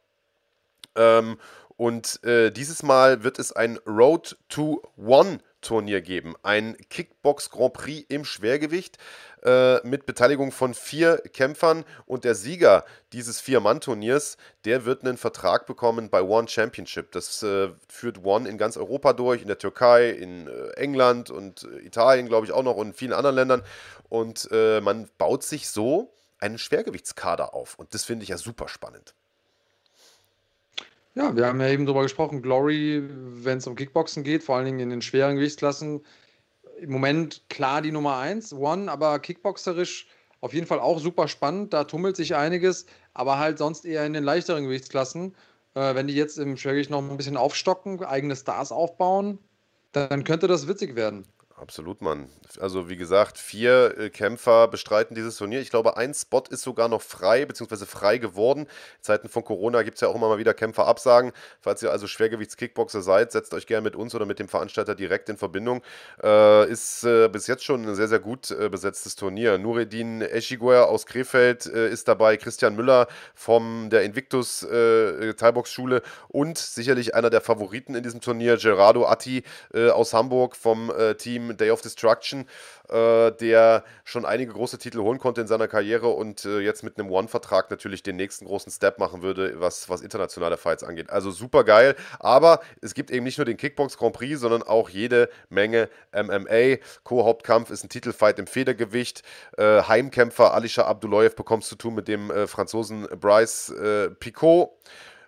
Ähm, 0.97 1.39
und 1.77 2.23
äh, 2.25 2.51
dieses 2.51 2.83
Mal 2.83 3.23
wird 3.23 3.39
es 3.39 3.53
ein 3.53 3.79
Road 3.87 4.37
to 4.49 4.83
One 4.97 5.39
Turnier 5.61 6.01
geben. 6.01 6.35
Ein 6.43 6.77
Kickbox 6.89 7.51
Grand 7.51 7.73
Prix 7.73 8.05
im 8.09 8.25
Schwergewicht 8.25 8.99
äh, 9.45 9.87
mit 9.87 10.07
Beteiligung 10.07 10.53
von 10.53 10.75
vier 10.75 11.19
Kämpfern 11.19 11.85
und 12.07 12.25
der 12.25 12.35
Sieger 12.35 12.85
dieses 13.13 13.41
Vier-Mann-Turniers, 13.41 14.37
der 14.65 14.85
wird 14.85 15.05
einen 15.05 15.17
Vertrag 15.17 15.67
bekommen 15.67 16.11
bei 16.11 16.23
One 16.23 16.49
Championship. 16.49 17.13
Das 17.13 17.43
äh, 17.43 17.69
führt 17.89 18.25
One 18.25 18.49
in 18.49 18.59
ganz 18.59 18.77
Europa 18.77 19.13
durch, 19.13 19.43
in 19.43 19.49
der 19.49 19.59
Türkei, 19.59 20.11
in 20.11 20.49
äh, 20.49 20.71
England 20.77 21.31
und 21.31 21.65
äh, 21.65 21.87
Italien, 21.87 22.29
glaube 22.29 22.47
ich, 22.47 22.53
auch 22.53 22.63
noch 22.63 22.77
und 22.77 22.89
in 22.89 22.95
vielen 22.95 23.13
anderen 23.13 23.37
Ländern. 23.37 23.63
Und 24.09 24.49
äh, 24.53 24.81
man 24.81 25.09
baut 25.19 25.43
sich 25.43 25.69
so 25.69 26.13
einen 26.39 26.59
Schwergewichtskader 26.59 27.55
auf. 27.55 27.78
Und 27.78 27.94
das 27.94 28.05
finde 28.05 28.23
ich 28.23 28.31
ja 28.31 28.39
super 28.39 28.69
spannend. 28.69 29.15
Ja, 31.15 31.35
wir 31.35 31.47
haben 31.47 31.60
ja 31.60 31.69
eben 31.69 31.85
darüber 31.85 32.02
gesprochen, 32.02 32.43
Glory, 32.43 33.02
wenn 33.09 33.59
es 33.59 33.66
um 33.66 33.74
Kickboxen 33.74 34.23
geht, 34.23 34.44
vor 34.44 34.56
allen 34.56 34.66
Dingen 34.66 34.81
in 34.81 34.90
den 34.90 35.02
schweren 35.02 35.36
Gewichtsklassen, 35.36 36.05
im 36.81 36.90
Moment 36.90 37.43
klar 37.48 37.82
die 37.82 37.90
Nummer 37.90 38.19
1, 38.19 38.52
One, 38.52 38.90
aber 38.90 39.19
kickboxerisch 39.19 40.06
auf 40.40 40.55
jeden 40.55 40.66
Fall 40.66 40.78
auch 40.78 41.01
super 41.01 41.27
spannend, 41.27 41.73
da 41.73 41.85
tummelt 41.85 42.15
sich 42.15 42.36
einiges, 42.36 42.86
aber 43.15 43.39
halt 43.39 43.59
sonst 43.59 43.85
eher 43.85 44.06
in 44.06 44.12
den 44.12 44.23
leichteren 44.23 44.65
Gewichtsklassen. 44.65 45.35
Äh, 45.74 45.94
wenn 45.94 46.06
die 46.06 46.15
jetzt 46.15 46.39
im 46.39 46.56
Schwergewicht 46.56 46.90
noch 46.90 47.02
ein 47.02 47.16
bisschen 47.16 47.36
aufstocken, 47.36 48.05
eigene 48.05 48.36
Stars 48.36 48.70
aufbauen, 48.70 49.39
dann 49.93 50.23
könnte 50.23 50.47
das 50.47 50.69
witzig 50.69 50.94
werden. 50.94 51.27
Absolut, 51.61 52.03
Mann. 52.03 52.29
Also 52.61 52.89
wie 52.89 52.97
gesagt, 52.97 53.37
vier 53.37 53.99
äh, 53.99 54.11
Kämpfer 54.11 54.69
bestreiten 54.69 55.17
dieses 55.17 55.37
Turnier. 55.37 55.61
Ich 55.61 55.71
glaube, 55.71 55.97
ein 55.97 56.15
Spot 56.15 56.45
ist 56.49 56.63
sogar 56.63 56.89
noch 56.89 57.03
frei, 57.03 57.47
beziehungsweise 57.47 57.85
frei 57.85 58.19
geworden. 58.19 58.61
In 58.63 59.03
Zeiten 59.03 59.29
von 59.29 59.45
Corona 59.45 59.83
gibt 59.83 59.97
es 59.97 60.01
ja 60.01 60.09
auch 60.09 60.15
immer 60.15 60.29
mal 60.29 60.39
wieder 60.39 60.55
Kämpfer 60.55 60.87
absagen. 60.87 61.33
Falls 61.61 61.83
ihr 61.83 61.91
also 61.91 62.07
Schwergewichts-Kickboxer 62.07 63.03
seid, 63.03 63.33
setzt 63.33 63.53
euch 63.55 63.67
gerne 63.67 63.83
mit 63.83 63.97
uns 63.97 64.15
oder 64.15 64.25
mit 64.25 64.39
dem 64.39 64.47
Veranstalter 64.47 64.95
direkt 64.95 65.29
in 65.31 65.37
Verbindung. 65.37 65.83
Äh, 66.23 66.71
ist 66.71 67.03
äh, 67.03 67.29
bis 67.29 67.49
jetzt 67.49 67.65
schon 67.65 67.85
ein 67.85 67.95
sehr, 67.97 68.09
sehr 68.09 68.21
gut 68.21 68.53
äh, 68.53 68.69
besetztes 68.69 69.17
Turnier. 69.17 69.59
Nureddin 69.59 70.23
Eschiguer 70.23 70.89
aus 70.89 71.07
Krefeld 71.07 71.67
äh, 71.67 71.91
ist 71.91 72.07
dabei, 72.07 72.37
Christian 72.37 72.77
Müller 72.77 73.09
von 73.35 73.91
der 73.91 74.05
Invictus 74.05 74.63
äh, 74.63 75.35
Thai-Box-Schule 75.35 76.03
und 76.29 76.57
sicherlich 76.57 77.17
einer 77.17 77.31
der 77.31 77.41
Favoriten 77.41 77.97
in 77.97 78.05
diesem 78.05 78.21
Turnier, 78.21 78.57
Gerardo 78.59 79.07
Atti 79.07 79.43
aus 79.75 80.13
Hamburg 80.13 80.57
vom 80.57 80.93
Team 81.19 81.48
Day 81.57 81.70
of 81.70 81.81
Destruction, 81.81 82.47
äh, 82.89 83.33
der 83.33 83.85
schon 84.05 84.25
einige 84.25 84.53
große 84.53 84.79
Titel 84.79 85.01
holen 85.01 85.19
konnte 85.19 85.41
in 85.41 85.47
seiner 85.47 85.69
Karriere 85.69 86.09
und 86.09 86.45
äh, 86.45 86.61
jetzt 86.61 86.83
mit 86.83 86.99
einem 86.99 87.11
One-Vertrag 87.11 87.70
natürlich 87.70 88.03
den 88.03 88.16
nächsten 88.16 88.47
großen 88.47 88.70
Step 88.73 88.99
machen 88.99 89.23
würde, 89.23 89.61
was, 89.61 89.89
was 89.89 90.01
internationale 90.01 90.57
Fights 90.57 90.85
angeht. 90.85 91.11
Also 91.11 91.31
super 91.31 91.65
geil, 91.65 91.97
aber 92.19 92.61
es 92.81 92.95
gibt 92.95 93.11
eben 93.11 93.25
nicht 93.25 93.39
nur 93.39 93.45
den 93.45 93.57
Kickbox 93.57 93.97
Grand 93.97 94.15
Prix, 94.15 94.41
sondern 94.41 94.62
auch 94.62 94.89
jede 94.89 95.29
Menge 95.49 95.89
MMA. 96.12 96.77
Co-Hauptkampf 97.05 97.70
ist 97.70 97.85
ein 97.85 97.89
Titelfight 97.89 98.39
im 98.39 98.47
Federgewicht. 98.47 99.23
Äh, 99.57 99.83
Heimkämpfer 99.83 100.55
Alisha 100.55 100.85
Abdullayev 100.85 101.37
bekommst 101.37 101.69
zu 101.69 101.77
tun 101.77 101.95
mit 101.95 102.09
dem 102.09 102.31
äh, 102.31 102.47
Franzosen 102.47 103.07
Bryce 103.20 103.70
äh, 103.70 104.11
Picot. 104.11 104.70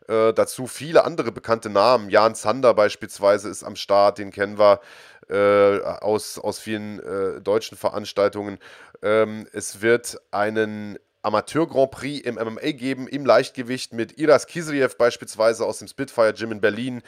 Äh, 0.08 0.32
dazu 0.32 0.66
viele 0.66 1.04
andere 1.04 1.30
bekannte 1.30 1.70
Namen. 1.70 2.10
Jan 2.10 2.34
Zander 2.34 2.74
beispielsweise 2.74 3.48
ist 3.48 3.62
am 3.62 3.76
Start, 3.76 4.18
den 4.18 4.32
kennen 4.32 4.58
wir 4.58 4.80
äh, 5.30 5.80
aus, 5.82 6.38
aus 6.38 6.58
vielen 6.58 7.00
äh, 7.00 7.40
deutschen 7.40 7.76
Veranstaltungen. 7.76 8.58
Ähm, 9.02 9.46
es 9.52 9.80
wird 9.80 10.18
einen 10.30 10.98
Amateur 11.22 11.66
Grand 11.66 11.90
Prix 11.90 12.24
im 12.26 12.36
MMA 12.36 12.72
geben, 12.72 13.06
im 13.06 13.26
Leichtgewicht 13.26 13.92
mit 13.92 14.18
Iras 14.18 14.46
Kisriev 14.46 14.96
beispielsweise 14.96 15.66
aus 15.66 15.78
dem 15.78 15.88
Spitfire 15.88 16.32
Gym 16.32 16.52
in 16.52 16.60
Berlin, 16.62 17.02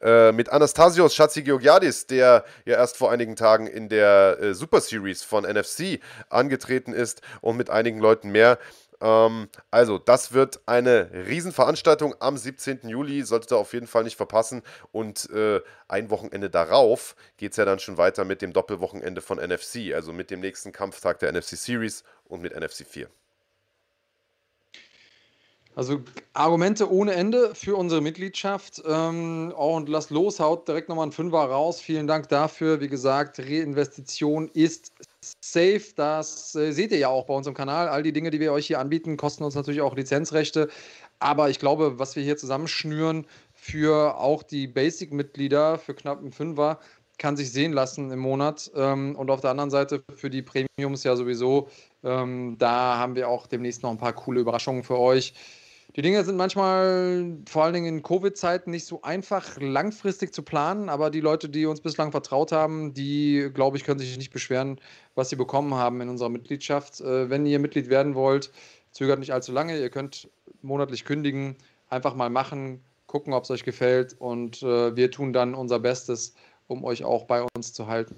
äh, 0.00 0.32
mit 0.32 0.48
Anastasios 0.48 1.14
Chatzigeorgiadis, 1.14 2.06
der 2.06 2.44
ja 2.64 2.76
erst 2.76 2.96
vor 2.96 3.12
einigen 3.12 3.36
Tagen 3.36 3.66
in 3.66 3.90
der 3.90 4.38
äh, 4.40 4.54
Super 4.54 4.80
Series 4.80 5.22
von 5.22 5.44
NFC 5.44 6.00
angetreten 6.30 6.94
ist 6.94 7.20
und 7.42 7.58
mit 7.58 7.68
einigen 7.68 8.00
Leuten 8.00 8.30
mehr. 8.30 8.58
Ähm, 9.00 9.48
also, 9.70 9.98
das 9.98 10.32
wird 10.32 10.60
eine 10.66 11.10
Riesenveranstaltung 11.12 12.14
am 12.20 12.36
17. 12.36 12.88
Juli, 12.88 13.22
solltet 13.22 13.52
ihr 13.52 13.58
auf 13.58 13.72
jeden 13.72 13.86
Fall 13.86 14.04
nicht 14.04 14.16
verpassen. 14.16 14.62
Und 14.92 15.30
äh, 15.30 15.60
ein 15.88 16.10
Wochenende 16.10 16.50
darauf 16.50 17.16
geht 17.36 17.52
es 17.52 17.56
ja 17.56 17.64
dann 17.64 17.78
schon 17.78 17.96
weiter 17.96 18.24
mit 18.24 18.42
dem 18.42 18.52
Doppelwochenende 18.52 19.20
von 19.20 19.38
NFC, 19.38 19.94
also 19.94 20.12
mit 20.12 20.30
dem 20.30 20.40
nächsten 20.40 20.72
Kampftag 20.72 21.18
der 21.20 21.32
NFC 21.32 21.56
Series 21.56 22.04
und 22.24 22.42
mit 22.42 22.54
NFC 22.54 22.86
4. 22.86 23.08
Also 25.78 26.02
Argumente 26.32 26.90
ohne 26.90 27.12
Ende 27.14 27.54
für 27.54 27.76
unsere 27.76 28.00
Mitgliedschaft. 28.00 28.82
Ähm, 28.84 29.52
und 29.56 29.88
lasst 29.88 30.10
los, 30.10 30.40
haut 30.40 30.66
direkt 30.66 30.88
nochmal 30.88 31.06
ein 31.06 31.12
Fünfer 31.12 31.38
raus. 31.38 31.80
Vielen 31.80 32.08
Dank 32.08 32.28
dafür. 32.28 32.80
Wie 32.80 32.88
gesagt, 32.88 33.38
Reinvestition 33.38 34.48
ist 34.48 34.90
safe. 35.40 35.82
Das 35.96 36.54
äh, 36.54 36.72
seht 36.72 36.92
ihr 36.92 36.98
ja 36.98 37.08
auch 37.08 37.26
bei 37.26 37.34
unserem 37.34 37.54
Kanal. 37.54 37.88
All 37.88 38.02
die 38.02 38.12
Dinge, 38.12 38.30
die 38.30 38.40
wir 38.40 38.52
euch 38.52 38.66
hier 38.66 38.80
anbieten, 38.80 39.16
kosten 39.16 39.44
uns 39.44 39.54
natürlich 39.54 39.80
auch 39.80 39.96
Lizenzrechte. 39.96 40.68
Aber 41.18 41.50
ich 41.50 41.58
glaube, 41.58 41.98
was 41.98 42.16
wir 42.16 42.22
hier 42.22 42.36
zusammenschnüren 42.36 43.26
für 43.52 44.18
auch 44.18 44.42
die 44.42 44.66
Basic-Mitglieder 44.66 45.78
für 45.78 45.94
knapp 45.94 46.18
einen 46.20 46.32
Fünfer, 46.32 46.78
kann 47.18 47.36
sich 47.36 47.50
sehen 47.50 47.72
lassen 47.72 48.10
im 48.12 48.20
Monat. 48.20 48.70
Ähm, 48.76 49.16
und 49.16 49.30
auf 49.30 49.40
der 49.40 49.50
anderen 49.50 49.70
Seite 49.70 50.02
für 50.14 50.30
die 50.30 50.42
Premiums 50.42 51.04
ja 51.04 51.16
sowieso. 51.16 51.68
Ähm, 52.04 52.56
da 52.58 52.98
haben 52.98 53.16
wir 53.16 53.28
auch 53.28 53.46
demnächst 53.46 53.82
noch 53.82 53.90
ein 53.90 53.98
paar 53.98 54.12
coole 54.12 54.40
Überraschungen 54.40 54.84
für 54.84 54.98
euch. 54.98 55.34
Die 55.96 56.02
Dinge 56.02 56.22
sind 56.22 56.36
manchmal, 56.36 57.38
vor 57.48 57.64
allen 57.64 57.72
Dingen 57.72 57.86
in 57.86 58.02
Covid-Zeiten, 58.02 58.70
nicht 58.70 58.84
so 58.84 59.02
einfach 59.02 59.58
langfristig 59.58 60.34
zu 60.34 60.42
planen, 60.42 60.90
aber 60.90 61.10
die 61.10 61.20
Leute, 61.20 61.48
die 61.48 61.64
uns 61.64 61.80
bislang 61.80 62.12
vertraut 62.12 62.52
haben, 62.52 62.92
die, 62.92 63.50
glaube 63.54 63.78
ich, 63.78 63.84
können 63.84 63.98
sich 63.98 64.16
nicht 64.18 64.32
beschweren, 64.32 64.80
was 65.14 65.30
sie 65.30 65.36
bekommen 65.36 65.74
haben 65.74 66.00
in 66.02 66.10
unserer 66.10 66.28
Mitgliedschaft. 66.28 67.00
Äh, 67.00 67.30
wenn 67.30 67.46
ihr 67.46 67.58
Mitglied 67.58 67.88
werden 67.88 68.14
wollt, 68.14 68.52
zögert 68.92 69.18
nicht 69.18 69.32
allzu 69.32 69.50
lange. 69.50 69.78
Ihr 69.80 69.90
könnt 69.90 70.28
monatlich 70.60 71.04
kündigen, 71.06 71.56
einfach 71.88 72.14
mal 72.14 72.30
machen, 72.30 72.82
gucken, 73.06 73.32
ob 73.32 73.44
es 73.44 73.50
euch 73.50 73.64
gefällt 73.64 74.14
und 74.18 74.62
äh, 74.62 74.94
wir 74.94 75.10
tun 75.10 75.32
dann 75.32 75.54
unser 75.54 75.78
Bestes, 75.78 76.34
um 76.66 76.84
euch 76.84 77.02
auch 77.02 77.24
bei 77.24 77.44
uns 77.56 77.72
zu 77.72 77.86
halten. 77.86 78.16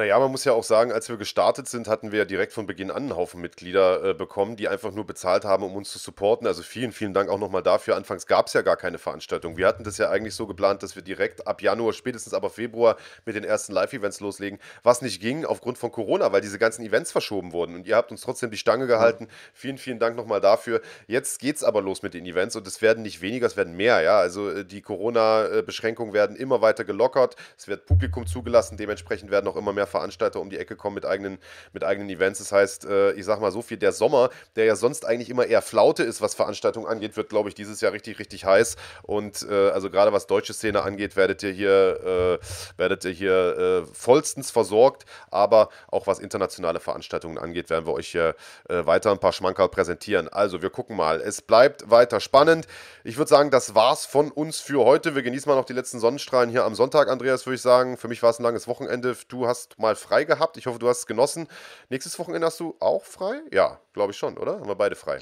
Naja, 0.00 0.18
man 0.18 0.30
muss 0.30 0.46
ja 0.46 0.54
auch 0.54 0.64
sagen, 0.64 0.92
als 0.92 1.10
wir 1.10 1.18
gestartet 1.18 1.68
sind, 1.68 1.86
hatten 1.86 2.10
wir 2.10 2.20
ja 2.20 2.24
direkt 2.24 2.54
von 2.54 2.66
Beginn 2.66 2.90
an 2.90 3.02
einen 3.02 3.16
Haufen 3.16 3.38
Mitglieder 3.38 4.02
äh, 4.02 4.14
bekommen, 4.14 4.56
die 4.56 4.66
einfach 4.66 4.92
nur 4.92 5.04
bezahlt 5.06 5.44
haben, 5.44 5.62
um 5.62 5.76
uns 5.76 5.90
zu 5.90 5.98
supporten. 5.98 6.46
Also 6.46 6.62
vielen, 6.62 6.92
vielen 6.92 7.12
Dank 7.12 7.28
auch 7.28 7.38
nochmal 7.38 7.62
dafür. 7.62 7.96
Anfangs 7.96 8.26
gab 8.26 8.46
es 8.46 8.54
ja 8.54 8.62
gar 8.62 8.78
keine 8.78 8.96
Veranstaltung. 8.96 9.58
Wir 9.58 9.66
hatten 9.66 9.84
das 9.84 9.98
ja 9.98 10.08
eigentlich 10.08 10.34
so 10.34 10.46
geplant, 10.46 10.82
dass 10.82 10.96
wir 10.96 11.02
direkt 11.02 11.46
ab 11.46 11.60
Januar, 11.60 11.92
spätestens 11.92 12.32
aber 12.32 12.48
Februar 12.48 12.96
mit 13.26 13.36
den 13.36 13.44
ersten 13.44 13.74
Live-Events 13.74 14.20
loslegen, 14.20 14.58
was 14.82 15.02
nicht 15.02 15.20
ging 15.20 15.44
aufgrund 15.44 15.76
von 15.76 15.92
Corona, 15.92 16.32
weil 16.32 16.40
diese 16.40 16.58
ganzen 16.58 16.82
Events 16.82 17.12
verschoben 17.12 17.52
wurden. 17.52 17.74
Und 17.74 17.86
ihr 17.86 17.96
habt 17.96 18.10
uns 18.10 18.22
trotzdem 18.22 18.50
die 18.50 18.56
Stange 18.56 18.86
gehalten. 18.86 19.24
Ja. 19.24 19.34
Vielen, 19.52 19.76
vielen 19.76 19.98
Dank 19.98 20.16
nochmal 20.16 20.40
dafür. 20.40 20.80
Jetzt 21.08 21.40
geht 21.40 21.56
es 21.56 21.62
aber 21.62 21.82
los 21.82 22.02
mit 22.02 22.14
den 22.14 22.24
Events 22.24 22.56
und 22.56 22.66
es 22.66 22.80
werden 22.80 23.02
nicht 23.02 23.20
weniger, 23.20 23.46
es 23.46 23.58
werden 23.58 23.76
mehr. 23.76 24.00
Ja? 24.00 24.18
Also 24.18 24.48
äh, 24.48 24.64
die 24.64 24.80
Corona-Beschränkungen 24.80 26.14
werden 26.14 26.36
immer 26.36 26.62
weiter 26.62 26.84
gelockert. 26.84 27.36
Es 27.58 27.68
wird 27.68 27.84
Publikum 27.84 28.26
zugelassen, 28.26 28.78
dementsprechend 28.78 29.30
werden 29.30 29.46
auch 29.46 29.56
immer 29.56 29.74
mehr 29.74 29.89
Veranstalter 29.90 30.40
um 30.40 30.50
die 30.50 30.58
Ecke 30.58 30.76
kommen 30.76 30.94
mit 30.94 31.04
eigenen, 31.04 31.38
mit 31.72 31.84
eigenen 31.84 32.08
Events. 32.08 32.38
Das 32.38 32.52
heißt, 32.52 32.84
äh, 32.86 33.12
ich 33.12 33.24
sag 33.24 33.40
mal 33.40 33.52
so 33.52 33.62
viel, 33.62 33.76
der 33.76 33.92
Sommer, 33.92 34.30
der 34.56 34.64
ja 34.64 34.76
sonst 34.76 35.04
eigentlich 35.04 35.28
immer 35.28 35.46
eher 35.46 35.62
Flaute 35.62 36.02
ist, 36.02 36.22
was 36.22 36.34
Veranstaltungen 36.34 36.86
angeht, 36.86 37.16
wird, 37.16 37.28
glaube 37.28 37.48
ich, 37.48 37.54
dieses 37.54 37.80
Jahr 37.80 37.92
richtig, 37.92 38.18
richtig 38.18 38.44
heiß. 38.44 38.76
Und 39.02 39.46
äh, 39.48 39.70
also 39.70 39.90
gerade 39.90 40.12
was 40.12 40.26
deutsche 40.26 40.54
Szene 40.54 40.82
angeht, 40.82 41.16
werdet 41.16 41.42
ihr 41.42 41.52
hier, 41.52 42.38
äh, 42.40 42.78
werdet 42.78 43.04
ihr 43.04 43.10
hier 43.10 43.86
vollstens 43.92 44.50
versorgt. 44.50 45.04
Aber 45.30 45.68
auch 45.88 46.06
was 46.06 46.18
internationale 46.18 46.80
Veranstaltungen 46.80 47.38
angeht, 47.38 47.70
werden 47.70 47.86
wir 47.86 47.92
euch 47.92 48.08
hier 48.08 48.34
weiter 48.68 49.10
ein 49.10 49.18
paar 49.18 49.32
Schmankerl 49.32 49.68
präsentieren. 49.68 50.28
Also 50.28 50.62
wir 50.62 50.70
gucken 50.70 50.96
mal. 50.96 51.20
Es 51.20 51.42
bleibt 51.42 51.90
weiter 51.90 52.20
spannend. 52.20 52.66
Ich 53.04 53.16
würde 53.16 53.28
sagen, 53.28 53.50
das 53.50 53.74
war's 53.74 54.06
von 54.06 54.30
uns 54.30 54.60
für 54.60 54.84
heute. 54.84 55.14
Wir 55.14 55.22
genießen 55.22 55.50
mal 55.50 55.56
noch 55.56 55.64
die 55.64 55.72
letzten 55.72 55.98
Sonnenstrahlen 55.98 56.50
hier 56.50 56.64
am 56.64 56.74
Sonntag, 56.74 57.08
Andreas, 57.08 57.46
würde 57.46 57.56
ich 57.56 57.62
sagen. 57.62 57.96
Für 57.96 58.08
mich 58.08 58.22
war 58.22 58.30
es 58.30 58.38
ein 58.38 58.42
langes 58.42 58.68
Wochenende. 58.68 59.16
Du 59.28 59.46
hast 59.46 59.69
mal 59.78 59.96
frei 59.96 60.24
gehabt. 60.24 60.56
Ich 60.56 60.66
hoffe, 60.66 60.78
du 60.78 60.88
hast 60.88 60.98
es 61.00 61.06
genossen. 61.06 61.48
Nächstes 61.88 62.18
Wochenende 62.18 62.46
hast 62.46 62.60
du 62.60 62.76
auch 62.80 63.04
frei? 63.04 63.40
Ja, 63.52 63.80
glaube 63.92 64.12
ich 64.12 64.18
schon, 64.18 64.36
oder? 64.38 64.60
Haben 64.60 64.68
wir 64.68 64.74
beide 64.74 64.96
frei. 64.96 65.20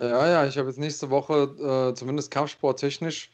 Ja, 0.00 0.28
ja, 0.28 0.46
ich 0.46 0.56
habe 0.58 0.68
jetzt 0.68 0.78
nächste 0.78 1.10
Woche 1.10 1.90
äh, 1.90 1.94
zumindest 1.94 2.30
Kampfsporttechnisch. 2.30 3.30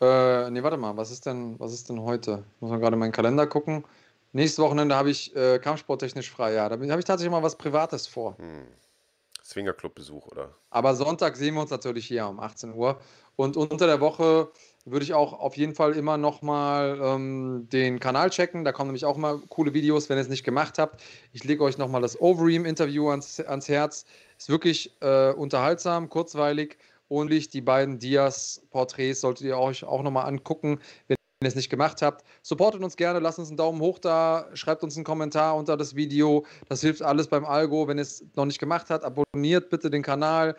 Äh, 0.00 0.50
nee, 0.50 0.62
warte 0.62 0.76
mal, 0.76 0.96
was 0.96 1.10
ist 1.10 1.26
denn, 1.26 1.58
was 1.58 1.72
ist 1.72 1.88
denn 1.88 2.02
heute? 2.02 2.44
Muss 2.60 2.70
man 2.70 2.80
gerade 2.80 2.96
meinen 2.96 3.12
Kalender 3.12 3.46
gucken. 3.46 3.84
Nächstes 4.32 4.62
Wochenende 4.62 4.94
habe 4.94 5.10
ich 5.10 5.34
äh, 5.36 5.58
Kampfsporttechnisch 5.58 6.30
frei, 6.30 6.54
ja. 6.54 6.68
Da 6.68 6.74
habe 6.74 6.98
ich 6.98 7.04
tatsächlich 7.04 7.30
mal 7.30 7.42
was 7.42 7.56
Privates 7.56 8.06
vor. 8.06 8.36
Hm. 8.38 8.66
Swingerclub-Besuch, 9.44 10.26
oder? 10.28 10.54
Aber 10.70 10.94
Sonntag 10.94 11.36
sehen 11.36 11.54
wir 11.54 11.62
uns 11.62 11.70
natürlich 11.70 12.06
hier 12.06 12.26
um 12.26 12.40
18 12.40 12.74
Uhr. 12.74 13.00
Und 13.36 13.56
unter 13.56 13.86
der 13.86 14.00
Woche 14.00 14.50
würde 14.84 15.04
ich 15.04 15.14
auch 15.14 15.32
auf 15.32 15.56
jeden 15.56 15.74
Fall 15.74 15.92
immer 15.92 16.16
nochmal 16.16 16.98
ähm, 17.00 17.68
den 17.72 18.00
Kanal 18.00 18.30
checken. 18.30 18.64
Da 18.64 18.72
kommen 18.72 18.88
nämlich 18.88 19.04
auch 19.04 19.16
mal 19.16 19.38
coole 19.48 19.74
Videos, 19.74 20.08
wenn 20.08 20.18
ihr 20.18 20.22
es 20.22 20.28
nicht 20.28 20.44
gemacht 20.44 20.78
habt. 20.78 21.02
Ich 21.32 21.44
lege 21.44 21.62
euch 21.62 21.78
nochmal 21.78 22.02
das 22.02 22.20
Overeem-Interview 22.20 23.08
ans, 23.08 23.40
ans 23.40 23.68
Herz. 23.68 24.04
Ist 24.38 24.48
wirklich 24.48 24.96
äh, 25.00 25.30
unterhaltsam, 25.32 26.08
kurzweilig 26.08 26.78
und 27.12 27.30
die 27.52 27.60
beiden 27.60 27.98
Diaz-Porträts 27.98 29.20
solltet 29.20 29.46
ihr 29.46 29.58
euch 29.58 29.84
auch 29.84 30.02
nochmal 30.02 30.24
angucken, 30.26 30.80
wenn 31.08 31.16
ihr 31.42 31.48
es 31.48 31.54
nicht 31.54 31.68
gemacht 31.68 32.00
habt. 32.00 32.24
Supportet 32.40 32.82
uns 32.82 32.96
gerne, 32.96 33.18
lasst 33.18 33.38
uns 33.38 33.48
einen 33.48 33.58
Daumen 33.58 33.82
hoch 33.82 33.98
da, 33.98 34.48
schreibt 34.54 34.82
uns 34.82 34.96
einen 34.96 35.04
Kommentar 35.04 35.56
unter 35.56 35.76
das 35.76 35.94
Video. 35.94 36.46
Das 36.70 36.80
hilft 36.80 37.02
alles 37.02 37.28
beim 37.28 37.44
Algo. 37.44 37.86
Wenn 37.86 37.98
ihr 37.98 38.02
es 38.02 38.24
noch 38.34 38.46
nicht 38.46 38.58
gemacht 38.58 38.86
habt, 38.88 39.04
abonniert 39.04 39.68
bitte 39.68 39.90
den 39.90 40.02
Kanal, 40.02 40.56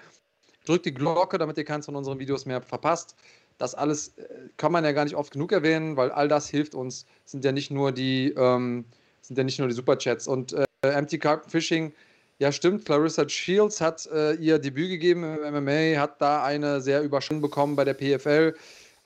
drückt 0.65 0.85
die 0.85 0.93
Glocke, 0.93 1.39
damit 1.39 1.57
ihr 1.57 1.65
keins 1.65 1.87
von 1.87 1.95
unseren 1.95 2.19
Videos 2.19 2.45
mehr 2.45 2.61
verpasst. 2.61 3.15
Das 3.57 3.75
alles 3.75 4.09
äh, 4.17 4.27
kann 4.57 4.71
man 4.71 4.83
ja 4.83 4.91
gar 4.91 5.03
nicht 5.03 5.15
oft 5.15 5.31
genug 5.31 5.51
erwähnen, 5.51 5.97
weil 5.97 6.11
all 6.11 6.27
das 6.27 6.49
hilft 6.49 6.75
uns. 6.75 7.05
Sind 7.25 7.45
ja 7.45 7.51
nicht 7.51 7.71
nur 7.71 7.91
die, 7.91 8.33
ähm, 8.37 8.85
sind 9.21 9.37
ja 9.37 9.43
nicht 9.43 9.59
nur 9.59 9.67
die 9.67 9.73
Superchats. 9.73 10.27
Und 10.27 10.53
äh, 10.53 10.65
Empty 10.81 11.19
Carp 11.19 11.49
Fishing, 11.49 11.93
ja 12.39 12.51
stimmt, 12.51 12.85
Clarissa 12.85 13.27
Shields 13.27 13.79
hat 13.79 14.05
äh, 14.07 14.33
ihr 14.33 14.59
Debüt 14.59 14.89
gegeben 14.89 15.23
im 15.23 15.63
MMA, 15.63 15.99
hat 15.99 16.21
da 16.21 16.43
eine 16.43 16.81
sehr 16.81 17.01
Überschwung 17.01 17.41
bekommen 17.41 17.75
bei 17.75 17.85
der 17.85 17.93
PFL, 17.93 18.53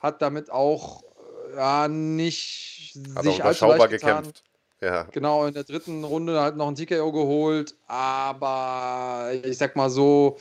hat 0.00 0.22
damit 0.22 0.50
auch 0.50 1.02
äh, 1.52 1.56
ja 1.56 1.88
nicht 1.88 2.96
hat 3.14 3.24
sich 3.24 3.44
allzu 3.44 3.66
leicht 3.66 3.90
gekämpft. 3.90 4.42
Ja. 4.80 5.02
Genau, 5.10 5.46
in 5.46 5.54
der 5.54 5.64
dritten 5.64 6.04
Runde 6.04 6.40
halt 6.40 6.56
noch 6.56 6.68
ein 6.68 6.76
TKO 6.76 7.10
geholt, 7.10 7.74
aber 7.88 9.30
ich 9.42 9.58
sag 9.58 9.74
mal 9.74 9.90
so, 9.90 10.38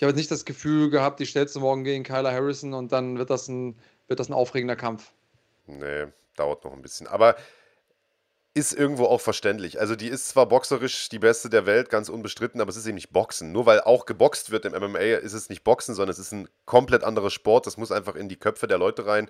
ich 0.00 0.02
habe 0.02 0.12
jetzt 0.12 0.16
nicht 0.16 0.30
das 0.30 0.46
Gefühl 0.46 0.88
gehabt, 0.88 1.20
die 1.20 1.26
stellst 1.26 1.54
du 1.54 1.60
morgen 1.60 1.84
gegen 1.84 2.04
Kyler 2.04 2.32
Harrison 2.32 2.72
und 2.72 2.90
dann 2.90 3.18
wird 3.18 3.28
das 3.28 3.48
ein, 3.48 3.78
wird 4.08 4.18
das 4.18 4.30
ein 4.30 4.32
aufregender 4.32 4.74
Kampf. 4.74 5.12
Nee, 5.66 6.06
dauert 6.36 6.64
noch 6.64 6.72
ein 6.72 6.80
bisschen. 6.80 7.06
Aber 7.06 7.36
ist 8.54 8.72
irgendwo 8.72 9.04
auch 9.04 9.20
verständlich. 9.20 9.78
Also 9.78 9.96
die 9.96 10.08
ist 10.08 10.30
zwar 10.30 10.46
boxerisch 10.46 11.10
die 11.10 11.18
beste 11.18 11.50
der 11.50 11.66
Welt, 11.66 11.90
ganz 11.90 12.08
unbestritten, 12.08 12.62
aber 12.62 12.70
es 12.70 12.78
ist 12.78 12.86
eben 12.86 12.94
nicht 12.94 13.12
Boxen. 13.12 13.52
Nur 13.52 13.66
weil 13.66 13.82
auch 13.82 14.06
geboxt 14.06 14.50
wird 14.50 14.64
im 14.64 14.72
MMA, 14.72 14.98
ist 14.98 15.34
es 15.34 15.50
nicht 15.50 15.64
Boxen, 15.64 15.94
sondern 15.94 16.12
es 16.12 16.18
ist 16.18 16.32
ein 16.32 16.48
komplett 16.64 17.04
anderer 17.04 17.28
Sport. 17.30 17.66
Das 17.66 17.76
muss 17.76 17.92
einfach 17.92 18.14
in 18.14 18.30
die 18.30 18.38
Köpfe 18.38 18.66
der 18.68 18.78
Leute 18.78 19.04
rein. 19.04 19.28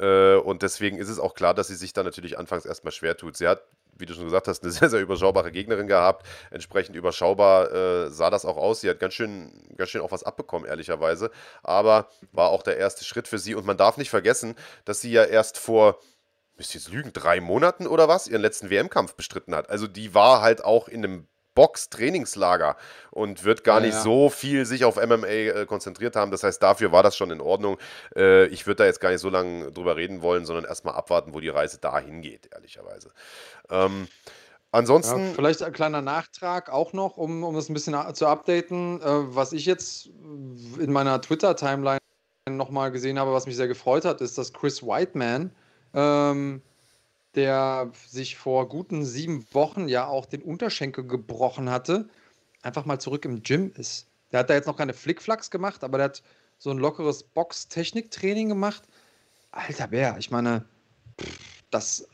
Äh, 0.00 0.34
und 0.34 0.62
deswegen 0.62 0.98
ist 0.98 1.10
es 1.10 1.20
auch 1.20 1.34
klar, 1.34 1.54
dass 1.54 1.68
sie 1.68 1.76
sich 1.76 1.92
da 1.92 2.02
natürlich 2.02 2.36
anfangs 2.36 2.66
erstmal 2.66 2.92
schwer 2.92 3.16
tut. 3.16 3.36
Sie 3.36 3.46
hat 3.46 3.62
wie 3.98 4.06
du 4.06 4.14
schon 4.14 4.24
gesagt 4.24 4.48
hast, 4.48 4.62
eine 4.62 4.72
sehr, 4.72 4.88
sehr 4.90 5.00
überschaubare 5.00 5.52
Gegnerin 5.52 5.86
gehabt. 5.86 6.26
Entsprechend 6.50 6.96
überschaubar 6.96 7.72
äh, 7.72 8.10
sah 8.10 8.30
das 8.30 8.44
auch 8.44 8.56
aus. 8.56 8.80
Sie 8.80 8.90
hat 8.90 9.00
ganz 9.00 9.14
schön, 9.14 9.52
ganz 9.76 9.90
schön 9.90 10.00
auch 10.00 10.12
was 10.12 10.24
abbekommen, 10.24 10.68
ehrlicherweise. 10.68 11.30
Aber 11.62 12.08
war 12.32 12.48
auch 12.50 12.62
der 12.62 12.76
erste 12.76 13.04
Schritt 13.04 13.28
für 13.28 13.38
sie. 13.38 13.54
Und 13.54 13.66
man 13.66 13.76
darf 13.76 13.96
nicht 13.96 14.10
vergessen, 14.10 14.54
dass 14.84 15.00
sie 15.00 15.10
ja 15.10 15.24
erst 15.24 15.58
vor, 15.58 15.98
müsst 16.56 16.74
ihr 16.74 16.80
jetzt 16.80 16.90
lügen, 16.90 17.12
drei 17.12 17.40
Monaten 17.40 17.86
oder 17.86 18.08
was, 18.08 18.28
ihren 18.28 18.42
letzten 18.42 18.70
WM-Kampf 18.70 19.14
bestritten 19.14 19.54
hat. 19.54 19.70
Also 19.70 19.86
die 19.86 20.14
war 20.14 20.40
halt 20.40 20.64
auch 20.64 20.88
in 20.88 21.04
einem 21.04 21.28
Box-Trainingslager 21.58 22.76
und 23.10 23.42
wird 23.42 23.64
gar 23.64 23.80
ja, 23.80 23.86
nicht 23.86 23.94
ja. 23.96 24.02
so 24.02 24.30
viel 24.30 24.64
sich 24.64 24.84
auf 24.84 24.94
MMA 24.94 25.26
äh, 25.26 25.66
konzentriert 25.66 26.14
haben. 26.14 26.30
Das 26.30 26.44
heißt, 26.44 26.62
dafür 26.62 26.92
war 26.92 27.02
das 27.02 27.16
schon 27.16 27.32
in 27.32 27.40
Ordnung. 27.40 27.78
Äh, 28.14 28.46
ich 28.46 28.68
würde 28.68 28.76
da 28.76 28.84
jetzt 28.84 29.00
gar 29.00 29.10
nicht 29.10 29.20
so 29.20 29.28
lange 29.28 29.72
drüber 29.72 29.96
reden 29.96 30.22
wollen, 30.22 30.46
sondern 30.46 30.64
erstmal 30.64 30.94
abwarten, 30.94 31.34
wo 31.34 31.40
die 31.40 31.48
Reise 31.48 31.78
dahin 31.78 32.22
geht, 32.22 32.48
ehrlicherweise. 32.52 33.10
Ähm, 33.70 34.06
ansonsten. 34.70 35.18
Ja, 35.18 35.32
vielleicht 35.34 35.64
ein 35.64 35.72
kleiner 35.72 36.00
Nachtrag 36.00 36.70
auch 36.70 36.92
noch, 36.92 37.16
um, 37.16 37.42
um 37.42 37.56
das 37.56 37.68
ein 37.68 37.74
bisschen 37.74 37.96
zu 38.14 38.28
updaten. 38.28 39.02
Äh, 39.02 39.34
was 39.34 39.52
ich 39.52 39.66
jetzt 39.66 40.10
in 40.78 40.92
meiner 40.92 41.20
Twitter-Timeline 41.20 41.98
nochmal 42.48 42.92
gesehen 42.92 43.18
habe, 43.18 43.32
was 43.32 43.46
mich 43.46 43.56
sehr 43.56 43.66
gefreut 43.66 44.04
hat, 44.04 44.20
ist, 44.20 44.38
dass 44.38 44.52
Chris 44.52 44.80
Whiteman 44.80 45.50
ähm, 45.92 46.62
der 47.34 47.92
sich 48.06 48.36
vor 48.36 48.68
guten 48.68 49.04
sieben 49.04 49.46
Wochen 49.52 49.88
ja 49.88 50.06
auch 50.06 50.26
den 50.26 50.42
Unterschenkel 50.42 51.06
gebrochen 51.06 51.70
hatte, 51.70 52.08
einfach 52.62 52.84
mal 52.84 52.98
zurück 52.98 53.24
im 53.24 53.42
Gym 53.42 53.72
ist. 53.76 54.08
Der 54.32 54.40
hat 54.40 54.50
da 54.50 54.54
jetzt 54.54 54.66
noch 54.66 54.76
keine 54.76 54.94
Flickflacks 54.94 55.50
gemacht, 55.50 55.84
aber 55.84 55.98
der 55.98 56.06
hat 56.06 56.22
so 56.58 56.70
ein 56.70 56.78
lockeres 56.78 57.22
Box-Technik-Training 57.22 58.48
gemacht. 58.48 58.82
Alter 59.52 59.88
Bär, 59.88 60.16
ich 60.18 60.30
meine, 60.30 60.64
das 61.70 62.06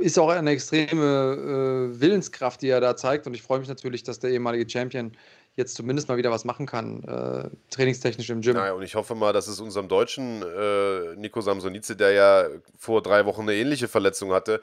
ist 0.00 0.18
auch 0.18 0.28
eine 0.28 0.50
extreme 0.50 1.92
äh, 1.94 2.00
Willenskraft, 2.00 2.62
die 2.62 2.68
er 2.68 2.80
da 2.80 2.96
zeigt. 2.96 3.26
Und 3.26 3.34
ich 3.34 3.42
freue 3.42 3.60
mich 3.60 3.68
natürlich, 3.68 4.02
dass 4.02 4.18
der 4.18 4.30
ehemalige 4.30 4.68
Champion 4.68 5.12
jetzt 5.56 5.74
zumindest 5.74 6.08
mal 6.08 6.16
wieder 6.16 6.30
was 6.30 6.44
machen 6.44 6.66
kann, 6.66 7.02
äh, 7.04 7.48
trainingstechnisch 7.70 8.30
im 8.30 8.40
Gym. 8.40 8.54
Naja, 8.54 8.72
und 8.72 8.82
ich 8.82 8.94
hoffe 8.94 9.14
mal, 9.14 9.32
dass 9.32 9.46
es 9.46 9.60
unserem 9.60 9.88
Deutschen 9.88 10.42
äh, 10.42 11.16
Nico 11.16 11.40
Samsonice, 11.40 11.96
der 11.96 12.12
ja 12.12 12.46
vor 12.78 13.02
drei 13.02 13.24
Wochen 13.24 13.42
eine 13.42 13.54
ähnliche 13.54 13.88
Verletzung 13.88 14.32
hatte, 14.32 14.60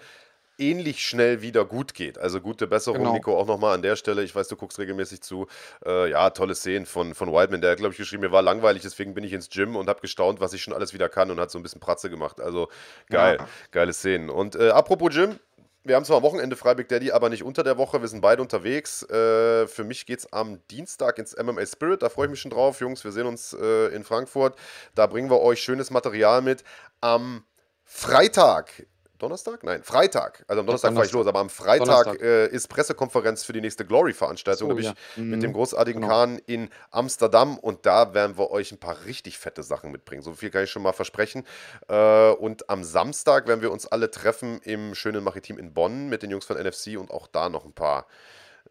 ähnlich 0.58 1.06
schnell 1.06 1.42
wieder 1.42 1.66
gut 1.66 1.94
geht. 1.94 2.18
Also 2.18 2.40
gute 2.40 2.68
Besserung, 2.68 3.00
genau. 3.00 3.14
Nico, 3.14 3.38
auch 3.38 3.48
nochmal 3.48 3.74
an 3.74 3.82
der 3.82 3.96
Stelle. 3.96 4.24
Ich 4.24 4.36
weiß, 4.36 4.48
du 4.48 4.56
guckst 4.56 4.80
regelmäßig 4.80 5.22
zu. 5.22 5.48
Äh, 5.86 6.12
ja, 6.12 6.30
tolle 6.30 6.56
Szenen 6.56 6.86
von, 6.86 7.16
von 7.16 7.32
Whiteman. 7.34 7.62
Der 7.62 7.72
hat, 7.72 7.80
glaube 7.80 7.94
ich, 7.94 7.98
geschrieben, 7.98 8.22
mir 8.22 8.32
war 8.32 8.42
langweilig, 8.42 8.84
deswegen 8.84 9.14
bin 9.14 9.24
ich 9.24 9.34
ins 9.34 9.50
Gym 9.50 9.76
und 9.76 9.90
habe 9.90 10.02
gestaunt, 10.02 10.40
was 10.40 10.54
ich 10.54 10.62
schon 10.62 10.74
alles 10.74 10.94
wieder 10.94 11.10
kann 11.10 11.32
und 11.32 11.40
hat 11.40 11.52
so 11.52 11.60
ein 11.60 11.64
bisschen 11.64 11.82
Pratze 11.82 12.10
gemacht. 12.10 12.40
Also 12.40 12.70
geil, 13.10 13.38
ja. 13.40 13.48
geile 13.72 13.94
Szenen. 13.94 14.30
Und 14.30 14.56
äh, 14.56 14.70
apropos 14.70 15.14
Gym, 15.14 15.40
wir 15.84 15.96
haben 15.96 16.06
zwar 16.06 16.18
am 16.18 16.24
Wochenende 16.24 16.56
frei, 16.56 16.76
Big 16.76 16.90
Daddy, 16.90 17.12
aber 17.12 17.30
nicht 17.30 17.44
unter 17.44 17.64
der 17.64 17.78
Woche. 17.78 18.02
Wir 18.02 18.08
sind 18.08 18.22
beide 18.22 18.42
unterwegs. 18.42 19.04
Äh, 19.04 19.68
für 19.68 19.84
mich 19.84 20.06
geht 20.06 20.20
es 20.20 20.32
am 20.32 20.60
Dienstag 20.68 21.18
ins 21.18 21.36
MMA 21.36 21.66
Spirit. 21.66 22.04
Da 22.04 22.10
freue 22.10 22.28
ich 22.28 22.32
mich 22.32 22.42
schon 22.42 22.52
drauf. 22.52 22.80
Jungs, 22.80 23.04
wir 23.04 23.12
sehen 23.12 23.26
uns 23.26 23.54
äh, 23.54 23.88
in 23.88 24.04
Frankfurt. 24.04 24.56
Da 24.94 25.08
bringen 25.08 25.30
wir 25.30 25.42
euch 25.42 25.62
schönes 25.62 25.90
Material 25.90 26.42
mit. 26.42 26.64
Am 27.00 27.44
Freitag 27.84 28.86
Donnerstag? 29.22 29.64
Nein, 29.64 29.84
Freitag. 29.84 30.44
Also 30.48 30.62
am 30.62 30.66
Donnerstag 30.66 30.94
fahre 30.94 31.06
ich 31.06 31.12
los, 31.12 31.28
aber 31.28 31.40
am 31.40 31.50
Freitag 31.50 32.22
äh, 32.22 32.48
ist 32.48 32.68
Pressekonferenz 32.68 33.44
für 33.44 33.54
die 33.54 33.62
nächste 33.62 33.86
Glory-Veranstaltung, 33.86 34.70
so, 34.70 34.74
nämlich 34.74 34.88
ja. 34.88 34.94
mhm. 35.16 35.30
mit 35.30 35.44
dem 35.44 35.54
großartigen 35.54 36.02
genau. 36.02 36.14
Kahn 36.14 36.40
in 36.46 36.70
Amsterdam. 36.90 37.58
Und 37.58 37.86
da 37.86 38.14
werden 38.14 38.38
wir 38.38 38.52
euch 38.52 38.72
ein 38.72 38.80
paar 38.80 39.06
richtig 39.06 39.38
fette 39.38 39.64
Sachen 39.64 39.92
mitbringen. 39.92 40.22
So 40.22 40.34
viel 40.34 40.50
kann 40.50 40.64
ich 40.64 40.72
schon 40.72 40.82
mal 40.82 40.94
versprechen. 40.94 41.46
Äh, 41.88 42.32
und 42.32 42.70
am 42.70 42.84
Samstag 42.84 43.48
werden 43.48 43.62
wir 43.62 43.72
uns 43.72 43.88
alle 43.88 44.10
treffen 44.12 44.60
im 44.64 44.96
schönen 44.96 45.24
Maritim 45.24 45.58
in 45.58 45.74
Bonn 45.74 46.10
mit 46.10 46.24
den 46.24 46.32
Jungs 46.32 46.46
von 46.46 46.58
NFC 46.58 46.98
und 46.98 47.12
auch 47.12 47.28
da 47.28 47.50
noch 47.50 47.66
ein 47.66 47.74
paar, 47.74 48.08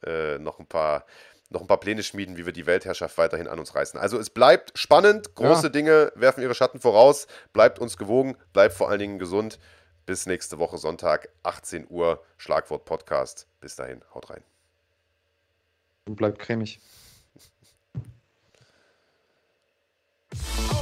äh, 0.04 0.38
noch 0.38 0.58
ein 0.58 0.66
paar 0.66 1.04
noch 1.50 1.60
ein 1.60 1.66
paar 1.66 1.80
Pläne 1.80 2.02
schmieden, 2.02 2.36
wie 2.36 2.46
wir 2.46 2.52
die 2.52 2.66
Weltherrschaft 2.66 3.18
weiterhin 3.18 3.48
an 3.48 3.58
uns 3.58 3.74
reißen. 3.74 3.98
Also 3.98 4.18
es 4.18 4.30
bleibt 4.30 4.78
spannend, 4.78 5.34
große 5.34 5.64
ja. 5.64 5.68
Dinge 5.68 6.12
werfen 6.14 6.42
ihre 6.42 6.54
Schatten 6.54 6.80
voraus, 6.80 7.26
bleibt 7.52 7.80
uns 7.80 7.96
gewogen, 7.96 8.36
bleibt 8.52 8.74
vor 8.74 8.88
allen 8.88 9.00
Dingen 9.00 9.18
gesund. 9.18 9.58
Bis 10.10 10.26
nächste 10.26 10.58
Woche 10.58 10.76
Sonntag, 10.76 11.28
18 11.44 11.86
Uhr, 11.88 12.20
Schlagwort 12.36 12.84
Podcast. 12.84 13.46
Bis 13.60 13.76
dahin, 13.76 14.00
haut 14.12 14.28
rein. 14.28 14.42
Und 16.04 16.16
bleibt 16.16 16.40
cremig. 16.40 16.80